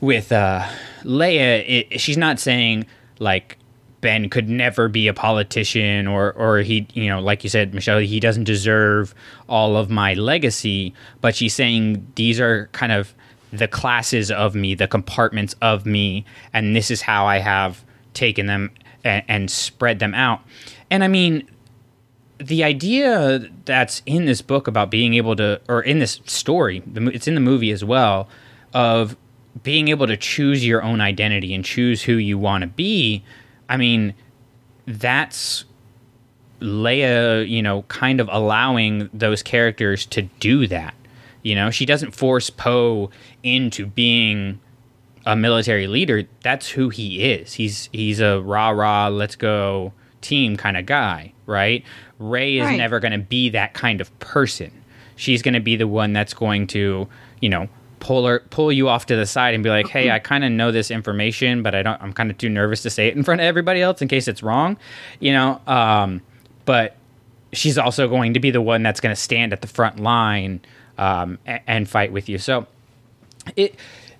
with 0.00 0.32
uh, 0.32 0.66
Leia. 1.02 1.64
It, 1.68 2.00
she's 2.00 2.16
not 2.16 2.40
saying 2.40 2.86
like 3.20 3.57
Ben 4.00 4.30
could 4.30 4.48
never 4.48 4.88
be 4.88 5.08
a 5.08 5.14
politician, 5.14 6.06
or 6.06 6.32
or 6.32 6.58
he, 6.58 6.86
you 6.94 7.08
know, 7.08 7.20
like 7.20 7.42
you 7.44 7.50
said, 7.50 7.74
Michelle, 7.74 7.98
he 7.98 8.20
doesn't 8.20 8.44
deserve 8.44 9.14
all 9.48 9.76
of 9.76 9.90
my 9.90 10.14
legacy. 10.14 10.94
But 11.20 11.34
she's 11.34 11.54
saying 11.54 12.06
these 12.14 12.40
are 12.40 12.68
kind 12.72 12.92
of 12.92 13.14
the 13.52 13.68
classes 13.68 14.30
of 14.30 14.54
me, 14.54 14.74
the 14.74 14.88
compartments 14.88 15.54
of 15.60 15.86
me, 15.86 16.24
and 16.52 16.76
this 16.76 16.90
is 16.90 17.02
how 17.02 17.26
I 17.26 17.38
have 17.38 17.84
taken 18.14 18.46
them 18.46 18.70
and, 19.04 19.24
and 19.28 19.50
spread 19.50 19.98
them 19.98 20.14
out. 20.14 20.40
And 20.90 21.02
I 21.02 21.08
mean, 21.08 21.48
the 22.38 22.64
idea 22.64 23.48
that's 23.64 24.02
in 24.06 24.26
this 24.26 24.42
book 24.42 24.66
about 24.68 24.90
being 24.90 25.14
able 25.14 25.34
to, 25.36 25.60
or 25.68 25.82
in 25.82 25.98
this 25.98 26.20
story, 26.24 26.82
it's 26.94 27.26
in 27.26 27.34
the 27.34 27.40
movie 27.40 27.70
as 27.70 27.84
well, 27.84 28.28
of 28.72 29.16
being 29.62 29.88
able 29.88 30.06
to 30.06 30.16
choose 30.16 30.64
your 30.64 30.82
own 30.82 31.00
identity 31.00 31.54
and 31.54 31.64
choose 31.64 32.02
who 32.02 32.14
you 32.14 32.38
want 32.38 32.62
to 32.62 32.68
be. 32.68 33.24
I 33.68 33.76
mean, 33.76 34.14
that's 34.86 35.64
Leia, 36.60 37.48
you 37.48 37.62
know, 37.62 37.82
kind 37.82 38.20
of 38.20 38.28
allowing 38.32 39.08
those 39.12 39.42
characters 39.42 40.06
to 40.06 40.22
do 40.22 40.66
that. 40.66 40.94
You 41.42 41.54
know, 41.54 41.70
she 41.70 41.86
doesn't 41.86 42.12
force 42.12 42.50
Poe 42.50 43.10
into 43.42 43.86
being 43.86 44.60
a 45.24 45.36
military 45.36 45.86
leader. 45.86 46.24
That's 46.42 46.70
who 46.70 46.88
he 46.88 47.22
is. 47.32 47.54
He's 47.54 47.88
he's 47.92 48.20
a 48.20 48.40
rah 48.40 48.70
rah, 48.70 49.08
let's 49.08 49.36
go 49.36 49.92
team 50.20 50.56
kind 50.56 50.76
of 50.76 50.84
guy, 50.84 51.32
right? 51.46 51.84
Rey 52.18 52.58
is 52.58 52.66
Right. 52.66 52.76
never 52.76 52.98
going 52.98 53.12
to 53.12 53.18
be 53.18 53.50
that 53.50 53.72
kind 53.72 54.00
of 54.00 54.16
person. 54.18 54.72
She's 55.14 55.42
going 55.42 55.54
to 55.54 55.60
be 55.60 55.76
the 55.76 55.86
one 55.86 56.12
that's 56.12 56.34
going 56.34 56.66
to, 56.68 57.08
you 57.40 57.48
know, 57.48 57.68
pull 58.00 58.26
her 58.26 58.40
pull 58.50 58.72
you 58.72 58.88
off 58.88 59.06
to 59.06 59.16
the 59.16 59.26
side 59.26 59.54
and 59.54 59.62
be 59.62 59.70
like, 59.70 59.88
"Hey, 59.88 60.10
I 60.14 60.18
kind 60.18 60.44
of 60.44 60.52
know 60.52 60.72
this 60.72 60.90
information, 60.90 61.62
but 61.62 61.74
I 61.74 61.82
don't 61.82 62.00
I'm 62.02 62.12
kind 62.12 62.30
of 62.30 62.38
too 62.38 62.48
nervous 62.48 62.82
to 62.82 62.90
say 62.90 63.08
it 63.08 63.16
in 63.16 63.22
front 63.22 63.40
of 63.40 63.44
everybody 63.44 63.80
else 63.82 64.02
in 64.02 64.08
case 64.08 64.28
it's 64.28 64.42
wrong." 64.42 64.76
You 65.20 65.32
know, 65.32 65.60
um 65.66 66.22
but 66.64 66.96
she's 67.52 67.78
also 67.78 68.08
going 68.08 68.34
to 68.34 68.40
be 68.40 68.50
the 68.50 68.60
one 68.60 68.82
that's 68.82 69.00
going 69.00 69.14
to 69.14 69.20
stand 69.20 69.52
at 69.54 69.62
the 69.62 69.66
front 69.68 69.98
line 69.98 70.60
um, 70.98 71.38
a- 71.46 71.62
and 71.68 71.88
fight 71.88 72.12
with 72.12 72.28
you. 72.28 72.36
So 72.38 72.66
it 73.56 73.74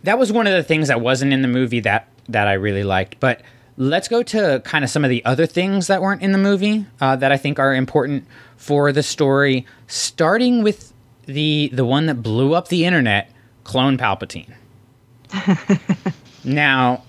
that 0.05 0.19
was 0.19 0.33
one 0.33 0.47
of 0.47 0.55
the 0.55 0.63
things 0.63 0.89
that 0.89 1.01
wasn't 1.01 1.33
in 1.33 1.43
the 1.43 1.49
movie 1.49 1.81
that 1.81 2.09
that 2.29 2.49
I 2.49 2.55
really 2.55 2.85
liked. 2.85 3.21
But 3.21 3.43
let's 3.77 4.09
go 4.09 4.23
to 4.23 4.61
kind 4.65 4.85
of 4.85 4.91
some 4.91 5.05
of 5.05 5.11
the 5.11 5.25
other 5.25 5.47
things 5.47 5.87
that 5.89 6.01
weren't 6.01 6.23
in 6.23 6.33
the 6.33 6.39
movie 6.39 6.87
uh, 7.01 7.17
that 7.17 7.33
I 7.33 7.37
think 7.37 7.59
are 7.59 7.75
important 7.75 8.25
for 8.57 8.93
the 8.93 9.03
story. 9.03 9.67
Starting 9.87 10.63
with 10.63 10.93
the 11.27 11.71
the 11.73 11.85
one 11.85 12.07
that 12.07 12.23
blew 12.23 12.55
up 12.55 12.69
the 12.69 12.85
internet, 12.87 13.31
clone 13.69 13.99
Palpatine. 13.99 14.55
now, 16.45 17.05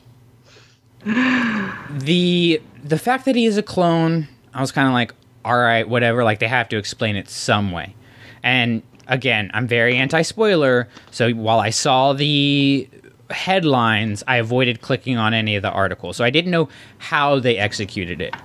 the 1.05 2.61
the 2.83 2.97
fact 2.97 3.23
that 3.23 3.35
he 3.35 3.45
is 3.45 3.57
a 3.57 3.63
clone, 3.63 4.27
I 4.53 4.59
was 4.59 4.73
kind 4.73 4.85
of 4.85 4.93
like, 4.93 5.13
all 5.45 5.57
right, 5.57 5.87
whatever. 5.87 6.25
Like 6.25 6.39
they 6.39 6.49
have 6.49 6.67
to 6.69 6.77
explain 6.77 7.15
it 7.15 7.29
some 7.29 7.71
way. 7.71 7.95
And 8.43 8.83
again, 9.07 9.49
I'm 9.53 9.67
very 9.67 9.95
anti 9.95 10.21
spoiler, 10.21 10.89
so 11.11 11.31
while 11.31 11.61
I 11.61 11.69
saw 11.69 12.11
the 12.11 12.89
headlines, 13.29 14.21
I 14.27 14.35
avoided 14.35 14.81
clicking 14.81 15.15
on 15.17 15.33
any 15.33 15.55
of 15.55 15.61
the 15.61 15.71
articles. 15.71 16.17
So 16.17 16.25
I 16.25 16.29
didn't 16.29 16.51
know 16.51 16.67
how 16.97 17.39
they 17.39 17.57
executed 17.57 18.19
it. 18.19 18.35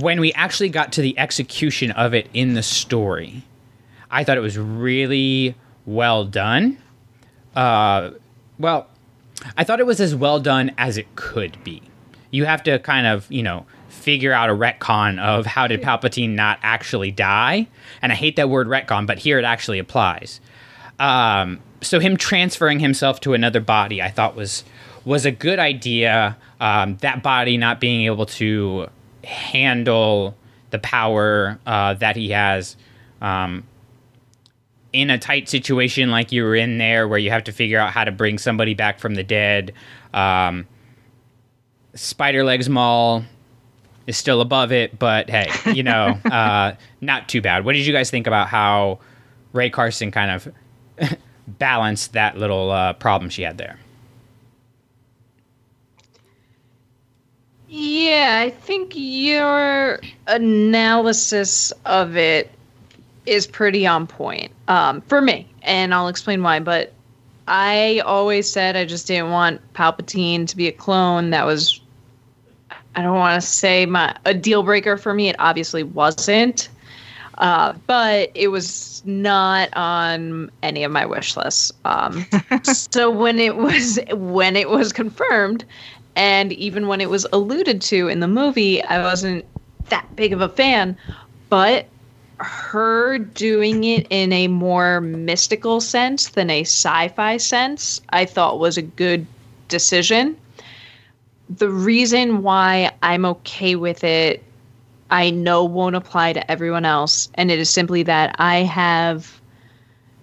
When 0.00 0.18
we 0.18 0.32
actually 0.32 0.70
got 0.70 0.92
to 0.92 1.02
the 1.02 1.18
execution 1.18 1.90
of 1.90 2.14
it 2.14 2.30
in 2.32 2.54
the 2.54 2.62
story, 2.62 3.42
I 4.10 4.24
thought 4.24 4.38
it 4.38 4.40
was 4.40 4.56
really 4.56 5.54
well 5.84 6.24
done. 6.24 6.78
Uh, 7.54 8.10
well, 8.58 8.88
I 9.56 9.64
thought 9.64 9.80
it 9.80 9.86
was 9.86 10.00
as 10.00 10.14
well 10.14 10.40
done 10.40 10.72
as 10.78 10.96
it 10.96 11.14
could 11.16 11.62
be. 11.64 11.82
You 12.30 12.44
have 12.44 12.62
to 12.64 12.78
kind 12.78 13.06
of, 13.06 13.30
you 13.30 13.42
know, 13.42 13.66
figure 13.88 14.32
out 14.32 14.48
a 14.48 14.54
retcon 14.54 15.20
of 15.20 15.46
how 15.46 15.66
did 15.66 15.82
Palpatine 15.82 16.30
not 16.30 16.58
actually 16.62 17.10
die. 17.10 17.68
And 18.00 18.10
I 18.10 18.14
hate 18.14 18.36
that 18.36 18.48
word 18.48 18.66
retcon, 18.66 19.06
but 19.06 19.18
here 19.18 19.38
it 19.38 19.44
actually 19.44 19.78
applies. 19.78 20.40
Um, 20.98 21.60
so 21.82 22.00
him 22.00 22.16
transferring 22.16 22.80
himself 22.80 23.20
to 23.20 23.34
another 23.34 23.60
body, 23.60 24.00
I 24.00 24.10
thought 24.10 24.34
was 24.34 24.64
was 25.04 25.26
a 25.26 25.32
good 25.32 25.58
idea. 25.58 26.36
Um, 26.60 26.96
that 26.98 27.22
body 27.22 27.56
not 27.56 27.80
being 27.80 28.06
able 28.06 28.26
to 28.26 28.88
handle 29.24 30.36
the 30.70 30.78
power 30.78 31.58
uh, 31.66 31.94
that 31.94 32.16
he 32.16 32.30
has. 32.30 32.76
Um, 33.20 33.64
in 34.92 35.10
a 35.10 35.18
tight 35.18 35.48
situation 35.48 36.10
like 36.10 36.32
you 36.32 36.44
were 36.44 36.54
in 36.54 36.78
there 36.78 37.08
where 37.08 37.18
you 37.18 37.30
have 37.30 37.44
to 37.44 37.52
figure 37.52 37.78
out 37.78 37.92
how 37.92 38.04
to 38.04 38.12
bring 38.12 38.38
somebody 38.38 38.74
back 38.74 38.98
from 38.98 39.14
the 39.14 39.22
dead. 39.22 39.72
Um, 40.12 40.66
Spider 41.94 42.44
Legs 42.44 42.68
Maul 42.68 43.24
is 44.06 44.16
still 44.16 44.40
above 44.40 44.72
it, 44.72 44.98
but 44.98 45.30
hey, 45.30 45.48
you 45.72 45.82
know, 45.82 46.18
uh, 46.24 46.74
not 47.00 47.28
too 47.28 47.40
bad. 47.40 47.64
What 47.64 47.72
did 47.72 47.86
you 47.86 47.92
guys 47.92 48.10
think 48.10 48.26
about 48.26 48.48
how 48.48 49.00
Rae 49.52 49.70
Carson 49.70 50.10
kind 50.10 50.30
of 50.30 51.18
balanced 51.48 52.12
that 52.12 52.36
little 52.36 52.70
uh, 52.70 52.92
problem 52.94 53.30
she 53.30 53.42
had 53.42 53.58
there? 53.58 53.78
Yeah, 57.74 58.40
I 58.42 58.50
think 58.50 58.92
your 58.94 59.98
analysis 60.26 61.72
of 61.86 62.18
it 62.18 62.50
is 63.26 63.46
pretty 63.46 63.86
on 63.86 64.06
point 64.06 64.52
um, 64.68 65.00
for 65.02 65.20
me, 65.20 65.48
and 65.62 65.94
I'll 65.94 66.08
explain 66.08 66.42
why. 66.42 66.60
But 66.60 66.92
I 67.48 68.00
always 68.04 68.50
said 68.50 68.76
I 68.76 68.84
just 68.84 69.06
didn't 69.06 69.30
want 69.30 69.60
Palpatine 69.74 70.46
to 70.48 70.56
be 70.56 70.68
a 70.68 70.72
clone. 70.72 71.30
That 71.30 71.46
was, 71.46 71.80
I 72.94 73.02
don't 73.02 73.16
want 73.16 73.40
to 73.40 73.46
say 73.46 73.86
my 73.86 74.16
a 74.24 74.34
deal 74.34 74.62
breaker 74.62 74.96
for 74.96 75.14
me. 75.14 75.28
It 75.28 75.36
obviously 75.38 75.82
wasn't, 75.82 76.68
uh, 77.38 77.74
but 77.86 78.30
it 78.34 78.48
was 78.48 79.02
not 79.04 79.68
on 79.74 80.50
any 80.62 80.84
of 80.84 80.92
my 80.92 81.06
wish 81.06 81.36
lists. 81.36 81.72
Um, 81.84 82.26
so 82.62 83.10
when 83.10 83.38
it 83.38 83.56
was 83.56 83.98
when 84.12 84.56
it 84.56 84.68
was 84.70 84.92
confirmed, 84.92 85.64
and 86.16 86.52
even 86.52 86.86
when 86.86 87.00
it 87.00 87.10
was 87.10 87.26
alluded 87.32 87.80
to 87.82 88.08
in 88.08 88.20
the 88.20 88.28
movie, 88.28 88.82
I 88.82 89.02
wasn't 89.02 89.44
that 89.88 90.14
big 90.16 90.32
of 90.32 90.40
a 90.40 90.48
fan. 90.48 90.96
But 91.48 91.86
her 92.42 93.18
doing 93.18 93.84
it 93.84 94.06
in 94.10 94.32
a 94.32 94.48
more 94.48 95.00
mystical 95.00 95.80
sense 95.80 96.30
than 96.30 96.50
a 96.50 96.62
sci-fi 96.62 97.36
sense, 97.36 98.00
I 98.10 98.24
thought 98.24 98.58
was 98.58 98.76
a 98.76 98.82
good 98.82 99.26
decision. 99.68 100.36
The 101.48 101.68
reason 101.68 102.42
why 102.42 102.92
I'm 103.02 103.24
okay 103.24 103.76
with 103.76 104.04
it, 104.04 104.42
I 105.10 105.30
know 105.30 105.64
won't 105.64 105.96
apply 105.96 106.32
to 106.32 106.50
everyone 106.50 106.84
else, 106.84 107.28
and 107.34 107.50
it 107.50 107.58
is 107.58 107.68
simply 107.68 108.02
that 108.04 108.34
I 108.38 108.58
have 108.58 109.40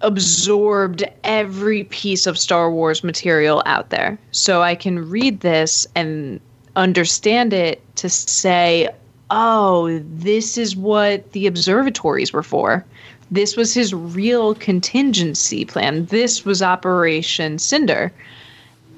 absorbed 0.02 1.04
every 1.24 1.84
piece 1.86 2.26
of 2.26 2.38
Star 2.38 2.72
Wars 2.72 3.04
material 3.04 3.62
out 3.66 3.90
there. 3.90 4.18
So 4.32 4.62
I 4.62 4.76
can 4.76 5.10
read 5.10 5.42
this 5.42 5.86
and 5.96 6.40
understand 6.76 7.54
it 7.54 7.82
to 7.98 8.10
say, 8.10 8.90
oh, 9.32 10.00
this 10.04 10.58
is 10.58 10.76
what 10.76 11.32
the 11.32 11.48
observatories 11.48 12.34
were 12.34 12.44
for. 12.44 12.86
This 13.32 13.56
was 13.56 13.74
his 13.74 13.94
real 13.94 14.56
contingency 14.56 15.66
plan. 15.66 16.06
This 16.06 16.46
was 16.46 16.62
Operation 16.62 17.60
Cinder. 17.60 18.12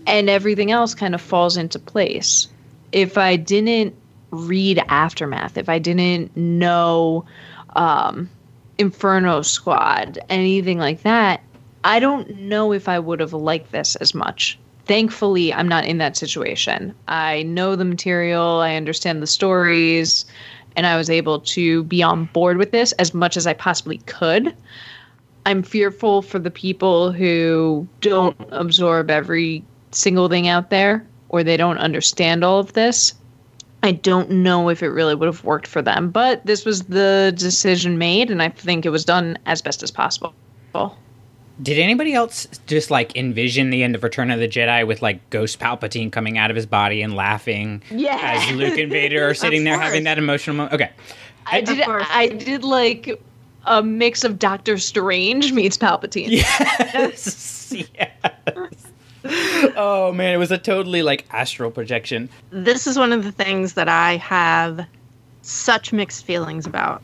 And 0.07 0.29
everything 0.29 0.71
else 0.71 0.95
kind 0.95 1.13
of 1.13 1.21
falls 1.21 1.57
into 1.57 1.77
place. 1.77 2.47
If 2.91 3.17
I 3.17 3.35
didn't 3.35 3.93
read 4.31 4.81
Aftermath, 4.87 5.57
if 5.57 5.69
I 5.69 5.79
didn't 5.79 6.35
know 6.35 7.25
um, 7.75 8.29
Inferno 8.77 9.41
Squad, 9.41 10.17
anything 10.29 10.79
like 10.79 11.03
that, 11.03 11.43
I 11.83 11.99
don't 11.99 12.29
know 12.37 12.73
if 12.73 12.87
I 12.87 12.99
would 12.99 13.19
have 13.19 13.33
liked 13.33 13.71
this 13.71 13.95
as 13.97 14.13
much. 14.13 14.57
Thankfully, 14.91 15.53
I'm 15.53 15.69
not 15.69 15.85
in 15.85 15.99
that 15.99 16.17
situation. 16.17 16.93
I 17.07 17.43
know 17.43 17.77
the 17.77 17.85
material, 17.85 18.59
I 18.59 18.75
understand 18.75 19.21
the 19.21 19.25
stories, 19.25 20.25
and 20.75 20.85
I 20.85 20.97
was 20.97 21.09
able 21.09 21.39
to 21.39 21.85
be 21.85 22.03
on 22.03 22.25
board 22.33 22.57
with 22.57 22.71
this 22.71 22.91
as 22.99 23.13
much 23.13 23.37
as 23.37 23.47
I 23.47 23.53
possibly 23.53 23.99
could. 23.99 24.53
I'm 25.45 25.63
fearful 25.63 26.21
for 26.21 26.39
the 26.39 26.51
people 26.51 27.13
who 27.13 27.87
don't 28.01 28.35
absorb 28.51 29.09
every 29.09 29.63
single 29.91 30.27
thing 30.27 30.49
out 30.49 30.71
there 30.71 31.07
or 31.29 31.41
they 31.41 31.55
don't 31.55 31.77
understand 31.77 32.43
all 32.43 32.59
of 32.59 32.73
this. 32.73 33.13
I 33.83 33.93
don't 33.93 34.29
know 34.29 34.67
if 34.67 34.83
it 34.83 34.89
really 34.89 35.15
would 35.15 35.27
have 35.27 35.45
worked 35.45 35.67
for 35.67 35.81
them, 35.81 36.09
but 36.09 36.45
this 36.45 36.65
was 36.65 36.81
the 36.81 37.33
decision 37.37 37.97
made, 37.97 38.29
and 38.29 38.43
I 38.43 38.49
think 38.49 38.85
it 38.85 38.89
was 38.89 39.05
done 39.05 39.39
as 39.45 39.61
best 39.61 39.83
as 39.83 39.89
possible. 39.89 40.33
Did 41.61 41.77
anybody 41.77 42.13
else 42.13 42.47
just 42.65 42.89
like 42.89 43.15
envision 43.15 43.69
the 43.69 43.83
end 43.83 43.93
of 43.95 44.03
Return 44.03 44.31
of 44.31 44.39
the 44.39 44.47
Jedi 44.47 44.85
with 44.87 45.01
like 45.01 45.29
Ghost 45.29 45.59
Palpatine 45.59 46.11
coming 46.11 46.37
out 46.37 46.49
of 46.49 46.55
his 46.55 46.65
body 46.65 47.01
and 47.01 47.15
laughing 47.15 47.83
Yeah. 47.91 48.17
as 48.19 48.55
Luke 48.55 48.77
and 48.79 48.91
Vader 48.91 49.29
are 49.29 49.33
sitting 49.35 49.63
there 49.63 49.79
having 49.79 50.03
that 50.05 50.17
emotional 50.17 50.55
moment? 50.55 50.73
Okay. 50.73 50.89
I 51.45 51.61
did. 51.61 51.81
I 51.87 52.27
did 52.29 52.63
like 52.63 53.21
a 53.65 53.83
mix 53.83 54.23
of 54.23 54.39
Doctor 54.39 54.77
Strange 54.77 55.51
meets 55.53 55.77
Palpatine. 55.77 56.29
Yes. 56.93 57.73
yes. 57.95 58.11
Oh 59.75 60.11
man, 60.13 60.33
it 60.33 60.37
was 60.37 60.51
a 60.51 60.57
totally 60.57 61.03
like 61.03 61.25
astral 61.31 61.69
projection. 61.71 62.27
this 62.49 62.87
is 62.87 62.97
one 62.97 63.11
of 63.13 63.23
the 63.23 63.31
things 63.31 63.73
that 63.73 63.87
I 63.87 64.17
have 64.17 64.85
such 65.43 65.93
mixed 65.93 66.25
feelings 66.25 66.65
about. 66.65 67.01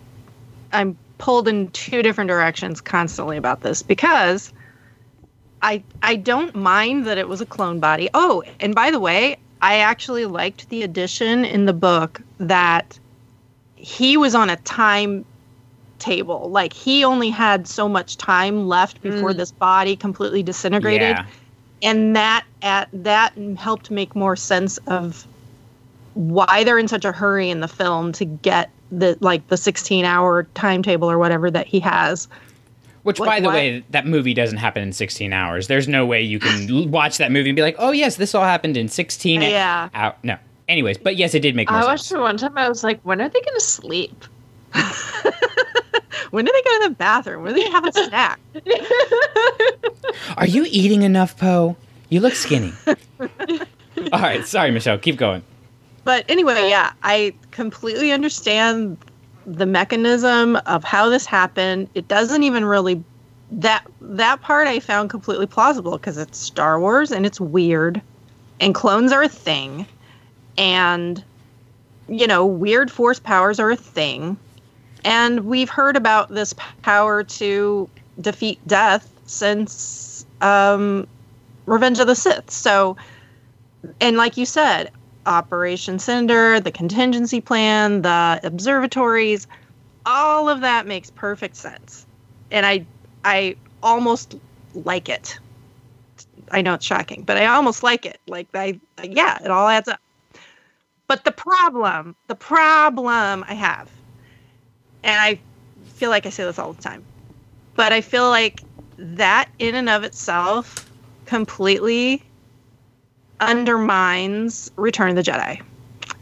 I'm 0.73 0.97
pulled 1.17 1.47
in 1.47 1.69
two 1.71 2.01
different 2.01 2.27
directions 2.27 2.81
constantly 2.81 3.37
about 3.37 3.61
this 3.61 3.81
because 3.81 4.53
I 5.61 5.83
I 6.03 6.15
don't 6.15 6.55
mind 6.55 7.05
that 7.07 7.17
it 7.17 7.27
was 7.27 7.41
a 7.41 7.45
clone 7.45 7.79
body. 7.79 8.09
Oh, 8.13 8.43
and 8.59 8.75
by 8.75 8.91
the 8.91 8.99
way, 8.99 9.37
I 9.61 9.79
actually 9.79 10.25
liked 10.25 10.69
the 10.69 10.83
addition 10.83 11.45
in 11.45 11.65
the 11.65 11.73
book 11.73 12.21
that 12.39 12.99
he 13.75 14.17
was 14.17 14.35
on 14.35 14.49
a 14.49 14.55
time 14.57 15.25
table. 15.99 16.49
Like 16.49 16.73
he 16.73 17.03
only 17.03 17.29
had 17.29 17.67
so 17.67 17.89
much 17.89 18.17
time 18.17 18.67
left 18.67 19.01
before 19.01 19.33
Mm. 19.33 19.37
this 19.37 19.51
body 19.51 19.95
completely 19.95 20.43
disintegrated. 20.43 21.17
Yeah. 21.17 21.25
And 21.81 22.15
that 22.15 22.45
at 22.61 22.89
that 22.93 23.33
helped 23.57 23.89
make 23.91 24.15
more 24.15 24.35
sense 24.35 24.77
of 24.87 25.25
why 26.13 26.63
they're 26.63 26.79
in 26.79 26.87
such 26.87 27.05
a 27.05 27.11
hurry 27.11 27.49
in 27.49 27.59
the 27.59 27.67
film 27.67 28.11
to 28.13 28.25
get 28.25 28.69
the 28.91 29.17
like 29.21 29.47
the 29.47 29.57
16 29.57 30.05
hour 30.05 30.43
timetable 30.53 31.09
or 31.09 31.17
whatever 31.17 31.49
that 31.51 31.67
he 31.67 31.79
has. 31.81 32.27
Which, 33.03 33.19
Like, 33.19 33.27
by 33.29 33.39
the 33.39 33.47
why- 33.47 33.53
way, 33.53 33.83
that 33.91 34.05
movie 34.05 34.33
doesn't 34.33 34.57
happen 34.57 34.83
in 34.83 34.91
16 34.91 35.31
hours. 35.31 35.67
There's 35.67 35.87
no 35.87 36.05
way 36.05 36.21
you 36.21 36.39
can 36.39 36.91
watch 36.91 37.17
that 37.19 37.31
movie 37.31 37.49
and 37.49 37.55
be 37.55 37.61
like, 37.61 37.75
"Oh 37.79 37.91
yes, 37.91 38.17
this 38.17 38.35
all 38.35 38.43
happened 38.43 38.75
in 38.75 38.89
16 38.89 39.41
Yeah. 39.41 39.87
Out. 39.93 40.21
No. 40.25 40.35
Anyways, 40.67 40.97
but 40.97 41.15
yes, 41.15 41.33
it 41.33 41.39
did 41.39 41.55
make 41.55 41.71
I 41.71 41.75
sense. 41.75 41.85
watched 41.85 42.11
it 42.11 42.17
one 42.19 42.35
time. 42.35 42.57
I 42.57 42.67
was 42.67 42.83
like, 42.83 42.99
when 43.03 43.21
are 43.21 43.29
they 43.29 43.39
going 43.39 43.55
to 43.57 43.61
sleep? 43.63 44.25
When 46.31 46.43
do 46.43 46.51
they 46.51 46.61
go 46.69 46.83
to 46.83 46.89
the 46.89 46.95
bathroom? 46.95 47.43
When 47.43 47.53
do 47.55 47.63
they 47.63 47.69
have 47.69 47.85
a 47.85 47.93
snack? 47.93 48.39
Are 50.35 50.45
you 50.45 50.65
eating 50.67 51.03
enough, 51.03 51.37
Poe? 51.37 51.77
You 52.09 52.19
look 52.19 52.33
skinny. 52.33 52.73
all 54.11 54.19
right, 54.19 54.45
sorry, 54.45 54.71
Michelle. 54.71 54.97
Keep 54.97 55.17
going. 55.17 55.41
But 56.07 56.23
anyway, 56.29 56.69
yeah, 56.69 56.93
I 57.03 57.33
completely 57.51 58.13
understand 58.13 58.97
the 59.45 59.65
mechanism 59.65 60.55
of 60.65 60.85
how 60.85 61.09
this 61.09 61.25
happened. 61.25 61.89
It 61.95 62.07
doesn't 62.07 62.43
even 62.43 62.63
really 62.63 63.03
that 63.51 63.85
that 63.99 64.39
part 64.39 64.69
I 64.69 64.79
found 64.79 65.09
completely 65.09 65.47
plausible 65.47 65.91
because 65.97 66.17
it's 66.17 66.37
Star 66.37 66.79
Wars 66.79 67.11
and 67.11 67.25
it's 67.25 67.41
weird, 67.41 68.01
and 68.61 68.73
clones 68.73 69.11
are 69.11 69.21
a 69.21 69.27
thing, 69.27 69.85
and 70.57 71.21
you 72.07 72.25
know 72.25 72.45
weird 72.45 72.89
force 72.89 73.19
powers 73.19 73.59
are 73.59 73.71
a 73.71 73.75
thing, 73.75 74.37
and 75.03 75.41
we've 75.41 75.69
heard 75.69 75.97
about 75.97 76.29
this 76.29 76.55
power 76.83 77.21
to 77.21 77.89
defeat 78.21 78.65
death 78.65 79.11
since 79.25 80.25
um, 80.39 81.05
Revenge 81.65 81.99
of 81.99 82.07
the 82.07 82.15
Sith. 82.15 82.49
So, 82.49 82.95
and 83.99 84.15
like 84.15 84.37
you 84.37 84.45
said, 84.45 84.89
Operation 85.27 85.99
Cinder, 85.99 86.59
the 86.59 86.71
contingency 86.71 87.41
plan, 87.41 88.01
the 88.01 88.39
observatories, 88.43 89.47
all 90.05 90.49
of 90.49 90.61
that 90.61 90.87
makes 90.87 91.09
perfect 91.11 91.55
sense. 91.55 92.05
And 92.49 92.65
I 92.65 92.85
I 93.23 93.55
almost 93.83 94.35
like 94.73 95.09
it. 95.09 95.37
I 96.49 96.61
know 96.61 96.75
it's 96.75 96.85
shocking, 96.85 97.23
but 97.23 97.37
I 97.37 97.47
almost 97.47 97.83
like 97.83 98.05
it. 98.05 98.19
Like 98.27 98.47
I 98.53 98.79
yeah, 99.03 99.37
it 99.43 99.51
all 99.51 99.67
adds 99.67 99.89
up. 99.89 99.99
But 101.07 101.23
the 101.23 101.31
problem, 101.31 102.15
the 102.27 102.35
problem 102.35 103.45
I 103.47 103.53
have, 103.53 103.89
and 105.03 105.19
I 105.19 105.39
feel 105.95 106.09
like 106.09 106.25
I 106.25 106.29
say 106.29 106.43
this 106.43 106.59
all 106.59 106.73
the 106.73 106.81
time, 106.81 107.03
but 107.75 107.93
I 107.93 108.01
feel 108.01 108.29
like 108.29 108.61
that 108.97 109.49
in 109.59 109.75
and 109.75 109.89
of 109.89 110.03
itself 110.03 110.89
completely 111.25 112.23
undermines 113.39 114.71
Return 114.75 115.09
of 115.09 115.15
the 115.15 115.31
Jedi 115.31 115.61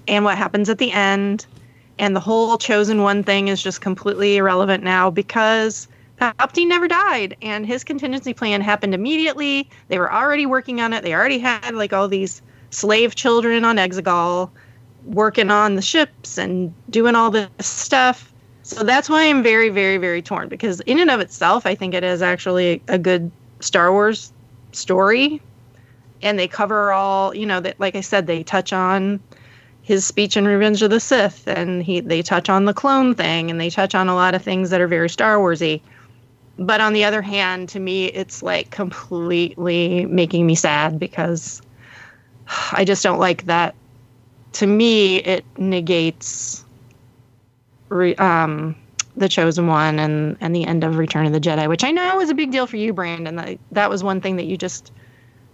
and 0.08 0.26
what 0.26 0.38
happens 0.38 0.70
at 0.70 0.78
the 0.78 0.92
end. 0.92 1.46
And 1.98 2.16
the 2.16 2.20
whole 2.20 2.58
chosen 2.58 3.02
one 3.02 3.24
thing 3.24 3.48
is 3.48 3.62
just 3.62 3.82
completely 3.82 4.38
irrelevant 4.38 4.84
now 4.84 5.10
because 5.10 5.88
Palpatine 6.20 6.68
never 6.68 6.88
died 6.88 7.38
and 7.42 7.66
his 7.66 7.84
contingency 7.84 8.34
plan 8.34 8.62
happened 8.62 8.94
immediately. 8.94 9.70
They 9.88 9.98
were 9.98 10.12
already 10.12 10.46
working 10.46 10.82
on 10.82 10.94
it. 10.94 11.04
They 11.04 11.14
already 11.14 11.40
had 11.40 11.74
like 11.74 11.94
all 11.94 12.08
these 12.08 12.42
slave 12.70 13.16
children 13.16 13.64
on 13.64 13.78
Exegol 13.78 14.50
working 15.06 15.52
on 15.52 15.76
the 15.76 15.82
ships 15.82 16.38
and 16.38 16.74
doing 16.90 17.16
all 17.16 17.32
this 17.32 17.50
stuff. 17.60 18.34
So 18.64 18.84
that's 18.84 19.10
why 19.10 19.26
I'm 19.26 19.44
very, 19.44 19.70
very, 19.70 19.98
very 19.98 20.22
torn 20.22 20.50
because 20.50 20.82
in 20.82 21.00
and 21.00 21.12
of 21.12 21.20
itself, 21.20 21.66
I 21.66 21.76
think 21.76 21.94
it 21.94 22.04
is 22.04 22.22
actually 22.22 22.82
a 22.88 22.98
good 22.98 23.32
Star 23.60 23.92
Wars 23.92 24.34
story 24.72 25.42
and 26.22 26.40
they 26.40 26.48
cover 26.48 26.92
all 26.92 27.36
you 27.36 27.46
know 27.46 27.60
that 27.60 27.80
like 27.80 27.96
i 27.96 28.02
said 28.02 28.28
they 28.28 28.44
touch 28.44 28.74
on 28.74 29.20
his 29.86 30.04
speech 30.04 30.36
in 30.36 30.48
revenge 30.48 30.82
of 30.82 30.90
the 30.90 31.00
sith 31.00 31.48
and 31.48 31.84
he 31.84 32.00
they 32.00 32.24
touch 32.24 32.50
on 32.50 32.66
the 32.66 32.74
clone 32.74 33.14
thing 33.14 33.52
and 33.52 33.62
they 33.62 33.70
touch 33.70 33.94
on 33.94 34.10
a 34.10 34.16
lot 34.16 34.34
of 34.34 34.42
things 34.42 34.72
that 34.72 34.82
are 34.82 34.88
very 34.88 35.08
star 35.10 35.38
warsy. 35.38 35.80
But 36.58 36.82
on 36.82 36.94
the 36.94 37.04
other 37.04 37.22
hand 37.22 37.70
to 37.70 37.80
me 37.80 38.06
it's 38.08 38.42
like 38.42 38.72
completely 38.72 40.08
making 40.08 40.48
me 40.48 40.56
sad 40.56 41.00
because 41.00 41.62
i 42.72 42.84
just 42.84 43.04
don't 43.04 43.20
like 43.20 43.46
that. 43.46 43.76
To 44.54 44.66
me 44.66 45.18
it 45.18 45.46
negates 45.58 46.66
re, 47.90 48.16
um 48.16 48.76
the 49.16 49.30
chosen 49.30 49.68
one 49.68 50.00
and 50.00 50.36
and 50.42 50.56
the 50.56 50.66
end 50.66 50.84
of 50.84 50.98
return 50.98 51.28
of 51.28 51.32
the 51.32 51.40
jedi 51.40 51.70
which 51.70 51.84
i 51.84 51.92
know 51.92 52.20
is 52.20 52.32
a 52.32 52.34
big 52.34 52.52
deal 52.52 52.66
for 52.66 52.78
you 52.78 52.92
brandon. 52.92 53.36
That, 53.36 53.60
that 53.72 53.90
was 53.92 54.04
one 54.04 54.20
thing 54.20 54.38
that 54.38 54.46
you 54.46 54.58
just 54.58 54.92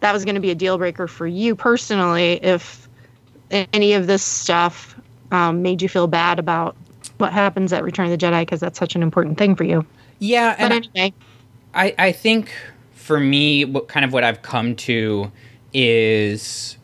that 0.02 0.12
was 0.14 0.26
going 0.26 0.36
to 0.36 0.42
be 0.42 0.52
a 0.52 0.56
deal 0.56 0.78
breaker 0.78 1.08
for 1.08 1.26
you 1.26 1.56
personally 1.56 2.34
if 2.44 2.90
any 3.52 3.94
of 3.94 4.08
this 4.08 4.24
stuff 4.24 5.00
um, 5.32 5.62
made 5.62 5.82
you 5.82 5.90
feel 5.90 6.08
bad 6.08 6.40
about 6.40 6.76
what 7.18 7.32
happens 7.32 7.72
at 7.72 7.84
Return 7.84 8.06
of 8.06 8.12
the 8.12 8.18
Jedi 8.18 8.42
because 8.42 8.60
that's 8.60 8.78
such 8.78 8.96
an 8.96 9.04
important 9.04 9.38
thing 9.38 9.56
for 9.56 9.64
you. 9.64 9.86
Yeah, 10.20 10.56
But 10.56 10.72
and 10.72 10.90
anyway, 10.96 11.14
I, 11.74 11.96
I 11.98 12.12
think 12.12 12.54
for 12.94 13.20
me, 13.20 13.66
what 13.66 13.88
kind 13.88 14.06
of 14.06 14.14
what 14.14 14.24
I've 14.24 14.42
come 14.42 14.76
to 14.78 15.32
is 15.74 16.78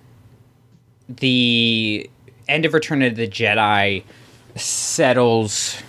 the 1.10 2.10
end 2.48 2.65
of 2.65 2.73
Return 2.73 3.02
of 3.02 3.15
the 3.15 3.27
Jedi 3.27 4.03
settles 4.56 5.81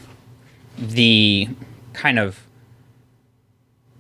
the 0.77 1.49
kind 1.93 2.19
of 2.19 2.41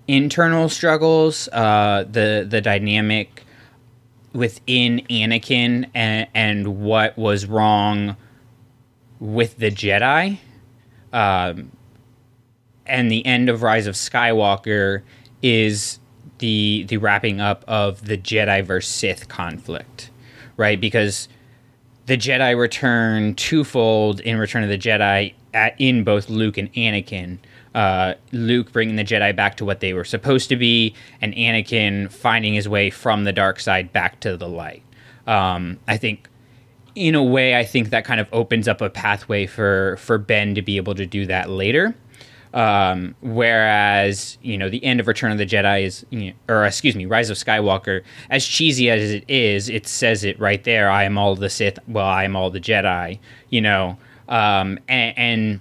internal 0.08 0.68
struggles, 0.68 1.48
uh, 1.52 2.04
the 2.10 2.46
the 2.48 2.60
dynamic 2.60 3.44
within 4.32 5.00
Anakin 5.10 5.88
and, 5.94 6.28
and 6.34 6.80
what 6.80 7.16
was 7.16 7.46
wrong 7.46 8.16
with 9.20 9.56
the 9.58 9.70
Jedi. 9.70 10.38
Um, 11.12 11.72
and 12.86 13.10
the 13.10 13.24
end 13.24 13.48
of 13.48 13.62
Rise 13.62 13.86
of 13.86 13.94
Skywalker 13.94 15.02
is 15.42 15.98
the 16.38 16.84
the 16.88 16.96
wrapping 16.96 17.40
up 17.40 17.64
of 17.68 18.06
the 18.06 18.16
Jedi 18.16 18.64
versus 18.64 18.92
Sith 18.92 19.28
conflict, 19.28 20.10
right? 20.56 20.80
Because 20.80 21.28
the 22.06 22.16
Jedi 22.16 22.58
return 22.58 23.34
twofold 23.34 24.20
in 24.20 24.38
Return 24.38 24.62
of 24.62 24.70
the 24.70 24.78
Jedi 24.78 25.34
at, 25.52 25.74
in 25.78 26.04
both 26.04 26.30
Luke 26.30 26.56
and 26.56 26.72
Anakin. 26.72 27.38
Uh, 27.78 28.14
Luke 28.32 28.72
bringing 28.72 28.96
the 28.96 29.04
Jedi 29.04 29.36
back 29.36 29.56
to 29.58 29.64
what 29.64 29.78
they 29.78 29.92
were 29.92 30.02
supposed 30.04 30.48
to 30.48 30.56
be, 30.56 30.94
and 31.20 31.32
Anakin 31.34 32.10
finding 32.10 32.54
his 32.54 32.68
way 32.68 32.90
from 32.90 33.22
the 33.22 33.32
dark 33.32 33.60
side 33.60 33.92
back 33.92 34.18
to 34.18 34.36
the 34.36 34.48
light. 34.48 34.82
Um, 35.28 35.78
I 35.86 35.96
think, 35.96 36.28
in 36.96 37.14
a 37.14 37.22
way, 37.22 37.54
I 37.54 37.64
think 37.64 37.90
that 37.90 38.04
kind 38.04 38.18
of 38.18 38.26
opens 38.32 38.66
up 38.66 38.80
a 38.80 38.90
pathway 38.90 39.46
for 39.46 39.96
for 39.98 40.18
Ben 40.18 40.56
to 40.56 40.62
be 40.62 40.76
able 40.76 40.96
to 40.96 41.06
do 41.06 41.24
that 41.26 41.50
later. 41.50 41.94
Um, 42.52 43.14
whereas, 43.20 44.38
you 44.42 44.58
know, 44.58 44.68
the 44.68 44.84
end 44.84 44.98
of 44.98 45.06
Return 45.06 45.30
of 45.30 45.38
the 45.38 45.46
Jedi 45.46 45.84
is, 45.84 46.04
you 46.10 46.30
know, 46.30 46.32
or 46.48 46.66
excuse 46.66 46.96
me, 46.96 47.06
Rise 47.06 47.30
of 47.30 47.36
Skywalker, 47.36 48.02
as 48.28 48.44
cheesy 48.44 48.90
as 48.90 49.12
it 49.12 49.24
is, 49.28 49.68
it 49.68 49.86
says 49.86 50.24
it 50.24 50.40
right 50.40 50.64
there. 50.64 50.90
I 50.90 51.04
am 51.04 51.16
all 51.16 51.36
the 51.36 51.48
Sith. 51.48 51.78
Well, 51.86 52.06
I 52.06 52.24
am 52.24 52.34
all 52.34 52.50
the 52.50 52.58
Jedi. 52.58 53.20
You 53.50 53.60
know, 53.60 53.98
um, 54.28 54.80
and, 54.88 55.16
and 55.16 55.60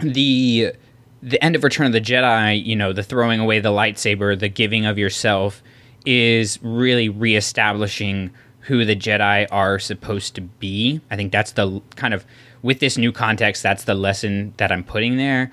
the 0.00 0.74
the 1.22 1.42
end 1.42 1.54
of 1.54 1.62
Return 1.62 1.86
of 1.86 1.92
the 1.92 2.00
Jedi, 2.00 2.64
you 2.64 2.74
know, 2.74 2.92
the 2.92 3.02
throwing 3.02 3.40
away 3.40 3.60
the 3.60 3.70
lightsaber, 3.70 4.38
the 4.38 4.48
giving 4.48 4.86
of 4.86 4.98
yourself, 4.98 5.62
is 6.04 6.58
really 6.62 7.08
reestablishing 7.08 8.30
who 8.60 8.84
the 8.84 8.96
Jedi 8.96 9.46
are 9.50 9.78
supposed 9.78 10.34
to 10.34 10.40
be. 10.40 11.00
I 11.10 11.16
think 11.16 11.32
that's 11.32 11.52
the 11.52 11.80
kind 11.96 12.12
of 12.12 12.24
with 12.62 12.80
this 12.80 12.96
new 12.96 13.12
context, 13.12 13.62
that's 13.62 13.84
the 13.84 13.94
lesson 13.94 14.54
that 14.56 14.70
I'm 14.72 14.84
putting 14.84 15.16
there. 15.16 15.50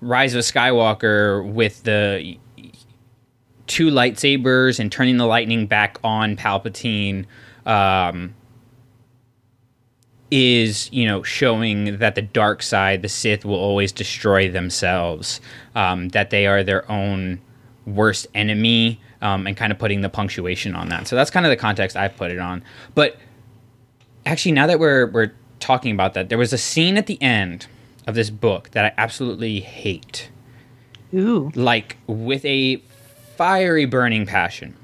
Rise 0.00 0.34
of 0.34 0.42
Skywalker 0.42 1.52
with 1.52 1.82
the 1.84 2.36
two 3.66 3.90
lightsabers 3.90 4.80
and 4.80 4.90
turning 4.90 5.16
the 5.16 5.26
lightning 5.26 5.66
back 5.66 5.98
on 6.02 6.36
Palpatine 6.36 7.26
um, 7.64 8.34
is, 10.32 10.90
you 10.92 11.06
know, 11.06 11.22
showing 11.22 11.98
that 11.98 12.14
the 12.14 12.22
dark 12.22 12.62
side, 12.62 13.02
the 13.02 13.08
Sith, 13.08 13.44
will 13.44 13.54
always 13.54 13.92
destroy 13.92 14.50
themselves, 14.50 15.42
um, 15.74 16.08
that 16.08 16.30
they 16.30 16.46
are 16.46 16.64
their 16.64 16.90
own 16.90 17.38
worst 17.84 18.26
enemy, 18.34 18.98
um, 19.20 19.46
and 19.46 19.58
kind 19.58 19.70
of 19.70 19.78
putting 19.78 20.00
the 20.00 20.08
punctuation 20.08 20.74
on 20.74 20.88
that. 20.88 21.06
So 21.06 21.16
that's 21.16 21.30
kind 21.30 21.44
of 21.44 21.50
the 21.50 21.56
context 21.56 21.98
I've 21.98 22.16
put 22.16 22.30
it 22.30 22.38
on. 22.38 22.64
But 22.94 23.18
actually, 24.24 24.52
now 24.52 24.66
that 24.66 24.80
we're 24.80 25.06
we're 25.06 25.32
talking 25.60 25.92
about 25.92 26.14
that, 26.14 26.30
there 26.30 26.38
was 26.38 26.54
a 26.54 26.58
scene 26.58 26.96
at 26.96 27.06
the 27.06 27.20
end 27.22 27.66
of 28.06 28.14
this 28.14 28.30
book 28.30 28.70
that 28.70 28.86
I 28.86 28.94
absolutely 28.96 29.60
hate. 29.60 30.30
Ooh. 31.12 31.52
Like 31.54 31.98
with 32.06 32.42
a 32.46 32.76
fiery 33.36 33.84
burning 33.84 34.24
passion. 34.24 34.76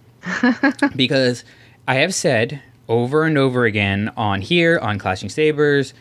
because 0.97 1.43
I 1.87 1.95
have 1.95 2.15
said 2.15 2.61
over 2.89 3.25
and 3.25 3.37
over 3.37 3.65
again 3.65 4.13
on 4.17 4.41
here, 4.41 4.79
on 4.79 4.99
Clashing 4.99 5.29
Sabers, 5.29 5.95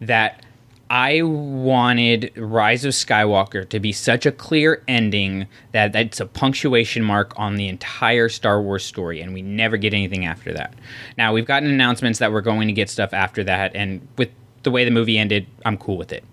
that 0.00 0.44
I 0.90 1.22
wanted 1.22 2.32
Rise 2.36 2.84
of 2.84 2.92
Skywalker 2.92 3.68
to 3.68 3.78
be 3.78 3.92
such 3.92 4.24
a 4.24 4.32
clear 4.32 4.82
ending 4.88 5.46
that 5.72 5.92
that's 5.92 6.20
a 6.20 6.26
punctuation 6.26 7.04
mark 7.04 7.34
on 7.36 7.56
the 7.56 7.68
entire 7.68 8.28
Star 8.28 8.62
Wars 8.62 8.84
story, 8.84 9.20
and 9.20 9.34
we 9.34 9.42
never 9.42 9.76
get 9.76 9.92
anything 9.92 10.24
after 10.24 10.52
that. 10.54 10.74
Now, 11.18 11.34
we've 11.34 11.44
gotten 11.44 11.68
announcements 11.68 12.18
that 12.20 12.32
we're 12.32 12.40
going 12.40 12.68
to 12.68 12.72
get 12.72 12.88
stuff 12.88 13.12
after 13.12 13.44
that, 13.44 13.74
and 13.74 14.06
with 14.16 14.30
the 14.62 14.70
way 14.70 14.84
the 14.84 14.90
movie 14.90 15.18
ended, 15.18 15.46
I'm 15.66 15.76
cool 15.76 15.98
with 15.98 16.12
it. 16.12 16.24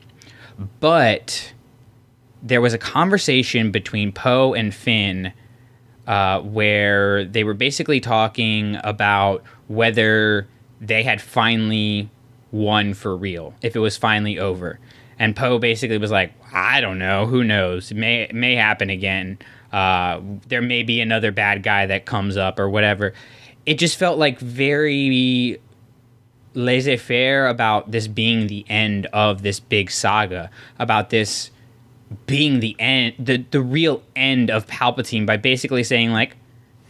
But 0.80 1.54
there 2.42 2.62
was 2.62 2.74
a 2.74 2.78
conversation 2.78 3.72
between 3.72 4.14
Poe 4.14 4.54
and 4.54 4.74
Finn 4.74 5.34
uh, 6.08 6.40
where 6.42 7.26
they 7.26 7.44
were 7.44 7.54
basically 7.54 8.00
talking 8.00 8.78
about 8.84 9.44
whether 9.68 10.48
they 10.82 11.04
had 11.04 11.22
finally 11.22 12.10
won 12.52 12.94
for 12.94 13.16
real, 13.16 13.54
if 13.62 13.76
it 13.76 13.80
was 13.80 13.98
finally 13.98 14.40
over. 14.40 14.80
And 15.18 15.36
Poe 15.36 15.60
basically 15.60 15.98
was 15.98 16.12
like, 16.12 16.34
I 16.54 16.82
don't 16.82 17.00
know, 17.00 17.26
who 17.26 17.44
knows? 17.44 17.92
It 17.92 17.98
may 17.98 18.24
it 18.24 18.36
may 18.36 18.56
happen 18.56 18.90
again. 18.90 19.40
Uh, 19.72 20.22
there 20.48 20.62
may 20.62 20.84
be 20.84 21.02
another 21.02 21.32
bad 21.32 21.64
guy 21.64 21.86
that 21.86 22.06
comes 22.06 22.38
up 22.38 22.60
or 22.60 22.70
whatever. 22.70 23.14
It 23.66 23.76
just 23.80 23.98
felt 23.98 24.18
like 24.18 24.40
very 24.40 25.60
laissez 26.54 26.98
faire 26.98 27.48
about 27.48 27.92
this 27.92 28.08
being 28.08 28.48
the 28.48 28.66
end 28.70 29.08
of 29.08 29.42
this 29.42 29.60
big 29.60 29.92
saga, 29.92 30.50
about 30.80 31.10
this 31.10 31.52
being 32.26 32.60
the 32.60 32.76
end, 32.80 33.16
the, 33.20 33.38
the 33.52 33.62
real 33.62 34.02
end 34.16 34.50
of 34.50 34.68
Palpatine 34.68 35.26
by 35.26 35.38
basically 35.38 35.84
saying, 35.84 36.12
like, 36.12 36.36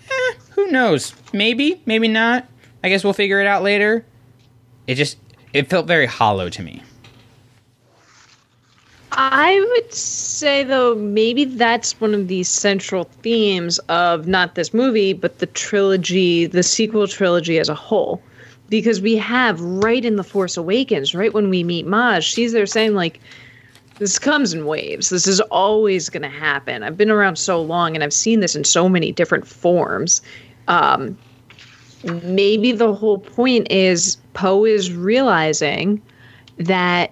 eh, 0.09 0.33
who 0.51 0.67
knows? 0.67 1.13
Maybe, 1.33 1.81
maybe 1.85 2.07
not. 2.07 2.47
I 2.85 2.89
guess 2.89 3.03
we'll 3.03 3.13
figure 3.13 3.41
it 3.41 3.47
out 3.47 3.63
later. 3.63 4.05
It 4.85 4.93
just, 4.93 5.17
it 5.53 5.67
felt 5.71 5.87
very 5.87 6.05
hollow 6.05 6.49
to 6.49 6.61
me. 6.61 6.83
I 9.11 9.59
would 9.71 9.91
say, 9.91 10.63
though, 10.63 10.93
maybe 10.93 11.45
that's 11.45 11.99
one 11.99 12.13
of 12.13 12.27
the 12.27 12.43
central 12.43 13.05
themes 13.23 13.79
of 13.89 14.27
not 14.27 14.53
this 14.53 14.71
movie, 14.71 15.13
but 15.13 15.39
the 15.39 15.47
trilogy, 15.47 16.45
the 16.45 16.61
sequel 16.61 17.07
trilogy 17.07 17.57
as 17.57 17.69
a 17.69 17.73
whole. 17.73 18.21
Because 18.69 19.01
we 19.01 19.15
have 19.15 19.59
right 19.59 20.05
in 20.05 20.15
The 20.15 20.23
Force 20.23 20.55
Awakens, 20.55 21.15
right 21.15 21.33
when 21.33 21.49
we 21.49 21.63
meet 21.63 21.87
Maz, 21.87 22.21
she's 22.21 22.51
there 22.51 22.67
saying, 22.67 22.93
like, 22.93 23.19
this 23.97 24.19
comes 24.19 24.53
in 24.53 24.67
waves. 24.67 25.09
This 25.09 25.25
is 25.25 25.39
always 25.41 26.07
going 26.07 26.21
to 26.21 26.29
happen. 26.29 26.83
I've 26.83 26.97
been 26.97 27.09
around 27.09 27.37
so 27.37 27.59
long 27.59 27.95
and 27.95 28.03
I've 28.03 28.13
seen 28.13 28.41
this 28.41 28.55
in 28.55 28.63
so 28.63 28.87
many 28.87 29.11
different 29.11 29.47
forms. 29.47 30.21
Um, 30.67 31.17
maybe 32.23 32.71
the 32.71 32.93
whole 32.93 33.17
point 33.17 33.71
is 33.71 34.17
Poe 34.33 34.65
is 34.65 34.93
realizing 34.93 36.01
that 36.57 37.11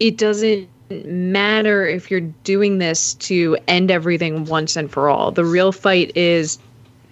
it 0.00 0.16
doesn't 0.16 0.68
matter 0.90 1.86
if 1.86 2.10
you're 2.10 2.20
doing 2.20 2.78
this 2.78 3.14
to 3.14 3.56
end 3.66 3.90
everything 3.90 4.44
once 4.44 4.76
and 4.76 4.90
for 4.90 5.08
all. 5.08 5.30
The 5.30 5.44
real 5.44 5.72
fight 5.72 6.16
is 6.16 6.58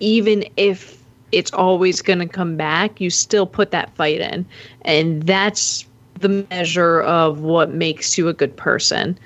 even 0.00 0.44
if 0.56 1.02
it's 1.32 1.52
always 1.52 2.02
going 2.02 2.20
to 2.20 2.28
come 2.28 2.56
back, 2.56 3.00
you 3.00 3.10
still 3.10 3.46
put 3.46 3.70
that 3.72 3.94
fight 3.96 4.20
in. 4.20 4.46
And 4.82 5.22
that's 5.24 5.84
the 6.20 6.46
measure 6.50 7.02
of 7.02 7.40
what 7.40 7.74
makes 7.74 8.16
you 8.16 8.28
a 8.28 8.32
good 8.32 8.56
person. 8.56 9.18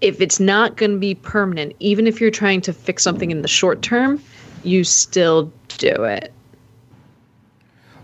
If 0.00 0.20
it's 0.20 0.38
not 0.38 0.76
going 0.76 0.92
to 0.92 0.98
be 0.98 1.14
permanent, 1.14 1.74
even 1.78 2.06
if 2.06 2.20
you're 2.20 2.30
trying 2.30 2.60
to 2.62 2.72
fix 2.72 3.02
something 3.02 3.30
in 3.30 3.42
the 3.42 3.48
short 3.48 3.82
term, 3.82 4.22
you 4.62 4.84
still 4.84 5.50
do 5.78 6.04
it. 6.04 6.32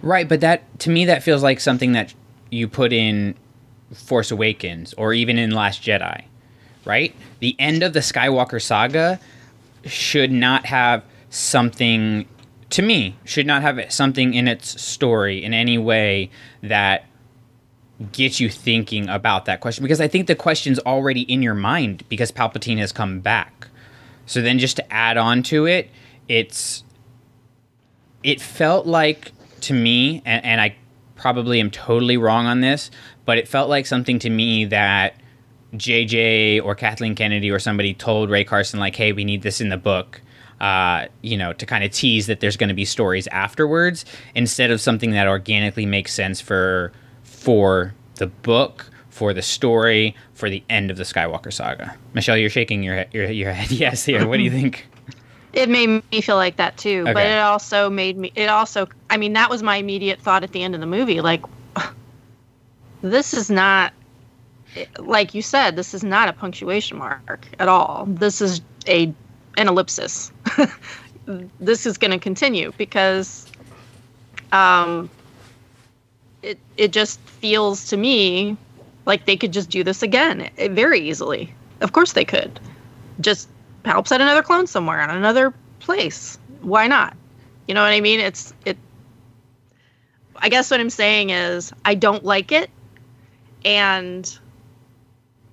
Right, 0.02 0.28
but 0.28 0.40
that 0.40 0.78
to 0.80 0.90
me 0.90 1.04
that 1.06 1.22
feels 1.22 1.42
like 1.42 1.60
something 1.60 1.92
that 1.92 2.14
you 2.50 2.68
put 2.68 2.92
in 2.92 3.34
Force 3.92 4.30
Awakens 4.30 4.94
or 4.94 5.12
even 5.12 5.38
in 5.38 5.50
Last 5.50 5.82
Jedi, 5.82 6.24
right? 6.84 7.14
The 7.40 7.56
end 7.58 7.82
of 7.82 7.92
the 7.92 8.00
Skywalker 8.00 8.62
saga 8.62 9.18
should 9.84 10.30
not 10.30 10.66
have 10.66 11.02
something 11.30 12.26
to 12.70 12.82
me 12.82 13.16
should 13.24 13.46
not 13.46 13.62
have 13.62 13.80
something 13.92 14.34
in 14.34 14.46
its 14.46 14.80
story 14.80 15.42
in 15.42 15.54
any 15.54 15.78
way 15.78 16.30
that 16.62 17.04
gets 18.12 18.38
you 18.38 18.48
thinking 18.48 19.08
about 19.08 19.46
that 19.46 19.60
question 19.60 19.82
because 19.82 20.00
I 20.00 20.08
think 20.08 20.26
the 20.26 20.34
question's 20.34 20.78
already 20.80 21.22
in 21.22 21.42
your 21.42 21.54
mind 21.54 22.04
because 22.08 22.30
Palpatine 22.30 22.78
has 22.78 22.92
come 22.92 23.20
back. 23.20 23.68
So 24.26 24.40
then 24.40 24.58
just 24.58 24.76
to 24.76 24.92
add 24.92 25.16
on 25.16 25.42
to 25.44 25.66
it, 25.66 25.90
it's 26.28 26.84
it 28.22 28.40
felt 28.40 28.86
like 28.86 29.32
to 29.62 29.74
me 29.74 30.22
and, 30.24 30.44
and 30.44 30.60
I 30.60 30.76
probably 31.16 31.60
am 31.60 31.70
totally 31.70 32.16
wrong 32.16 32.46
on 32.46 32.60
this, 32.60 32.90
but 33.24 33.38
it 33.38 33.46
felt 33.46 33.68
like 33.68 33.86
something 33.86 34.18
to 34.20 34.30
me 34.30 34.64
that 34.66 35.16
JJ 35.74 36.64
or 36.64 36.74
Kathleen 36.74 37.14
Kennedy 37.14 37.50
or 37.50 37.58
somebody 37.58 37.92
told 37.92 38.30
Rae 38.30 38.44
Carson 38.44 38.80
like, 38.80 38.96
"Hey, 38.96 39.12
we 39.12 39.24
need 39.24 39.42
this 39.42 39.60
in 39.60 39.68
the 39.68 39.76
book." 39.76 40.22
Uh, 40.60 41.06
you 41.22 41.36
know, 41.36 41.52
to 41.52 41.64
kind 41.66 41.84
of 41.84 41.92
tease 41.92 42.26
that 42.26 42.40
there's 42.40 42.56
going 42.56 42.68
to 42.68 42.74
be 42.74 42.84
stories 42.84 43.28
afterwards 43.28 44.04
instead 44.34 44.72
of 44.72 44.80
something 44.80 45.12
that 45.12 45.28
organically 45.28 45.86
makes 45.86 46.12
sense 46.12 46.40
for 46.40 46.92
for 47.22 47.94
the 48.16 48.26
book, 48.26 48.90
for 49.08 49.32
the 49.32 49.42
story, 49.42 50.16
for 50.34 50.50
the 50.50 50.62
end 50.68 50.90
of 50.90 50.96
the 50.96 51.04
Skywalker 51.04 51.52
saga. 51.52 51.96
Michelle, 52.12 52.36
you're 52.36 52.50
shaking 52.50 52.82
your 52.82 53.04
your, 53.12 53.30
your 53.30 53.52
head 53.52 53.70
yes 53.72 54.04
here. 54.04 54.26
What 54.26 54.38
do 54.38 54.42
you 54.42 54.50
think? 54.50 54.86
It 55.52 55.68
made 55.68 56.02
me 56.12 56.20
feel 56.20 56.36
like 56.36 56.56
that 56.56 56.76
too, 56.76 57.04
but 57.04 57.26
it 57.26 57.38
also 57.38 57.88
made 57.88 58.18
me. 58.18 58.32
It 58.34 58.48
also, 58.48 58.86
I 59.08 59.16
mean, 59.16 59.32
that 59.32 59.48
was 59.48 59.62
my 59.62 59.76
immediate 59.76 60.20
thought 60.20 60.44
at 60.44 60.52
the 60.52 60.62
end 60.62 60.74
of 60.74 60.80
the 60.80 60.86
movie. 60.86 61.20
Like, 61.20 61.42
this 63.02 63.32
is 63.32 63.48
not, 63.48 63.92
like 64.98 65.34
you 65.34 65.40
said, 65.42 65.76
this 65.76 65.94
is 65.94 66.04
not 66.04 66.28
a 66.28 66.32
punctuation 66.32 66.98
mark 66.98 67.48
at 67.58 67.68
all. 67.68 68.06
This 68.08 68.40
is 68.40 68.60
a 68.86 69.12
an 69.56 69.68
ellipsis. 69.68 70.30
this 71.60 71.86
is 71.86 71.96
going 71.98 72.10
to 72.10 72.18
continue 72.18 72.72
because, 72.76 73.46
um, 74.52 75.08
it 76.42 76.58
it 76.76 76.92
just 76.92 77.20
feels 77.20 77.86
to 77.86 77.96
me 77.96 78.56
like 79.06 79.24
they 79.24 79.36
could 79.36 79.52
just 79.52 79.70
do 79.70 79.82
this 79.82 80.02
again 80.02 80.50
eh, 80.58 80.68
very 80.68 81.00
easily. 81.00 81.52
Of 81.80 81.92
course 81.92 82.12
they 82.12 82.24
could. 82.24 82.60
Just 83.20 83.48
Palps 83.84 84.12
at 84.12 84.20
another 84.20 84.42
clone 84.42 84.66
somewhere 84.66 85.00
on 85.00 85.10
another 85.10 85.54
place. 85.80 86.38
Why 86.60 86.86
not? 86.86 87.16
You 87.66 87.74
know 87.74 87.82
what 87.82 87.92
I 87.92 88.00
mean? 88.00 88.20
It's 88.20 88.52
it. 88.64 88.76
I 90.36 90.48
guess 90.48 90.70
what 90.70 90.80
I'm 90.80 90.90
saying 90.90 91.30
is 91.30 91.72
I 91.84 91.94
don't 91.94 92.24
like 92.24 92.52
it, 92.52 92.70
and 93.64 94.38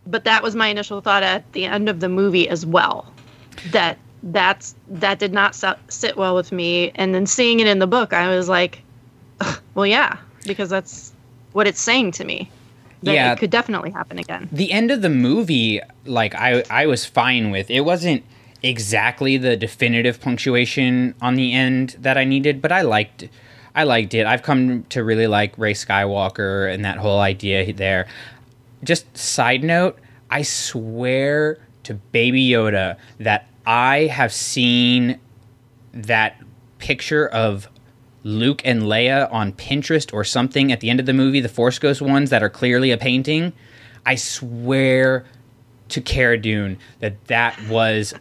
but 0.07 0.23
that 0.25 0.43
was 0.43 0.55
my 0.55 0.67
initial 0.67 1.01
thought 1.01 1.23
at 1.23 1.51
the 1.53 1.65
end 1.65 1.89
of 1.89 1.99
the 1.99 2.09
movie 2.09 2.47
as 2.47 2.65
well. 2.65 3.11
That 3.71 3.97
that's 4.23 4.75
that 4.89 5.19
did 5.19 5.33
not 5.33 5.55
so- 5.55 5.77
sit 5.87 6.17
well 6.17 6.35
with 6.35 6.51
me, 6.51 6.91
and 6.95 7.13
then 7.13 7.25
seeing 7.25 7.59
it 7.59 7.67
in 7.67 7.79
the 7.79 7.87
book, 7.87 8.13
I 8.13 8.35
was 8.35 8.49
like, 8.49 8.81
well, 9.75 9.85
yeah, 9.85 10.17
because 10.45 10.69
that's 10.69 11.13
what 11.53 11.67
it's 11.67 11.81
saying 11.81 12.11
to 12.13 12.23
me. 12.23 12.49
Yeah. 13.01 13.33
it 13.33 13.39
could 13.39 13.49
definitely 13.51 13.91
happen 13.91 14.17
again. 14.19 14.49
the 14.51 14.71
end 14.71 14.91
of 14.91 15.01
the 15.01 15.09
movie 15.09 15.81
like 16.05 16.33
i 16.35 16.63
i 16.69 16.85
was 16.85 17.05
fine 17.05 17.51
with 17.51 17.69
it 17.69 17.81
wasn't 17.81 18.23
exactly 18.63 19.37
the 19.37 19.55
definitive 19.55 20.19
punctuation 20.19 21.13
on 21.21 21.35
the 21.35 21.53
end 21.53 21.95
that 21.99 22.17
i 22.17 22.23
needed 22.23 22.61
but 22.61 22.71
i 22.71 22.81
liked 22.81 23.27
i 23.75 23.83
liked 23.83 24.13
it 24.13 24.25
i've 24.25 24.41
come 24.41 24.83
to 24.85 25.03
really 25.03 25.27
like 25.27 25.55
rey 25.57 25.73
skywalker 25.73 26.73
and 26.73 26.83
that 26.83 26.97
whole 26.97 27.19
idea 27.19 27.71
there 27.73 28.07
just 28.83 29.15
side 29.15 29.63
note 29.63 29.99
i 30.31 30.41
swear 30.41 31.59
to 31.83 31.93
baby 31.93 32.49
yoda 32.49 32.97
that 33.19 33.47
i 33.67 33.99
have 34.11 34.33
seen 34.33 35.19
that 35.93 36.41
picture 36.79 37.27
of 37.27 37.67
Luke 38.25 38.63
and 38.65 38.81
Leia 38.81 39.31
on 39.31 39.53
Pinterest 39.53 40.11
or 40.11 40.23
something 40.23 40.71
at 40.71 40.79
the 40.79 40.89
end 40.89 40.99
of 40.99 41.05
the 41.05 41.13
movie, 41.13 41.39
the 41.39 41.47
Force 41.47 41.77
Ghost 41.77 42.01
ones 42.01 42.31
that 42.31 42.41
are 42.41 42.49
clearly 42.49 42.89
a 42.89 42.97
painting. 42.97 43.53
I 44.03 44.15
swear 44.15 45.25
to 45.89 46.01
Cara 46.01 46.39
Dune 46.39 46.79
that 47.01 47.23
that 47.27 47.55
was 47.69 48.15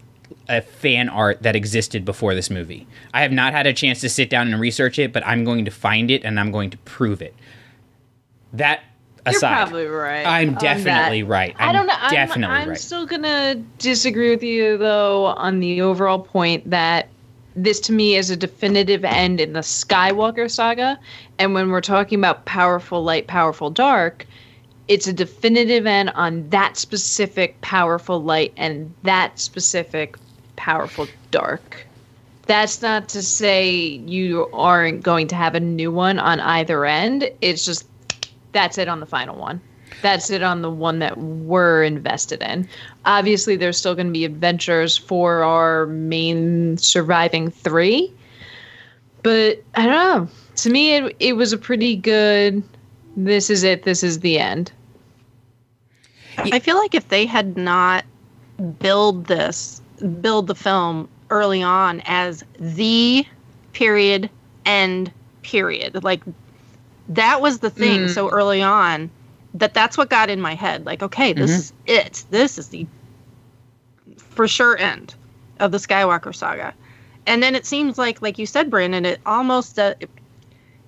a 0.47 0.60
fan 0.60 1.09
art 1.09 1.43
that 1.43 1.56
existed 1.56 2.05
before 2.05 2.35
this 2.35 2.51
movie. 2.51 2.86
I 3.14 3.22
have 3.22 3.32
not 3.32 3.55
had 3.55 3.66
a 3.66 3.72
chance 3.72 4.02
to 4.02 4.10
sit 4.10 4.28
down 4.28 4.52
and 4.52 4.60
research 4.60 4.98
it, 4.98 5.10
but 5.10 5.26
I'm 5.26 5.43
going 5.43 5.64
to 5.64 5.70
find 5.70 6.10
it 6.10 6.22
and 6.22 6.39
I'm 6.39 6.52
going 6.52 6.68
to 6.70 6.78
prove 6.78 7.22
it. 7.22 7.35
That 8.52 8.82
You're 9.24 9.36
aside, 9.36 9.55
probably 9.55 9.86
right. 9.86 10.26
I'm 10.26 10.55
definitely 10.56 11.22
that. 11.22 11.28
right. 11.28 11.56
I 11.59 11.68
I'm 11.68 11.74
don't 11.74 11.86
know. 11.86 11.94
I'm, 11.97 12.44
I'm 12.44 12.68
right. 12.68 12.78
still 12.78 13.06
gonna 13.06 13.55
disagree 13.78 14.31
with 14.31 14.43
you 14.43 14.76
though 14.76 15.24
on 15.24 15.60
the 15.60 15.81
overall 15.81 16.18
point 16.20 16.68
that 16.68 17.09
this 17.56 17.81
to 17.81 17.93
me 17.93 18.16
is 18.16 18.31
a 18.31 18.36
definitive 18.36 19.05
end 19.05 19.40
in 19.40 19.52
the 19.52 19.60
Skywalker 19.60 20.51
saga, 20.51 20.98
and 21.39 21.55
when 21.55 21.70
we're 21.70 21.81
talking 21.81 22.18
about 22.18 22.44
powerful 22.44 23.02
light, 23.02 23.26
powerful 23.26 23.70
dark, 23.70 24.26
it's 24.89 25.06
a 25.06 25.12
definitive 25.12 25.86
end 25.86 26.10
on 26.10 26.48
that 26.51 26.76
specific 26.76 27.60
powerful 27.60 28.22
light 28.22 28.52
and 28.56 28.93
that 29.02 29.39
specific 29.39 30.16
powerful 30.56 31.06
dark. 31.31 31.86
That's 32.47 32.82
not 32.82 33.09
to 33.10 33.22
say 33.22 33.70
you 33.70 34.48
aren't 34.52 35.02
going 35.02 35.28
to 35.28 35.35
have 35.35 35.55
a 35.55 35.60
new 35.60 35.90
one 35.90 36.18
on 36.18 36.40
either 36.40 36.85
end. 36.85 37.31
It's 37.40 37.64
just 37.64 37.86
that's 38.52 38.78
it 38.78 38.89
on 38.89 39.01
the 39.01 39.06
final 39.06 39.36
one. 39.36 39.60
That's 40.05 40.28
it 40.28 40.43
on 40.43 40.60
the 40.60 40.70
one 40.70 40.98
that 40.98 41.16
we're 41.16 41.82
invested 41.82 42.43
in. 42.43 42.68
Obviously, 43.06 43.56
there's 43.56 43.78
still 43.78 43.94
going 43.94 44.09
to 44.09 44.12
be 44.12 44.26
adventures 44.26 44.98
for 44.98 45.43
our 45.43 45.86
main 45.86 46.76
surviving 46.76 47.51
three. 47.51 48.12
But 49.22 49.62
I 49.76 49.86
don't 49.86 49.93
know. 49.94 50.28
To 50.56 50.68
me, 50.68 50.94
it, 50.94 51.16
it 51.20 51.32
was 51.39 51.55
a 51.55 51.56
pretty 51.56 51.97
good. 51.97 52.62
This 53.16 53.48
is 53.48 53.62
it. 53.62 53.85
This 53.85 54.02
is 54.02 54.20
the 54.20 54.39
end. 54.39 54.70
I 56.36 56.59
feel 56.59 56.76
like 56.76 56.94
if 56.94 57.09
they 57.09 57.24
had 57.24 57.56
not 57.56 58.05
build 58.81 59.24
this, 59.24 59.81
build 60.20 60.48
the 60.48 60.55
film 60.55 61.09
early 61.31 61.62
on 61.62 62.02
as 62.05 62.44
the 62.60 63.24
period 63.72 64.28
end 64.66 65.10
period, 65.40 66.05
like 66.05 66.20
that 67.09 67.40
was 67.40 67.60
the 67.60 67.70
thing 67.70 68.01
Mm. 68.01 68.10
so 68.10 68.28
early 68.28 68.60
on 68.60 69.09
that 69.55 69.74
that's 69.74 69.97
what 69.97 70.10
got 70.10 70.31
in 70.31 70.40
my 70.40 70.55
head. 70.55 70.85
Like, 70.85 71.02
okay, 71.02 71.32
this 71.32 71.51
Mhm. 71.51 71.59
is 71.59 71.72
it. 71.86 72.24
This 72.31 72.59
is 72.59 72.68
the 72.68 72.86
for 74.18 74.47
sure 74.48 74.76
end 74.78 75.14
of 75.60 75.72
the 75.72 75.78
Skywalker 75.78 76.35
saga. 76.35 76.74
And 77.26 77.43
then 77.43 77.55
it 77.55 77.64
seems 77.64 77.97
like, 77.97 78.20
like 78.20 78.39
you 78.39 78.47
said, 78.47 78.68
Brandon, 78.70 79.06
it 79.06 79.20
almost 79.24 79.78
uh, 79.78 79.94
it, 80.01 80.10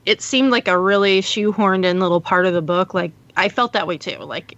it 0.05 0.21
seemed 0.21 0.51
like 0.51 0.69
a 0.69 0.79
really 0.79 1.23
shoehorned 1.23 1.85
in 1.85 2.01
little 2.01 2.21
part 2.21 2.47
of 2.47 2.53
the 2.55 2.63
book. 2.63 2.93
Like 2.93 3.13
I 3.37 3.49
felt 3.49 3.73
that 3.73 3.87
way 3.87 3.97
too. 3.99 4.19
Like 4.19 4.57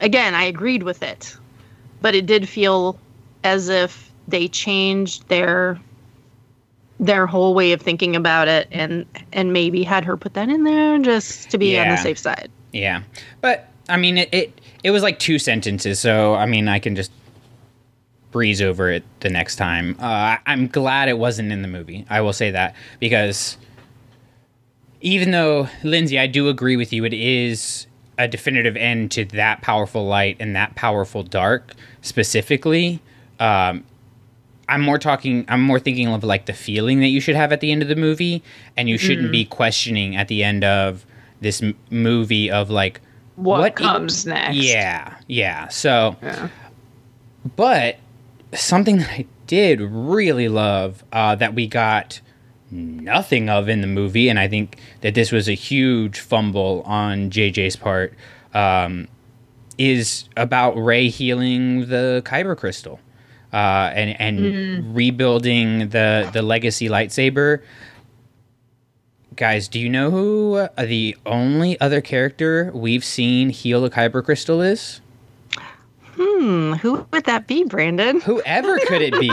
again, 0.00 0.34
I 0.34 0.44
agreed 0.44 0.82
with 0.82 1.02
it, 1.02 1.36
but 2.00 2.14
it 2.14 2.26
did 2.26 2.48
feel 2.48 2.98
as 3.42 3.68
if 3.68 4.12
they 4.28 4.48
changed 4.48 5.28
their 5.28 5.80
their 6.98 7.26
whole 7.26 7.54
way 7.54 7.72
of 7.72 7.80
thinking 7.80 8.16
about 8.16 8.48
it 8.48 8.68
and 8.72 9.06
and 9.32 9.52
maybe 9.52 9.82
had 9.82 10.04
her 10.04 10.16
put 10.16 10.34
that 10.34 10.48
in 10.48 10.64
there 10.64 10.98
just 10.98 11.50
to 11.50 11.58
be 11.58 11.78
on 11.78 11.88
the 11.88 11.96
safe 11.96 12.18
side. 12.18 12.50
Yeah, 12.80 13.02
but 13.40 13.68
I 13.88 13.96
mean, 13.96 14.18
it, 14.18 14.28
it 14.32 14.60
it 14.82 14.90
was 14.90 15.02
like 15.02 15.18
two 15.18 15.38
sentences, 15.38 15.98
so 16.00 16.34
I 16.34 16.46
mean, 16.46 16.68
I 16.68 16.78
can 16.78 16.94
just 16.96 17.10
breeze 18.32 18.60
over 18.60 18.90
it 18.90 19.02
the 19.20 19.30
next 19.30 19.56
time. 19.56 19.96
Uh, 19.98 20.36
I'm 20.46 20.66
glad 20.68 21.08
it 21.08 21.18
wasn't 21.18 21.52
in 21.52 21.62
the 21.62 21.68
movie. 21.68 22.04
I 22.10 22.20
will 22.20 22.32
say 22.32 22.50
that 22.50 22.74
because 23.00 23.56
even 25.00 25.30
though 25.30 25.68
Lindsay, 25.82 26.18
I 26.18 26.26
do 26.26 26.48
agree 26.48 26.76
with 26.76 26.92
you, 26.92 27.04
it 27.04 27.12
is 27.14 27.86
a 28.18 28.26
definitive 28.26 28.76
end 28.76 29.10
to 29.12 29.24
that 29.26 29.60
powerful 29.62 30.06
light 30.06 30.36
and 30.40 30.56
that 30.56 30.74
powerful 30.74 31.22
dark 31.22 31.72
specifically. 32.00 33.00
Um, 33.38 33.84
I'm 34.68 34.80
more 34.82 34.98
talking. 34.98 35.44
I'm 35.48 35.62
more 35.62 35.78
thinking 35.78 36.08
of 36.08 36.24
like 36.24 36.46
the 36.46 36.52
feeling 36.52 37.00
that 37.00 37.08
you 37.08 37.20
should 37.20 37.36
have 37.36 37.52
at 37.52 37.60
the 37.60 37.70
end 37.70 37.82
of 37.82 37.88
the 37.88 37.94
movie, 37.96 38.42
and 38.76 38.88
you 38.88 38.98
shouldn't 38.98 39.28
Mm. 39.28 39.32
be 39.32 39.44
questioning 39.44 40.16
at 40.16 40.28
the 40.28 40.42
end 40.42 40.64
of 40.64 41.06
this 41.40 41.62
m- 41.62 41.74
movie 41.90 42.50
of 42.50 42.70
like 42.70 43.00
What, 43.36 43.60
What 43.60 43.74
comes 43.76 44.24
next? 44.26 44.56
yeah, 44.56 45.14
yeah. 45.26 45.68
So, 45.68 46.16
Yeah. 46.22 46.48
but 47.56 47.96
something 48.54 48.98
that 48.98 49.10
I 49.10 49.26
did 49.46 49.80
really 49.80 50.48
love 50.48 51.04
uh, 51.12 51.34
that 51.36 51.54
we 51.54 51.66
got 51.66 52.20
nothing 52.70 53.48
of 53.48 53.68
in 53.68 53.80
the 53.80 53.86
movie, 53.86 54.28
and 54.28 54.38
I 54.38 54.48
think 54.48 54.78
that 55.02 55.14
this 55.14 55.30
was 55.30 55.48
a 55.48 55.52
huge 55.54 56.18
fumble 56.18 56.82
on 56.86 57.30
JJ's 57.30 57.76
part, 57.76 58.14
um, 58.54 59.06
is 59.78 60.28
about 60.36 60.72
Rey 60.76 61.08
healing 61.08 61.88
the 61.88 62.22
Kyber 62.24 62.56
crystal. 62.56 62.98
Uh, 63.52 63.90
and 63.94 64.20
and 64.20 64.38
Mhm. 64.40 64.94
rebuilding 64.96 65.88
the 65.90 66.28
the 66.32 66.42
legacy 66.42 66.88
lightsaber. 66.88 67.60
Guys, 69.36 69.68
do 69.68 69.78
you 69.78 69.88
know 69.90 70.10
who 70.10 70.54
uh, 70.54 70.68
the 70.78 71.14
only 71.26 71.78
other 71.78 72.00
character 72.00 72.70
we've 72.74 73.04
seen 73.04 73.50
heal 73.50 73.84
a 73.84 73.90
kyber 73.90 74.24
crystal 74.24 74.62
is? 74.62 75.02
Hmm, 76.14 76.72
who 76.74 77.06
would 77.12 77.24
that 77.24 77.46
be, 77.46 77.64
Brandon? 77.64 78.20
Whoever 78.20 78.78
could 78.86 79.02
it 79.02 79.12
be? 79.20 79.30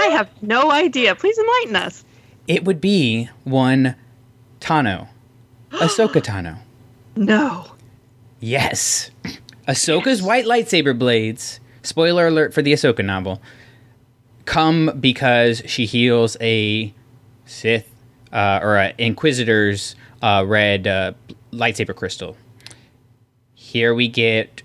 I 0.00 0.08
have 0.10 0.28
no 0.42 0.72
idea. 0.72 1.14
Please 1.14 1.38
enlighten 1.38 1.76
us. 1.76 2.04
It 2.48 2.64
would 2.64 2.80
be 2.80 3.28
one 3.44 3.94
Tano. 4.60 5.06
Ahsoka 5.70 6.20
Tano. 6.20 6.58
No. 7.14 7.74
Yes. 8.40 9.12
Ahsoka's 9.68 10.20
white 10.20 10.46
lightsaber 10.46 10.98
blades, 10.98 11.60
spoiler 11.82 12.26
alert 12.26 12.52
for 12.54 12.62
the 12.62 12.72
Ahsoka 12.72 13.04
novel, 13.04 13.40
come 14.48 14.90
because 14.98 15.62
she 15.66 15.84
heals 15.84 16.34
a 16.40 16.92
Sith 17.44 17.88
uh, 18.32 18.60
or 18.62 18.78
an 18.78 18.94
Inquisitor's 18.96 19.94
uh, 20.22 20.42
red 20.46 20.86
uh, 20.86 21.12
lightsaber 21.52 21.94
crystal. 21.94 22.34
Here 23.54 23.94
we 23.94 24.08
get. 24.08 24.62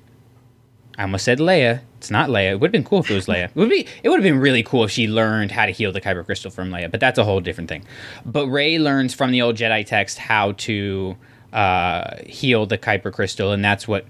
I 0.97 1.01
almost 1.01 1.25
said 1.25 1.39
Leia. 1.39 1.81
It's 1.97 2.09
not 2.09 2.29
Leia. 2.29 2.51
It 2.51 2.59
would 2.61 2.69
have 2.69 2.71
been 2.71 2.85
cool 2.85 2.99
if 2.99 3.11
it 3.11 3.13
was 3.13 3.25
Leia. 3.25 3.45
It 3.45 3.55
would 3.55 3.69
be. 3.69 3.85
It 4.03 4.09
would 4.09 4.15
have 4.15 4.23
been 4.23 4.39
really 4.39 4.63
cool 4.63 4.85
if 4.85 4.91
she 4.91 5.07
learned 5.07 5.51
how 5.51 5.65
to 5.65 5.73
heal 5.73 5.91
the 5.91 5.99
Kyber 5.99 6.25
crystal 6.25 6.49
from 6.49 6.69
Leia. 6.69 6.89
But 6.89 7.01
that's 7.01 7.19
a 7.19 7.25
whole 7.25 7.41
different 7.41 7.69
thing. 7.69 7.83
But 8.25 8.47
Rey 8.47 8.79
learns 8.79 9.13
from 9.13 9.31
the 9.31 9.41
old 9.41 9.57
Jedi 9.57 9.85
text 9.85 10.17
how 10.17 10.53
to 10.53 11.17
uh, 11.51 12.17
heal 12.25 12.65
the 12.65 12.77
Kyber 12.77 13.11
crystal, 13.11 13.51
and 13.51 13.63
that's 13.63 13.85
what 13.85 14.05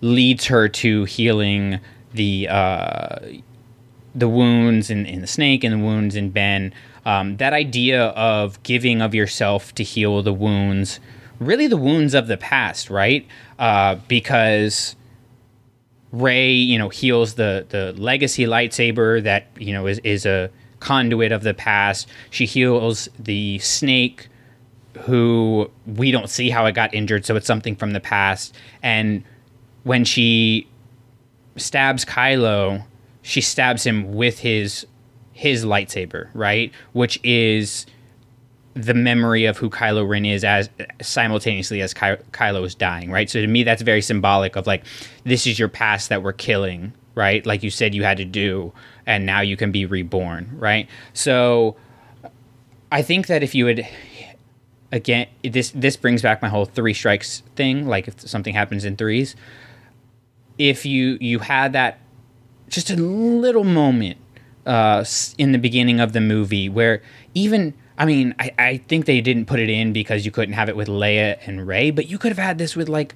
leads 0.00 0.44
her 0.46 0.68
to 0.68 1.04
healing 1.06 1.80
the 2.14 2.46
uh, 2.48 3.18
the 4.14 4.28
wounds 4.28 4.90
in, 4.90 5.06
in 5.06 5.20
the 5.20 5.26
snake 5.26 5.64
and 5.64 5.74
the 5.74 5.84
wounds 5.84 6.16
in 6.16 6.30
Ben. 6.30 6.72
Um, 7.04 7.36
that 7.38 7.52
idea 7.52 8.06
of 8.08 8.62
giving 8.62 9.00
of 9.00 9.14
yourself 9.14 9.74
to 9.76 9.84
heal 9.84 10.22
the 10.22 10.32
wounds, 10.32 11.00
really 11.38 11.66
the 11.66 11.76
wounds 11.76 12.14
of 12.14 12.26
the 12.26 12.36
past, 12.36 12.90
right? 12.90 13.26
Uh, 13.58 13.96
because 14.08 14.96
Rey, 16.12 16.50
you 16.50 16.78
know, 16.78 16.88
heals 16.88 17.34
the 17.34 17.66
the 17.68 17.92
legacy 17.92 18.44
lightsaber 18.44 19.22
that 19.22 19.48
you 19.58 19.72
know 19.72 19.86
is 19.86 19.98
is 20.00 20.24
a 20.24 20.50
conduit 20.80 21.32
of 21.32 21.42
the 21.42 21.54
past. 21.54 22.08
She 22.30 22.46
heals 22.46 23.08
the 23.18 23.58
snake, 23.58 24.28
who 25.00 25.70
we 25.86 26.10
don't 26.10 26.30
see 26.30 26.50
how 26.50 26.64
it 26.66 26.72
got 26.72 26.94
injured, 26.94 27.26
so 27.26 27.36
it's 27.36 27.46
something 27.46 27.76
from 27.76 27.92
the 27.92 28.00
past. 28.00 28.54
And 28.82 29.22
when 29.84 30.04
she 30.04 30.66
stabs 31.56 32.04
Kylo, 32.04 32.84
she 33.22 33.40
stabs 33.40 33.84
him 33.84 34.14
with 34.14 34.40
his 34.40 34.86
his 35.32 35.64
lightsaber, 35.64 36.28
right? 36.34 36.72
Which 36.92 37.20
is 37.22 37.86
the 38.74 38.94
memory 38.94 39.44
of 39.44 39.56
who 39.56 39.70
Kylo 39.70 40.08
Ren 40.08 40.24
is 40.24 40.44
as 40.44 40.68
simultaneously 41.00 41.80
as 41.80 41.94
Ky- 41.94 42.16
Kylo 42.32 42.64
is 42.64 42.74
dying, 42.74 43.10
right? 43.10 43.28
So 43.28 43.40
to 43.40 43.46
me, 43.46 43.62
that's 43.62 43.82
very 43.82 44.02
symbolic 44.02 44.56
of 44.56 44.66
like 44.66 44.84
this 45.24 45.46
is 45.46 45.58
your 45.58 45.68
past 45.68 46.08
that 46.08 46.22
we're 46.22 46.32
killing, 46.32 46.92
right? 47.14 47.44
Like 47.44 47.62
you 47.62 47.70
said 47.70 47.94
you 47.94 48.04
had 48.04 48.16
to 48.18 48.24
do, 48.24 48.72
and 49.06 49.26
now 49.26 49.40
you 49.40 49.56
can 49.56 49.72
be 49.72 49.86
reborn, 49.86 50.50
right? 50.58 50.88
So 51.12 51.76
I 52.90 53.02
think 53.02 53.26
that 53.26 53.42
if 53.42 53.54
you 53.54 53.64
would 53.64 53.86
again 54.90 55.26
this 55.44 55.70
this 55.74 55.96
brings 55.96 56.22
back 56.22 56.40
my 56.40 56.48
whole 56.48 56.64
three 56.64 56.94
strikes 56.94 57.42
thing 57.56 57.86
like 57.86 58.08
if 58.08 58.20
something 58.20 58.54
happens 58.54 58.86
in 58.86 58.96
threes 58.96 59.36
if 60.56 60.86
you 60.86 61.18
you 61.20 61.38
had 61.40 61.74
that 61.74 61.98
just 62.68 62.90
a 62.90 62.96
little 62.96 63.64
moment 63.64 64.18
uh, 64.66 65.04
in 65.38 65.52
the 65.52 65.58
beginning 65.58 66.00
of 66.00 66.12
the 66.12 66.20
movie 66.20 66.68
where 66.68 67.02
even 67.34 67.74
I 67.96 68.04
mean 68.04 68.34
I, 68.38 68.52
I 68.58 68.76
think 68.88 69.06
they 69.06 69.20
didn't 69.20 69.46
put 69.46 69.60
it 69.60 69.70
in 69.70 69.92
because 69.92 70.24
you 70.24 70.30
couldn't 70.30 70.54
have 70.54 70.68
it 70.68 70.76
with 70.76 70.88
Leia 70.88 71.38
and 71.46 71.66
Rey, 71.66 71.90
but 71.90 72.08
you 72.08 72.18
could 72.18 72.30
have 72.30 72.38
had 72.38 72.58
this 72.58 72.76
with 72.76 72.88
like 72.88 73.14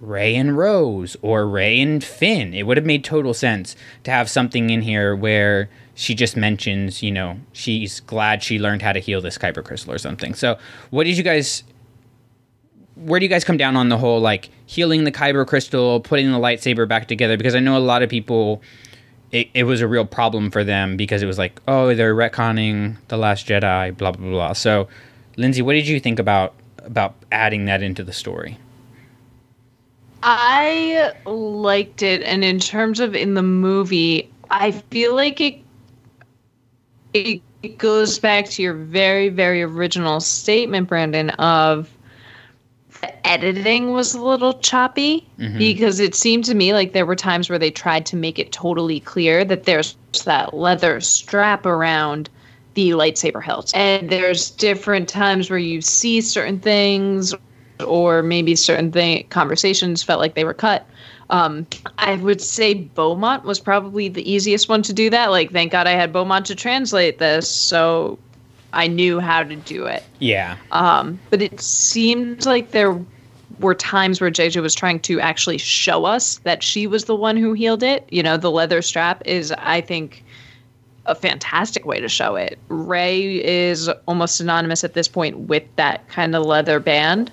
Rey 0.00 0.34
and 0.34 0.56
Rose 0.56 1.16
or 1.22 1.46
Rey 1.46 1.80
and 1.80 2.02
Finn. 2.02 2.54
It 2.54 2.64
would 2.64 2.76
have 2.76 2.86
made 2.86 3.04
total 3.04 3.34
sense 3.34 3.76
to 4.04 4.10
have 4.10 4.28
something 4.28 4.70
in 4.70 4.82
here 4.82 5.16
where 5.16 5.68
she 5.94 6.14
just 6.14 6.36
mentions, 6.36 7.02
you 7.02 7.10
know, 7.10 7.40
she's 7.52 8.00
glad 8.00 8.42
she 8.42 8.58
learned 8.58 8.82
how 8.82 8.92
to 8.92 9.00
heal 9.00 9.22
this 9.22 9.38
Kyber 9.38 9.64
crystal 9.64 9.92
or 9.92 9.98
something. 9.98 10.34
So, 10.34 10.58
what 10.90 11.04
did 11.04 11.16
you 11.16 11.22
guys 11.22 11.62
where 12.96 13.20
do 13.20 13.24
you 13.24 13.30
guys 13.30 13.44
come 13.44 13.56
down 13.56 13.76
on 13.76 13.88
the 13.88 13.98
whole 13.98 14.20
like 14.20 14.50
healing 14.66 15.04
the 15.04 15.12
kyber 15.12 15.46
crystal 15.46 16.00
putting 16.00 16.32
the 16.32 16.38
lightsaber 16.38 16.88
back 16.88 17.08
together? 17.08 17.36
Because 17.36 17.54
i 17.54 17.60
know 17.60 17.76
a 17.76 17.78
lot 17.78 18.02
of 18.02 18.10
people 18.10 18.62
it, 19.32 19.48
it 19.54 19.64
was 19.64 19.80
a 19.80 19.88
real 19.88 20.04
problem 20.04 20.50
for 20.50 20.64
them 20.64 20.96
because 20.96 21.22
it 21.22 21.26
was 21.26 21.38
like 21.38 21.60
oh 21.68 21.94
they're 21.94 22.14
retconning 22.14 22.96
the 23.08 23.16
last 23.16 23.46
jedi 23.46 23.96
blah 23.96 24.12
blah 24.12 24.30
blah. 24.30 24.52
So 24.52 24.88
lindsay 25.36 25.62
what 25.62 25.74
did 25.74 25.86
you 25.86 26.00
think 26.00 26.18
about 26.18 26.54
about 26.78 27.14
adding 27.30 27.66
that 27.66 27.82
into 27.82 28.02
the 28.02 28.12
story? 28.12 28.58
I 30.22 31.12
liked 31.26 32.02
it, 32.02 32.22
and 32.22 32.44
in 32.44 32.58
terms 32.58 33.00
of 33.00 33.14
in 33.14 33.34
the 33.34 33.42
movie, 33.42 34.30
I 34.50 34.72
feel 34.72 35.14
like 35.14 35.40
it 35.40 35.60
it, 37.12 37.42
it 37.62 37.78
goes 37.78 38.18
back 38.18 38.46
to 38.50 38.62
your 38.62 38.74
very 38.74 39.28
very 39.28 39.62
original 39.62 40.20
statement, 40.20 40.88
Brandon, 40.88 41.30
of 41.30 41.90
the 43.06 43.26
editing 43.26 43.92
was 43.92 44.14
a 44.14 44.20
little 44.22 44.54
choppy 44.54 45.26
Mhm. 45.38 45.58
because 45.58 46.00
it 46.00 46.14
seemed 46.14 46.44
to 46.44 46.54
me 46.54 46.72
like 46.72 46.92
there 46.92 47.06
were 47.06 47.16
times 47.16 47.48
where 47.48 47.58
they 47.58 47.70
tried 47.70 48.06
to 48.06 48.16
make 48.16 48.38
it 48.38 48.52
totally 48.52 49.00
clear 49.00 49.44
that 49.44 49.64
there's 49.64 49.96
that 50.24 50.54
leather 50.54 51.00
strap 51.00 51.66
around 51.66 52.28
the 52.74 52.90
lightsaber 52.90 53.42
hilt, 53.42 53.72
and 53.74 54.10
there's 54.10 54.50
different 54.50 55.08
times 55.08 55.48
where 55.48 55.58
you 55.58 55.80
see 55.80 56.20
certain 56.20 56.58
things 56.58 57.34
or 57.86 58.22
maybe 58.22 58.54
certain 58.56 58.90
thing, 58.90 59.24
conversations 59.28 60.02
felt 60.02 60.20
like 60.20 60.34
they 60.34 60.44
were 60.44 60.54
cut. 60.54 60.86
Um, 61.28 61.66
I 61.98 62.16
would 62.16 62.40
say 62.40 62.74
Beaumont 62.74 63.44
was 63.44 63.58
probably 63.60 64.08
the 64.08 64.30
easiest 64.30 64.68
one 64.68 64.82
to 64.82 64.92
do 64.92 65.10
that. 65.10 65.30
Like, 65.30 65.52
thank 65.52 65.72
God 65.72 65.86
I 65.86 65.90
had 65.90 66.12
Beaumont 66.12 66.46
to 66.46 66.54
translate 66.54 67.18
this, 67.18 67.48
so 67.50 68.18
I 68.76 68.86
knew 68.86 69.20
how 69.20 69.42
to 69.42 69.56
do 69.56 69.86
it. 69.86 70.04
Yeah. 70.18 70.56
Um, 70.70 71.18
but 71.30 71.40
it 71.40 71.60
seemed 71.60 72.44
like 72.44 72.72
there 72.72 73.02
were 73.58 73.74
times 73.74 74.20
where 74.20 74.30
JJ 74.30 74.60
was 74.60 74.74
trying 74.74 75.00
to 75.00 75.18
actually 75.18 75.56
show 75.56 76.04
us 76.04 76.38
that 76.44 76.62
she 76.62 76.86
was 76.86 77.06
the 77.06 77.16
one 77.16 77.38
who 77.38 77.54
healed 77.54 77.82
it. 77.82 78.06
You 78.10 78.22
know, 78.22 78.36
the 78.36 78.50
leather 78.50 78.82
strap 78.82 79.22
is, 79.24 79.50
I 79.52 79.80
think, 79.80 80.22
a 81.06 81.14
fantastic 81.14 81.86
way 81.86 82.00
to 82.00 82.08
show 82.08 82.36
it. 82.36 82.58
Rey 82.68 83.42
is 83.42 83.88
almost 84.06 84.36
synonymous 84.36 84.84
at 84.84 84.92
this 84.92 85.08
point 85.08 85.38
with 85.38 85.64
that 85.76 86.06
kind 86.08 86.36
of 86.36 86.44
leather 86.44 86.78
band. 86.78 87.32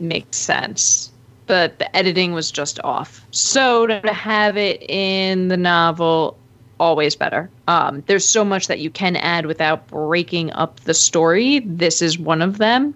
Makes 0.00 0.38
sense. 0.38 1.12
But 1.46 1.78
the 1.78 1.94
editing 1.96 2.32
was 2.32 2.50
just 2.50 2.80
off. 2.82 3.24
So 3.30 3.86
to 3.86 4.12
have 4.12 4.56
it 4.56 4.82
in 4.90 5.48
the 5.48 5.56
novel, 5.56 6.36
always 6.80 7.16
better. 7.16 7.48
Um, 7.68 8.02
there's 8.06 8.24
so 8.24 8.44
much 8.44 8.66
that 8.66 8.80
you 8.80 8.90
can 8.90 9.16
add 9.16 9.46
without 9.46 9.86
breaking 9.88 10.52
up 10.52 10.80
the 10.80 10.94
story. 10.94 11.60
This 11.60 12.02
is 12.02 12.18
one 12.18 12.42
of 12.42 12.58
them. 12.58 12.94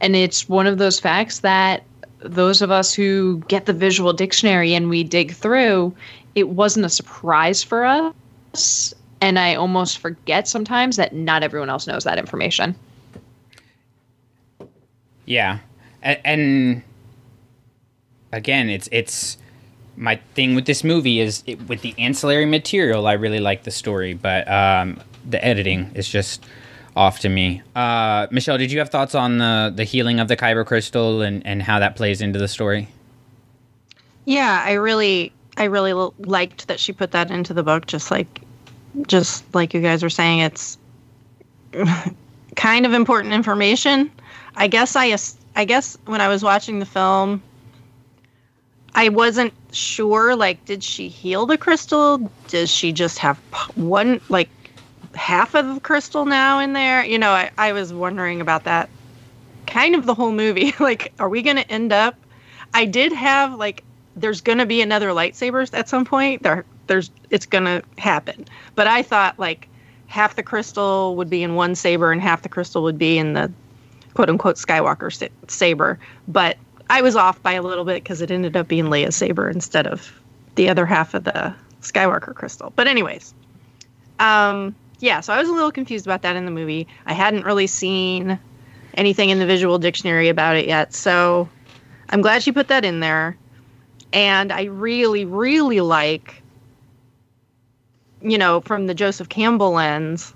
And 0.00 0.16
it's 0.16 0.48
one 0.48 0.66
of 0.66 0.78
those 0.78 0.98
facts 1.00 1.40
that 1.40 1.84
those 2.20 2.62
of 2.62 2.70
us 2.70 2.92
who 2.92 3.38
get 3.48 3.66
the 3.66 3.72
visual 3.72 4.12
dictionary 4.12 4.74
and 4.74 4.88
we 4.88 5.04
dig 5.04 5.32
through, 5.32 5.94
it 6.34 6.48
wasn't 6.48 6.86
a 6.86 6.90
surprise 6.90 7.62
for 7.62 7.84
us 7.84 8.94
and 9.20 9.38
I 9.38 9.54
almost 9.54 9.98
forget 9.98 10.48
sometimes 10.48 10.96
that 10.96 11.12
not 11.14 11.42
everyone 11.42 11.70
else 11.70 11.86
knows 11.86 12.04
that 12.04 12.18
information. 12.18 12.74
Yeah, 15.26 15.58
and, 16.02 16.20
and 16.24 16.82
again, 18.32 18.70
it's 18.70 18.88
it's 18.92 19.36
my 19.98 20.16
thing 20.34 20.54
with 20.54 20.66
this 20.66 20.84
movie 20.84 21.20
is 21.20 21.42
it, 21.46 21.68
with 21.68 21.82
the 21.82 21.94
ancillary 21.98 22.46
material. 22.46 23.06
I 23.06 23.14
really 23.14 23.40
like 23.40 23.64
the 23.64 23.70
story, 23.70 24.14
but 24.14 24.50
um, 24.50 25.00
the 25.28 25.44
editing 25.44 25.90
is 25.94 26.08
just 26.08 26.44
off 26.96 27.20
to 27.20 27.28
me. 27.28 27.62
Uh, 27.74 28.26
Michelle, 28.30 28.58
did 28.58 28.72
you 28.72 28.78
have 28.78 28.90
thoughts 28.90 29.14
on 29.14 29.38
the 29.38 29.72
the 29.74 29.84
healing 29.84 30.20
of 30.20 30.28
the 30.28 30.36
Kyber 30.36 30.64
crystal 30.64 31.22
and 31.22 31.44
and 31.46 31.62
how 31.62 31.78
that 31.78 31.96
plays 31.96 32.22
into 32.22 32.38
the 32.38 32.48
story? 32.48 32.88
Yeah, 34.24 34.62
I 34.64 34.72
really 34.72 35.32
I 35.56 35.64
really 35.64 35.92
liked 36.18 36.68
that 36.68 36.78
she 36.78 36.92
put 36.92 37.10
that 37.10 37.30
into 37.30 37.52
the 37.52 37.62
book, 37.62 37.86
just 37.86 38.10
like 38.10 38.42
just 39.06 39.52
like 39.54 39.74
you 39.74 39.80
guys 39.80 40.02
were 40.02 40.10
saying, 40.10 40.40
it's 40.40 40.78
kind 42.56 42.86
of 42.86 42.92
important 42.92 43.34
information. 43.34 44.10
I 44.54 44.68
guess 44.68 44.94
I 44.96 45.16
I 45.56 45.64
guess 45.64 45.98
when 46.06 46.20
I 46.20 46.28
was 46.28 46.44
watching 46.44 46.78
the 46.78 46.86
film, 46.86 47.42
I 48.94 49.08
wasn't 49.08 49.52
sure. 49.72 50.36
Like, 50.36 50.64
did 50.64 50.82
she 50.82 51.08
heal 51.08 51.46
the 51.46 51.58
crystal? 51.58 52.30
Does 52.48 52.70
she 52.70 52.92
just 52.92 53.18
have 53.18 53.38
one, 53.74 54.20
like, 54.28 54.48
half 55.14 55.54
of 55.54 55.74
the 55.74 55.80
crystal 55.80 56.24
now 56.24 56.58
in 56.58 56.72
there? 56.72 57.04
You 57.04 57.18
know, 57.18 57.30
I, 57.30 57.50
I 57.58 57.72
was 57.72 57.92
wondering 57.92 58.40
about 58.40 58.64
that. 58.64 58.88
Kind 59.66 59.94
of 59.94 60.06
the 60.06 60.14
whole 60.14 60.32
movie. 60.32 60.72
like, 60.80 61.12
are 61.18 61.28
we 61.28 61.42
going 61.42 61.56
to 61.56 61.70
end 61.70 61.92
up? 61.92 62.16
I 62.74 62.84
did 62.84 63.12
have 63.12 63.54
like, 63.54 63.82
there's 64.16 64.40
going 64.40 64.58
to 64.58 64.66
be 64.66 64.82
another 64.82 65.08
lightsabers 65.10 65.70
at 65.72 65.88
some 65.88 66.04
point. 66.04 66.42
There, 66.42 66.64
there's 66.88 67.10
it's 67.30 67.46
gonna 67.46 67.82
happen. 67.96 68.46
But 68.74 68.88
I 68.88 69.02
thought 69.02 69.38
like 69.38 69.68
half 70.08 70.34
the 70.34 70.42
crystal 70.42 71.14
would 71.16 71.30
be 71.30 71.42
in 71.42 71.54
one 71.54 71.76
saber 71.76 72.10
and 72.10 72.20
half 72.20 72.42
the 72.42 72.48
crystal 72.48 72.82
would 72.82 72.98
be 72.98 73.16
in 73.16 73.34
the 73.34 73.52
quote 74.14 74.28
unquote 74.28 74.56
Skywalker 74.56 75.12
sa- 75.12 75.32
saber. 75.46 75.98
But 76.26 76.56
I 76.90 77.02
was 77.02 77.16
off 77.16 77.42
by 77.42 77.52
a 77.52 77.62
little 77.62 77.84
bit 77.84 78.02
because 78.02 78.20
it 78.22 78.30
ended 78.30 78.56
up 78.56 78.68
being 78.68 78.86
Leia's 78.86 79.16
saber 79.16 79.48
instead 79.48 79.86
of 79.86 80.12
the 80.54 80.68
other 80.68 80.86
half 80.86 81.14
of 81.14 81.24
the 81.24 81.54
Skywalker 81.82 82.34
crystal. 82.34 82.72
But 82.74 82.86
anyways, 82.86 83.34
um, 84.18 84.74
yeah. 85.00 85.20
So 85.20 85.32
I 85.32 85.38
was 85.38 85.48
a 85.48 85.52
little 85.52 85.72
confused 85.72 86.06
about 86.06 86.22
that 86.22 86.36
in 86.36 86.44
the 86.44 86.50
movie. 86.50 86.88
I 87.06 87.12
hadn't 87.12 87.44
really 87.44 87.66
seen 87.66 88.38
anything 88.94 89.30
in 89.30 89.38
the 89.38 89.46
visual 89.46 89.78
dictionary 89.78 90.28
about 90.28 90.56
it 90.56 90.66
yet, 90.66 90.92
so 90.92 91.48
I'm 92.08 92.22
glad 92.22 92.42
she 92.42 92.52
put 92.52 92.68
that 92.68 92.84
in 92.84 93.00
there. 93.00 93.36
And 94.12 94.50
I 94.50 94.64
really, 94.64 95.24
really 95.24 95.80
like 95.80 96.42
you 98.22 98.38
know, 98.38 98.60
from 98.60 98.86
the 98.86 98.94
Joseph 98.94 99.28
Campbell 99.28 99.72
lens, 99.72 100.34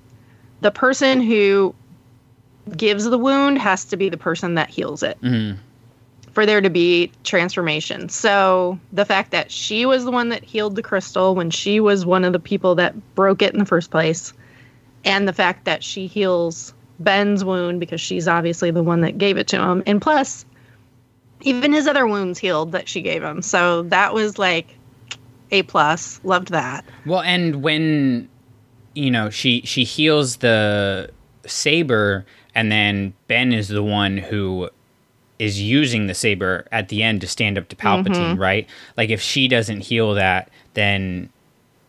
the 0.61 0.71
person 0.71 1.21
who 1.21 1.75
gives 2.77 3.05
the 3.05 3.19
wound 3.19 3.59
has 3.59 3.85
to 3.87 3.97
be 3.97 4.09
the 4.09 4.17
person 4.17 4.55
that 4.55 4.71
heals 4.71 5.03
it 5.03 5.21
mm-hmm. 5.21 5.61
For 6.33 6.47
there 6.47 6.61
to 6.61 6.71
be 6.71 7.13
transformation. 7.25 8.09
So 8.09 8.79
the 8.93 9.05
fact 9.05 9.31
that 9.33 9.51
she 9.51 9.85
was 9.87 10.05
the 10.05 10.11
one 10.11 10.31
that 10.31 10.45
healed 10.45 10.77
the 10.77 10.83
crystal 10.83 11.35
when 11.35 11.51
she 11.51 11.79
was 11.81 12.07
one 12.07 12.25
of 12.25 12.33
the 12.33 12.39
people 12.39 12.75
that 12.77 13.15
broke 13.15 13.43
it 13.43 13.53
in 13.53 13.59
the 13.59 13.67
first 13.67 13.91
place, 13.91 14.33
and 15.05 15.29
the 15.29 15.33
fact 15.33 15.65
that 15.65 15.85
she 15.85 16.07
heals 16.07 16.75
Ben's 17.01 17.45
wound 17.45 17.81
because 17.81 18.01
she's 18.01 18.29
obviously 18.29 18.71
the 18.71 18.83
one 18.83 19.01
that 19.01 19.19
gave 19.19 19.37
it 19.37 19.49
to 19.49 19.61
him, 19.61 19.83
and 19.87 20.01
plus, 20.01 20.45
even 21.43 21.73
his 21.73 21.87
other 21.87 22.07
wounds 22.07 22.39
healed 22.39 22.73
that 22.73 22.89
she 22.89 23.03
gave 23.03 23.23
him. 23.23 23.43
So 23.43 23.83
that 23.85 24.15
was 24.15 24.39
like 24.39 24.77
a 25.51 25.63
plus. 25.65 26.21
Loved 26.25 26.49
that. 26.49 26.85
Well, 27.05 27.21
and 27.21 27.63
when 27.63 28.29
you 28.95 29.11
know 29.11 29.29
she 29.31 29.63
she 29.63 29.85
heals 29.85 30.37
the 30.37 31.11
saber, 31.47 32.25
and 32.55 32.71
then 32.71 33.13
Ben 33.27 33.53
is 33.53 33.69
the 33.69 33.83
one 33.83 34.17
who 34.17 34.71
is 35.43 35.61
using 35.61 36.07
the 36.07 36.15
saber 36.15 36.69
at 36.71 36.89
the 36.89 37.03
end 37.03 37.21
to 37.21 37.27
stand 37.27 37.59
up 37.59 37.69
to 37.69 37.75
Palpatine, 37.75 38.15
mm-hmm. 38.15 38.41
right? 38.41 38.69
Like 38.97 39.11
if 39.11 39.21
she 39.21 39.49
doesn't 39.49 39.81
heal 39.81 40.15
that, 40.15 40.49
then 40.75 41.31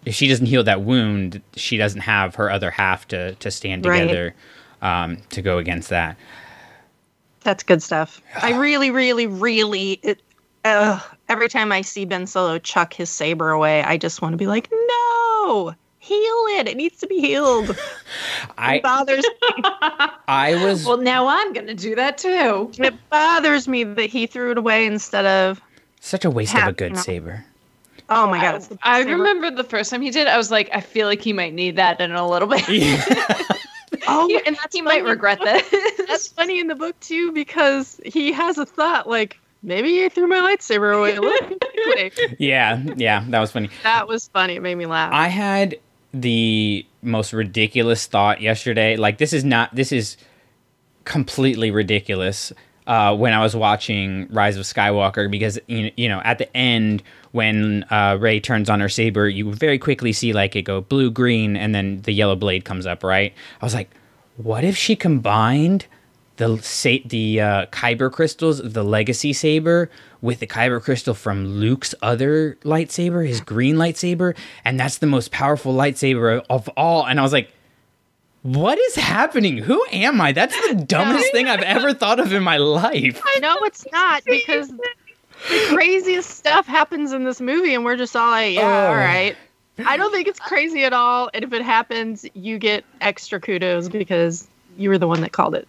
if 0.06 0.16
she 0.16 0.28
doesn't 0.28 0.48
heal 0.48 0.64
that 0.64 0.82
wound, 0.82 1.40
she 1.56 1.78
doesn't 1.78 2.02
have 2.02 2.34
her 2.34 2.50
other 2.50 2.72
half 2.72 3.08
to 3.10 3.36
to 3.36 3.52
stand 3.52 3.84
together 3.84 4.34
right. 4.82 5.04
um, 5.04 5.18
to 5.30 5.44
go 5.44 5.60
against 5.60 5.90
that. 5.90 6.18
That's 7.42 7.62
good 7.62 7.84
stuff. 7.84 8.22
I 8.42 8.58
really, 8.58 8.90
really, 8.90 9.28
really. 9.28 10.00
It, 10.02 10.20
uh, 10.66 11.00
every 11.30 11.48
time 11.48 11.72
I 11.72 11.82
see 11.82 12.06
Ben 12.06 12.26
Solo 12.26 12.58
chuck 12.58 12.96
his 12.96 13.12
saber 13.12 13.52
away, 13.52 13.84
I 13.84 13.98
just 13.98 14.24
want 14.24 14.34
to 14.34 14.38
be 14.38 14.48
like, 14.48 14.68
no, 14.72 15.76
heal 16.04 16.46
it. 16.60 16.68
It 16.68 16.76
needs 16.76 17.00
to 17.00 17.08
be 17.08 17.20
healed. 17.20 17.78
I, 18.58 18.76
it 18.76 18.84
bothers 18.84 19.24
me. 19.24 19.64
I 20.28 20.60
was. 20.64 20.86
Well, 20.86 20.98
now 20.98 21.28
I'm 21.28 21.54
going 21.54 21.68
to 21.68 21.74
do 21.74 21.96
that 21.96 22.18
too. 22.18 22.72
It 22.78 22.94
bothers 23.10 23.68
me 23.68 23.84
that 23.86 24.10
he 24.10 24.28
threw 24.28 24.52
it 24.52 24.58
away 24.58 24.86
instead 24.86 25.26
of. 25.26 25.62
Such 26.02 26.26
a 26.26 26.30
waste 26.30 26.56
of 26.56 26.68
a 26.68 26.74
good 26.74 26.98
saber. 26.98 27.46
Oh 28.10 28.28
my 28.28 28.42
god! 28.42 28.68
I, 28.84 29.00
I 29.00 29.04
remember 29.04 29.50
the 29.50 29.64
first 29.64 29.90
time 29.90 30.02
he 30.02 30.12
did. 30.12 30.28
I 30.28 30.36
was 30.36 30.52
like, 30.52 30.70
I 30.74 30.82
feel 30.82 31.08
like 31.08 31.22
he 31.22 31.32
might 31.32 31.54
need 31.54 31.78
that 31.78 32.02
in 32.02 32.12
a 32.12 32.28
little 32.28 32.50
bit. 32.50 32.62
oh, 34.08 34.28
he, 34.28 34.42
and 34.46 34.58
he 34.74 34.82
might 34.82 35.06
regret 35.06 35.40
that. 35.40 35.64
That's 36.10 36.28
funny 36.28 36.60
in 36.60 36.68
the 36.68 36.76
book 36.76 37.00
too 37.00 37.32
because 37.32 38.02
he 38.06 38.34
has 38.34 38.58
a 38.58 38.66
thought 38.66 39.08
like, 39.08 39.40
maybe 39.62 40.04
I 40.04 40.10
threw 40.10 40.28
my 40.28 40.40
lightsaber 40.40 40.96
away 40.98 41.16
a 41.16 41.22
little 41.22 41.58
quick. 41.94 42.36
Yeah, 42.40 42.84
yeah, 42.98 43.24
that 43.30 43.40
was 43.40 43.52
funny. 43.52 43.70
That 43.84 44.10
was 44.10 44.28
funny. 44.28 44.56
It 44.56 44.62
made 44.62 44.76
me 44.76 44.86
laugh. 44.86 45.14
I 45.14 45.30
had 45.30 45.78
the 46.14 46.85
most 47.02 47.34
ridiculous 47.34 48.06
thought 48.06 48.41
yesterday. 48.41 48.95
Like 48.95 49.18
this 49.18 49.34
is 49.34 49.44
not 49.44 49.73
this 49.76 49.91
is 49.91 50.18
completely 51.06 51.72
ridiculous. 51.72 52.53
Uh, 52.85 53.15
when 53.15 53.31
I 53.31 53.41
was 53.41 53.56
watching 53.56 54.27
Rise 54.30 54.57
of 54.57 54.64
Skywalker, 54.64 55.31
because 55.31 55.57
you 55.68 56.10
know, 56.10 56.22
at 56.26 56.38
the 56.38 56.56
end 56.56 57.02
when 57.31 57.85
uh, 57.90 58.18
Rey 58.19 58.41
turns 58.41 58.69
on 58.69 58.81
her 58.81 58.90
saber, 58.90 59.30
you 59.30 59.53
very 59.53 59.80
quickly 59.80 60.11
see 60.11 60.34
like 60.34 60.56
it 60.56 60.64
go 60.64 60.81
blue, 60.81 61.10
green, 61.10 61.56
and 61.56 61.73
then 61.73 62.02
the 62.02 62.11
yellow 62.11 62.35
blade 62.35 62.65
comes 62.65 62.85
up. 62.85 63.03
Right? 63.03 63.34
I 63.61 63.65
was 63.65 63.73
like, 63.73 63.90
what 64.35 64.64
if 64.64 64.76
she 64.76 64.95
combined 64.95 65.85
the 66.38 66.58
sa- 66.62 67.04
the 67.06 67.42
uh, 67.42 67.66
kyber 67.68 68.12
crystals, 68.12 68.62
the 68.64 68.84
legacy 68.84 69.34
saber, 69.34 69.90
with 70.22 70.40
the 70.40 70.48
kyber 70.48 70.82
crystal 70.82 71.14
from 71.14 71.46
Luke's 71.46 71.94
other 72.02 72.58
lightsaber, 72.64 73.28
his 73.28 73.42
green 73.42 73.76
lightsaber, 73.76 74.36
and 74.66 74.80
that's 74.80 74.98
the 74.98 75.08
most 75.08 75.32
powerful 75.32 75.74
lightsaber 75.74 76.44
of 76.50 76.70
all. 76.70 77.06
And 77.06 77.20
I 77.20 77.24
was 77.24 77.34
like, 77.34 77.52
what 78.42 78.78
is 78.78 78.96
happening? 78.96 79.58
Who 79.58 79.84
am 79.92 80.20
I? 80.22 80.32
That's 80.32 80.56
the 80.68 80.76
dumbest 80.88 81.32
thing 81.32 81.48
I've 81.48 81.62
ever 81.62 81.94
thought 81.94 82.20
of 82.20 82.34
in 82.34 82.44
my 82.44 82.58
life. 82.58 83.22
I 83.26 83.40
know 83.40 83.58
it's 83.62 83.86
not 83.92 84.24
because 84.26 84.70
the 84.70 84.90
craziest 85.70 86.30
stuff 86.30 86.66
happens 86.68 87.14
in 87.14 87.24
this 87.24 87.42
movie, 87.42 87.74
and 87.74 87.86
we're 87.86 87.98
just 87.98 88.16
all 88.16 88.32
like, 88.32 88.56
yeah, 88.56 88.62
oh. 88.62 88.88
all 88.90 88.96
right. 88.96 89.36
I 89.86 89.98
don't 89.98 90.12
think 90.12 90.28
it's 90.28 90.40
crazy 90.40 90.84
at 90.84 90.94
all. 90.94 91.32
And 91.34 91.44
if 91.44 91.52
it 91.52 91.64
happens, 91.64 92.26
you 92.36 92.60
get 92.60 92.86
extra 93.02 93.40
kudos 93.40 93.90
because 93.90 94.48
you 94.78 94.90
were 94.90 95.00
the 95.00 95.08
one 95.08 95.22
that 95.22 95.32
called 95.32 95.56
it. 95.56 95.68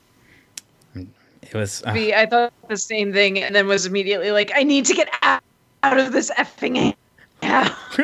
It 1.50 1.54
was. 1.54 1.82
Uh, 1.84 1.90
I 1.90 2.26
thought 2.26 2.52
the 2.68 2.76
same 2.76 3.12
thing, 3.12 3.38
and 3.38 3.54
then 3.54 3.66
was 3.66 3.86
immediately 3.86 4.30
like, 4.30 4.52
I 4.54 4.62
need 4.62 4.84
to 4.86 4.94
get 4.94 5.08
out, 5.22 5.42
out 5.82 5.98
of 5.98 6.12
this 6.12 6.30
effing. 6.32 6.94
Yeah. 7.42 7.74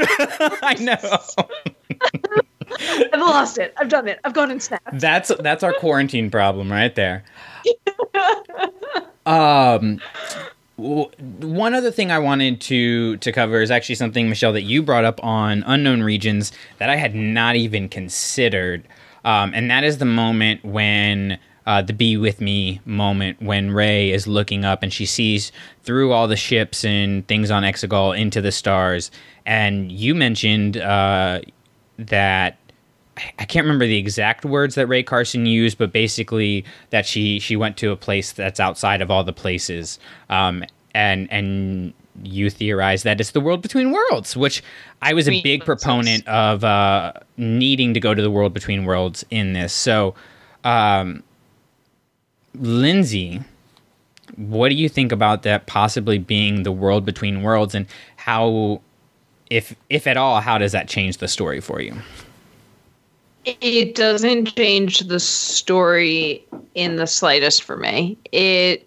I 0.63 0.77
know. 0.81 0.97
I've 3.13 3.21
lost 3.21 3.59
it. 3.59 3.75
I've 3.79 3.89
done 3.89 4.07
it. 4.07 4.21
I've 4.25 4.35
gone 4.35 4.51
and 4.51 4.63
snapped. 4.63 5.01
That's 5.01 5.33
that's 5.41 5.63
our 5.63 5.73
quarantine 5.73 6.31
problem 6.31 6.71
right 6.71 6.95
there. 6.95 7.25
Um, 9.27 10.01
w- 10.79 11.11
one 11.41 11.75
other 11.75 11.91
thing 11.91 12.11
I 12.11 12.19
wanted 12.19 12.61
to 12.63 13.19
to 13.19 13.33
cover 13.33 13.61
is 13.61 13.71
actually 13.71 13.97
something 13.97 14.29
Michelle 14.29 14.55
that 14.55 14.63
you 14.63 14.83
brought 14.83 15.05
up 15.05 15.23
on 15.23 15.63
unknown 15.67 16.03
regions 16.03 16.53
that 16.79 16.89
I 16.89 16.97
had 16.97 17.15
not 17.15 17.55
even 17.55 17.89
considered, 17.89 18.83
um, 19.25 19.53
and 19.55 19.71
that 19.71 19.85
is 19.85 19.99
the 19.99 20.07
moment 20.07 20.65
when. 20.65 21.39
Uh, 21.67 21.83
the 21.83 21.93
be 21.93 22.17
with 22.17 22.41
me 22.41 22.81
moment 22.85 23.41
when 23.43 23.71
Rey 23.71 24.11
is 24.11 24.27
looking 24.27 24.65
up 24.65 24.83
and 24.83 24.93
she 24.93 25.07
sees 25.07 25.53
through 25.83 26.13
all 26.13 26.27
the 26.27 26.37
ships 26.37 26.85
and 26.85 27.27
things 27.29 27.51
on 27.51 27.63
Exegol 27.63 28.19
into 28.19 28.41
the 28.41 28.53
stars. 28.53 29.11
And 29.47 29.93
you 29.93 30.15
mentioned 30.15 30.77
uh, 30.79 31.41
that 31.99 32.59
I 33.39 33.45
can't 33.45 33.65
remember 33.65 33.87
the 33.87 33.99
exact 33.99 34.45
words 34.45 34.75
that 34.75 34.87
Rae 34.87 35.03
Carson 35.03 35.47
used, 35.47 35.79
but 35.79 35.93
basically 35.93 36.65
that 36.91 37.07
she 37.07 37.39
she 37.39 37.57
went 37.57 37.77
to 37.79 37.91
a 37.91 37.97
place 37.97 38.33
that's 38.33 38.61
outside 38.61 39.03
of 39.03 39.11
all 39.11 39.25
the 39.25 39.33
places, 39.33 39.99
um, 40.29 40.65
and 40.95 41.31
and 41.31 41.93
you 42.23 42.51
theorize 42.51 43.03
that 43.03 43.21
it's 43.21 43.31
the 43.31 43.41
world 43.41 43.63
between 43.63 43.93
worlds, 43.93 44.37
which 44.37 44.63
I 45.03 45.15
was 45.15 45.29
a 45.29 45.43
big 45.43 45.65
proponent 45.65 46.27
of 46.29 46.65
uh, 46.65 47.13
needing 47.37 47.95
to 47.95 48.01
go 48.01 48.15
to 48.15 48.23
the 48.23 48.31
world 48.31 48.53
between 48.53 48.85
worlds 48.85 49.25
in 49.31 49.53
this. 49.53 49.73
So, 49.73 50.15
um, 50.65 51.23
Lindsay, 52.55 53.41
what 54.37 54.69
do 54.69 54.75
you 54.75 54.89
think 54.89 55.13
about 55.13 55.43
that 55.43 55.67
possibly 55.67 56.19
being 56.19 56.63
the 56.63 56.73
world 56.73 57.05
between 57.05 57.43
worlds, 57.43 57.75
and 57.75 57.87
how, 58.17 58.81
if 59.49 59.75
if 59.89 60.07
at 60.07 60.17
all, 60.17 60.41
how 60.41 60.59
does 60.59 60.73
that 60.73 60.89
change 60.89 61.19
the 61.19 61.29
story 61.29 61.61
for 61.61 61.81
you? 61.81 61.95
It 63.45 63.95
doesn't 63.95 64.55
change 64.55 65.01
the 65.01 65.21
story 65.21 66.45
in 66.75 66.97
the 66.97 67.07
slightest 67.07 67.63
for 67.63 67.77
me. 67.77 68.19
It 68.33 68.87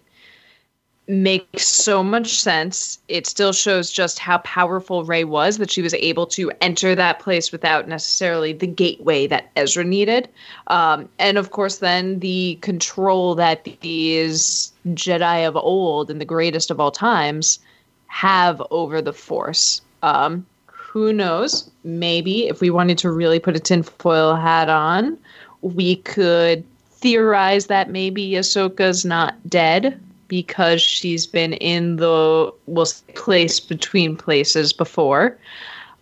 makes 1.06 1.66
so 1.66 2.02
much 2.02 2.40
sense. 2.40 2.98
It 3.08 3.26
still 3.26 3.52
shows 3.52 3.90
just 3.90 4.18
how 4.18 4.38
powerful 4.38 5.04
Rey 5.04 5.24
was 5.24 5.58
that 5.58 5.70
she 5.70 5.82
was 5.82 5.94
able 5.94 6.26
to 6.28 6.50
enter 6.60 6.94
that 6.94 7.18
place 7.18 7.52
without 7.52 7.88
necessarily 7.88 8.52
the 8.52 8.66
gateway 8.66 9.26
that 9.26 9.50
Ezra 9.56 9.84
needed. 9.84 10.28
Um, 10.68 11.08
and 11.18 11.36
of 11.36 11.50
course, 11.50 11.78
then 11.78 12.20
the 12.20 12.58
control 12.62 13.34
that 13.34 13.64
these 13.80 14.72
Jedi 14.88 15.46
of 15.46 15.56
old 15.56 16.10
and 16.10 16.20
the 16.20 16.24
greatest 16.24 16.70
of 16.70 16.80
all 16.80 16.90
times 16.90 17.58
have 18.06 18.62
over 18.70 19.02
the 19.02 19.12
Force. 19.12 19.82
Um, 20.02 20.46
who 20.66 21.12
knows? 21.12 21.70
Maybe 21.82 22.48
if 22.48 22.60
we 22.60 22.70
wanted 22.70 22.98
to 22.98 23.10
really 23.10 23.40
put 23.40 23.56
a 23.56 23.60
tinfoil 23.60 24.36
hat 24.36 24.68
on, 24.70 25.18
we 25.60 25.96
could 25.96 26.64
theorize 26.92 27.66
that 27.66 27.90
maybe 27.90 28.30
Ahsoka's 28.30 29.04
not 29.04 29.34
dead 29.50 30.00
because 30.28 30.80
she's 30.82 31.26
been 31.26 31.54
in 31.54 31.96
the 31.96 32.52
well 32.66 32.86
place 33.14 33.60
between 33.60 34.16
places 34.16 34.72
before. 34.72 35.38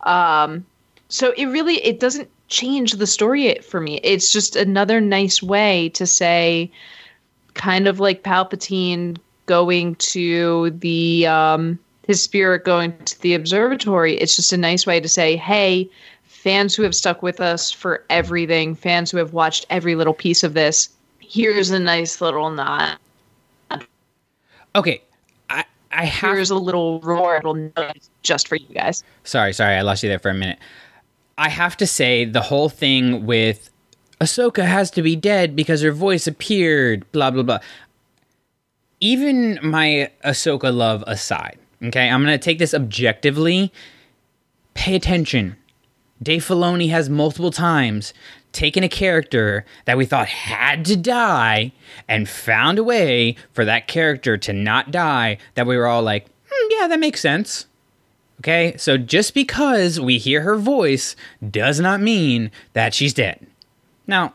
Um, 0.01 0.65
so 1.09 1.33
it 1.37 1.45
really 1.45 1.75
it 1.85 1.99
doesn't 1.99 2.29
change 2.47 2.93
the 2.93 3.07
story 3.07 3.55
for 3.59 3.81
me. 3.81 3.99
It's 4.03 4.31
just 4.31 4.55
another 4.55 5.01
nice 5.01 5.41
way 5.41 5.89
to 5.89 6.05
say, 6.05 6.71
kind 7.53 7.87
of 7.87 7.99
like 7.99 8.23
Palpatine 8.23 9.17
going 9.45 9.95
to 9.95 10.69
the 10.71 11.27
um, 11.27 11.79
his 12.07 12.21
spirit 12.21 12.65
going 12.65 12.95
to 13.05 13.21
the 13.21 13.33
observatory. 13.33 14.15
It's 14.17 14.35
just 14.35 14.53
a 14.53 14.57
nice 14.57 14.85
way 14.85 14.99
to 14.99 15.09
say, 15.09 15.35
hey, 15.35 15.89
fans 16.23 16.75
who 16.75 16.83
have 16.83 16.95
stuck 16.95 17.23
with 17.23 17.39
us 17.39 17.71
for 17.71 18.03
everything, 18.09 18.75
fans 18.75 19.11
who 19.11 19.17
have 19.17 19.33
watched 19.33 19.65
every 19.69 19.95
little 19.95 20.13
piece 20.13 20.43
of 20.43 20.53
this, 20.53 20.89
here's 21.19 21.71
a 21.71 21.79
nice 21.79 22.19
little 22.21 22.49
nod. 22.49 22.97
Okay, 24.75 25.01
I 25.49 25.65
I 25.91 26.05
have 26.05 26.35
here's 26.35 26.49
a 26.49 26.55
little 26.55 26.99
roar 27.01 27.41
just 28.23 28.47
for 28.47 28.55
you 28.55 28.67
guys. 28.73 29.03
Sorry, 29.23 29.53
sorry, 29.53 29.75
I 29.75 29.81
lost 29.81 30.03
you 30.03 30.09
there 30.09 30.19
for 30.19 30.29
a 30.29 30.33
minute. 30.33 30.59
I 31.37 31.49
have 31.49 31.77
to 31.77 31.87
say 31.87 32.25
the 32.25 32.41
whole 32.41 32.69
thing 32.69 33.25
with 33.25 33.69
Ahsoka 34.19 34.65
has 34.65 34.91
to 34.91 35.01
be 35.01 35.15
dead 35.15 35.55
because 35.55 35.81
her 35.81 35.91
voice 35.91 36.27
appeared, 36.27 37.09
blah 37.11 37.31
blah 37.31 37.43
blah. 37.43 37.59
Even 38.99 39.59
my 39.61 40.09
Ahsoka 40.23 40.73
love 40.73 41.03
aside, 41.07 41.59
okay, 41.83 42.09
I'm 42.09 42.21
gonna 42.21 42.37
take 42.37 42.59
this 42.59 42.73
objectively. 42.73 43.71
Pay 44.73 44.95
attention. 44.95 45.55
Dave 46.21 46.43
Filoni 46.43 46.89
has 46.89 47.09
multiple 47.09 47.51
times 47.51 48.13
taken 48.53 48.83
a 48.83 48.89
character 48.89 49.65
that 49.85 49.97
we 49.97 50.05
thought 50.05 50.27
had 50.27 50.85
to 50.85 50.95
die 50.95 51.73
and 52.07 52.29
found 52.29 52.79
a 52.79 52.83
way 52.83 53.35
for 53.51 53.65
that 53.65 53.87
character 53.87 54.37
to 54.37 54.53
not 54.53 54.91
die 54.91 55.37
that 55.55 55.67
we 55.67 55.75
were 55.75 55.87
all 55.87 56.03
like, 56.03 56.27
hmm, 56.49 56.67
yeah, 56.71 56.87
that 56.87 56.99
makes 56.99 57.19
sense. 57.19 57.65
Okay, 58.39 58.75
so 58.77 58.97
just 58.97 59.33
because 59.33 59.99
we 59.99 60.17
hear 60.17 60.41
her 60.41 60.57
voice 60.57 61.15
does 61.49 61.79
not 61.79 62.01
mean 62.01 62.51
that 62.73 62.93
she's 62.93 63.13
dead. 63.13 63.45
Now, 64.07 64.33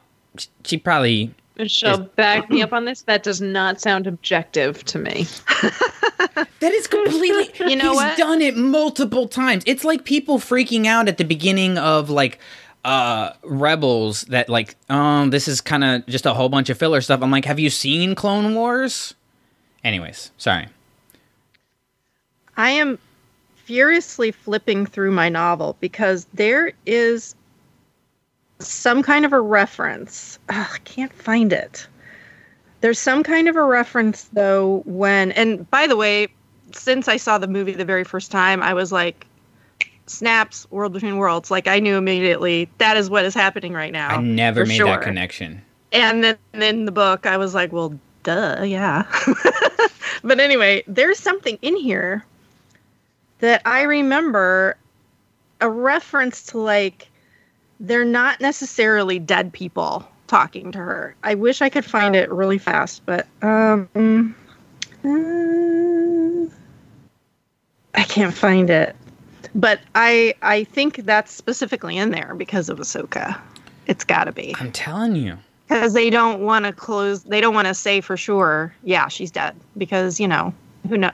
she 0.65 0.79
probably. 0.79 1.35
Michelle, 1.57 2.03
is- 2.03 2.09
back 2.17 2.49
me 2.49 2.63
up 2.63 2.73
on 2.73 2.85
this. 2.85 3.03
That 3.03 3.23
does 3.23 3.41
not 3.41 3.81
sound 3.81 4.07
objective 4.07 4.85
to 4.87 4.99
me. 4.99 5.27
that 6.35 6.73
is 6.73 6.87
completely. 6.87 7.51
you 7.69 7.77
know 7.77 7.91
he's 7.91 7.97
what? 7.97 8.17
done 8.17 8.41
it 8.41 8.57
multiple 8.57 9.29
times. 9.29 9.63
It's 9.67 9.85
like 9.85 10.05
people 10.05 10.39
freaking 10.39 10.87
out 10.87 11.09
at 11.09 11.19
the 11.19 11.25
beginning 11.25 11.77
of 11.77 12.09
like 12.09 12.39
uh 12.89 13.33
rebels 13.43 14.23
that 14.23 14.49
like 14.49 14.77
um 14.89 15.31
this 15.31 15.47
is 15.47 15.61
kind 15.61 15.85
of 15.85 16.07
just 16.07 16.27
a 16.27 16.35
whole 16.35 16.49
bunch 16.49 16.71
of 16.71 16.79
filler 16.79 17.01
stuff 17.01 17.23
i'm 17.23 17.31
like 17.31 17.45
have 17.45 17.59
you 17.59 17.71
seen 17.71 18.15
clone 18.15 18.55
wars 18.55 19.15
anyways 19.85 20.31
sorry 20.39 20.69
I 22.59 22.71
am 22.71 22.99
furiously 23.55 24.33
flipping 24.33 24.85
through 24.85 25.13
my 25.13 25.29
novel 25.29 25.77
because 25.79 26.27
there 26.35 26.73
is 26.87 27.37
some 28.59 29.01
kind 29.01 29.25
of 29.25 29.33
a 29.33 29.41
reference. 29.41 30.41
Ugh, 30.49 30.67
I 30.75 30.79
can't 30.79 31.13
find 31.13 31.53
it. 31.53 31.87
There's 32.81 32.99
some 32.99 33.23
kind 33.23 33.49
of 33.49 33.55
a 33.55 33.63
reference 33.63 34.25
though 34.33 34.83
when 34.87 35.31
and 35.33 35.71
by 35.71 35.87
the 35.87 35.97
way, 35.97 36.27
since 36.73 37.07
I 37.07 37.17
saw 37.17 37.39
the 37.39 37.47
movie 37.47 37.73
the 37.73 37.85
very 37.85 38.05
first 38.05 38.33
time, 38.33 38.61
I 38.61 38.75
was 38.75 38.91
like 38.91 39.25
snaps 40.11 40.67
world 40.71 40.93
between 40.93 41.17
worlds 41.17 41.51
like 41.51 41.67
i 41.69 41.79
knew 41.79 41.97
immediately 41.97 42.69
that 42.79 42.97
is 42.97 43.11
what 43.11 43.25
is 43.25 43.35
happening 43.35 43.73
right 43.73 43.93
now. 43.93 44.17
I 44.17 44.21
never 44.21 44.65
made 44.65 44.77
sure. 44.77 44.87
that 44.87 45.03
connection. 45.03 45.63
And 45.93 46.23
then 46.25 46.39
in 46.53 46.85
the 46.85 46.93
book 46.93 47.27
i 47.27 47.37
was 47.37 47.55
like 47.55 47.73
well 47.73 47.99
duh 48.23 48.63
yeah. 48.63 49.05
But 50.25 50.41
anyway 50.41 50.83
there's 50.87 51.19
something 51.19 51.59
in 51.63 51.77
here 51.77 52.25
that 53.39 53.63
i 53.65 53.83
remember 53.83 54.77
a 55.61 55.71
reference 55.71 56.45
to 56.47 56.59
like 56.59 57.09
they're 57.81 58.05
not 58.05 58.41
necessarily 58.41 59.19
dead 59.19 59.53
people 59.53 60.07
talking 60.27 60.73
to 60.73 60.79
her. 60.79 61.15
I 61.23 61.35
wish 61.35 61.63
i 61.63 61.69
could 61.69 61.85
find 61.85 62.17
it 62.17 62.31
really 62.31 62.59
fast 62.59 63.07
but 63.07 63.27
um 63.43 64.35
uh, 65.05 66.55
i 67.95 68.03
can't 68.03 68.35
find 68.35 68.69
it 68.71 68.97
but 69.59 69.81
I 69.95 70.35
I 70.41 70.65
think 70.65 71.05
that's 71.05 71.33
specifically 71.33 71.97
in 71.97 72.11
there 72.11 72.35
because 72.35 72.69
of 72.69 72.79
Ahsoka. 72.79 73.39
It's 73.87 74.05
got 74.05 74.25
to 74.25 74.33
be. 74.33 74.55
I'm 74.59 74.73
telling 74.73 75.17
you. 75.17 75.37
Because 75.69 75.93
they 75.93 76.09
don't 76.09 76.41
want 76.41 76.65
to 76.65 76.73
close. 76.73 77.25
They 77.25 77.43
don't 77.43 77.55
want 77.55 77.69
to 77.69 77.75
say 77.75 78.01
for 78.01 78.17
sure. 78.17 78.75
Yeah, 78.85 79.09
she's 79.09 79.31
dead. 79.31 79.55
Because 79.77 80.21
you 80.21 80.29
know 80.29 80.55
who 80.89 80.97
know 80.97 81.11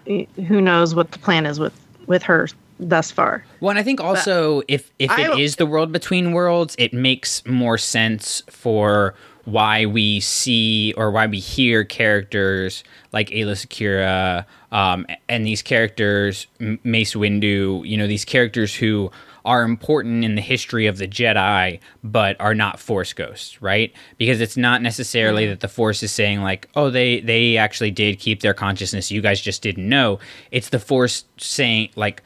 who 0.46 0.60
knows 0.60 0.94
what 0.94 1.10
the 1.10 1.18
plan 1.18 1.46
is 1.46 1.58
with 1.58 1.78
with 2.06 2.22
her 2.22 2.48
thus 2.78 3.10
far. 3.10 3.44
Well, 3.60 3.70
and 3.70 3.78
I 3.78 3.82
think 3.82 4.00
also 4.00 4.58
but 4.58 4.66
if 4.68 4.90
if 4.98 5.18
it 5.18 5.38
is 5.38 5.56
the 5.56 5.66
world 5.66 5.90
between 5.90 6.32
worlds, 6.32 6.76
it 6.78 6.92
makes 6.92 7.44
more 7.46 7.78
sense 7.78 8.42
for 8.50 9.14
why 9.44 9.86
we 9.86 10.20
see 10.20 10.94
or 10.96 11.10
why 11.10 11.26
we 11.26 11.38
hear 11.38 11.84
characters 11.84 12.84
like 13.12 13.28
Aayla 13.30 13.52
Secura 13.52 14.44
um, 14.72 15.06
and 15.28 15.46
these 15.46 15.62
characters, 15.62 16.46
Mace 16.58 17.14
Windu, 17.14 17.86
you 17.86 17.96
know, 17.96 18.06
these 18.06 18.24
characters 18.24 18.74
who 18.74 19.10
are 19.44 19.62
important 19.62 20.24
in 20.24 20.36
the 20.36 20.40
history 20.40 20.86
of 20.86 20.96
the 20.96 21.06
Jedi, 21.06 21.78
but 22.02 22.40
are 22.40 22.54
not 22.54 22.80
Force 22.80 23.12
ghosts, 23.12 23.60
right? 23.60 23.92
Because 24.16 24.40
it's 24.40 24.56
not 24.56 24.80
necessarily 24.80 25.46
that 25.46 25.60
the 25.60 25.68
Force 25.68 26.02
is 26.02 26.10
saying 26.10 26.40
like, 26.40 26.68
oh, 26.74 26.90
they 26.90 27.20
they 27.20 27.56
actually 27.56 27.90
did 27.90 28.18
keep 28.18 28.40
their 28.40 28.54
consciousness. 28.54 29.10
You 29.10 29.20
guys 29.20 29.40
just 29.40 29.62
didn't 29.62 29.88
know. 29.88 30.18
It's 30.50 30.70
the 30.70 30.78
Force 30.78 31.24
saying 31.36 31.90
like 31.94 32.22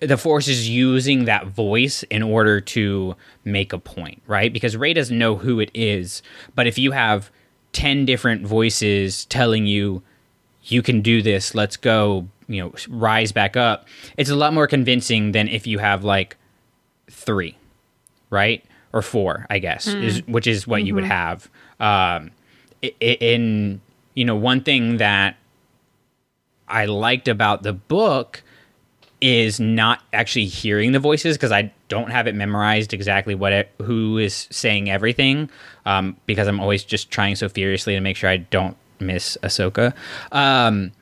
the 0.00 0.16
force 0.16 0.48
is 0.48 0.68
using 0.68 1.24
that 1.24 1.46
voice 1.46 2.02
in 2.04 2.22
order 2.22 2.60
to 2.60 3.16
make 3.44 3.72
a 3.72 3.78
point, 3.78 4.22
right? 4.26 4.52
Because 4.52 4.76
Rey 4.76 4.92
doesn't 4.92 5.16
know 5.16 5.36
who 5.36 5.60
it 5.60 5.70
is, 5.72 6.22
but 6.54 6.66
if 6.66 6.78
you 6.78 6.92
have 6.92 7.30
10 7.72 8.04
different 8.04 8.46
voices 8.46 9.24
telling 9.26 9.66
you 9.66 10.02
you 10.64 10.82
can 10.82 11.00
do 11.00 11.22
this, 11.22 11.54
let's 11.54 11.76
go, 11.76 12.28
you 12.48 12.62
know, 12.62 12.72
rise 12.88 13.32
back 13.32 13.56
up, 13.56 13.86
it's 14.16 14.30
a 14.30 14.36
lot 14.36 14.52
more 14.52 14.66
convincing 14.66 15.32
than 15.32 15.48
if 15.48 15.66
you 15.66 15.78
have 15.78 16.04
like 16.04 16.36
3, 17.10 17.56
right? 18.30 18.64
Or 18.92 19.02
4, 19.02 19.46
I 19.50 19.58
guess, 19.58 19.86
mm. 19.86 20.02
is 20.02 20.26
which 20.26 20.46
is 20.46 20.66
what 20.66 20.80
mm-hmm. 20.80 20.86
you 20.86 20.94
would 20.94 21.04
have. 21.04 21.48
Um 21.80 22.30
in 23.00 23.80
you 24.14 24.24
know, 24.24 24.36
one 24.36 24.62
thing 24.62 24.98
that 24.98 25.36
I 26.68 26.86
liked 26.86 27.28
about 27.28 27.62
the 27.62 27.72
book 27.72 28.42
is 29.24 29.58
not 29.58 30.02
actually 30.12 30.44
hearing 30.44 30.92
the 30.92 30.98
voices 30.98 31.38
because 31.38 31.50
I 31.50 31.72
don't 31.88 32.10
have 32.10 32.26
it 32.26 32.34
memorized 32.34 32.92
exactly 32.92 33.34
what 33.34 33.54
it, 33.54 33.72
who 33.80 34.18
is 34.18 34.46
saying 34.50 34.90
everything 34.90 35.48
um, 35.86 36.14
because 36.26 36.46
I'm 36.46 36.60
always 36.60 36.84
just 36.84 37.10
trying 37.10 37.34
so 37.34 37.48
furiously 37.48 37.94
to 37.94 38.00
make 38.00 38.18
sure 38.18 38.28
I 38.28 38.36
don't 38.36 38.76
miss 39.00 39.38
Ahsoka. 39.42 39.94
Um, 40.30 40.92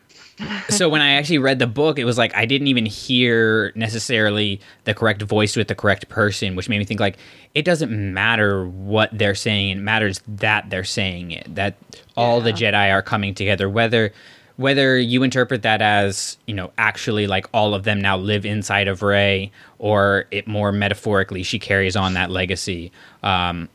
so 0.69 0.89
when 0.89 1.01
I 1.01 1.15
actually 1.15 1.39
read 1.39 1.59
the 1.59 1.66
book, 1.66 1.99
it 1.99 2.05
was 2.05 2.16
like 2.16 2.32
I 2.36 2.47
didn't 2.47 2.69
even 2.69 2.86
hear 2.86 3.73
necessarily 3.74 4.61
the 4.85 4.94
correct 4.94 5.23
voice 5.23 5.57
with 5.57 5.66
the 5.66 5.74
correct 5.74 6.09
person, 6.09 6.55
which 6.55 6.69
made 6.69 6.78
me 6.78 6.85
think 6.85 7.01
like 7.01 7.19
it 7.57 7.65
doesn't 7.65 7.90
matter 7.90 8.69
what 8.69 9.11
they're 9.12 9.35
saying; 9.35 9.78
it 9.78 9.81
matters 9.81 10.20
that 10.28 10.70
they're 10.70 10.85
saying 10.85 11.32
it. 11.32 11.53
That 11.55 11.74
all 12.16 12.40
the 12.40 12.53
Jedi 12.53 12.93
are 12.93 13.03
coming 13.03 13.35
together, 13.35 13.69
whether 13.69 14.12
whether 14.56 14.98
you 14.98 15.22
interpret 15.22 15.62
that 15.62 15.82
as 15.82 16.36
you 16.46 16.54
know 16.54 16.70
actually 16.78 17.26
like 17.26 17.46
all 17.52 17.74
of 17.74 17.84
them 17.84 18.00
now 18.00 18.16
live 18.16 18.44
inside 18.44 18.88
of 18.88 19.02
Rey, 19.02 19.50
or 19.78 20.26
it 20.30 20.46
more 20.46 20.72
metaphorically 20.72 21.42
she 21.42 21.58
carries 21.58 21.96
on 21.96 22.14
that 22.14 22.30
legacy. 22.30 22.92
Um, 23.22 23.68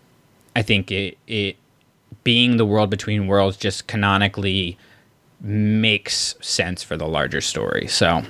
I 0.55 0.61
think 0.61 0.91
it 0.91 1.17
it 1.27 1.57
being 2.23 2.57
the 2.57 2.65
world 2.65 2.89
between 2.89 3.27
worlds 3.27 3.57
just 3.57 3.87
canonically 3.87 4.77
makes 5.41 6.35
sense 6.41 6.83
for 6.83 6.97
the 6.97 7.07
larger 7.07 7.41
story. 7.41 7.87
So, 7.87 8.23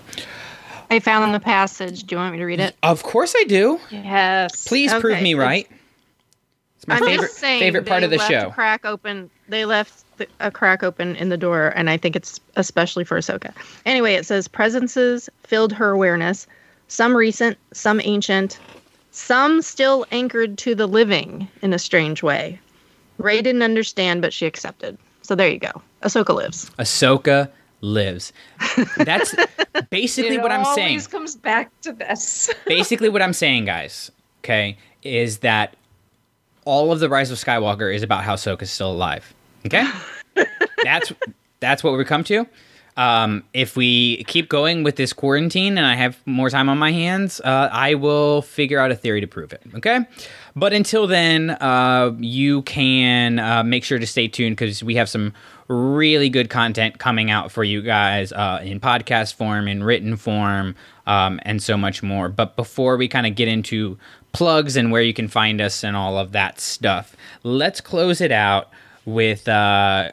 I 0.89 0.99
found 0.99 1.33
the 1.33 1.39
passage. 1.39 2.03
Do 2.03 2.15
you 2.15 2.19
want 2.19 2.33
me 2.33 2.39
to 2.39 2.45
read 2.45 2.59
it? 2.59 2.75
of 2.83 3.03
course 3.03 3.33
I 3.37 3.43
do. 3.45 3.79
Yes. 3.91 4.67
Please 4.67 4.93
prove 4.93 5.21
me 5.21 5.33
right. 5.33 5.69
It's 6.77 6.87
my 6.87 6.95
I'm 6.95 7.03
favorite 7.03 7.31
saying 7.31 7.59
favorite 7.59 7.85
part 7.85 8.03
of 8.03 8.09
the 8.09 8.17
left 8.17 8.31
show. 8.31 8.49
Crack 8.51 8.85
open. 8.85 9.29
They 9.47 9.65
left 9.65 10.03
the, 10.17 10.27
a 10.39 10.51
crack 10.51 10.83
open 10.83 11.15
in 11.15 11.29
the 11.29 11.37
door, 11.37 11.69
and 11.75 11.89
I 11.89 11.97
think 11.97 12.15
it's 12.15 12.39
especially 12.55 13.03
for 13.03 13.17
Ahsoka. 13.17 13.53
Anyway, 13.85 14.13
it 14.13 14.25
says 14.25 14.47
presences 14.47 15.29
filled 15.43 15.73
her 15.73 15.91
awareness. 15.91 16.47
Some 16.87 17.15
recent, 17.15 17.57
some 17.73 17.99
ancient, 18.03 18.59
some 19.11 19.61
still 19.61 20.05
anchored 20.11 20.57
to 20.59 20.75
the 20.75 20.87
living 20.87 21.47
in 21.61 21.73
a 21.73 21.79
strange 21.79 22.23
way. 22.23 22.59
Rey 23.17 23.41
didn't 23.41 23.63
understand, 23.63 24.21
but 24.21 24.31
she 24.33 24.45
accepted. 24.45 24.97
So 25.21 25.35
there 25.35 25.49
you 25.49 25.59
go. 25.59 25.81
Ahsoka 26.03 26.33
lives. 26.35 26.69
Ahsoka 26.79 27.49
lives. 27.81 28.31
That's 28.97 29.35
basically 29.89 30.35
It 30.35 30.41
what 30.41 30.51
I'm 30.51 30.63
saying. 30.75 30.87
always 30.89 31.07
comes 31.07 31.35
back 31.35 31.71
to 31.81 31.91
this. 31.93 32.49
basically 32.67 33.09
what 33.09 33.21
I'm 33.21 33.33
saying, 33.33 33.65
guys, 33.65 34.11
okay, 34.43 34.77
is 35.03 35.39
that 35.39 35.75
all 36.65 36.91
of 36.91 36.99
the 36.99 37.09
Rise 37.09 37.31
of 37.31 37.37
Skywalker 37.37 37.93
is 37.93 38.03
about 38.03 38.23
how 38.23 38.35
Ahsoka's 38.35 38.69
still 38.71 38.91
alive. 38.91 39.33
Okay? 39.67 39.87
that's 40.83 41.13
that's 41.59 41.83
what 41.83 41.97
we 41.97 42.03
come 42.05 42.23
to. 42.25 42.47
Um, 42.97 43.43
if 43.53 43.75
we 43.77 44.23
keep 44.23 44.49
going 44.49 44.81
with 44.81 44.95
this 44.95 45.13
quarantine 45.13 45.77
and 45.77 45.85
I 45.85 45.93
have 45.93 46.19
more 46.25 46.49
time 46.49 46.67
on 46.67 46.79
my 46.79 46.91
hands, 46.91 47.39
uh, 47.41 47.69
I 47.71 47.93
will 47.93 48.41
figure 48.41 48.79
out 48.79 48.89
a 48.89 48.95
theory 48.95 49.21
to 49.21 49.27
prove 49.27 49.53
it. 49.53 49.61
Okay. 49.75 49.99
But 50.55 50.73
until 50.73 51.05
then, 51.05 51.51
uh, 51.51 52.15
you 52.17 52.63
can 52.63 53.37
uh, 53.37 53.63
make 53.63 53.83
sure 53.83 53.99
to 53.99 54.07
stay 54.07 54.27
tuned 54.27 54.57
because 54.57 54.83
we 54.83 54.95
have 54.95 55.07
some 55.09 55.33
really 55.67 56.29
good 56.29 56.49
content 56.49 56.97
coming 56.97 57.29
out 57.29 57.51
for 57.51 57.63
you 57.63 57.83
guys 57.83 58.31
uh, 58.31 58.61
in 58.63 58.79
podcast 58.79 59.35
form, 59.35 59.67
in 59.67 59.83
written 59.83 60.15
form, 60.15 60.75
um, 61.05 61.39
and 61.43 61.61
so 61.61 61.77
much 61.77 62.01
more. 62.01 62.29
But 62.29 62.55
before 62.55 62.97
we 62.97 63.07
kind 63.07 63.27
of 63.27 63.35
get 63.35 63.47
into 63.47 63.99
plugs 64.31 64.75
and 64.75 64.91
where 64.91 65.03
you 65.03 65.13
can 65.13 65.27
find 65.27 65.61
us 65.61 65.83
and 65.83 65.95
all 65.95 66.17
of 66.17 66.31
that 66.31 66.59
stuff, 66.59 67.15
let's 67.43 67.79
close 67.79 68.21
it 68.21 68.31
out 68.31 68.69
with 69.07 69.47
uh, 69.47 70.11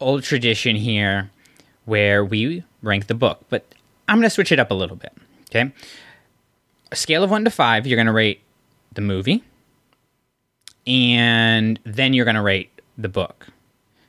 old 0.00 0.22
tradition 0.22 0.76
here 0.76 1.30
where 1.84 2.24
we 2.24 2.62
rank 2.82 3.08
the 3.08 3.14
book. 3.14 3.44
But 3.50 3.66
I'm 4.06 4.18
going 4.18 4.26
to 4.26 4.30
switch 4.30 4.52
it 4.52 4.60
up 4.60 4.70
a 4.70 4.74
little 4.74 4.96
bit. 4.96 5.12
Okay. 5.50 5.72
A 6.90 6.96
scale 6.96 7.24
of 7.24 7.30
one 7.30 7.44
to 7.44 7.50
five, 7.50 7.86
you're 7.86 7.96
going 7.96 8.06
to 8.06 8.12
rate 8.12 8.40
the 8.94 9.00
movie, 9.02 9.42
and 10.86 11.78
then 11.84 12.14
you're 12.14 12.24
going 12.24 12.36
to 12.36 12.42
rate 12.42 12.70
the 12.96 13.08
book. 13.08 13.48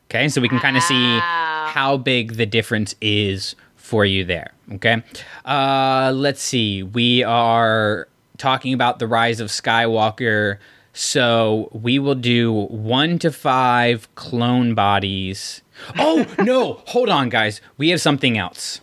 Okay. 0.10 0.30
So 0.30 0.39
we 0.39 0.47
can 0.47 0.60
kind 0.60 0.77
of 0.77 0.84
see 0.84 1.19
how 1.19 1.97
big 1.97 2.35
the 2.35 2.45
difference 2.45 2.95
is 3.01 3.56
for 3.76 4.06
you 4.06 4.23
there. 4.23 4.51
Okay. 4.73 5.03
Uh, 5.43 6.14
let's 6.15 6.41
see. 6.41 6.84
We 6.84 7.23
are 7.23 8.07
talking 8.38 8.73
about 8.73 8.99
the 8.99 9.07
rise 9.07 9.39
of 9.39 9.49
Skywalker. 9.49 10.60
So 10.94 11.70
we 11.72 11.99
will 11.99 12.16
do 12.16 12.52
one 12.52 13.20
to 13.20 13.32
five 13.32 14.14
clone 14.16 14.74
bodies. 14.74 15.61
Oh, 15.98 16.26
no. 16.40 16.82
Hold 16.88 17.10
on, 17.10 17.30
guys. 17.30 17.61
We 17.78 17.90
have 17.90 18.02
something 18.02 18.38
else. 18.38 18.82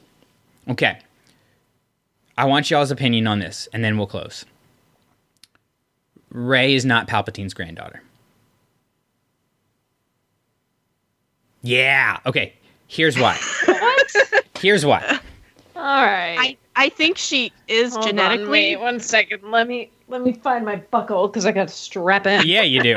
Okay. 0.68 0.98
I 2.38 2.44
want 2.44 2.70
y'all's 2.70 2.90
opinion 2.90 3.26
on 3.26 3.38
this, 3.38 3.68
and 3.72 3.84
then 3.84 3.96
we'll 3.96 4.06
close. 4.06 4.44
Rey 6.30 6.74
is 6.74 6.84
not 6.84 7.06
Palpatine's 7.08 7.54
granddaughter. 7.54 8.02
Yeah. 11.62 12.18
Okay. 12.26 12.54
Here's 12.86 13.18
why. 13.18 13.38
What? 13.66 14.12
Here's 14.60 14.86
why. 14.86 15.18
All 15.74 15.82
right. 15.82 16.36
I, 16.38 16.56
I 16.76 16.88
think 16.90 17.18
she 17.18 17.52
is 17.68 17.92
Hold 17.94 18.04
on, 18.04 18.10
genetically. 18.10 18.48
wait 18.48 18.76
one 18.76 19.00
second. 19.00 19.50
Let 19.50 19.66
me 19.66 19.90
let 20.08 20.22
me 20.22 20.32
find 20.32 20.64
my 20.64 20.76
buckle 20.76 21.28
because 21.28 21.46
I 21.46 21.52
got 21.52 21.68
to 21.68 21.74
strap 21.74 22.26
in. 22.26 22.46
Yeah, 22.46 22.62
you 22.62 22.82
do. 22.82 22.96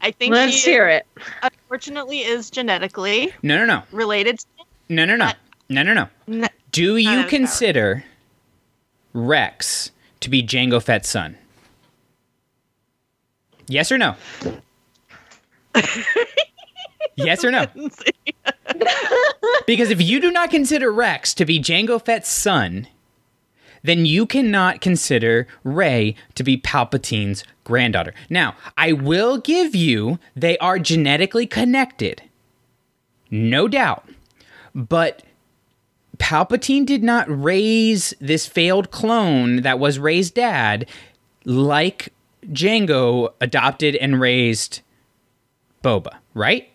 I 0.00 0.10
think 0.10 0.32
Let's 0.34 0.52
she 0.54 0.70
hear 0.70 0.88
it. 0.88 1.06
unfortunately 1.42 2.18
is 2.20 2.50
genetically 2.50 3.32
No, 3.42 3.56
no, 3.58 3.66
no. 3.66 3.82
related. 3.92 4.40
to- 4.40 4.46
No, 4.88 5.04
no, 5.04 5.16
no. 5.16 5.30
No, 5.68 5.82
no, 5.82 5.94
no. 5.94 6.08
N- 6.28 6.48
Do 6.72 6.96
you 6.96 7.10
Not 7.16 7.24
as 7.26 7.30
consider 7.30 8.04
Rex 9.14 9.90
to 10.20 10.28
be 10.30 10.42
Jango 10.42 10.82
Fett's 10.82 11.08
son? 11.08 11.36
Yes 13.68 13.92
or 13.92 13.98
no? 13.98 14.16
yes 17.16 17.44
or 17.44 17.50
no? 17.50 17.66
because 19.66 19.90
if 19.90 20.02
you 20.02 20.20
do 20.20 20.30
not 20.30 20.50
consider 20.50 20.92
Rex 20.92 21.32
to 21.34 21.44
be 21.44 21.60
Jango 21.60 22.04
Fett's 22.04 22.28
son, 22.28 22.88
then 23.82 24.06
you 24.06 24.26
cannot 24.26 24.80
consider 24.80 25.46
Rey 25.64 26.14
to 26.34 26.42
be 26.42 26.56
Palpatine's 26.56 27.44
granddaughter. 27.64 28.14
Now, 28.30 28.54
I 28.76 28.92
will 28.92 29.38
give 29.38 29.74
you 29.74 30.18
they 30.34 30.58
are 30.58 30.78
genetically 30.78 31.46
connected. 31.46 32.22
No 33.30 33.68
doubt. 33.68 34.08
But 34.74 35.22
Palpatine 36.18 36.86
did 36.86 37.02
not 37.02 37.26
raise 37.28 38.14
this 38.20 38.46
failed 38.46 38.90
clone 38.90 39.62
that 39.62 39.78
was 39.78 39.98
Rey's 39.98 40.30
dad 40.30 40.88
like 41.44 42.12
Jango 42.46 43.32
adopted 43.40 43.96
and 43.96 44.20
raised 44.20 44.80
Boba, 45.82 46.16
right? 46.34 46.71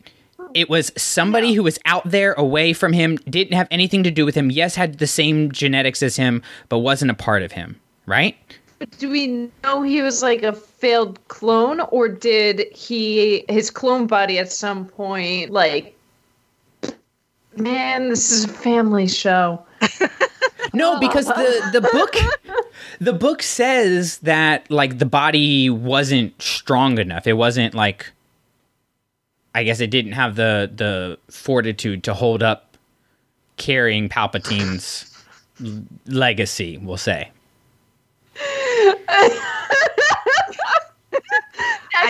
It 0.53 0.69
was 0.69 0.91
somebody 0.97 1.53
who 1.53 1.63
was 1.63 1.79
out 1.85 2.09
there 2.09 2.33
away 2.33 2.73
from 2.73 2.93
him, 2.93 3.17
didn't 3.29 3.53
have 3.53 3.67
anything 3.71 4.03
to 4.03 4.11
do 4.11 4.25
with 4.25 4.35
him, 4.35 4.51
yes, 4.51 4.75
had 4.75 4.99
the 4.99 5.07
same 5.07 5.51
genetics 5.51 6.01
as 6.03 6.15
him, 6.15 6.41
but 6.69 6.79
wasn't 6.79 7.11
a 7.11 7.13
part 7.13 7.43
of 7.43 7.51
him, 7.51 7.79
right? 8.05 8.37
But 8.79 8.91
do 8.97 9.09
we 9.09 9.49
know 9.63 9.81
he 9.81 10.01
was 10.01 10.21
like 10.21 10.43
a 10.43 10.53
failed 10.53 11.19
clone, 11.27 11.81
or 11.91 12.07
did 12.07 12.65
he 12.73 13.43
his 13.49 13.71
clone 13.71 14.07
body 14.07 14.37
at 14.37 14.51
some 14.51 14.85
point 14.85 15.51
like? 15.51 15.95
Man, 17.55 18.09
this 18.09 18.29
is 18.29 18.43
a 18.43 18.49
family 18.49 19.07
show. 19.07 19.65
No, 20.73 20.99
because 20.99 21.25
the 21.25 21.69
the 21.73 21.81
book 21.81 22.15
the 22.99 23.13
book 23.13 23.41
says 23.41 24.19
that 24.19 24.69
like 24.69 24.99
the 24.99 25.05
body 25.05 25.69
wasn't 25.69 26.39
strong 26.41 26.99
enough. 26.99 27.27
It 27.27 27.33
wasn't 27.33 27.73
like 27.73 28.11
I 29.57 29.63
guess 29.63 29.79
it 29.79 29.89
didn't 29.89 30.11
have 30.11 30.35
the 30.35 30.71
the 30.75 31.17
fortitude 31.31 32.03
to 32.03 32.13
hold 32.13 32.43
up 32.43 32.77
carrying 33.57 34.07
Palpatine's 34.07 35.11
l- 35.65 35.81
legacy, 36.05 36.77
we'll 36.77 36.97
say. 36.97 37.31
I 38.39 39.33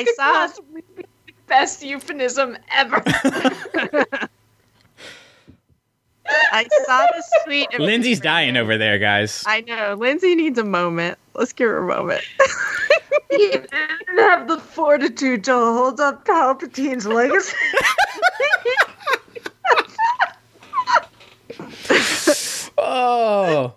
could 0.04 0.16
saw. 0.16 0.34
possibly 0.34 0.84
be 0.98 1.04
the 1.04 1.34
best 1.48 1.82
euphemism 1.84 2.58
ever. 2.76 3.02
I 6.30 6.68
saw 6.86 7.06
this 7.16 7.30
tweet. 7.46 7.80
Lindsay's 7.80 8.20
dying 8.20 8.58
over 8.58 8.78
there, 8.78 8.98
guys. 9.00 9.44
I 9.46 9.62
know. 9.62 9.96
Lindsay 9.98 10.36
needs 10.36 10.58
a 10.60 10.64
moment. 10.64 11.18
Let's 11.34 11.54
give 11.54 11.68
her 11.70 11.78
a 11.80 11.88
moment. 11.88 12.24
he 13.32 13.38
didn't 13.52 13.70
have 14.18 14.48
the 14.48 14.58
fortitude 14.58 15.44
to 15.46 15.54
hold 15.54 16.00
up 16.00 16.26
Palpatine's 16.26 17.06
legacy. 17.06 17.56
Oh, 22.80 23.74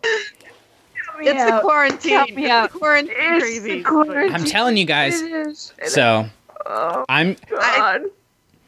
it's 1.20 1.44
the 1.44 1.60
quarantine. 1.62 2.12
Help 2.12 2.31
me 2.31 2.43
It's 2.44 2.51
out. 2.51 2.72
the 2.72 2.78
quarantine 2.78 3.14
It's 3.18 3.43
crazy. 3.44 3.72
the 3.78 3.82
quarantine. 3.82 4.35
I'm 4.35 4.44
telling 4.44 4.77
you 4.77 4.85
guys. 4.85 5.20
It 5.22 5.32
is. 5.32 5.72
So 5.86 6.28
Oh 6.66 7.05
I'm 7.09 7.36
God. 7.48 7.60
I 7.62 7.98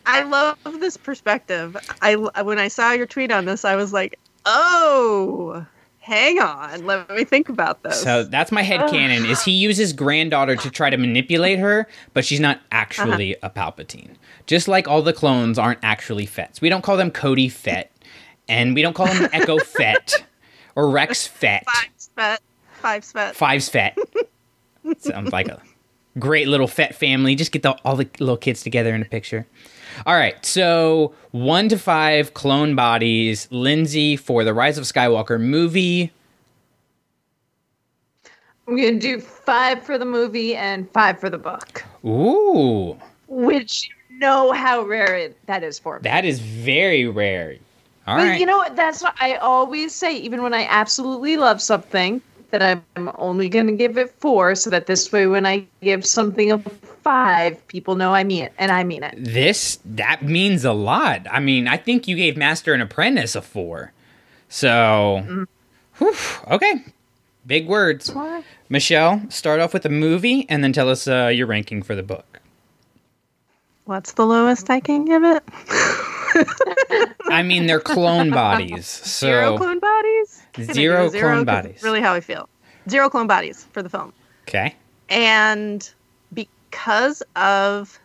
love 0.07 0.59
this 0.81 0.97
perspective. 0.97 1.77
I 2.01 2.17
when 2.17 2.59
I 2.59 2.69
saw 2.69 2.93
your 2.93 3.07
tweet 3.07 3.31
on 3.31 3.45
this, 3.45 3.65
I 3.65 3.77
was 3.77 3.93
like, 3.93 4.19
"Oh, 4.45 5.65
hang 6.01 6.41
on, 6.41 6.85
let 6.87 7.09
me 7.11 7.25
think 7.25 7.49
about 7.49 7.83
this." 7.83 8.03
So 8.03 8.25
that's 8.25 8.51
my 8.53 8.63
head 8.63 8.91
canon 8.91 9.25
is 9.27 9.43
he 9.43 9.53
uses 9.53 9.93
granddaughter 9.93 10.57
to 10.57 10.71
try 10.71 10.91
to 10.91 10.97
manipulate 10.97 11.59
her, 11.59 11.87
but 12.15 12.25
she's 12.25 12.41
not 12.41 12.61
actually 12.73 13.37
Uh-huh. 13.37 13.51
a 13.55 13.59
Palpatine. 13.59 14.15
Just 14.47 14.69
like 14.69 14.89
all 14.89 15.03
the 15.03 15.13
clones 15.13 15.59
aren't 15.59 15.79
actually 15.83 16.27
Fets. 16.27 16.61
We 16.61 16.69
don't 16.69 16.83
call 16.83 16.97
them 16.97 17.11
Cody 17.11 17.49
Fett, 17.49 17.91
and 18.49 18.75
we 18.75 18.83
don't 18.83 18.95
call 18.95 19.07
him 19.07 19.29
Echo 19.33 19.59
Fett 19.59 20.25
or 20.75 20.91
Rex 20.91 21.27
Fett. 21.27 21.65
five 21.67 21.89
Fett. 22.17 22.41
five 22.73 23.03
svet. 23.05 23.35
Five's 23.35 23.69
Fett. 23.71 23.97
Sounds 24.99 25.33
like 25.33 25.47
a 25.49 25.61
great 26.19 26.49
little 26.49 26.67
Fett 26.67 26.95
family. 26.97 27.37
Just 27.37 27.53
get 27.53 27.63
the, 27.63 27.71
all 27.85 27.95
the 27.95 28.09
little 28.19 28.37
kids 28.37 28.63
together 28.65 28.93
in 28.95 29.01
a 29.03 29.05
picture. 29.05 29.47
All 30.07 30.15
right, 30.15 30.45
so 30.45 31.15
one 31.31 31.69
to 31.69 31.79
five 31.79 32.35
clone 32.35 32.75
bodies. 32.75 33.49
Lindsay 33.51 34.17
for 34.17 34.45
the 34.45 34.55
Rise 34.55 34.79
of 34.79 34.85
Skywalker 34.85 35.41
movie. 35.41 36.13
I'm 38.69 38.77
gonna 38.77 38.99
do 38.99 39.21
five 39.21 39.83
for 39.83 39.99
the 39.99 40.05
movie 40.05 40.55
and 40.55 40.91
five 40.93 41.19
for 41.19 41.29
the 41.29 41.39
book, 41.39 41.85
Ooh, 42.05 42.97
which 43.27 43.91
you 44.09 44.19
know 44.19 44.53
how 44.53 44.83
rare 44.83 45.17
it, 45.17 45.37
that 45.47 45.63
is 45.63 45.79
for 45.79 45.97
me. 45.97 46.03
that 46.05 46.25
is 46.25 46.39
very 46.39 47.07
rare. 47.07 47.57
All 48.07 48.17
but 48.17 48.29
right. 48.29 48.41
you 48.41 48.47
know 48.47 48.57
what? 48.57 48.77
That's 48.77 49.03
what 49.03 49.15
I 49.21 49.35
always 49.37 49.95
say. 49.95 50.17
Even 50.17 50.43
when 50.43 50.55
I 50.55 50.67
absolutely 50.71 51.37
love 51.37 51.61
something, 51.61 52.23
that 52.51 52.63
I'm 52.63 53.11
only 53.17 53.49
gonna 53.49 53.73
give 53.73 53.99
it 53.99 54.15
four, 54.19 54.55
so 54.55 54.71
that 54.71 54.87
this 54.87 55.11
way, 55.11 55.27
when 55.27 55.45
I 55.45 55.67
give 55.83 56.07
something 56.07 56.53
a 56.53 56.63
five, 57.03 57.67
people 57.69 57.95
know 57.97 58.15
I 58.15 58.25
mean 58.25 58.45
it, 58.45 58.53
and 58.59 58.71
I 58.73 58.85
mean 58.85 59.03
it. 59.03 59.15
this 59.17 59.79
that 59.85 60.23
means 60.23 60.65
a 60.65 60.73
lot. 60.73 61.27
I 61.31 61.41
mean, 61.41 61.69
I 61.69 61.77
think 61.77 62.07
you 62.09 62.17
gave 62.17 62.37
Master 62.37 62.73
and 62.73 62.83
Apprentice 62.83 63.35
a 63.35 63.43
four. 63.43 63.93
So, 64.49 65.47
whew, 65.99 66.15
okay, 66.51 66.85
big 67.47 67.67
words. 67.67 68.15
Michelle, 68.69 69.23
start 69.31 69.61
off 69.61 69.73
with 69.75 69.85
a 69.87 69.91
movie 69.91 70.47
and 70.49 70.63
then 70.65 70.73
tell 70.73 70.89
us 70.89 71.07
uh, 71.09 71.27
your 71.35 71.47
ranking 71.47 71.83
for 71.83 71.95
the 71.95 72.03
book. 72.03 72.41
What's 73.85 74.13
the 74.13 74.25
lowest 74.27 74.71
I 74.71 74.81
can 74.81 75.05
give 75.05 75.25
it? 75.25 75.43
I 77.31 77.43
mean, 77.45 77.67
they're 77.67 77.81
clone 77.81 78.31
bodies, 78.31 78.87
so 78.87 79.27
Zero 79.27 79.57
clone 79.59 79.79
bodies. 79.79 80.43
Gonna 80.53 80.67
give 80.67 80.75
Zero 80.75 81.05
it 81.07 81.15
a 81.15 81.19
clone 81.21 81.33
'cause 81.39 81.45
bodies. 81.45 81.83
Really, 81.83 82.01
how 82.01 82.15
I 82.15 82.21
feel. 82.21 82.49
Zero 82.89 83.09
clone 83.11 83.27
bodies 83.27 83.67
for 83.73 83.83
the 83.83 83.89
film. 83.89 84.13
okay. 84.49 84.75
and 85.09 85.91
because 86.73 87.23
of 87.37 88.01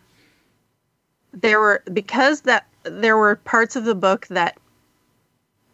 there 1.32 1.60
were 1.60 1.82
because 1.94 2.42
that 2.42 2.68
there 2.84 3.18
were 3.18 3.38
parts 3.38 3.76
of 3.78 3.86
the 3.86 3.96
book 3.96 4.28
that 4.28 4.58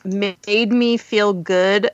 made 0.05 0.71
me 0.71 0.95
feel 0.97 1.33
good 1.33 1.89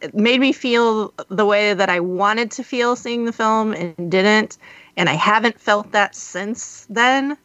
it 0.00 0.14
made 0.14 0.40
me 0.40 0.52
feel 0.52 1.14
the 1.28 1.46
way 1.46 1.74
that 1.74 1.88
I 1.88 2.00
wanted 2.00 2.50
to 2.52 2.64
feel 2.64 2.96
seeing 2.96 3.24
the 3.24 3.32
film 3.32 3.72
and 3.72 4.10
didn't 4.10 4.58
and 4.96 5.08
I 5.08 5.14
haven't 5.14 5.60
felt 5.60 5.92
that 5.92 6.16
since 6.16 6.86
then 6.90 7.36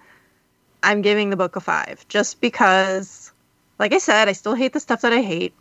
I'm 0.81 1.01
giving 1.03 1.29
the 1.29 1.37
book 1.37 1.55
a 1.55 1.61
5 1.61 2.07
just 2.07 2.41
because 2.41 3.31
like 3.77 3.93
I 3.93 3.99
said 3.99 4.27
I 4.27 4.33
still 4.33 4.55
hate 4.55 4.73
the 4.73 4.79
stuff 4.79 5.01
that 5.01 5.13
I 5.13 5.21
hate 5.21 5.53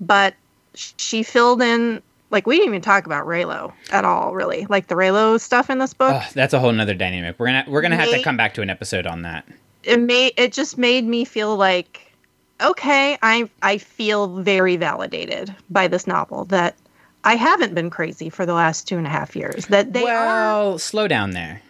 but 0.00 0.34
she 0.74 1.22
filled 1.22 1.60
in 1.60 2.02
like 2.34 2.48
we 2.48 2.56
didn't 2.56 2.70
even 2.70 2.82
talk 2.82 3.06
about 3.06 3.26
Reylo 3.26 3.72
at 3.92 4.04
all, 4.04 4.34
really. 4.34 4.66
Like 4.68 4.88
the 4.88 4.96
Reylo 4.96 5.40
stuff 5.40 5.70
in 5.70 5.78
this 5.78 5.94
book, 5.94 6.12
Ugh, 6.12 6.32
that's 6.34 6.52
a 6.52 6.58
whole 6.58 6.72
nother 6.72 6.92
dynamic. 6.92 7.38
We're 7.38 7.46
gonna 7.46 7.64
we're 7.68 7.80
gonna 7.80 7.96
have 7.96 8.10
to 8.10 8.22
come 8.22 8.36
back 8.36 8.54
to 8.54 8.62
an 8.62 8.68
episode 8.68 9.06
on 9.06 9.22
that. 9.22 9.46
it 9.84 10.00
made 10.00 10.32
it 10.36 10.52
just 10.52 10.76
made 10.76 11.04
me 11.04 11.24
feel 11.24 11.56
like, 11.56 12.12
okay, 12.60 13.16
I 13.22 13.48
I 13.62 13.78
feel 13.78 14.40
very 14.40 14.76
validated 14.76 15.54
by 15.70 15.86
this 15.86 16.08
novel 16.08 16.44
that 16.46 16.74
I 17.22 17.36
haven't 17.36 17.72
been 17.74 17.88
crazy 17.88 18.28
for 18.28 18.44
the 18.44 18.52
last 18.52 18.88
two 18.88 18.98
and 18.98 19.06
a 19.06 19.10
half 19.10 19.36
years. 19.36 19.66
That 19.66 19.92
they 19.92 20.04
are 20.04 20.76
slow 20.78 21.06
down 21.06 21.30
there. 21.30 21.62